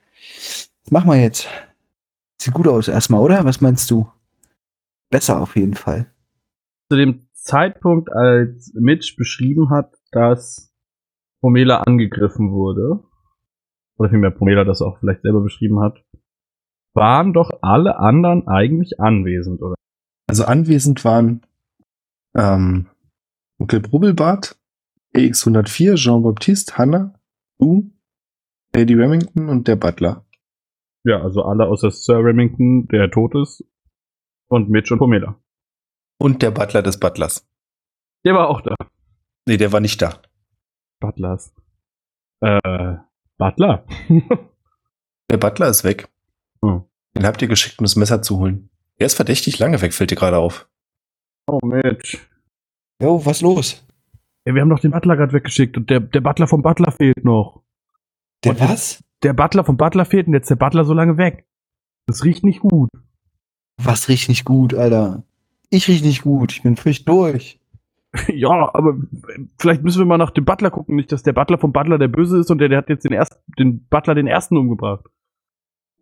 Was 0.84 0.90
machen 0.90 1.08
wir 1.08 1.22
jetzt? 1.22 1.48
Sieht 2.42 2.52
gut 2.52 2.68
aus 2.68 2.88
erstmal, 2.88 3.22
oder? 3.22 3.46
Was 3.46 3.62
meinst 3.62 3.90
du? 3.90 4.06
Besser 5.08 5.40
auf 5.40 5.56
jeden 5.56 5.76
Fall. 5.76 6.12
Zu 6.90 6.98
dem 6.98 7.26
Zeitpunkt, 7.32 8.12
als 8.12 8.70
Mitch 8.74 9.14
beschrieben 9.16 9.70
hat, 9.70 9.94
dass 10.12 10.74
Pomela 11.40 11.80
angegriffen 11.84 12.52
wurde, 12.52 13.02
oder 14.00 14.08
vielmehr 14.08 14.30
Pomela 14.30 14.64
das 14.64 14.80
auch 14.80 14.98
vielleicht 14.98 15.20
selber 15.20 15.42
beschrieben 15.42 15.80
hat, 15.80 16.02
waren 16.94 17.34
doch 17.34 17.50
alle 17.60 17.98
anderen 17.98 18.48
eigentlich 18.48 18.98
anwesend, 18.98 19.60
oder? 19.60 19.74
Also 20.26 20.44
anwesend 20.44 21.04
waren 21.04 21.42
ähm, 22.34 22.88
Onkel 23.58 23.80
Brubbelbart, 23.80 24.58
EX104, 25.14 25.96
Jean-Baptiste, 25.96 26.78
Hannah, 26.78 27.12
du, 27.58 27.92
Lady 28.74 28.94
Remington 28.94 29.50
und 29.50 29.68
der 29.68 29.76
Butler. 29.76 30.24
Ja, 31.04 31.20
also 31.20 31.42
alle 31.42 31.66
außer 31.66 31.90
Sir 31.90 32.24
Remington, 32.24 32.88
der 32.88 33.10
tot 33.10 33.34
ist, 33.34 33.62
und 34.48 34.70
Mitch 34.70 34.94
und 34.94 34.98
Pomela. 34.98 35.38
Und 36.18 36.40
der 36.40 36.52
Butler 36.52 36.82
des 36.82 36.98
Butlers. 36.98 37.46
Der 38.24 38.32
war 38.34 38.48
auch 38.48 38.62
da. 38.62 38.74
Nee, 39.46 39.58
der 39.58 39.72
war 39.72 39.80
nicht 39.80 40.00
da. 40.00 40.22
Butlers. 41.00 41.54
Äh, 42.40 42.96
Butler? 43.40 43.84
Der 45.30 45.36
Butler 45.38 45.68
ist 45.68 45.82
weg. 45.84 46.08
Hm. 46.64 46.82
Den 47.16 47.26
habt 47.26 47.42
ihr 47.42 47.48
geschickt, 47.48 47.78
um 47.80 47.84
das 47.84 47.96
Messer 47.96 48.22
zu 48.22 48.38
holen. 48.38 48.70
Er 48.98 49.06
ist 49.06 49.14
verdächtig 49.14 49.58
lange 49.58 49.80
weg, 49.82 49.92
fällt 49.94 50.10
dir 50.12 50.16
gerade 50.16 50.36
auf. 50.38 50.68
oh, 51.48 51.58
Mitch. 51.64 52.18
Jo, 53.02 53.24
was 53.24 53.40
los? 53.40 53.84
Ja, 54.46 54.54
wir 54.54 54.60
haben 54.62 54.68
doch 54.70 54.78
den 54.80 54.90
Butler 54.92 55.16
gerade 55.16 55.32
weggeschickt 55.32 55.76
und 55.76 55.88
der, 55.90 56.00
der 56.00 56.20
Butler 56.20 56.46
vom 56.46 56.62
Butler 56.62 56.92
fehlt 56.92 57.24
noch. 57.24 57.62
Der 58.44 58.52
Und- 58.52 58.60
was? 58.60 59.02
Der 59.22 59.32
Butler 59.34 59.64
vom 59.64 59.76
Butler 59.76 60.04
fehlt 60.06 60.26
und 60.28 60.32
jetzt 60.34 60.44
ist 60.44 60.50
der 60.50 60.56
Butler 60.56 60.84
so 60.84 60.94
lange 60.94 61.16
weg. 61.18 61.46
Das 62.06 62.24
riecht 62.24 62.42
nicht 62.44 62.60
gut. 62.60 62.88
Was 63.82 64.08
riecht 64.08 64.28
nicht 64.28 64.44
gut, 64.44 64.74
Alter? 64.74 65.24
Ich 65.70 65.88
riech 65.88 66.02
nicht 66.02 66.22
gut. 66.22 66.52
Ich 66.52 66.62
bin 66.62 66.76
frisch 66.76 67.04
durch. 67.04 67.59
ja, 68.28 68.48
aber 68.74 68.96
vielleicht 69.58 69.82
müssen 69.82 70.00
wir 70.00 70.06
mal 70.06 70.18
nach 70.18 70.30
dem 70.30 70.44
Butler 70.44 70.70
gucken. 70.70 70.96
Nicht, 70.96 71.12
dass 71.12 71.22
der 71.22 71.32
Butler 71.32 71.58
vom 71.58 71.72
Butler 71.72 71.98
der 71.98 72.08
Böse 72.08 72.38
ist 72.38 72.50
und 72.50 72.58
der, 72.58 72.68
der 72.68 72.78
hat 72.78 72.88
jetzt 72.88 73.04
den, 73.04 73.12
ersten, 73.12 73.36
den 73.58 73.86
Butler 73.86 74.14
den 74.14 74.26
ersten 74.26 74.56
umgebracht. 74.56 75.04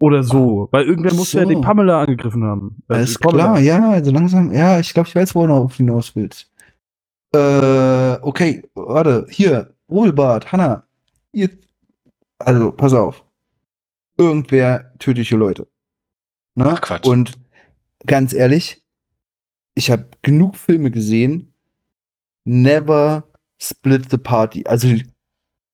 Oder 0.00 0.22
so. 0.22 0.68
Weil 0.70 0.84
irgendwer 0.84 1.12
muss 1.14 1.32
ja 1.32 1.42
so. 1.42 1.48
den 1.48 1.60
Pamela 1.60 2.00
angegriffen 2.00 2.44
haben. 2.44 2.82
Also 2.88 2.98
Alles 2.98 3.18
Pamela. 3.18 3.44
klar, 3.44 3.60
ja, 3.60 3.90
also 3.90 4.10
langsam, 4.10 4.52
ja, 4.52 4.78
ich 4.78 4.94
glaube, 4.94 5.08
ich 5.08 5.14
weiß, 5.14 5.34
wo 5.34 5.42
du 5.42 5.48
noch 5.48 5.72
hinaus 5.72 6.14
willst. 6.14 6.50
Äh, 7.34 8.16
okay, 8.22 8.62
warte, 8.74 9.26
hier, 9.28 9.74
Wohlbart, 9.88 10.52
Hanna, 10.52 10.84
ihr, 11.32 11.50
also, 12.38 12.72
pass 12.72 12.94
auf. 12.94 13.24
Irgendwer 14.16 14.92
tödliche 14.98 15.36
Leute. 15.36 15.66
Ne? 16.54 16.66
Ach, 16.68 16.80
Quatsch. 16.80 17.06
Und 17.06 17.38
ganz 18.06 18.32
ehrlich, 18.32 18.84
ich 19.74 19.90
habe 19.90 20.08
genug 20.22 20.56
Filme 20.56 20.90
gesehen. 20.90 21.54
Never 22.50 23.24
split 23.58 24.10
the 24.10 24.16
party. 24.16 24.64
Also 24.66 24.88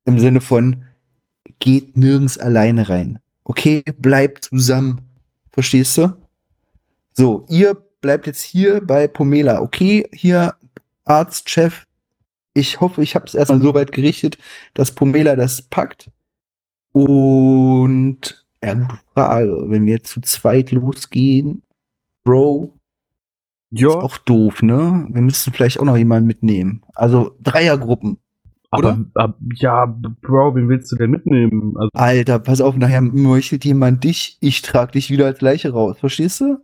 im 0.06 0.18
Sinne 0.18 0.40
von 0.40 0.84
geht 1.60 1.96
nirgends 1.96 2.36
alleine 2.36 2.88
rein. 2.88 3.20
Okay, 3.44 3.84
bleibt 3.98 4.46
zusammen. 4.46 5.00
Verstehst 5.52 5.96
du? 5.98 6.16
So, 7.12 7.46
ihr 7.48 7.76
bleibt 8.00 8.26
jetzt 8.26 8.42
hier 8.42 8.80
bei 8.84 9.06
Pomela. 9.06 9.60
Okay, 9.60 10.08
hier 10.12 10.56
Arzt, 11.04 11.48
Chef. 11.48 11.84
Ich 12.54 12.80
hoffe, 12.80 13.04
ich 13.04 13.14
habe 13.14 13.26
es 13.26 13.36
erstmal 13.36 13.62
so 13.62 13.72
weit 13.72 13.92
gerichtet, 13.92 14.36
dass 14.74 14.90
Pomela 14.90 15.36
das 15.36 15.62
packt. 15.62 16.10
Und 16.90 18.44
ja, 18.64 18.88
Frage. 19.14 19.64
Wenn 19.68 19.86
wir 19.86 20.02
zu 20.02 20.20
zweit 20.22 20.72
losgehen, 20.72 21.62
Bro, 22.24 22.72
ist 23.74 23.82
Ja, 23.82 23.90
auch 23.90 24.18
doof, 24.18 24.62
ne? 24.62 25.06
Wir 25.10 25.22
müssen 25.22 25.52
vielleicht 25.52 25.80
auch 25.80 25.84
noch 25.84 25.96
jemanden 25.96 26.26
mitnehmen. 26.26 26.82
Also 26.94 27.36
Dreiergruppen. 27.42 28.18
aber, 28.70 29.04
aber 29.14 29.34
ja, 29.54 29.86
Bro, 29.86 30.56
wen 30.56 30.68
willst 30.68 30.90
du 30.92 30.96
denn 30.96 31.10
mitnehmen? 31.10 31.74
Also, 31.76 31.90
Alter, 31.92 32.38
pass 32.38 32.60
auf, 32.60 32.76
nachher 32.76 33.00
meuchelt 33.00 33.64
jemand 33.64 34.04
dich, 34.04 34.38
ich 34.40 34.62
trag 34.62 34.92
dich 34.92 35.10
wieder 35.10 35.26
als 35.26 35.40
Leiche 35.40 35.72
raus. 35.72 35.96
Verstehst 35.98 36.40
du? 36.40 36.58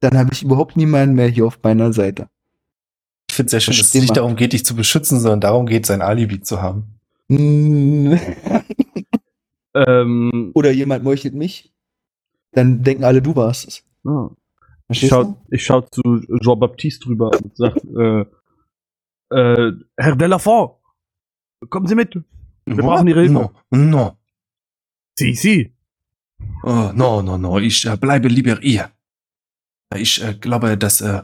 Dann 0.00 0.16
habe 0.16 0.30
ich 0.32 0.42
überhaupt 0.42 0.76
niemanden 0.76 1.16
mehr 1.16 1.28
hier 1.28 1.46
auf 1.46 1.58
meiner 1.62 1.92
Seite. 1.92 2.28
Ich 3.28 3.34
finde 3.34 3.46
es 3.46 3.50
sehr 3.50 3.60
schön, 3.60 3.74
dass 3.76 3.94
es 3.94 4.00
nicht 4.00 4.16
darum 4.16 4.36
geht, 4.36 4.52
dich 4.52 4.64
zu 4.64 4.76
beschützen, 4.76 5.20
sondern 5.20 5.40
darum 5.40 5.66
geht, 5.66 5.86
sein 5.86 6.02
Alibi 6.02 6.40
zu 6.40 6.62
haben. 6.62 6.98
Mm. 7.28 8.14
ähm, 9.74 10.52
Oder 10.54 10.70
jemand 10.70 11.04
meuchelt 11.04 11.34
mich. 11.34 11.72
Dann 12.52 12.82
denken 12.82 13.04
alle, 13.04 13.20
du 13.20 13.36
warst 13.36 13.68
es. 13.68 13.84
ja. 14.04 14.30
Ich 14.90 15.06
Verstehst 15.08 15.66
schau, 15.66 15.80
zu 15.82 16.02
Jean-Baptiste 16.40 17.08
rüber 17.08 17.30
und 17.30 17.56
sag, 17.56 17.76
äh, 17.76 18.24
äh, 19.30 19.72
Herr 19.96 20.16
Delafont, 20.16 20.72
kommen 21.68 21.86
Sie 21.86 21.94
mit. 21.94 22.14
Wir 22.64 22.76
brauchen 22.76 23.06
Ihre 23.06 23.20
Hilfe. 23.20 23.34
No, 23.34 23.52
no, 23.70 24.18
Sie, 25.18 25.34
Sie. 25.34 25.74
oh, 26.62 26.90
no, 26.94 27.20
no, 27.20 27.36
no. 27.36 27.58
Ich 27.58 27.84
äh, 27.84 27.96
bleibe 27.96 28.28
lieber 28.28 28.58
hier. 28.60 28.90
Ich 29.94 30.22
äh, 30.22 30.34
glaube, 30.34 30.78
dass 30.78 31.02
äh, 31.02 31.22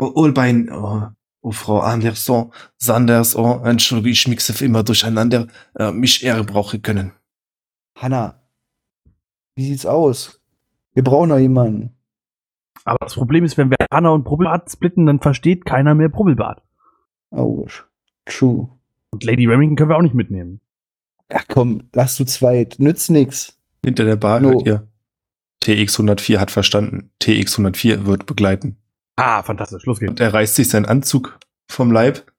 Olbein, 0.00 0.70
oh, 0.70 1.08
oh, 1.42 1.50
Frau 1.50 1.80
Anderson, 1.80 2.52
Sanders, 2.76 3.34
oh, 3.34 3.60
Entschuldigung, 3.64 4.12
ich 4.12 4.28
mixe 4.28 4.64
immer 4.64 4.84
durcheinander, 4.84 5.48
äh, 5.74 5.90
mich 5.90 6.22
eher 6.22 6.44
brauchen 6.44 6.80
können. 6.82 7.12
Hanna, 7.96 8.40
wie 9.56 9.66
sieht's 9.66 9.86
aus? 9.86 10.40
Wir 10.94 11.02
brauchen 11.02 11.30
noch 11.30 11.38
jemanden. 11.38 11.97
Aber 12.88 13.04
das 13.04 13.14
Problem 13.14 13.44
ist, 13.44 13.58
wenn 13.58 13.70
wir 13.70 13.76
Anna 13.90 14.08
und 14.10 14.24
Brubbelbart 14.24 14.70
splitten, 14.70 15.06
dann 15.06 15.20
versteht 15.20 15.64
keiner 15.66 15.94
mehr 15.94 16.08
Brubbelbart. 16.08 16.62
Oh, 17.30 17.66
true. 18.24 18.68
Und 19.10 19.24
Lady 19.24 19.46
Remington 19.46 19.76
können 19.76 19.90
wir 19.90 19.96
auch 19.96 20.02
nicht 20.02 20.14
mitnehmen. 20.14 20.60
Ach 21.28 21.44
komm, 21.48 21.88
lass 21.94 22.16
du 22.16 22.24
zweit. 22.24 22.76
Nützt 22.78 23.10
nix. 23.10 23.58
Hinter 23.84 24.04
der 24.04 24.16
Bar 24.16 24.40
No. 24.40 24.50
hört 24.50 24.66
ihr. 24.66 24.88
TX104 25.62 26.38
hat 26.38 26.50
verstanden. 26.50 27.10
TX104 27.22 28.06
wird 28.06 28.24
begleiten. 28.24 28.78
Ah, 29.16 29.42
fantastisch. 29.42 29.84
Los 29.84 30.00
geht's. 30.00 30.10
Und 30.10 30.20
er 30.20 30.32
reißt 30.32 30.54
sich 30.54 30.68
seinen 30.70 30.86
Anzug 30.86 31.38
vom 31.70 31.92
Leib. 31.92 32.32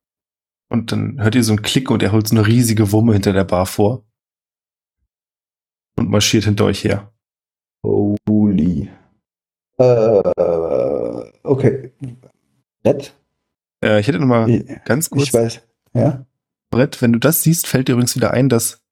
Und 0.71 0.91
dann 0.91 1.21
hört 1.21 1.35
ihr 1.35 1.43
so 1.43 1.53
einen 1.53 1.61
Klick 1.61 1.91
und 1.91 2.01
er 2.01 2.11
holt 2.11 2.27
so 2.27 2.35
eine 2.35 2.47
riesige 2.47 2.91
Wumme 2.91 3.13
hinter 3.13 3.33
der 3.33 3.43
Bar 3.43 3.65
vor. 3.67 4.03
Und 5.95 6.09
marschiert 6.09 6.45
hinter 6.45 6.65
euch 6.65 6.83
her. 6.83 7.11
Holy. 7.83 8.89
Äh, 9.79 11.31
okay. 11.43 11.91
Brett? 12.83 13.13
Äh, 13.83 13.99
ich 14.01 14.07
hätte 14.07 14.19
noch 14.19 14.27
mal 14.27 14.49
Ich, 14.49 14.65
ganz 14.83 15.09
kurz, 15.09 15.23
ich 15.23 15.33
weiß. 15.33 15.61
Ja? 15.93 16.25
Brett, 16.69 17.01
wenn 17.01 17.13
du 17.13 17.19
das 17.19 17.43
siehst, 17.43 17.65
fällt 17.67 17.87
dir 17.87 17.93
übrigens 17.93 18.15
wieder 18.15 18.31
ein, 18.31 18.49
dass 18.49 18.83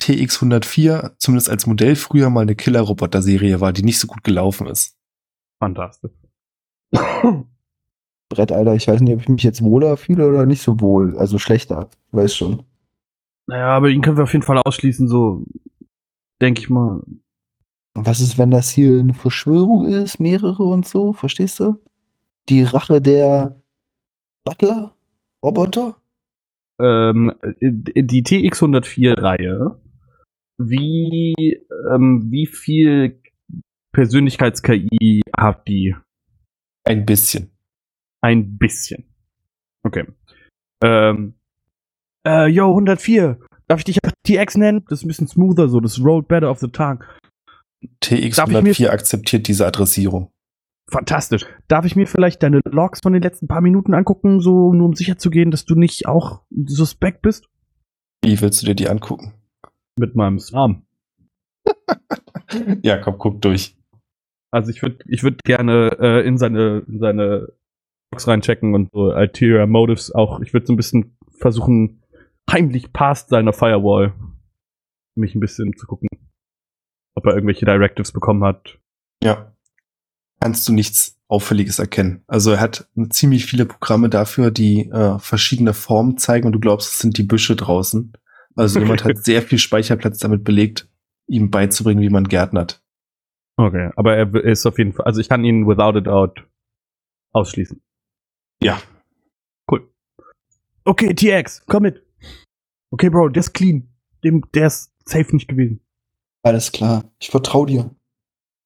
TX104 0.00 1.12
zumindest 1.18 1.50
als 1.50 1.66
Modell 1.66 1.96
früher 1.96 2.30
mal 2.30 2.40
eine 2.40 2.56
Killer-Roboter-Serie 2.56 3.60
war, 3.60 3.72
die 3.72 3.82
nicht 3.82 3.98
so 3.98 4.06
gut 4.06 4.24
gelaufen 4.24 4.66
ist. 4.66 4.96
Fantastisch. 5.60 6.12
Brett, 8.28 8.52
Alter. 8.52 8.74
Ich 8.74 8.88
weiß 8.88 9.00
nicht, 9.02 9.14
ob 9.14 9.20
ich 9.20 9.28
mich 9.28 9.42
jetzt 9.42 9.62
wohler 9.62 9.96
fühle 9.96 10.26
oder 10.26 10.46
nicht 10.46 10.62
so 10.62 10.80
wohl. 10.80 11.18
Also 11.18 11.38
schlechter, 11.38 11.90
weiß 12.12 12.34
schon. 12.34 12.64
Naja, 13.46 13.68
aber 13.68 13.90
ihn 13.90 14.00
können 14.00 14.16
wir 14.16 14.24
auf 14.24 14.32
jeden 14.32 14.44
Fall 14.44 14.58
ausschließen, 14.58 15.08
so 15.08 15.44
denke 16.40 16.60
ich 16.62 16.70
mal. 16.70 17.02
Was 17.94 18.20
ist, 18.20 18.38
wenn 18.38 18.50
das 18.50 18.70
hier 18.70 19.00
eine 19.00 19.14
Verschwörung 19.14 19.86
ist, 19.86 20.18
mehrere 20.18 20.62
und 20.62 20.86
so, 20.86 21.12
verstehst 21.12 21.60
du? 21.60 21.76
Die 22.48 22.62
Rache 22.62 23.00
der 23.00 23.60
Butler? 24.44 24.94
Roboter? 25.44 25.96
Ähm, 26.80 27.32
die 27.60 28.22
TX104-Reihe, 28.22 29.78
wie, 30.58 31.34
ähm, 31.92 32.30
wie 32.30 32.46
viel 32.46 33.20
Persönlichkeits-KI 33.92 35.20
hat 35.36 35.68
die? 35.68 35.94
Ein 36.84 37.04
bisschen. 37.04 37.50
Ein 38.20 38.56
bisschen. 38.56 39.04
Okay. 39.82 40.06
Ähm, 40.82 41.34
äh, 42.26 42.46
yo, 42.46 42.70
104. 42.70 43.38
Darf 43.68 43.80
ich 43.80 43.84
dich 43.84 43.98
einfach 44.02 44.16
TX 44.24 44.56
nennen? 44.56 44.84
Das 44.88 45.00
ist 45.00 45.04
ein 45.04 45.08
bisschen 45.08 45.28
smoother 45.28 45.68
so. 45.68 45.80
Das 45.80 46.00
rolled 46.00 46.28
better 46.28 46.50
off 46.50 46.58
the 46.58 46.68
tongue. 46.68 47.04
Darf 47.82 48.12
ich 48.12 48.34
TX104 48.34 48.88
akzeptiert 48.88 49.48
diese 49.48 49.66
Adressierung. 49.66 50.30
Fantastisch. 50.90 51.46
Darf 51.68 51.84
ich 51.84 51.96
mir 51.96 52.06
vielleicht 52.06 52.42
deine 52.42 52.60
Logs 52.64 53.00
von 53.02 53.12
den 53.12 53.22
letzten 53.22 53.48
paar 53.48 53.60
Minuten 53.62 53.94
angucken, 53.94 54.40
so 54.40 54.72
nur 54.72 54.86
um 54.86 54.94
sicher 54.94 55.16
zu 55.16 55.30
gehen, 55.30 55.50
dass 55.50 55.64
du 55.64 55.74
nicht 55.74 56.06
auch 56.06 56.42
suspekt 56.66 57.22
bist? 57.22 57.48
Wie 58.22 58.40
willst 58.40 58.62
du 58.62 58.66
dir 58.66 58.74
die 58.74 58.88
angucken? 58.88 59.34
Mit 59.98 60.14
meinem 60.14 60.40
Arm. 60.52 60.84
Ja, 62.82 62.98
komm, 62.98 63.16
guck 63.16 63.40
durch. 63.40 63.78
Also 64.50 64.70
ich 64.70 64.82
würde 64.82 64.98
ich 65.08 65.22
würd 65.22 65.42
gerne 65.42 65.96
äh, 65.98 66.26
in 66.26 66.36
seine 66.36 66.84
in 66.86 66.98
seine 66.98 67.48
Logs 68.12 68.28
reinchecken 68.28 68.74
und 68.74 68.90
so 68.92 69.14
Ulterior 69.14 69.66
Motives 69.66 70.14
auch. 70.14 70.40
Ich 70.40 70.52
würde 70.52 70.66
so 70.66 70.74
ein 70.74 70.76
bisschen 70.76 71.16
versuchen, 71.38 72.02
heimlich 72.50 72.92
past 72.92 73.30
seiner 73.30 73.54
Firewall 73.54 74.12
mich 75.14 75.34
ein 75.34 75.40
bisschen 75.40 75.74
zu 75.76 75.86
gucken, 75.86 76.08
ob 77.14 77.26
er 77.26 77.34
irgendwelche 77.34 77.64
Directives 77.64 78.12
bekommen 78.12 78.44
hat. 78.44 78.78
Ja. 79.22 79.52
Kannst 80.40 80.68
du 80.68 80.72
nichts 80.72 81.20
Auffälliges 81.28 81.78
erkennen. 81.78 82.22
Also 82.26 82.52
er 82.52 82.60
hat 82.60 82.88
ziemlich 83.08 83.46
viele 83.46 83.64
Programme 83.64 84.10
dafür, 84.10 84.50
die 84.50 84.90
äh, 84.90 85.18
verschiedene 85.18 85.72
Formen 85.72 86.18
zeigen 86.18 86.46
und 86.46 86.52
du 86.52 86.60
glaubst, 86.60 86.92
es 86.92 86.98
sind 86.98 87.16
die 87.16 87.22
Büsche 87.22 87.56
draußen. 87.56 88.12
Also 88.54 88.80
jemand 88.80 89.04
hat 89.04 89.16
sehr 89.24 89.40
viel 89.40 89.58
Speicherplatz 89.58 90.18
damit 90.18 90.44
belegt, 90.44 90.90
ihm 91.26 91.50
beizubringen, 91.50 92.02
wie 92.02 92.10
man 92.10 92.28
gärtnert. 92.28 92.82
Okay, 93.56 93.90
aber 93.96 94.14
er 94.16 94.34
ist 94.44 94.66
auf 94.66 94.76
jeden 94.76 94.92
Fall, 94.92 95.06
also 95.06 95.20
ich 95.20 95.28
kann 95.30 95.44
ihn 95.44 95.66
without 95.66 95.96
a 95.96 96.00
doubt 96.00 96.46
ausschließen. 97.32 97.80
Ja. 98.62 98.80
Cool. 99.70 99.90
Okay, 100.84 101.14
TX, 101.14 101.64
komm 101.66 101.84
mit. 101.84 102.02
Okay, 102.90 103.08
Bro, 103.08 103.30
der 103.30 103.40
ist 103.40 103.54
clean. 103.54 103.88
Dem, 104.22 104.42
der 104.52 104.66
ist 104.66 104.92
safe 105.06 105.34
nicht 105.34 105.48
gewesen. 105.48 105.80
Alles 106.42 106.72
klar. 106.72 107.04
Ich 107.18 107.30
vertraue 107.30 107.66
dir. 107.66 107.90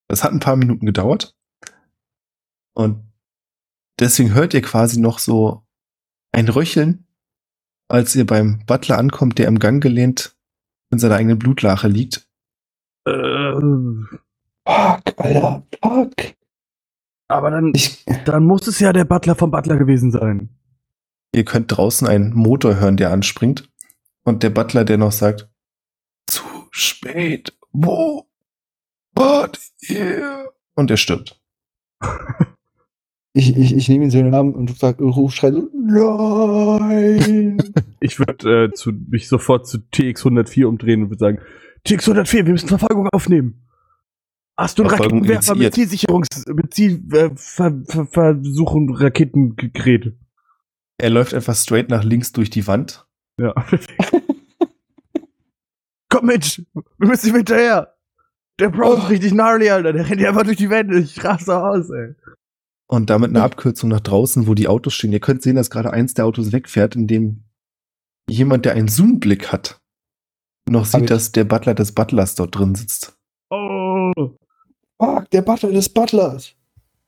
Das 0.08 0.24
hat 0.24 0.32
ein 0.32 0.40
paar 0.40 0.56
Minuten 0.56 0.86
gedauert. 0.86 1.36
Und 2.74 3.12
deswegen 3.98 4.34
hört 4.34 4.54
ihr 4.54 4.62
quasi 4.62 5.00
noch 5.00 5.18
so 5.18 5.66
ein 6.32 6.48
Röcheln, 6.48 7.06
als 7.88 8.14
ihr 8.14 8.26
beim 8.26 8.64
Butler 8.66 8.98
ankommt, 8.98 9.38
der 9.38 9.48
im 9.48 9.58
Gang 9.58 9.82
gelehnt 9.82 10.36
in 10.90 10.98
seiner 10.98 11.16
eigenen 11.16 11.38
Blutlache 11.38 11.88
liegt. 11.88 12.28
Äh, 13.06 13.52
Fuck, 14.66 15.14
Alter. 15.16 15.66
Fuck. 15.82 16.14
aber 17.28 17.50
dann, 17.50 17.72
Ich, 17.74 18.04
dann 18.24 18.44
muss 18.44 18.66
es 18.66 18.80
ja 18.80 18.92
der 18.92 19.04
Butler 19.04 19.34
vom 19.34 19.50
Butler 19.50 19.76
gewesen 19.76 20.10
sein. 20.10 20.50
Ihr 21.34 21.44
könnt 21.44 21.76
draußen 21.76 22.06
einen 22.06 22.34
Motor 22.34 22.76
hören, 22.76 22.96
der 22.96 23.12
anspringt. 23.12 23.70
Und 24.24 24.42
der 24.42 24.50
Butler, 24.50 24.84
der 24.84 24.98
noch 24.98 25.12
sagt, 25.12 25.48
zu 26.28 26.42
spät, 26.70 27.56
wo, 27.78 28.26
wart 29.14 29.60
ihr? 29.80 30.50
Und 30.74 30.90
er 30.90 30.96
stirbt. 30.96 31.38
ich, 33.34 33.56
ich, 33.56 33.74
ich 33.74 33.88
nehme 33.88 34.04
ihn 34.04 34.10
so 34.10 34.18
in 34.18 34.26
den 34.26 34.34
Arm 34.34 34.52
und 34.52 34.76
sag, 34.78 35.00
ruf, 35.00 35.34
so, 35.34 35.70
nein. 35.74 37.62
Ich 38.00 38.18
würde 38.18 38.64
äh, 38.64 38.72
zu, 38.72 38.92
mich 38.92 39.28
sofort 39.28 39.66
zu 39.66 39.78
TX104 39.78 40.66
umdrehen 40.66 41.02
und 41.02 41.10
würde 41.10 41.18
sagen, 41.18 41.38
TX104, 41.86 42.46
wir 42.46 42.52
müssen 42.52 42.68
Verfolgung 42.68 43.08
aufnehmen. 43.08 43.66
Hast 44.56 44.78
du 44.78 44.84
ein 44.84 44.90
Verfolgung 44.90 45.20
Raketenwerfer 45.20 45.54
mit. 45.54 45.74
Zielsicherungs-, 45.74 46.52
mit 46.52 46.72
Zielversuch 46.72 48.74
und 48.74 48.94
Raketengerät? 48.94 50.14
Er 50.98 51.10
läuft 51.10 51.34
einfach 51.34 51.54
straight 51.54 51.90
nach 51.90 52.04
links 52.04 52.32
durch 52.32 52.48
die 52.48 52.66
Wand. 52.66 53.06
Ja. 53.40 53.54
Komm 56.16 56.26
mit! 56.26 56.64
Wir 56.98 57.08
müssen 57.08 57.28
ihm 57.28 57.36
hinterher! 57.36 57.94
Der 58.58 58.70
Bro 58.70 58.94
ist 58.94 59.04
Oh. 59.04 59.06
richtig 59.08 59.32
gnarly, 59.32 59.68
Alter. 59.68 59.92
Der 59.92 60.08
rennt 60.08 60.20
ja 60.20 60.30
einfach 60.30 60.44
durch 60.44 60.56
die 60.56 60.70
Wände. 60.70 60.98
Ich 61.00 61.22
raste 61.22 61.56
aus, 61.62 61.90
ey. 61.90 62.14
Und 62.88 63.10
damit 63.10 63.30
eine 63.30 63.42
Abkürzung 63.42 63.90
nach 63.90 64.00
draußen, 64.00 64.46
wo 64.46 64.54
die 64.54 64.68
Autos 64.68 64.94
stehen. 64.94 65.12
Ihr 65.12 65.20
könnt 65.20 65.42
sehen, 65.42 65.56
dass 65.56 65.68
gerade 65.70 65.92
eins 65.92 66.14
der 66.14 66.24
Autos 66.24 66.52
wegfährt, 66.52 66.96
in 66.96 67.06
dem 67.06 67.44
jemand, 68.30 68.64
der 68.64 68.72
einen 68.72 68.88
Zoom-Blick 68.88 69.52
hat, 69.52 69.80
noch 70.68 70.84
Hab 70.84 70.86
sieht, 70.86 71.02
ich. 71.02 71.08
dass 71.08 71.32
der 71.32 71.44
Butler 71.44 71.74
des 71.74 71.92
Butlers 71.92 72.34
dort 72.34 72.56
drin 72.56 72.74
sitzt. 72.74 73.16
Oh! 73.50 74.12
Fuck, 74.98 75.30
der 75.32 75.42
Butler 75.42 75.72
des 75.72 75.88
Butlers. 75.90 76.54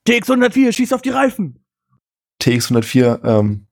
TX104, 0.07 0.73
schieß 0.73 0.93
auf 0.93 1.03
die 1.03 1.11
Reifen! 1.11 1.65
TX104 2.43 3.25
ähm, 3.25 3.67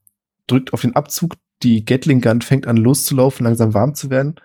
drückt 0.47 0.73
auf 0.73 0.81
den 0.81 0.97
Abzug, 0.97 1.35
die 1.63 1.85
Gatling 1.85 2.21
Gun 2.21 2.41
fängt 2.41 2.67
an 2.67 2.77
loszulaufen, 2.77 3.45
langsam 3.45 3.75
warm 3.75 3.95
zu 3.95 4.11
werden, 4.11 4.37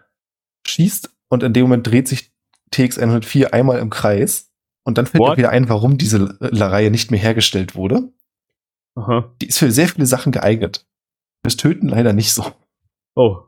schießt 0.68 1.10
und 1.30 1.44
in 1.44 1.54
dem 1.54 1.64
Moment 1.64 1.88
dreht 1.88 2.08
sich 2.08 2.32
TX104 2.74 3.48
einmal 3.48 3.80
im 3.80 3.90
Kreis 3.90 4.50
und 4.84 4.98
dann 4.98 5.06
fällt 5.06 5.22
What? 5.22 5.32
auch 5.32 5.38
wieder 5.38 5.50
ein, 5.50 5.70
warum 5.70 5.98
diese 5.98 6.38
Reihe 6.42 6.92
nicht 6.92 7.12
mehr 7.12 7.20
hergestellt 7.20 7.76
wurde. 7.76 8.12
Aha. 8.96 9.34
Die 9.42 9.48
ist 9.48 9.60
für 9.60 9.72
sehr 9.72 9.88
viele 9.88 10.06
Sachen 10.06 10.32
geeignet. 10.32 10.86
Fürs 11.46 11.58
Töten 11.58 11.88
leider 11.90 12.14
nicht 12.14 12.34
so. 12.34 12.46
Oh, 13.16 13.44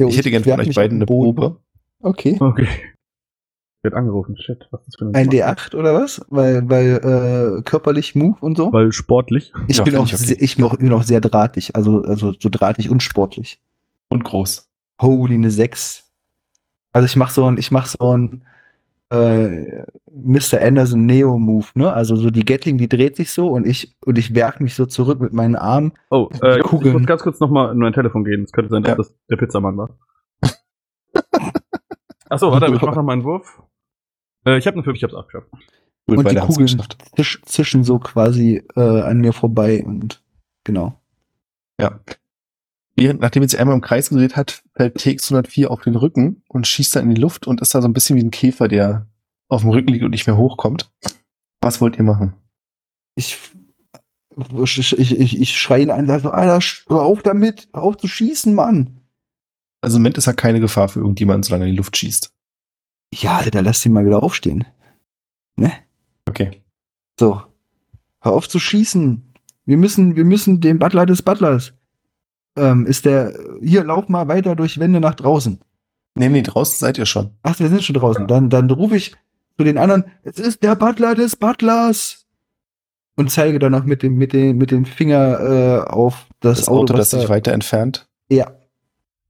Jo, 0.00 0.08
Ich 0.08 0.16
hätte 0.16 0.30
gern 0.30 0.44
von 0.44 0.60
euch 0.60 0.74
beiden 0.74 0.98
eine. 0.98 1.06
Probe. 1.06 1.60
Okay. 2.00 2.36
okay. 2.40 2.68
Wird 3.82 3.94
angerufen. 3.94 4.36
Shit, 4.36 4.66
was 4.70 4.80
ist 4.82 4.86
das 4.88 4.96
für 4.98 5.14
Ein 5.14 5.26
Nummer? 5.26 5.44
D8 5.44 5.74
oder 5.74 5.94
was? 5.94 6.24
Weil, 6.28 6.68
weil 6.68 7.58
äh, 7.58 7.62
körperlich 7.62 8.14
Move 8.14 8.36
und 8.40 8.56
so. 8.56 8.72
Weil 8.72 8.92
sportlich. 8.92 9.52
Ich 9.68 9.78
Ja, 9.78 9.84
bin 9.84 9.96
auch, 9.96 10.06
ich 10.06 10.14
okay. 10.14 10.24
sehr, 10.24 10.42
ich 10.42 10.56
bin 10.56 10.64
auch, 10.64 10.76
bin 10.76 10.92
auch 10.92 11.02
sehr 11.02 11.20
drahtig, 11.20 11.74
also, 11.76 12.02
also 12.02 12.32
so 12.38 12.48
drahtig 12.48 12.90
und 12.90 13.02
sportlich. 13.02 13.60
Und 14.08 14.24
groß. 14.24 14.68
Holy, 15.00 15.34
eine 15.34 15.50
6. 15.50 16.07
Also 16.98 17.06
ich 17.06 17.14
mach 17.14 17.30
so 17.30 17.48
ein, 17.48 17.58
ich 17.58 17.70
mach 17.70 17.86
so 17.86 18.16
ein 18.16 18.42
äh, 19.10 19.84
Mr. 20.10 20.60
Anderson 20.60 21.06
Neo 21.06 21.38
Move, 21.38 21.66
ne? 21.74 21.92
Also 21.92 22.16
so 22.16 22.28
die 22.30 22.44
Gatling, 22.44 22.76
die 22.76 22.88
dreht 22.88 23.14
sich 23.14 23.30
so 23.30 23.50
und 23.50 23.68
ich 23.68 23.96
und 24.04 24.18
ich 24.18 24.34
werf 24.34 24.58
mich 24.58 24.74
so 24.74 24.84
zurück 24.84 25.20
mit 25.20 25.32
meinen 25.32 25.54
Armen. 25.54 25.92
Oh, 26.10 26.28
äh, 26.42 26.58
ich 26.58 26.72
muss 26.72 27.06
ganz 27.06 27.22
kurz 27.22 27.38
nochmal 27.38 27.70
in 27.70 27.78
mein 27.78 27.92
Telefon 27.92 28.24
gehen. 28.24 28.42
Es 28.42 28.50
könnte 28.50 28.70
sein, 28.70 28.82
dass 28.82 28.90
Ja. 28.90 28.96
das 28.96 29.14
der 29.30 29.36
Pizzamann 29.36 29.76
war. 29.76 29.90
Achso, 32.28 32.50
warte, 32.50 32.66
ich 32.66 32.82
mach 32.82 32.96
noch 32.96 33.04
mal 33.04 33.12
einen 33.12 33.22
Wurf. 33.22 33.62
Äh, 34.44 34.58
ich 34.58 34.66
habe 34.66 34.74
eine 34.74 34.82
5, 34.82 34.96
ich 34.96 35.04
hab's 35.04 35.14
abgeschafft. 35.14 35.46
Gut, 36.08 36.18
und 36.18 36.28
die 36.32 36.34
Kugeln 36.34 36.82
zisch, 37.14 37.40
zischen 37.44 37.84
so 37.84 38.00
quasi 38.00 38.66
äh, 38.74 39.02
an 39.02 39.20
mir 39.20 39.32
vorbei 39.32 39.84
und 39.86 40.20
genau. 40.64 41.00
Ja. 41.80 42.00
Während, 42.98 43.20
nachdem 43.20 43.42
er 43.42 43.48
sich 43.48 43.60
einmal 43.60 43.76
im 43.76 43.80
Kreis 43.80 44.08
gedreht 44.08 44.34
hat, 44.34 44.62
fällt 44.74 44.98
TX104 44.98 45.66
auf 45.66 45.82
den 45.82 45.94
Rücken 45.94 46.42
und 46.48 46.66
schießt 46.66 46.96
dann 46.96 47.04
in 47.04 47.14
die 47.14 47.20
Luft 47.20 47.46
und 47.46 47.60
ist 47.60 47.74
da 47.74 47.80
so 47.80 47.86
ein 47.86 47.92
bisschen 47.92 48.16
wie 48.16 48.22
ein 48.22 48.32
Käfer, 48.32 48.66
der 48.66 49.06
auf 49.48 49.62
dem 49.62 49.70
Rücken 49.70 49.92
liegt 49.92 50.04
und 50.04 50.10
nicht 50.10 50.26
mehr 50.26 50.36
hochkommt. 50.36 50.90
Was 51.60 51.80
wollt 51.80 51.96
ihr 51.96 52.04
machen? 52.04 52.34
Ich 53.14 53.38
ich, 54.54 54.92
ich, 55.18 55.40
ich, 55.40 55.58
schreie 55.58 55.82
ihn 55.82 55.90
an, 55.90 56.06
sag 56.06 56.20
so, 56.20 56.30
Alter, 56.30 56.64
hör 56.88 57.02
auf 57.02 57.22
damit, 57.22 57.68
hör 57.72 57.82
auf 57.82 57.96
zu 57.96 58.06
schießen, 58.06 58.54
Mann. 58.54 59.00
Also 59.80 59.96
im 59.96 60.02
Moment 60.02 60.18
ist 60.18 60.26
er 60.26 60.34
keine 60.34 60.60
Gefahr 60.60 60.88
für 60.88 61.00
irgendjemanden, 61.00 61.42
solange 61.42 61.64
er 61.64 61.68
in 61.68 61.72
die 61.74 61.78
Luft 61.78 61.96
schießt. 61.96 62.32
Ja, 63.14 63.38
Alter, 63.38 63.62
lass 63.62 63.84
ihn 63.86 63.92
mal 63.92 64.06
wieder 64.06 64.22
aufstehen. 64.22 64.64
Ne? 65.56 65.72
Okay. 66.28 66.62
So. 67.18 67.42
Hör 68.20 68.32
auf 68.32 68.48
zu 68.48 68.58
schießen. 68.58 69.22
Wir 69.64 69.76
müssen, 69.76 70.16
wir 70.16 70.24
müssen 70.24 70.60
den 70.60 70.78
Butler 70.78 71.06
des 71.06 71.22
Butlers. 71.22 71.72
Ähm, 72.58 72.86
ist 72.86 73.04
der, 73.04 73.32
hier, 73.62 73.84
lauf 73.84 74.08
mal 74.08 74.28
weiter 74.28 74.56
durch 74.56 74.78
Wände 74.78 75.00
nach 75.00 75.14
draußen. 75.14 75.60
Nee, 76.14 76.28
nee, 76.28 76.42
draußen 76.42 76.76
seid 76.78 76.98
ihr 76.98 77.06
schon. 77.06 77.30
Ach, 77.42 77.58
wir 77.60 77.68
sind 77.68 77.82
schon 77.84 77.94
draußen. 77.94 78.26
Dann, 78.26 78.50
dann 78.50 78.70
rufe 78.70 78.96
ich 78.96 79.14
zu 79.56 79.64
den 79.64 79.78
anderen, 79.78 80.04
es 80.22 80.38
ist 80.38 80.62
der 80.62 80.74
Butler 80.76 81.14
des 81.14 81.36
Butlers. 81.36 82.26
Und 83.16 83.30
zeige 83.30 83.58
dann 83.58 83.72
noch 83.72 83.84
mit 83.84 84.02
dem, 84.02 84.14
mit 84.14 84.32
dem, 84.32 84.58
mit 84.58 84.70
dem 84.70 84.84
Finger 84.84 85.40
äh, 85.40 85.90
auf 85.90 86.26
das, 86.40 86.58
Das, 86.60 86.68
Auto, 86.68 86.94
was 86.94 87.10
das 87.10 87.10
sich 87.10 87.22
da- 87.24 87.34
weiter 87.34 87.52
entfernt. 87.52 88.08
Ja. 88.30 88.52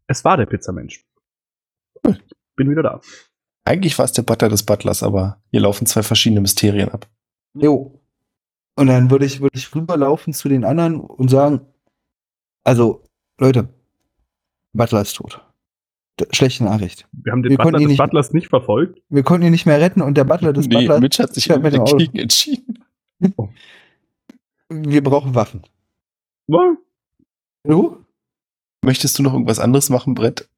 Es 0.07 0.25
war 0.25 0.37
der 0.37 0.47
Pizzamensch. 0.47 1.05
Cool. 2.07 2.19
Bin 2.57 2.71
wieder 2.71 2.83
da. 2.83 3.01
Eigentlich 3.65 3.99
war 3.99 4.05
es 4.07 4.13
der 4.13 4.23
Butler 4.23 4.49
des 4.49 4.63
Butlers, 4.63 5.03
aber 5.03 5.43
hier 5.51 5.61
laufen 5.61 5.87
zwei 5.87 6.03
verschiedene 6.03 6.41
Mysterien 6.41 6.89
ab. 6.91 7.07
Jo. 7.55 8.01
Und 8.77 8.87
dann 8.87 9.11
würde 9.11 9.27
ich, 9.27 9.41
würde 9.41 9.59
ich 9.59 9.75
rüberlaufen 9.75 10.33
zu 10.33 10.49
den 10.49 10.65
anderen 10.65 11.01
und 11.01 11.29
sagen, 11.29 11.61
also, 12.65 13.03
Leute, 13.39 13.69
Butler 14.73 15.03
ist 15.03 15.15
tot. 15.15 15.45
Schlechte 16.33 16.65
Nachricht. 16.65 17.07
Wir 17.13 17.31
haben 17.33 17.43
den 17.43 17.51
Wir 17.51 17.59
Butler 17.59 17.79
des 17.79 17.87
nicht- 17.89 17.99
Butlers 17.99 18.33
nicht 18.33 18.49
verfolgt. 18.49 19.01
Wir 19.09 19.23
konnten 19.23 19.47
ihn 19.47 19.53
nicht 19.53 19.67
mehr 19.67 19.81
retten 19.81 20.03
und 20.03 20.17
der 20.17 20.25
Butler 20.25 20.53
des 20.53 20.67
Nee, 20.69 20.75
Butlers, 20.79 21.01
Mitch 21.01 21.23
hat 21.23 21.33
sich 21.35 21.49
mit 21.49 21.75
dagegen 21.75 22.19
entschieden. 22.19 22.85
wir 24.69 25.03
brauchen 25.05 25.35
Waffen. 25.35 25.63
Ja. 26.49 26.77
Du? 27.65 28.05
Möchtest 28.85 29.19
du 29.19 29.23
noch 29.23 29.33
irgendwas 29.33 29.59
anderes 29.61 29.91
machen, 29.91 30.15
Brett? 30.15 30.49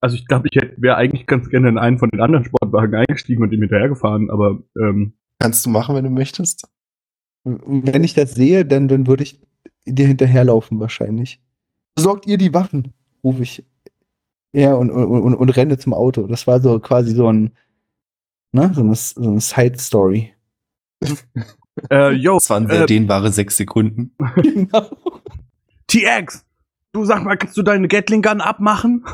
Also 0.00 0.16
ich 0.16 0.26
glaube, 0.26 0.48
ich 0.50 0.60
wäre 0.76 0.96
eigentlich 0.96 1.26
ganz 1.26 1.48
gerne 1.50 1.68
in 1.68 1.78
einen 1.78 1.98
von 1.98 2.10
den 2.10 2.20
anderen 2.20 2.44
Sportwagen 2.44 2.94
eingestiegen 2.94 3.42
und 3.42 3.52
ihm 3.52 3.60
hinterhergefahren, 3.60 4.30
aber 4.30 4.62
ähm, 4.80 5.14
Kannst 5.38 5.66
du 5.66 5.70
machen, 5.70 5.94
wenn 5.94 6.04
du 6.04 6.10
möchtest? 6.10 6.68
Wenn 7.44 8.04
ich 8.04 8.14
das 8.14 8.34
sehe, 8.34 8.64
dann, 8.64 8.88
dann 8.88 9.06
würde 9.06 9.22
ich 9.24 9.40
dir 9.84 10.06
hinterherlaufen 10.06 10.80
wahrscheinlich. 10.80 11.40
Besorgt 11.96 12.26
ihr 12.26 12.38
die 12.38 12.54
Waffen, 12.54 12.92
rufe 13.24 13.42
ich. 13.42 13.64
Ja, 14.52 14.74
und, 14.74 14.90
und, 14.90 15.04
und, 15.04 15.34
und 15.34 15.50
renne 15.50 15.78
zum 15.78 15.92
Auto. 15.92 16.26
Das 16.26 16.46
war 16.46 16.60
so 16.60 16.78
quasi 16.78 17.14
so 17.14 17.30
ein, 17.30 17.56
ne, 18.52 18.70
so 18.74 18.82
eine, 18.82 18.94
so 18.94 19.30
eine 19.30 19.40
Side-Story. 19.40 20.32
äh, 21.90 22.12
yo, 22.12 22.34
Das 22.34 22.50
waren 22.50 22.68
sehr 22.68 22.82
äh, 22.82 22.86
dehnbare 22.86 23.32
sechs 23.32 23.56
Sekunden. 23.56 24.14
genau. 24.36 24.90
TX, 25.88 26.44
du 26.92 27.04
sag 27.04 27.24
mal, 27.24 27.36
kannst 27.36 27.56
du 27.56 27.62
deine 27.62 27.88
Gatling 27.88 28.22
Gun 28.22 28.40
abmachen? 28.40 29.04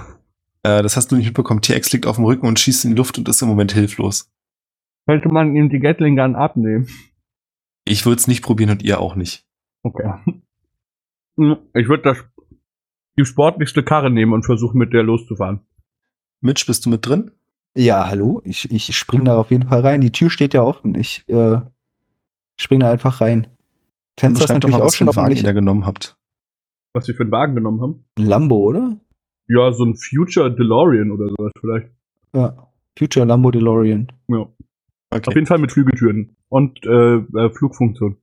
Äh, 0.63 0.83
das 0.83 0.97
hast 0.97 1.11
du 1.11 1.17
nicht 1.17 1.27
mitbekommen. 1.27 1.61
TX 1.61 1.93
liegt 1.93 2.07
auf 2.07 2.17
dem 2.17 2.25
Rücken 2.25 2.47
und 2.47 2.59
schießt 2.59 2.85
in 2.85 2.91
die 2.93 2.97
Luft 2.97 3.19
und 3.19 3.29
ist 3.29 3.43
im 3.43 3.49
Moment 3.49 3.73
hilflos. 3.73 4.31
Könnte 5.07 5.29
man 5.29 5.57
ihm 5.57 5.71
die 5.71 5.81
Gatling 5.81 6.17
Gun 6.17 6.37
abnehmen? 6.37 6.89
Ich 7.85 8.07
würde 8.07 8.19
es 8.19 8.29
nicht 8.29 8.43
probieren 8.43 8.71
und 8.71 8.83
ihr 8.83 9.01
auch 9.01 9.15
nicht. 9.15 9.47
Okay. 9.83 10.13
Ich 11.75 11.89
würde 11.89 12.03
das 12.03 12.19
die 13.19 13.25
sportlichste 13.25 13.83
Karre 13.83 14.11
nehmen 14.11 14.33
und 14.33 14.45
versuchen, 14.45 14.79
mit 14.79 14.93
der 14.93 15.03
loszufahren. 15.03 15.61
Mitch, 16.41 16.67
bist 16.67 16.87
du 16.87 16.91
mit 16.91 17.07
drin? 17.07 17.31
Ja, 17.77 18.09
hallo. 18.09 18.43
Ich, 18.45 18.71
ich 18.71 18.95
spring 18.97 19.25
da 19.25 19.37
auf 19.39 19.51
jeden 19.51 19.69
Fall 19.69 19.81
rein. 19.81 20.01
Die 20.01 20.13
Tür 20.13 20.29
steht 20.31 20.55
ja 20.55 20.63
offen. 20.63 20.95
Ich 20.95 21.27
äh, 21.29 21.61
spring 22.59 22.81
da 22.81 22.91
einfach 22.91 23.21
rein. 23.21 23.47
Fenster 24.19 24.45
ist 24.45 24.51
natürlich 24.51 24.77
mal, 24.77 24.83
auch 24.83 24.87
was 24.87 24.95
für 24.95 24.99
schon 24.99 25.09
einen 25.09 25.19
auf 25.19 25.25
dem 25.25 25.37
Wagen 25.37 25.47
ihr 25.47 25.53
genommen 25.55 25.87
habt. 25.87 26.17
Was 26.93 27.09
wir 27.09 27.15
für 27.15 27.23
einen 27.23 27.33
Wagen 27.33 27.55
genommen 27.55 27.81
haben? 27.81 28.05
Lambo, 28.19 28.57
oder? 28.57 29.01
Ja, 29.49 29.73
so 29.73 29.85
ein 29.85 29.97
Future 29.97 30.55
DeLorean 30.55 31.11
oder 31.11 31.29
sowas 31.29 31.53
vielleicht. 31.59 31.89
Ja. 32.35 32.69
Future 32.99 33.25
Lambo 33.25 33.51
DeLorean. 33.51 34.09
Ja. 34.29 34.37
Auf 34.39 34.55
Okay. 35.15 35.35
jeden 35.35 35.47
Fall 35.47 35.59
mit 35.59 35.73
Flügeltüren 35.73 36.37
und 36.49 36.85
äh, 36.87 37.17
äh, 37.17 37.51
Flugfunktion. 37.51 38.17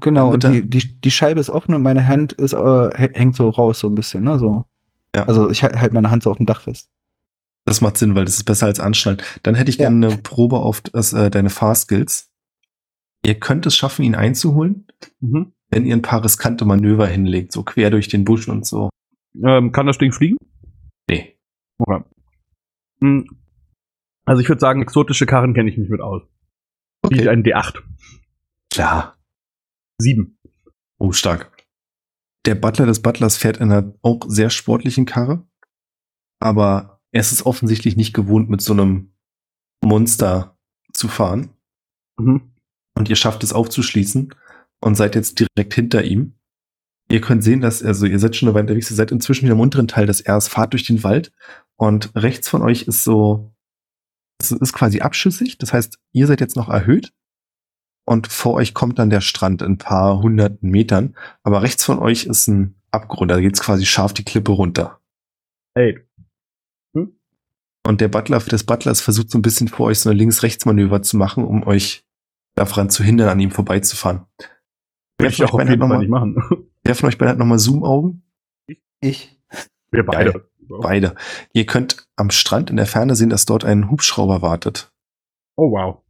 Genau, 0.00 0.32
und 0.32 0.42
die, 0.44 0.68
die, 0.68 1.00
die 1.00 1.10
Scheibe 1.10 1.40
ist 1.40 1.50
offen 1.50 1.74
und 1.74 1.82
meine 1.82 2.06
Hand 2.06 2.32
ist, 2.32 2.52
äh, 2.52 2.56
hä- 2.56 3.10
hängt 3.14 3.36
so 3.36 3.48
raus, 3.48 3.80
so 3.80 3.88
ein 3.88 3.94
bisschen, 3.94 4.24
ne? 4.24 4.38
So. 4.38 4.64
Ja. 5.14 5.24
Also 5.24 5.50
ich 5.50 5.62
halte 5.62 5.80
halt 5.80 5.92
meine 5.92 6.10
Hand 6.10 6.22
so 6.22 6.30
auf 6.30 6.36
dem 6.38 6.46
Dach 6.46 6.60
fest. 6.62 6.88
Das 7.64 7.80
macht 7.80 7.96
Sinn, 7.96 8.14
weil 8.14 8.24
das 8.24 8.34
ist 8.36 8.44
besser 8.44 8.66
als 8.66 8.80
Anschnallen. 8.80 9.20
Dann 9.42 9.54
hätte 9.54 9.70
ich 9.70 9.76
Ja. 9.78 9.88
gerne 9.88 10.06
eine 10.06 10.16
Probe 10.18 10.58
auf 10.58 10.80
das, 10.80 11.12
äh, 11.12 11.30
deine 11.30 11.50
Fahrskills. 11.50 12.30
Ihr 13.24 13.34
könnt 13.40 13.66
es 13.66 13.74
schaffen, 13.76 14.04
ihn 14.04 14.14
einzuholen, 14.14 14.86
Mhm. 15.20 15.52
wenn 15.70 15.84
ihr 15.86 15.96
ein 15.96 16.02
paar 16.02 16.22
riskante 16.24 16.64
Manöver 16.64 17.06
hinlegt, 17.06 17.52
so 17.52 17.62
quer 17.64 17.90
durch 17.90 18.08
den 18.08 18.24
Busch 18.24 18.48
und 18.48 18.64
so. 18.66 18.90
Ähm, 19.44 19.72
kann 19.72 19.86
das 19.86 19.98
Ding 19.98 20.12
fliegen? 20.12 20.36
Nee. 21.10 21.36
Okay. 21.78 22.02
Hm. 23.00 23.28
Also 24.24 24.42
ich 24.42 24.48
würde 24.48 24.60
sagen, 24.60 24.82
exotische 24.82 25.26
Karren 25.26 25.54
kenne 25.54 25.70
ich 25.70 25.76
mich 25.78 25.88
mit 25.88 26.00
aus. 26.00 26.22
Wie 27.08 27.20
Okay. 27.20 27.28
ein 27.28 27.42
D8. 27.42 27.82
Klar. 28.72 29.15
Sieben. 29.98 30.38
Oh, 30.98 31.12
stark. 31.12 31.52
Der 32.44 32.54
Butler 32.54 32.86
des 32.86 33.02
Butlers 33.02 33.36
fährt 33.36 33.56
in 33.56 33.72
einer 33.72 33.92
auch 34.02 34.20
sehr 34.28 34.50
sportlichen 34.50 35.04
Karre, 35.04 35.46
aber 36.40 37.00
er 37.12 37.20
ist 37.20 37.32
es 37.32 37.44
offensichtlich 37.44 37.96
nicht 37.96 38.14
gewohnt, 38.14 38.48
mit 38.48 38.60
so 38.60 38.72
einem 38.72 39.12
Monster 39.82 40.58
zu 40.92 41.08
fahren. 41.08 41.50
Mhm. 42.18 42.52
Und 42.94 43.08
ihr 43.08 43.16
schafft 43.16 43.42
es 43.42 43.52
aufzuschließen 43.52 44.34
und 44.80 44.94
seid 44.94 45.14
jetzt 45.14 45.40
direkt 45.40 45.74
hinter 45.74 46.04
ihm. 46.04 46.34
Ihr 47.10 47.20
könnt 47.20 47.44
sehen, 47.44 47.60
dass, 47.60 47.82
also 47.82 48.06
ihr 48.06 48.18
seid 48.18 48.36
schon 48.36 48.48
eine 48.48 48.54
Weile 48.54 48.64
unterwegs, 48.64 48.90
ihr 48.90 48.96
seid 48.96 49.12
inzwischen 49.12 49.44
wieder 49.44 49.54
im 49.54 49.60
unteren 49.60 49.88
Teil 49.88 50.06
des 50.06 50.26
Rs, 50.28 50.48
fahrt 50.48 50.72
durch 50.72 50.86
den 50.86 51.04
Wald 51.04 51.32
und 51.76 52.14
rechts 52.16 52.48
von 52.48 52.62
euch 52.62 52.82
ist 52.82 53.04
so, 53.04 53.54
es 54.40 54.50
ist 54.50 54.72
quasi 54.72 55.00
abschüssig, 55.00 55.58
das 55.58 55.72
heißt, 55.72 55.98
ihr 56.12 56.26
seid 56.26 56.40
jetzt 56.40 56.56
noch 56.56 56.68
erhöht 56.68 57.12
und 58.06 58.28
vor 58.28 58.54
euch 58.54 58.72
kommt 58.72 58.98
dann 58.98 59.10
der 59.10 59.20
Strand 59.20 59.60
in 59.60 59.72
ein 59.72 59.78
paar 59.78 60.20
hunderten 60.22 60.70
Metern, 60.70 61.14
aber 61.42 61.62
rechts 61.62 61.84
von 61.84 61.98
euch 61.98 62.24
ist 62.24 62.46
ein 62.48 62.80
Abgrund, 62.90 63.30
da 63.30 63.40
geht's 63.40 63.60
quasi 63.60 63.84
scharf 63.84 64.14
die 64.14 64.24
Klippe 64.24 64.52
runter. 64.52 65.00
Hey. 65.74 66.00
Und 67.86 68.00
der 68.00 68.08
Butler 68.08 68.40
des 68.40 68.64
Butlers 68.64 69.00
versucht 69.00 69.30
so 69.30 69.38
ein 69.38 69.42
bisschen 69.42 69.68
vor 69.68 69.86
euch 69.86 70.00
so 70.00 70.10
eine 70.10 70.18
Links-Rechts-Manöver 70.18 71.02
zu 71.02 71.16
machen, 71.16 71.44
um 71.44 71.64
euch 71.64 72.04
daran 72.56 72.90
zu 72.90 73.04
hindern, 73.04 73.28
an 73.28 73.38
ihm 73.38 73.52
vorbeizufahren. 73.52 74.26
Würde 75.18 75.32
ich 75.32 75.44
auch 75.44 75.56
jeden 75.58 75.78
Fall 75.78 75.98
nicht 75.98 76.08
mal, 76.10 76.26
machen. 76.26 76.68
wer 76.82 76.94
von 76.96 77.08
euch 77.08 77.16
beiden 77.16 77.30
hat 77.30 77.38
nochmal 77.38 77.60
Zoom-Augen? 77.60 78.24
Ich. 79.00 79.38
Wir 79.92 80.04
beide. 80.04 80.32
Geil. 80.32 80.42
Beide. 80.68 81.14
Ihr 81.52 81.64
könnt 81.64 82.08
am 82.16 82.30
Strand 82.30 82.70
in 82.70 82.76
der 82.76 82.86
Ferne 82.86 83.14
sehen, 83.14 83.30
dass 83.30 83.44
dort 83.44 83.64
ein 83.64 83.88
Hubschrauber 83.88 84.42
wartet. 84.42 84.92
Oh 85.54 85.70
wow. 85.70 86.02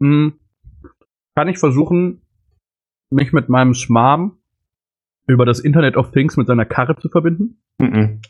Hm. 0.00 0.39
Kann 1.34 1.48
ich 1.48 1.58
versuchen, 1.58 2.22
mich 3.10 3.32
mit 3.32 3.48
meinem 3.48 3.74
Schmarm 3.74 4.38
über 5.26 5.46
das 5.46 5.60
Internet 5.60 5.96
of 5.96 6.10
Things 6.10 6.36
mit 6.36 6.46
seiner 6.46 6.64
Karre 6.64 6.96
zu 6.96 7.08
verbinden? 7.08 7.62
Mhm. 7.78 8.20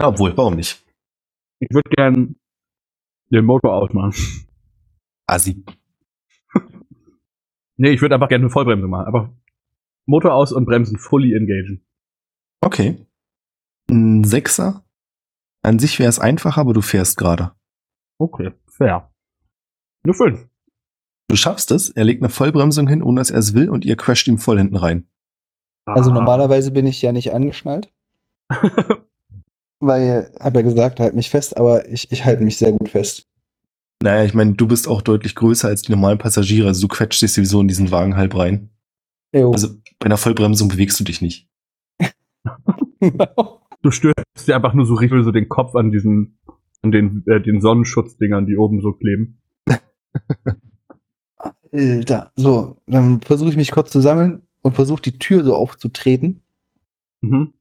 Ja, 0.00 0.08
obwohl, 0.08 0.36
warum 0.36 0.54
nicht? 0.54 0.84
Ich 1.60 1.68
würde 1.70 1.90
gern 1.90 2.36
den 3.30 3.44
Motor 3.44 3.74
ausmachen. 3.74 4.14
Asi. 5.26 5.64
Nee, 7.78 7.90
ich 7.90 8.00
würde 8.00 8.14
einfach 8.14 8.30
gerne 8.30 8.44
eine 8.44 8.50
Vollbremse 8.50 8.86
machen. 8.86 9.06
Aber 9.06 9.36
Motor 10.06 10.32
aus 10.32 10.50
und 10.50 10.64
Bremsen 10.64 10.98
fully 10.98 11.34
engagen. 11.34 11.84
Okay. 12.62 13.06
Ein 13.90 14.24
Sechser. 14.24 14.82
An 15.62 15.78
sich 15.78 15.98
wäre 15.98 16.08
es 16.08 16.18
einfacher, 16.18 16.62
aber 16.62 16.72
du 16.72 16.80
fährst 16.80 17.18
gerade. 17.18 17.52
Okay, 18.18 18.52
fair. 18.66 19.12
Nur 20.04 20.14
fünf. 20.14 20.48
Du 21.28 21.36
schaffst 21.36 21.70
es, 21.72 21.90
er 21.90 22.04
legt 22.04 22.22
eine 22.22 22.28
Vollbremsung 22.30 22.86
hin, 22.88 23.02
ohne 23.02 23.20
dass 23.20 23.30
er 23.30 23.38
es 23.38 23.54
will, 23.54 23.68
und 23.68 23.84
ihr 23.84 23.96
crasht 23.96 24.28
ihm 24.28 24.38
voll 24.38 24.58
hinten 24.58 24.76
rein. 24.76 25.08
Also 25.86 26.10
Ah. 26.10 26.14
normalerweise 26.14 26.70
bin 26.70 26.86
ich 26.86 27.02
ja 27.02 27.12
nicht 27.12 27.32
angeschnallt, 27.32 27.92
weil, 29.80 30.32
hab 30.40 30.54
ja 30.54 30.62
gesagt, 30.62 31.00
halt 31.00 31.14
mich 31.14 31.30
fest, 31.30 31.56
aber 31.56 31.88
ich, 31.88 32.10
ich 32.12 32.24
halte 32.24 32.42
mich 32.44 32.56
sehr 32.58 32.72
gut 32.72 32.88
fest. 32.88 33.28
Naja, 34.02 34.24
ich 34.24 34.34
meine, 34.34 34.54
du 34.54 34.66
bist 34.68 34.88
auch 34.88 35.00
deutlich 35.02 35.34
größer 35.34 35.68
als 35.68 35.82
die 35.82 35.92
normalen 35.92 36.18
Passagiere, 36.18 36.68
also 36.68 36.82
du 36.82 36.88
quetscht 36.88 37.22
dich 37.22 37.32
sowieso 37.32 37.60
in 37.60 37.68
diesen 37.68 37.90
Wagen 37.90 38.16
halb 38.16 38.36
rein. 38.36 38.70
Jo. 39.34 39.52
Also 39.52 39.68
bei 39.98 40.06
einer 40.06 40.16
Vollbremsung 40.18 40.68
bewegst 40.68 40.98
du 41.00 41.04
dich 41.04 41.20
nicht. 41.22 41.48
Du 43.82 43.90
stürzt 43.92 44.48
dir 44.48 44.56
einfach 44.56 44.74
nur 44.74 44.84
so 44.86 44.94
richtig 44.94 45.22
so 45.22 45.30
den 45.30 45.48
Kopf 45.48 45.76
an 45.76 45.92
diesen, 45.92 46.38
an 46.82 46.90
den, 46.90 47.22
äh, 47.28 47.40
den 47.40 47.60
Sonnenschutzdingern, 47.60 48.46
die 48.46 48.56
oben 48.56 48.80
so 48.80 48.92
kleben. 48.92 49.40
Alter. 51.76 52.32
So, 52.36 52.76
dann 52.86 53.20
versuche 53.20 53.50
ich 53.50 53.56
mich 53.56 53.70
kurz 53.70 53.90
zu 53.90 54.00
sammeln 54.00 54.42
und 54.62 54.74
versuche 54.74 55.02
die 55.02 55.18
Tür 55.18 55.44
so 55.44 55.54
aufzutreten 55.54 56.42
Mhm. 57.22 57.54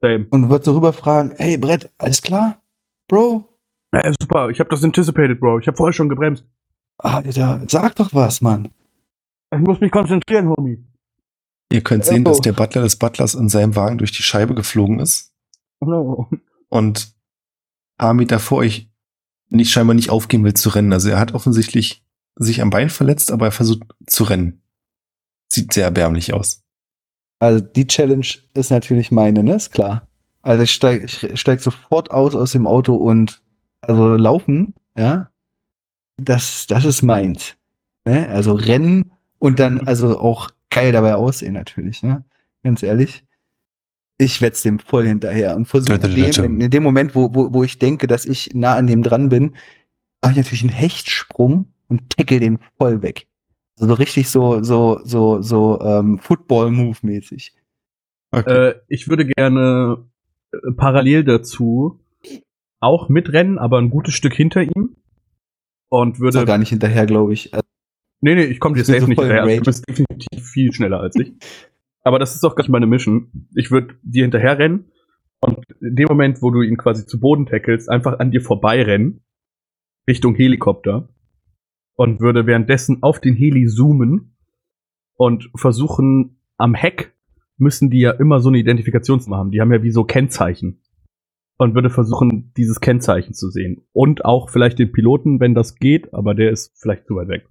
Same. 0.00 0.26
und 0.30 0.50
würde 0.50 0.64
so 0.64 0.74
rüber 0.74 0.92
fragen, 0.92 1.32
hey 1.36 1.56
Brett, 1.56 1.90
alles 1.98 2.22
klar? 2.22 2.62
Bro? 3.08 3.48
Ja, 3.92 4.12
super, 4.20 4.50
ich 4.50 4.60
habe 4.60 4.70
das 4.70 4.84
anticipated, 4.84 5.40
Bro. 5.40 5.60
Ich 5.60 5.66
habe 5.66 5.76
vorher 5.76 5.92
schon 5.94 6.08
gebremst. 6.08 6.44
Alter, 6.98 7.62
sag 7.68 7.96
doch 7.96 8.12
was, 8.14 8.40
Mann. 8.40 8.68
Ich 9.52 9.60
muss 9.60 9.80
mich 9.80 9.90
konzentrieren, 9.90 10.48
Homie. 10.50 10.84
Ihr 11.72 11.80
könnt 11.82 12.04
sehen, 12.04 12.24
dass 12.24 12.40
der 12.40 12.52
Butler 12.52 12.82
des 12.82 12.96
Butlers 12.96 13.34
in 13.34 13.48
seinem 13.48 13.76
Wagen 13.76 13.98
durch 13.98 14.12
die 14.12 14.22
Scheibe 14.22 14.54
geflogen 14.54 15.00
ist 15.00 15.32
no. 15.80 16.28
und 16.68 17.14
ein 17.96 17.98
paar 17.98 18.14
Meter 18.14 18.38
vor 18.38 18.58
euch 18.58 18.90
nicht 19.50 19.70
scheinbar 19.72 19.94
nicht 19.94 20.10
aufgehen 20.10 20.44
will 20.44 20.54
zu 20.54 20.68
rennen. 20.70 20.92
Also 20.92 21.08
er 21.08 21.18
hat 21.18 21.32
offensichtlich 21.34 22.04
sich 22.38 22.62
am 22.62 22.70
Bein 22.70 22.90
verletzt, 22.90 23.30
aber 23.30 23.46
er 23.46 23.52
versucht 23.52 23.82
zu 24.06 24.24
rennen. 24.24 24.62
Sieht 25.52 25.72
sehr 25.72 25.84
erbärmlich 25.84 26.32
aus. 26.32 26.62
Also 27.40 27.60
die 27.60 27.86
Challenge 27.86 28.26
ist 28.54 28.70
natürlich 28.70 29.10
meine, 29.10 29.42
ne? 29.42 29.54
Ist 29.54 29.72
klar. 29.72 30.08
Also 30.42 30.62
ich 30.62 30.72
steig, 30.72 31.04
ich 31.04 31.40
steig 31.40 31.60
sofort 31.60 32.10
aus 32.10 32.34
aus 32.34 32.52
dem 32.52 32.66
Auto 32.66 32.94
und 32.94 33.42
also 33.80 34.16
laufen, 34.16 34.74
ja, 34.96 35.30
das, 36.16 36.66
das 36.66 36.84
ist 36.84 37.02
meins. 37.02 37.54
Ne? 38.04 38.28
Also 38.28 38.54
rennen 38.54 39.12
und 39.38 39.58
dann 39.60 39.86
also 39.86 40.18
auch 40.18 40.50
geil 40.70 40.92
dabei 40.92 41.14
aussehen 41.14 41.54
natürlich, 41.54 42.02
ne? 42.02 42.24
Ganz 42.62 42.82
ehrlich. 42.82 43.24
Ich 44.20 44.42
wetz 44.42 44.62
dem 44.62 44.80
voll 44.80 45.06
hinterher 45.06 45.54
und 45.54 45.66
versuche 45.66 45.94
in, 45.94 46.60
in 46.60 46.70
dem 46.70 46.82
Moment, 46.82 47.14
wo, 47.14 47.32
wo, 47.34 47.52
wo 47.52 47.62
ich 47.62 47.78
denke, 47.78 48.08
dass 48.08 48.26
ich 48.26 48.52
nah 48.52 48.74
an 48.74 48.88
dem 48.88 49.04
dran 49.04 49.28
bin, 49.28 49.54
mache 50.20 50.32
ich 50.32 50.36
natürlich 50.38 50.62
einen 50.62 50.72
Hechtsprung 50.72 51.72
und 51.88 52.10
tackle 52.10 52.40
den 52.40 52.58
voll 52.78 53.02
weg. 53.02 53.26
So 53.76 53.92
richtig 53.94 54.28
so, 54.28 54.62
so, 54.62 55.00
so, 55.04 55.40
so 55.40 55.80
ähm, 55.80 56.18
Football-Move-mäßig. 56.18 57.54
Okay. 58.30 58.68
Äh, 58.70 58.74
ich 58.88 59.08
würde 59.08 59.24
gerne 59.24 60.04
äh, 60.52 60.58
parallel 60.76 61.24
dazu 61.24 62.00
auch 62.80 63.08
mitrennen, 63.08 63.58
aber 63.58 63.78
ein 63.78 63.90
gutes 63.90 64.14
Stück 64.14 64.34
hinter 64.34 64.62
ihm. 64.62 64.96
Und 65.88 66.14
Ist 66.14 66.20
würde. 66.20 66.38
doch 66.40 66.46
gar 66.46 66.58
nicht 66.58 66.68
hinterher, 66.68 67.06
glaube 67.06 67.32
ich. 67.32 67.54
Also, 67.54 67.64
Nee, 68.20 68.34
nee, 68.34 68.44
ich 68.44 68.58
komme 68.58 68.74
dir 68.76 68.84
safe 68.84 69.00
so 69.00 69.06
nicht 69.06 69.20
hinterher. 69.20 69.44
Also. 69.44 69.56
Du 69.58 69.64
bist 69.64 69.88
definitiv 69.88 70.44
viel 70.44 70.72
schneller 70.72 71.00
als 71.00 71.16
ich. 71.16 71.34
Aber 72.02 72.18
das 72.18 72.34
ist 72.34 72.44
auch 72.44 72.56
gar 72.56 72.64
nicht 72.64 72.70
meine 72.70 72.86
Mission. 72.86 73.48
Ich 73.54 73.70
würde 73.70 73.94
dir 74.02 74.22
hinterher 74.22 74.58
rennen 74.58 74.90
und 75.40 75.64
in 75.80 75.94
dem 75.94 76.06
Moment, 76.08 76.42
wo 76.42 76.50
du 76.50 76.62
ihn 76.62 76.76
quasi 76.76 77.06
zu 77.06 77.20
Boden 77.20 77.46
tackelst, 77.46 77.88
einfach 77.88 78.18
an 78.18 78.30
dir 78.30 78.40
vorbeirennen, 78.40 79.20
Richtung 80.08 80.34
Helikopter 80.34 81.08
und 81.98 82.20
würde 82.20 82.46
währenddessen 82.46 83.02
auf 83.02 83.20
den 83.20 83.34
Heli 83.34 83.66
zoomen 83.66 84.36
und 85.16 85.50
versuchen, 85.56 86.40
am 86.56 86.74
Heck 86.74 87.12
müssen 87.56 87.90
die 87.90 87.98
ja 87.98 88.12
immer 88.12 88.38
so 88.40 88.50
eine 88.50 88.58
Identifikationsnummer 88.58 89.36
haben. 89.36 89.50
Die 89.50 89.60
haben 89.60 89.72
ja 89.72 89.82
wie 89.82 89.90
so 89.90 90.04
Kennzeichen. 90.04 90.80
Und 91.60 91.74
würde 91.74 91.90
versuchen, 91.90 92.52
dieses 92.56 92.78
Kennzeichen 92.78 93.34
zu 93.34 93.50
sehen. 93.50 93.82
Und 93.92 94.24
auch 94.24 94.48
vielleicht 94.48 94.78
den 94.78 94.92
Piloten, 94.92 95.40
wenn 95.40 95.56
das 95.56 95.74
geht, 95.74 96.14
aber 96.14 96.36
der 96.36 96.52
ist 96.52 96.70
vielleicht 96.80 97.04
zu 97.08 97.16
weit 97.16 97.26
weg. 97.26 97.48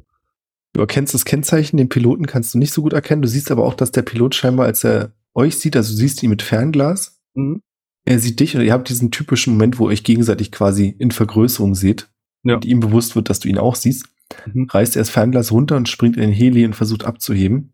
Du 0.72 0.80
erkennst 0.80 1.14
das 1.14 1.26
Kennzeichen, 1.26 1.76
den 1.76 1.90
Piloten 1.90 2.26
kannst 2.26 2.54
du 2.54 2.58
nicht 2.58 2.72
so 2.72 2.82
gut 2.84 2.94
erkennen. 2.94 3.22
Du 3.22 3.28
siehst 3.28 3.52
aber 3.52 3.66
auch, 3.66 3.74
dass 3.74 3.92
der 3.92 4.04
Pilot 4.04 4.34
scheinbar, 4.34 4.66
als 4.66 4.86
er 4.86 5.12
euch 5.34 5.58
sieht, 5.60 5.76
also 5.76 5.92
du 5.92 5.98
siehst 5.98 6.24
ihn 6.24 6.30
mit 6.30 6.42
Fernglas, 6.42 7.22
Mhm. 7.36 7.62
er 8.06 8.20
sieht 8.20 8.40
dich 8.40 8.56
und 8.56 8.62
ihr 8.64 8.72
habt 8.72 8.88
diesen 8.88 9.12
typischen 9.12 9.54
Moment, 9.54 9.78
wo 9.78 9.90
ihr 9.90 9.92
euch 9.92 10.06
gegenseitig 10.06 10.54
quasi 10.54 10.88
in 10.98 11.12
Vergrößerung 11.12 11.76
seht 11.76 12.10
Ja. 12.44 12.56
und 12.56 12.64
ihm 12.64 12.80
bewusst 12.80 13.14
wird, 13.18 13.30
dass 13.30 13.40
du 13.42 13.50
ihn 13.50 13.58
auch 13.58 13.76
siehst. 13.76 14.08
Mhm. 14.46 14.68
Reißt 14.70 14.96
er 14.96 15.02
das 15.02 15.10
Fernglas 15.10 15.52
runter 15.52 15.78
und 15.78 15.90
springt 15.90 16.16
in 16.16 16.24
den 16.24 16.32
Heli 16.32 16.66
und 16.66 16.76
versucht 16.76 17.06
abzuheben. 17.06 17.74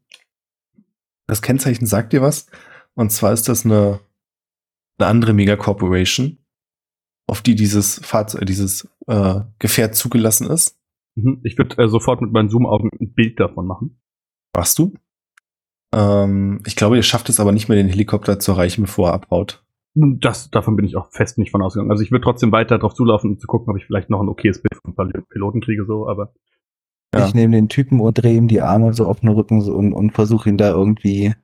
Das 1.28 1.42
Kennzeichen 1.42 1.86
sagt 1.86 2.14
dir 2.14 2.22
was. 2.22 2.48
Und 2.96 3.12
zwar 3.12 3.34
ist 3.34 3.50
das 3.50 3.66
eine, 3.66 4.00
eine 4.98 5.08
andere 5.08 5.34
Megacorporation, 5.34 6.38
auf 7.28 7.42
die 7.42 7.56
dieses 7.56 8.00
Fahrzeug, 8.04 8.46
dieses 8.46 8.88
äh, 9.08 9.42
Gefährt 9.60 9.96
zugelassen 9.96 10.50
ist. 10.50 10.78
Mhm. 11.16 11.42
Ich 11.44 11.58
würde 11.58 11.82
äh, 11.82 11.88
sofort 11.88 12.22
mit 12.22 12.32
meinen 12.32 12.50
Zoom-Augen 12.50 12.90
ein 13.00 13.14
Bild 13.14 13.40
davon 13.40 13.66
machen. 13.66 14.02
Machst 14.56 14.78
du? 14.78 14.94
Ähm, 15.94 16.62
ich 16.66 16.76
glaube, 16.76 16.98
ihr 16.98 17.04
schafft 17.04 17.30
es 17.30 17.40
aber 17.40 17.52
nicht 17.52 17.70
mehr, 17.70 17.78
den 17.78 17.90
Helikopter 17.90 18.40
zu 18.40 18.52
erreichen, 18.52 18.84
bevor 18.84 19.10
er 19.10 19.14
abhaut. 19.14 19.62
Das, 19.95 20.49
davon 20.49 20.76
bin 20.76 20.86
ich 20.86 20.95
auch 20.98 21.11
fest 21.11 21.38
nicht 21.38 21.52
von 21.52 21.61
ausgegangen. 21.61 21.91
Also 21.91 22.02
ich 22.03 22.11
würde 22.11 22.24
trotzdem 22.24 22.52
weiter 22.52 22.80
drauf 22.80 22.95
zulaufen, 22.95 23.32
um 23.32 23.40
zu 23.40 23.45
gucken, 23.48 23.70
ob 23.72 23.78
ich 23.78 23.86
vielleicht 23.86 24.10
noch 24.10 24.22
ein 24.22 24.30
okayes 24.30 24.61
Bild 24.61 24.76
vom 24.84 24.95
Pil- 24.95 25.24
Piloten 25.30 25.61
kriege, 25.61 25.86
so, 25.86 26.07
aber 26.07 26.34
Ja. 27.14 27.28
Ich 27.28 27.36
nehme 27.36 27.56
den 27.56 27.70
Typen 27.70 27.99
und 27.99 28.14
drehe 28.15 28.36
ihm 28.36 28.48
die 28.48 28.61
Arme 28.61 28.94
so 28.94 29.06
auf 29.06 29.20
den 29.20 29.30
Rücken 29.30 29.61
so 29.61 29.74
und, 29.76 29.94
und 29.94 30.11
versuche 30.11 30.49
ihn 30.49 30.57
da 30.57 30.72
irgendwie 30.72 31.36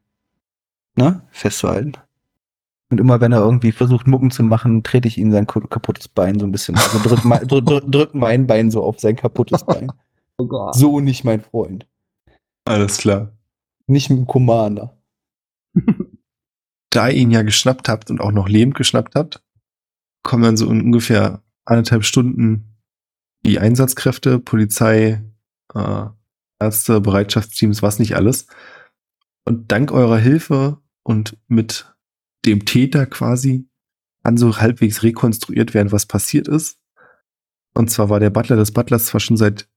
ne, 0.96 1.22
festzuhalten. 1.30 1.94
Und 2.92 3.00
immer 3.00 3.22
wenn 3.22 3.32
er 3.32 3.42
irgendwie 3.42 3.72
versucht, 3.72 4.08
Mucken 4.08 4.32
zu 4.32 4.42
machen, 4.42 4.82
trete 4.82 5.08
ich 5.08 5.20
ihm 5.20 5.32
sein 5.32 5.46
kaputtes 5.46 6.08
Bein 6.08 6.40
so 6.40 6.48
ein 6.48 6.52
bisschen. 6.52 6.76
Also 6.76 6.98
drück, 7.08 7.24
mein, 7.24 7.48
drück, 7.48 7.64
drück, 7.68 7.84
drück 7.92 8.16
mein 8.16 8.48
Bein 8.48 8.72
so 8.72 8.82
auf 8.82 9.00
sein 9.00 9.16
kaputtes 9.16 9.64
Bein. 9.64 9.92
So 10.72 11.02
nicht 11.02 11.26
mein 11.26 11.42
Freund. 11.42 11.86
Alles 12.64 12.98
klar. 12.98 13.34
Nicht 13.88 14.10
mit 14.10 14.20
dem 14.20 14.26
Commander. 14.26 14.98
Da 16.90 17.08
ihr 17.08 17.16
ihn 17.16 17.32
ja 17.32 17.44
geschnappt 17.44 17.88
habt 17.90 18.10
und 18.10 18.22
auch 18.22 18.32
noch 18.32 18.50
lebend 18.50 18.76
geschnappt 18.76 19.16
habt, 19.16 19.44
kommen 20.24 20.44
dann 20.44 20.58
so 20.58 20.70
in 20.70 20.82
ungefähr 20.82 21.44
anderthalb 21.66 22.04
Stunden 22.04 22.78
die 23.46 23.60
Einsatzkräfte, 23.60 24.40
Polizei, 24.40 25.24
äh, 25.74 26.06
Ärzte, 26.60 27.00
Bereitschaftsteams, 27.00 27.82
was 27.82 28.00
nicht 28.00 28.16
alles. 28.16 28.48
Und 29.46 29.72
dank 29.72 29.92
eurer 29.92 30.18
Hilfe 30.18 30.78
und 31.04 31.38
mit 31.48 31.96
dem 32.46 32.66
Täter 32.66 33.06
quasi 33.06 33.70
kann 34.24 34.38
so 34.38 34.58
halbwegs 34.58 35.02
rekonstruiert 35.04 35.74
werden, 35.74 35.92
was 35.92 36.06
passiert 36.06 36.48
ist. 36.48 36.78
Und 37.74 37.90
zwar 37.90 38.10
war 38.10 38.20
der 38.20 38.30
Butler 38.30 38.58
des 38.58 38.72
Butlers 38.72 39.06
zwar 39.06 39.20
schon 39.20 39.38
seit 39.38 39.68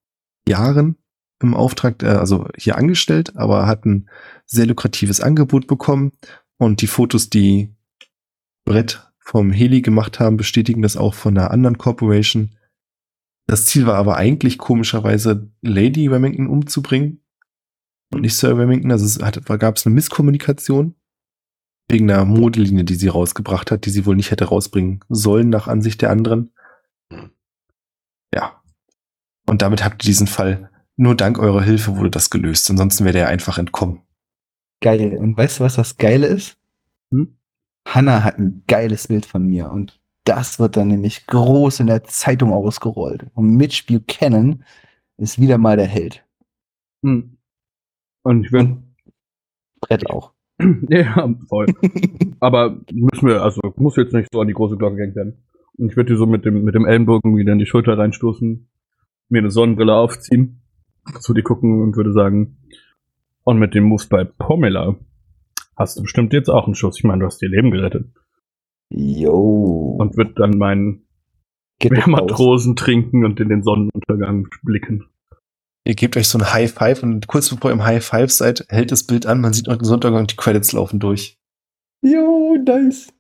Jahren 0.46 0.96
im 1.40 1.54
Auftrag, 1.54 2.02
äh, 2.02 2.08
also 2.08 2.48
hier 2.56 2.76
angestellt, 2.76 3.36
aber 3.36 3.66
hat 3.66 3.84
ein 3.84 4.10
sehr 4.44 4.66
lukratives 4.66 5.20
Angebot 5.20 5.66
bekommen. 5.66 6.12
Und 6.62 6.80
die 6.80 6.86
Fotos, 6.86 7.28
die 7.28 7.74
Brett 8.64 9.10
vom 9.18 9.50
Heli 9.50 9.82
gemacht 9.82 10.20
haben, 10.20 10.36
bestätigen 10.36 10.80
das 10.80 10.96
auch 10.96 11.12
von 11.12 11.36
einer 11.36 11.50
anderen 11.50 11.76
Corporation. 11.76 12.54
Das 13.48 13.64
Ziel 13.64 13.86
war 13.86 13.96
aber 13.96 14.16
eigentlich 14.16 14.58
komischerweise 14.58 15.50
Lady 15.60 16.06
Remington 16.06 16.46
umzubringen 16.46 17.20
und 18.14 18.20
nicht 18.20 18.36
Sir 18.36 18.56
Remington. 18.56 18.92
Also 18.92 19.06
es 19.06 19.18
gab 19.18 19.76
es 19.76 19.86
eine 19.86 19.94
Misskommunikation 19.96 20.94
wegen 21.88 22.08
einer 22.08 22.24
Modelinie, 22.24 22.84
die 22.84 22.94
sie 22.94 23.08
rausgebracht 23.08 23.72
hat, 23.72 23.84
die 23.84 23.90
sie 23.90 24.06
wohl 24.06 24.14
nicht 24.14 24.30
hätte 24.30 24.44
rausbringen 24.44 25.00
sollen 25.08 25.50
nach 25.50 25.66
Ansicht 25.66 26.00
der 26.00 26.10
anderen. 26.10 26.52
Ja. 28.32 28.62
Und 29.48 29.62
damit 29.62 29.84
habt 29.84 30.04
ihr 30.04 30.06
diesen 30.06 30.28
Fall 30.28 30.70
nur 30.94 31.16
dank 31.16 31.40
eurer 31.40 31.62
Hilfe 31.62 31.96
wurde 31.96 32.10
das 32.12 32.30
gelöst. 32.30 32.70
Ansonsten 32.70 33.04
wäre 33.04 33.14
der 33.14 33.26
einfach 33.26 33.58
entkommen. 33.58 34.02
Geil. 34.82 35.16
Und 35.16 35.36
weißt 35.36 35.60
du, 35.60 35.64
was 35.64 35.76
das 35.76 35.96
Geile 35.96 36.26
ist? 36.26 36.58
Hm? 37.10 37.36
Hannah 37.86 38.24
hat 38.24 38.38
ein 38.38 38.64
geiles 38.66 39.08
Bild 39.08 39.24
von 39.24 39.46
mir 39.46 39.70
und 39.70 40.00
das 40.24 40.58
wird 40.58 40.76
dann 40.76 40.88
nämlich 40.88 41.26
groß 41.26 41.80
in 41.80 41.86
der 41.86 42.04
Zeitung 42.04 42.52
ausgerollt. 42.52 43.26
Und 43.34 43.56
Mitch 43.56 43.84
Buchanan 43.86 44.64
ist 45.16 45.40
wieder 45.40 45.58
mal 45.58 45.76
der 45.76 45.86
Held. 45.86 46.24
hm. 47.02 47.38
Und 48.24 48.46
ich 48.46 48.52
Und 48.52 48.94
Brett 49.80 50.08
auch. 50.10 50.32
ja, 50.88 51.34
voll. 51.48 51.66
Aber 52.38 52.80
müssen 52.92 53.28
wir, 53.28 53.42
also 53.42 53.60
muss 53.76 53.96
jetzt 53.96 54.12
nicht 54.12 54.28
so 54.32 54.40
an 54.40 54.46
die 54.46 54.54
große 54.54 54.76
Glocke 54.76 54.96
gehängt 54.96 55.16
werden. 55.16 55.44
Und 55.76 55.90
ich 55.90 55.96
würde 55.96 56.12
dir 56.12 56.18
so 56.18 56.26
mit 56.26 56.44
dem, 56.44 56.62
mit 56.62 56.74
dem 56.74 56.86
Ellenbogen 56.86 57.36
wieder 57.36 57.52
in 57.52 57.58
die 57.58 57.66
Schulter 57.66 57.98
reinstoßen, 57.98 58.68
mir 59.28 59.38
eine 59.38 59.50
Sonnenbrille 59.50 59.94
aufziehen, 59.94 60.62
zu 61.20 61.34
dir 61.34 61.42
gucken 61.42 61.82
und 61.82 61.96
würde 61.96 62.12
sagen, 62.12 62.58
und 63.44 63.58
mit 63.58 63.74
dem 63.74 63.84
Moves 63.84 64.08
bei 64.08 64.24
Pomela 64.24 64.96
hast 65.76 65.98
du 65.98 66.02
bestimmt 66.02 66.32
jetzt 66.32 66.48
auch 66.48 66.66
einen 66.66 66.74
Schuss. 66.74 66.98
Ich 66.98 67.04
meine, 67.04 67.20
du 67.20 67.26
hast 67.26 67.40
dir 67.40 67.48
Leben 67.48 67.70
gerettet. 67.70 68.06
Yo. 68.90 69.96
Und 69.98 70.16
würde 70.16 70.34
dann 70.34 70.58
meinen. 70.58 71.06
Matrosen 72.06 72.76
trinken 72.76 73.24
und 73.24 73.40
in 73.40 73.48
den 73.48 73.64
Sonnenuntergang 73.64 74.46
blicken. 74.62 75.08
Ihr 75.84 75.96
gebt 75.96 76.16
euch 76.16 76.28
so 76.28 76.38
ein 76.38 76.52
High 76.52 76.72
Five 76.72 77.02
und 77.02 77.26
kurz 77.26 77.50
bevor 77.50 77.70
ihr 77.70 77.74
im 77.74 77.84
High 77.84 78.04
Five 78.04 78.30
seid, 78.30 78.64
hält 78.68 78.92
das 78.92 79.04
Bild 79.04 79.26
an, 79.26 79.40
man 79.40 79.52
sieht 79.52 79.66
noch 79.66 79.76
den 79.76 79.84
Sonntag 79.84 80.12
und 80.12 80.30
die 80.30 80.36
Credits 80.36 80.72
laufen 80.72 81.00
durch. 81.00 81.38
Yo, 82.02 82.56
nice. 82.64 83.12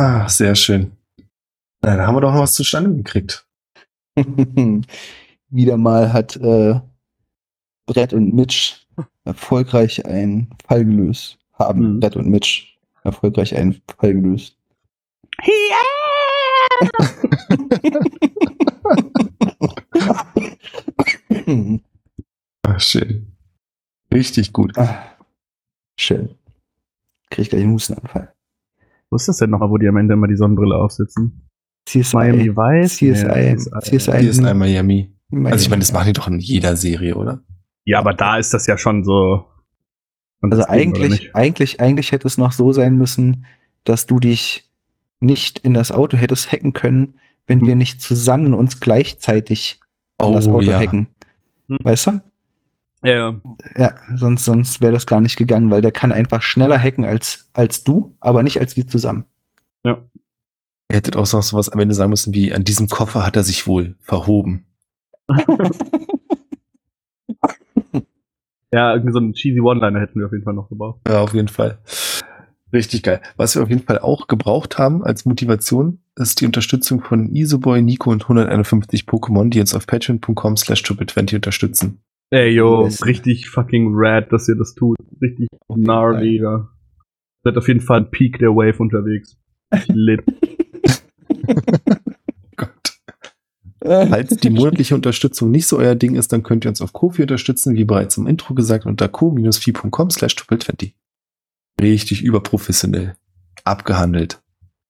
Ah, 0.00 0.26
sehr 0.30 0.54
schön. 0.54 0.92
Na, 1.82 1.94
da 1.94 2.06
haben 2.06 2.14
wir 2.16 2.22
doch 2.22 2.32
noch 2.32 2.40
was 2.40 2.54
zustande 2.54 2.90
gekriegt. 2.96 3.46
Wieder 5.50 5.76
mal 5.76 6.10
hat 6.14 6.36
äh, 6.36 6.80
Brett 7.84 8.14
und 8.14 8.32
Mitch 8.32 8.76
erfolgreich 9.24 10.06
einen 10.06 10.48
Fall 10.66 10.86
gelöst. 10.86 11.36
Haben 11.52 11.96
Mhm. 11.96 12.00
Brett 12.00 12.16
und 12.16 12.30
Mitch 12.30 12.78
erfolgreich 13.04 13.54
einen 13.54 13.82
Fall 13.98 14.14
gelöst. 14.14 14.56
Ah, 22.62 22.78
schön. 22.78 23.36
Richtig 24.12 24.52
gut. 24.52 24.76
Ah, 24.76 25.16
Schön. 25.98 26.34
Krieg 27.30 27.44
ich 27.44 27.50
gleich 27.50 27.62
einen 27.62 27.72
Hustenanfall. 27.72 28.34
Wo 29.10 29.16
ist 29.16 29.28
das 29.28 29.38
denn 29.38 29.50
nochmal, 29.50 29.70
wo 29.70 29.76
die 29.78 29.88
am 29.88 29.96
Ende 29.96 30.14
immer 30.14 30.28
die 30.28 30.36
Sonnenbrille 30.36 30.76
aufsitzen? 30.76 31.48
CSI. 31.86 32.16
Miami 32.16 32.56
Vice? 32.56 32.96
CSI. 32.96 33.56
CSI. 33.80 34.26
Ist 34.26 34.38
einmal 34.38 34.54
Miami. 34.54 35.12
Miami. 35.30 35.52
Also 35.52 35.62
ich 35.64 35.70
meine, 35.70 35.80
das 35.80 35.92
machen 35.92 36.06
die 36.06 36.12
doch 36.12 36.28
in 36.28 36.38
jeder 36.38 36.76
Serie, 36.76 37.16
oder? 37.16 37.42
Ja, 37.84 37.98
aber 37.98 38.14
da 38.14 38.38
ist 38.38 38.54
das 38.54 38.66
ja 38.66 38.78
schon 38.78 39.04
so. 39.04 39.46
Und 40.42 40.52
Also 40.52 40.64
eigentlich, 40.68 41.34
eigentlich, 41.34 41.80
eigentlich 41.80 42.12
hätte 42.12 42.26
es 42.28 42.38
noch 42.38 42.52
so 42.52 42.72
sein 42.72 42.96
müssen, 42.96 43.44
dass 43.84 44.06
du 44.06 44.20
dich 44.20 44.70
nicht 45.20 45.58
in 45.60 45.74
das 45.74 45.90
Auto 45.92 46.16
hättest 46.16 46.50
hacken 46.52 46.72
können, 46.72 47.14
wenn 47.46 47.60
Hm. 47.60 47.66
wir 47.66 47.76
nicht 47.76 48.00
zusammen 48.00 48.54
uns 48.54 48.80
gleichzeitig 48.80 49.80
um 50.18 50.32
das 50.34 50.46
Oh, 50.46 50.52
Auto 50.56 50.70
ja. 50.70 50.78
hacken. 50.78 51.08
Hm. 51.68 51.78
Weißt 51.82 52.06
du? 52.06 52.20
Ja, 53.02 53.12
ja. 53.12 53.40
Ja, 53.76 53.94
sonst, 54.14 54.44
sonst 54.44 54.80
wäre 54.80 54.92
das 54.92 55.06
gar 55.06 55.20
nicht 55.20 55.36
gegangen, 55.36 55.70
weil 55.70 55.80
der 55.80 55.92
kann 55.92 56.12
einfach 56.12 56.42
schneller 56.42 56.78
hacken 56.78 57.04
als, 57.04 57.48
als 57.54 57.82
du, 57.82 58.16
aber 58.20 58.42
nicht 58.42 58.60
als 58.60 58.76
wir 58.76 58.86
zusammen. 58.86 59.24
Ihr 59.84 60.96
hättet 60.96 61.16
auch 61.16 61.32
noch 61.32 61.42
sowas 61.42 61.68
am 61.68 61.78
Ende 61.78 61.94
sagen 61.94 62.10
müssen 62.10 62.34
wie, 62.34 62.52
an 62.52 62.64
diesem 62.64 62.88
Koffer 62.88 63.24
hat 63.24 63.36
er 63.36 63.44
sich 63.44 63.66
wohl 63.66 63.96
verhoben. 64.00 64.66
Ja, 68.72 68.92
irgendwie 68.92 69.12
so 69.12 69.18
einen 69.18 69.32
cheesy 69.32 69.60
One-Liner 69.60 70.00
hätten 70.00 70.18
wir 70.20 70.26
auf 70.26 70.32
jeden 70.32 70.44
Fall 70.44 70.54
noch 70.54 70.68
gebraucht. 70.68 71.00
Ja, 71.08 71.20
auf 71.20 71.34
jeden 71.34 71.48
Fall. 71.48 71.78
Richtig 72.72 73.02
geil. 73.02 73.20
Was 73.36 73.56
wir 73.56 73.62
auf 73.64 73.68
jeden 73.68 73.82
Fall 73.82 73.98
auch 73.98 74.28
gebraucht 74.28 74.78
haben 74.78 75.02
als 75.02 75.24
Motivation, 75.24 75.98
ist 76.14 76.40
die 76.40 76.46
Unterstützung 76.46 77.02
von 77.02 77.34
Isoboy, 77.34 77.82
Nico 77.82 78.10
und 78.10 78.22
151 78.22 79.06
Pokémon, 79.06 79.50
die 79.50 79.58
jetzt 79.58 79.74
auf 79.74 79.88
patreon.com 79.88 80.56
slash 80.56 80.82
triple20 80.82 81.34
unterstützen. 81.36 82.00
Ey, 82.32 82.50
yo, 82.54 82.88
richtig 83.04 83.50
fucking 83.50 83.90
rad, 83.92 84.32
dass 84.32 84.48
ihr 84.48 84.56
das 84.56 84.74
tut. 84.74 84.96
Richtig 85.20 85.48
gnarly, 85.68 86.40
ja. 86.40 86.68
Seid 87.42 87.56
auf 87.56 87.66
jeden 87.66 87.80
Fall 87.80 88.00
ein 88.00 88.10
Peak 88.10 88.38
der 88.38 88.50
Wave 88.50 88.78
unterwegs. 88.78 89.36
Lit. 89.88 90.22
Gott. 92.56 93.00
Falls 93.82 94.36
die 94.36 94.50
monatliche 94.50 94.94
Unterstützung 94.94 95.50
nicht 95.50 95.66
so 95.66 95.78
euer 95.78 95.94
Ding 95.94 96.14
ist, 96.14 96.32
dann 96.32 96.42
könnt 96.42 96.64
ihr 96.64 96.68
uns 96.68 96.80
auf 96.80 96.92
Kofi 96.92 97.22
unterstützen, 97.22 97.74
wie 97.74 97.84
bereits 97.84 98.16
im 98.16 98.26
Intro 98.26 98.54
gesagt, 98.54 98.86
unter 98.86 99.08
co-fi.com 99.08 100.10
slash 100.10 100.34
triple20. 100.34 100.92
Richtig 101.80 102.22
überprofessionell. 102.22 103.16
Abgehandelt. 103.64 104.42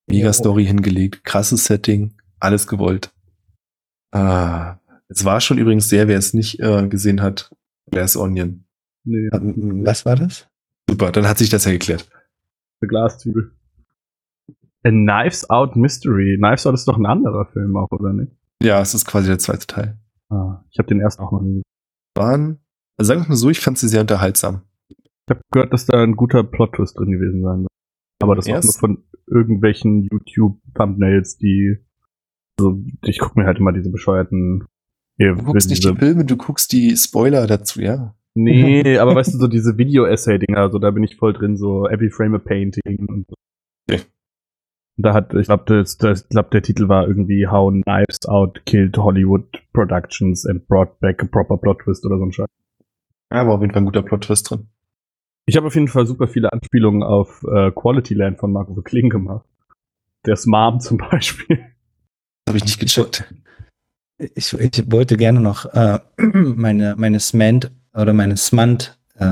Mega. 0.09 0.33
Story 0.33 0.67
hingelegt, 0.67 1.25
krasses 1.25 1.65
Setting, 1.67 2.15
alles 2.41 2.67
gewollt. 2.67 3.13
Ah, 4.13 4.80
es 5.11 5.25
war 5.25 5.41
schon 5.41 5.59
übrigens 5.59 5.89
sehr, 5.89 6.09
wer 6.09 6.19
es 6.19 6.33
nicht 6.35 6.61
äh, 6.61 6.89
gesehen 6.89 7.21
hat, 7.21 7.51
Glass 7.91 8.17
Onion. 8.17 8.65
Nee, 9.05 9.29
Was 9.85 10.05
war 10.07 10.17
das? 10.17 10.49
Super, 10.89 11.13
dann 11.13 11.27
hat 11.29 11.39
sich 11.39 11.51
das 11.51 11.65
ja 11.65 11.73
geklärt. 11.73 12.09
eine 12.81 12.89
Glaszwiebel. 12.89 13.53
A 14.83 14.89
Knives 14.91 15.49
Out 15.51 15.77
Mystery. 15.77 16.37
Knives 16.39 16.67
Out 16.67 16.75
ist 16.75 16.89
doch 16.89 16.97
ein 16.97 17.07
anderer 17.07 17.47
Film 17.53 17.77
auch, 17.77 17.89
oder 17.91 18.13
nicht? 18.13 18.33
Ja, 18.63 18.81
es 18.81 18.95
ist 18.95 19.05
quasi 19.07 19.29
der 19.29 19.39
zweite 19.39 19.67
Teil. 19.67 19.99
Ah, 20.31 20.65
ich 20.71 20.79
habe 20.79 20.89
den 20.89 21.01
ersten 21.01 21.23
auch 21.23 21.33
noch 21.33 21.43
nie. 21.43 21.63
Waren, 22.17 22.61
also 22.97 23.09
sagen 23.09 23.23
wir 23.23 23.29
mal 23.29 23.37
so, 23.37 23.51
ich 23.51 23.61
fand 23.61 23.79
sie 23.79 23.89
sehr 23.89 24.01
unterhaltsam. 24.01 24.63
Ich 24.89 24.97
habe 25.31 25.41
gehört, 25.53 25.73
dass 25.73 25.87
da 25.87 26.03
ein 26.03 26.17
guter 26.17 26.43
Plot-Twist 26.45 26.99
drin 26.99 27.13
gewesen 27.13 27.43
sein 27.43 27.59
soll. 27.61 27.67
Aber 28.23 28.37
das 28.37 28.47
auch 28.47 28.51
Erst- 28.53 28.67
nur 28.67 28.75
von 28.97 29.05
irgendwelchen 29.27 30.09
YouTube-Thumbnails, 30.11 31.39
die. 31.39 31.79
Also, 32.59 32.83
ich 33.03 33.19
gucke 33.19 33.39
mir 33.41 33.47
halt 33.47 33.59
immer 33.59 33.73
diese 33.73 33.91
bescheuerten. 33.91 34.65
Hier, 35.21 35.35
Du 35.35 35.45
guckst 35.45 35.69
nicht 35.69 35.83
diese, 35.83 35.93
die 35.93 35.99
Filme, 35.99 36.25
du 36.25 36.37
guckst 36.37 36.73
die 36.73 36.97
Spoiler 36.97 37.47
dazu, 37.47 37.81
ja. 37.81 38.15
Nee, 38.35 38.97
aber 38.97 39.17
weißt 39.17 39.35
du, 39.35 39.39
so 39.39 39.49
diese 39.49 39.77
Video-Essay-Dinger, 39.77 40.59
also 40.59 40.79
da 40.79 40.93
bin 40.93 41.03
ich 41.03 41.17
voll 41.17 41.33
drin, 41.33 41.57
so 41.57 41.89
Every 41.89 42.11
Frame 42.11 42.37
a 42.37 42.39
Painting 42.39 43.07
und 43.07 43.27
so. 43.29 43.35
Okay. 43.89 44.03
Da 44.97 45.13
hat, 45.13 45.35
ich 45.35 45.47
glaube, 45.47 45.65
das, 45.67 45.99
das, 45.99 46.23
ich 46.23 46.29
glaub, 46.29 46.51
der 46.53 46.63
Titel 46.63 46.89
war 46.89 47.09
irgendwie 47.09 47.49
How 47.49 47.73
Knives 47.73 48.27
Out 48.27 48.63
Killed 48.67 48.97
Hollywood 48.97 49.63
Productions 49.73 50.47
and 50.47 50.67
Brought 50.69 51.01
Back 51.01 51.23
a 51.23 51.27
Proper 51.27 51.59
Plot 51.59 51.81
Twist 51.81 52.07
oder 52.07 52.19
so 52.19 52.25
ein 52.25 52.33
Scheiß. 52.33 52.49
Ja, 53.33 53.47
war 53.47 53.55
auf 53.55 53.61
jeden 53.61 53.73
Fall 53.73 53.83
ein 53.83 53.87
guter 53.87 54.03
Plot-Twist 54.03 54.51
drin. 54.51 54.69
Ich 55.47 55.57
habe 55.57 55.67
auf 55.67 55.75
jeden 55.75 55.89
Fall 55.89 56.07
super 56.07 56.29
viele 56.29 56.53
Anspielungen 56.53 57.03
auf 57.03 57.45
äh, 57.45 57.71
Quality 57.73 58.15
Land 58.15 58.39
von 58.39 58.53
Marco 58.53 58.75
Kling 58.83 59.09
gemacht. 59.09 59.47
Der 60.27 60.39
Mom 60.47 60.81
zum 60.81 60.99
Beispiel. 60.99 61.59
Habe 62.49 62.59
ich 62.59 62.65
nicht 62.65 62.81
gecheckt. 62.81 63.33
Ich, 64.35 64.53
ich 64.53 64.91
wollte 64.93 65.17
gerne 65.17 65.41
noch 65.41 65.65
äh, 65.75 65.99
meine, 66.19 66.95
meine 66.99 67.21
Smant 67.21 67.71
oder 67.95 68.13
meine 68.13 68.37
Smant 68.37 68.99
äh, 69.17 69.25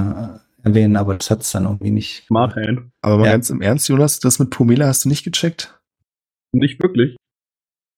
erwähnen, 0.62 0.96
aber 0.96 1.14
das 1.14 1.30
hat 1.30 1.42
es 1.42 1.52
dann 1.52 1.64
irgendwie 1.64 1.90
nicht. 1.90 2.24
Smart 2.26 2.56
Hand. 2.56 2.90
Aber 3.02 3.18
mal 3.18 3.26
Ja. 3.26 3.32
ganz 3.32 3.50
im 3.50 3.60
Ernst, 3.60 3.88
Jonas, 3.88 4.18
das 4.20 4.38
mit 4.38 4.50
Pomela 4.50 4.86
hast 4.86 5.04
du 5.04 5.08
nicht 5.08 5.24
gecheckt? 5.24 5.78
Nicht 6.52 6.82
wirklich. 6.82 7.16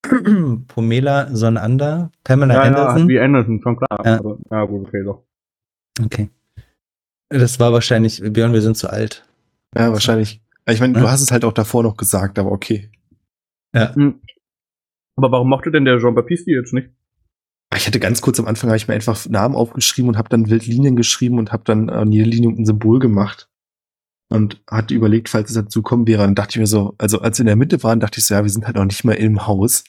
Pomela 0.68 1.28
Sonander, 1.34 2.10
Pamela 2.24 2.54
Ja, 2.54 2.60
ja, 2.64 2.66
Anderson. 2.68 3.08
wie 3.08 3.20
Anderson, 3.20 3.60
schon 3.62 3.76
klar. 3.76 4.04
Ja. 4.04 4.18
Aber, 4.18 4.38
ja, 4.50 4.64
gut, 4.64 4.88
okay, 4.88 5.04
doch. 5.04 5.22
okay. 6.02 6.30
Das 7.28 7.60
war 7.60 7.72
wahrscheinlich, 7.72 8.20
Björn, 8.32 8.52
wir 8.52 8.62
sind 8.62 8.76
zu 8.76 8.90
alt. 8.90 9.24
Ja, 9.76 9.92
wahrscheinlich. 9.92 10.40
Ich 10.66 10.80
meine, 10.80 10.94
Ja. 10.94 11.00
du 11.00 11.08
hast 11.08 11.20
es 11.20 11.30
halt 11.30 11.44
auch 11.44 11.52
davor 11.52 11.82
noch 11.84 11.96
gesagt, 11.96 12.38
aber 12.38 12.50
okay. 12.50 12.90
Ja. 13.74 13.94
Aber 15.20 15.32
warum 15.32 15.48
mochte 15.48 15.70
denn 15.70 15.84
der 15.84 15.98
Jean-Baptiste 15.98 16.50
die 16.50 16.56
jetzt 16.56 16.72
nicht? 16.72 16.88
Ich 17.76 17.86
hatte 17.86 18.00
ganz 18.00 18.20
kurz 18.20 18.40
am 18.40 18.46
Anfang, 18.46 18.70
habe 18.70 18.78
ich 18.78 18.88
mir 18.88 18.94
einfach 18.94 19.28
Namen 19.28 19.54
aufgeschrieben 19.54 20.08
und 20.08 20.18
habe 20.18 20.28
dann 20.28 20.50
wild 20.50 20.66
Linien 20.66 20.96
geschrieben 20.96 21.38
und 21.38 21.52
habe 21.52 21.62
dann 21.64 21.88
an 21.88 22.10
jede 22.10 22.28
Linie 22.28 22.50
ein 22.50 22.64
Symbol 22.64 22.98
gemacht. 22.98 23.48
Und 24.32 24.62
hatte 24.68 24.94
überlegt, 24.94 25.28
falls 25.28 25.50
es 25.50 25.56
dazu 25.56 25.82
kommen 25.82 26.06
wäre, 26.06 26.22
dann 26.22 26.36
dachte 26.36 26.52
ich 26.52 26.60
mir 26.60 26.66
so, 26.66 26.94
also 26.98 27.20
als 27.20 27.38
wir 27.38 27.42
in 27.42 27.48
der 27.48 27.56
Mitte 27.56 27.82
waren, 27.82 28.00
dachte 28.00 28.18
ich 28.18 28.26
so, 28.26 28.34
ja, 28.34 28.44
wir 28.44 28.50
sind 28.50 28.64
halt 28.64 28.76
noch 28.76 28.84
nicht 28.84 29.04
mal 29.04 29.14
im 29.14 29.46
Haus. 29.46 29.84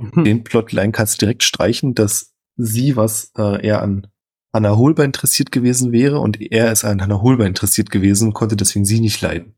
Hm. 0.00 0.24
Den 0.24 0.44
Plotline 0.44 0.92
kannst 0.92 1.14
du 1.14 1.26
direkt 1.26 1.42
streichen, 1.42 1.94
dass 1.94 2.34
sie, 2.56 2.96
was 2.96 3.30
äh, 3.36 3.64
eher 3.64 3.82
an 3.82 4.06
Anna 4.52 4.76
Holbein 4.76 5.06
interessiert 5.06 5.50
gewesen 5.50 5.92
wäre 5.92 6.20
und 6.20 6.40
er 6.40 6.70
ist 6.72 6.84
an 6.84 7.00
Anna 7.00 7.20
Holbein 7.20 7.48
interessiert 7.48 7.90
gewesen 7.90 8.28
und 8.28 8.34
konnte 8.34 8.56
deswegen 8.56 8.84
sie 8.84 9.00
nicht 9.00 9.20
leiden. 9.20 9.54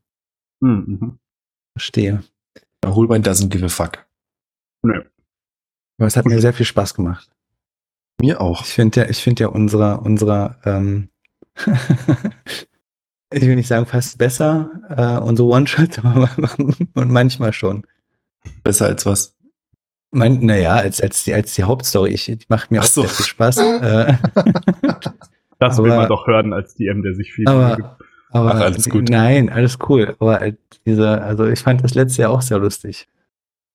Hm, 0.61 0.85
mhm. 0.87 1.19
Verstehe. 1.77 2.23
Anna 2.81 2.95
Holbein 2.95 3.23
doesn't 3.23 3.49
give 3.49 3.63
a 3.63 3.69
fuck. 3.69 4.06
Nee. 4.87 5.01
Aber 5.99 6.07
es 6.07 6.15
hat 6.15 6.25
mir 6.25 6.39
sehr 6.39 6.53
viel 6.53 6.65
Spaß 6.65 6.93
gemacht. 6.93 7.29
Mir 8.21 8.39
auch. 8.41 8.61
Ich 8.63 8.73
finde 8.73 9.01
ja, 9.01 9.09
ich 9.09 9.21
finde 9.21 9.43
ja 9.43 9.49
unsere, 9.49 9.99
unsere, 10.01 10.55
ähm, 10.65 11.09
ich 13.31 13.41
will 13.41 13.55
nicht 13.55 13.67
sagen 13.67 13.85
fast 13.85 14.17
besser, 14.17 14.69
äh, 14.89 15.17
unsere 15.23 15.47
One-Shot, 15.49 15.99
aber 16.05 16.29
und 16.57 17.11
manchmal 17.11 17.53
schon. 17.53 17.85
Besser 18.63 18.85
als 18.85 19.05
was. 19.05 19.35
Mein, 20.11 20.39
naja, 20.45 20.75
als, 20.75 21.01
als, 21.01 21.25
die, 21.25 21.33
als 21.33 21.53
die 21.55 21.63
Hauptstory. 21.63 22.11
Ich, 22.11 22.25
die 22.25 22.39
macht 22.47 22.71
mir 22.71 22.79
Ach 22.79 22.85
auch 22.85 22.89
so. 22.89 23.01
sehr 23.01 23.09
viel 23.09 23.25
Spaß. 23.25 23.57
äh, 23.81 24.13
Das 25.59 25.77
will 25.79 25.91
Aber- 25.91 26.01
man 26.01 26.09
doch 26.09 26.27
hören 26.27 26.53
als 26.53 26.75
DM, 26.75 27.01
der 27.03 27.13
sich 27.13 27.33
viel 27.33 27.47
aber, 27.47 27.97
aber 28.29 28.55
Ach, 28.55 28.59
alles 28.61 28.87
gut. 28.89 29.09
nein, 29.09 29.49
alles 29.49 29.77
cool. 29.89 30.15
Aber 30.19 30.41
äh, 30.41 30.53
diese, 30.85 31.21
also 31.21 31.45
ich 31.45 31.59
fand 31.59 31.83
das 31.83 31.93
letzte 31.95 32.21
Jahr 32.23 32.31
auch 32.31 32.41
sehr 32.41 32.59
lustig. 32.59 33.07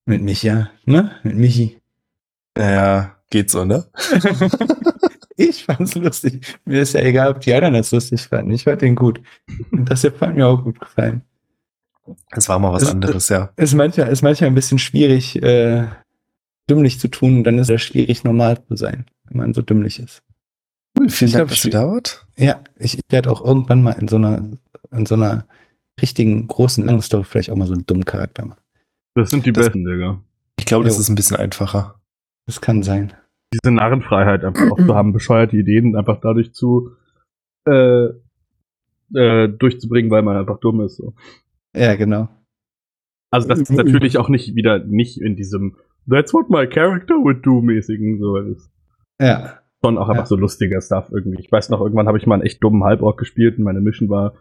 Mit 0.05 0.23
Micha, 0.23 0.71
ne? 0.85 1.13
Mit 1.23 1.37
Michi. 1.37 1.81
Naja, 2.57 3.17
geht 3.31 3.51
so, 3.51 3.65
ne? 3.65 3.87
Ich 5.37 5.65
fand's 5.65 5.95
lustig. 5.95 6.59
Mir 6.65 6.83
ist 6.83 6.93
ja 6.93 7.01
egal, 7.01 7.31
ob 7.31 7.41
die 7.41 7.55
anderen 7.55 7.75
das 7.75 7.91
lustig 7.91 8.21
fanden. 8.23 8.53
Ich 8.53 8.65
fand 8.65 8.83
den 8.83 8.95
gut. 8.95 9.21
Und 9.71 9.87
das 9.91 10.03
hier 10.03 10.13
hat 10.21 10.35
mir 10.35 10.47
auch 10.47 10.63
gut 10.63 10.79
gefallen. 10.79 11.23
Das 12.31 12.49
war 12.49 12.59
mal 12.59 12.73
was 12.73 12.83
Das- 12.83 12.93
anderes, 12.93 13.29
ja. 13.29 13.51
Ist 13.57 13.75
manchmal, 13.75 14.09
ist 14.09 14.23
manchmal 14.23 14.51
ein 14.51 14.55
bisschen 14.55 14.79
schwierig, 14.79 15.43
äh, 15.43 15.87
dümmlich 16.69 17.01
zu 17.01 17.09
tun. 17.09 17.39
Und 17.39 17.45
dann 17.45 17.59
ist 17.59 17.71
es 17.71 17.81
schwierig, 17.83 18.25
normal 18.25 18.63
zu 18.67 18.77
sein, 18.77 19.07
wenn 19.29 19.39
man 19.39 19.55
so 19.55 19.63
dümmlich 19.63 19.99
ist. 20.01 20.23
Cool, 20.99 21.09
vielen 21.09 21.29
Ich 21.29 21.33
Dank, 21.33 21.49
glaub, 21.49 21.57
dass 21.57 21.65
ihr 21.65 21.71
da 21.71 21.87
wart. 21.89 22.27
Ja, 22.37 22.61
ich 22.79 23.01
werde 23.09 23.31
auch 23.31 23.43
irgendwann 23.43 23.83
mal 23.83 23.93
in 23.93 24.09
so 24.09 24.17
einer, 24.17 24.45
in 24.91 25.07
so 25.07 25.15
einer 25.15 25.47
richtigen, 26.01 26.47
großen, 26.47 26.85
langen 26.85 27.03
Story 27.03 27.25
vielleicht 27.25 27.51
auch 27.51 27.57
mal 27.57 27.67
so 27.67 27.73
einen 27.73 27.87
dummen 27.87 28.05
Charakter 28.05 28.45
machen. 28.45 28.61
Das 29.15 29.31
sind 29.31 29.47
die 29.47 29.53
Das- 29.53 29.67
besten, 29.67 29.85
Digga. 29.85 30.23
Ich 30.59 30.67
glaube, 30.67 30.85
das 30.85 30.95
Jo. 30.97 31.01
ist 31.01 31.09
ein 31.09 31.15
bisschen 31.15 31.37
einfacher. 31.37 32.01
Das 32.47 32.61
kann 32.61 32.83
sein. 32.83 33.13
Diese 33.53 33.73
Narrenfreiheit 33.73 34.45
einfach 34.45 34.71
auch 34.71 34.79
zu 34.79 34.95
haben, 34.95 35.13
bescheuerte 35.13 35.57
Ideen 35.57 35.97
einfach 35.97 36.21
dadurch 36.21 36.53
zu 36.55 36.91
äh, 37.69 38.09
äh, 39.15 39.49
durchzubringen, 39.49 40.11
weil 40.11 40.23
man 40.23 40.37
einfach 40.37 40.59
dumm 40.61 40.81
ist. 40.81 40.97
So. 40.97 41.15
Ja, 41.77 41.95
genau. 41.95 42.29
Also 43.31 43.49
das 43.49 43.61
ist 43.61 43.71
natürlich 43.73 44.19
auch 44.19 44.29
nicht 44.29 44.55
wieder 44.55 44.79
nicht 44.85 45.21
in 45.21 45.37
diesem 45.37 45.77
That's 46.09 46.35
what 46.35 46.51
my 46.51 46.67
character 46.67 47.15
would 47.17 47.47
do 47.47 47.61
mäßigen 47.63 48.19
so. 48.19 48.37
Ist 48.39 48.71
Ja. 49.21 49.61
schon 49.85 49.97
auch 49.99 50.09
einfach 50.09 50.25
Ja. 50.25 50.27
so 50.27 50.37
lustiger 50.37 50.81
Stuff 50.81 51.11
irgendwie. 51.13 51.41
Ich 51.41 51.53
weiß 51.53 51.69
noch, 51.71 51.81
irgendwann 51.81 52.09
habe 52.09 52.19
ich 52.19 52.27
mal 52.27 52.35
einen 52.35 52.43
echt 52.45 52.63
dummen 52.65 52.85
Halborg 52.85 53.19
gespielt 53.19 53.59
und 53.59 53.65
meine 53.65 53.81
Mission 53.81 54.09
war, 54.09 54.35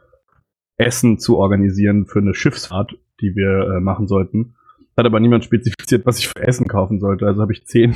Essen 0.77 1.19
zu 1.19 1.37
organisieren 1.37 2.05
für 2.07 2.19
eine 2.19 2.33
Schiffsfahrt, 2.33 2.93
die 3.21 3.35
wir 3.35 3.75
äh, 3.75 3.79
machen 3.79 4.07
sollten. 4.07 4.55
Hat 5.01 5.07
aber 5.07 5.19
niemand 5.19 5.43
spezifiziert, 5.43 6.05
was 6.05 6.19
ich 6.19 6.27
für 6.27 6.43
Essen 6.43 6.67
kaufen 6.67 6.99
sollte. 6.99 7.25
Also 7.25 7.41
habe 7.41 7.53
ich 7.53 7.65
zehn, 7.65 7.95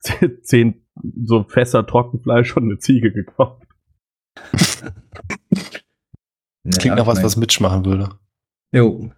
zehn, 0.42 0.86
so 1.24 1.42
Fässer 1.42 1.84
Trockenfleisch 1.84 2.56
und 2.56 2.62
eine 2.62 2.78
Ziege 2.78 3.10
gekauft. 3.10 3.66
Klingt 6.62 6.84
ja, 6.84 6.94
nach 6.94 7.08
was, 7.08 7.20
was 7.24 7.36
Mitch 7.36 7.60
machen 7.60 7.84
würde. 7.84 8.10
Jo. 8.70 9.10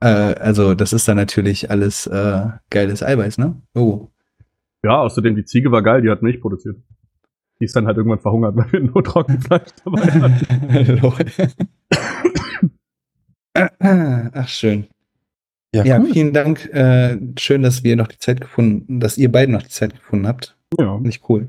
Äh, 0.00 0.08
also, 0.08 0.74
das 0.74 0.92
ist 0.92 1.06
dann 1.06 1.16
natürlich 1.16 1.70
alles 1.70 2.08
äh, 2.08 2.46
geiles 2.70 3.04
Eiweiß, 3.04 3.38
ne? 3.38 3.62
Oh. 3.76 4.08
Ja, 4.82 5.00
außerdem 5.02 5.36
die 5.36 5.44
Ziege 5.44 5.70
war 5.70 5.82
geil, 5.82 6.02
die 6.02 6.10
hat 6.10 6.22
Milch 6.22 6.40
produziert. 6.40 6.76
Die 7.60 7.66
ist 7.66 7.76
dann 7.76 7.86
halt 7.86 7.98
irgendwann 7.98 8.18
verhungert, 8.18 8.56
weil 8.56 8.72
wir 8.72 8.80
nur 8.80 9.04
Trockenfleisch 9.04 9.70
dabei 9.84 10.10
hatten. 10.10 11.02
Ach, 14.34 14.48
schön. 14.48 14.88
Ja, 15.74 15.84
Ja, 15.84 15.98
cool. 15.98 16.12
vielen 16.12 16.32
Dank. 16.32 16.66
Äh, 16.72 17.18
schön, 17.38 17.62
dass 17.62 17.84
wir 17.84 17.96
noch 17.96 18.08
die 18.08 18.18
Zeit 18.18 18.40
gefunden, 18.40 19.00
dass 19.00 19.18
ihr 19.18 19.30
beiden 19.30 19.52
noch 19.54 19.62
die 19.62 19.68
Zeit 19.68 19.94
gefunden 19.94 20.26
habt. 20.26 20.56
Ja. 20.78 20.98
Nicht 20.98 21.28
cool. 21.28 21.48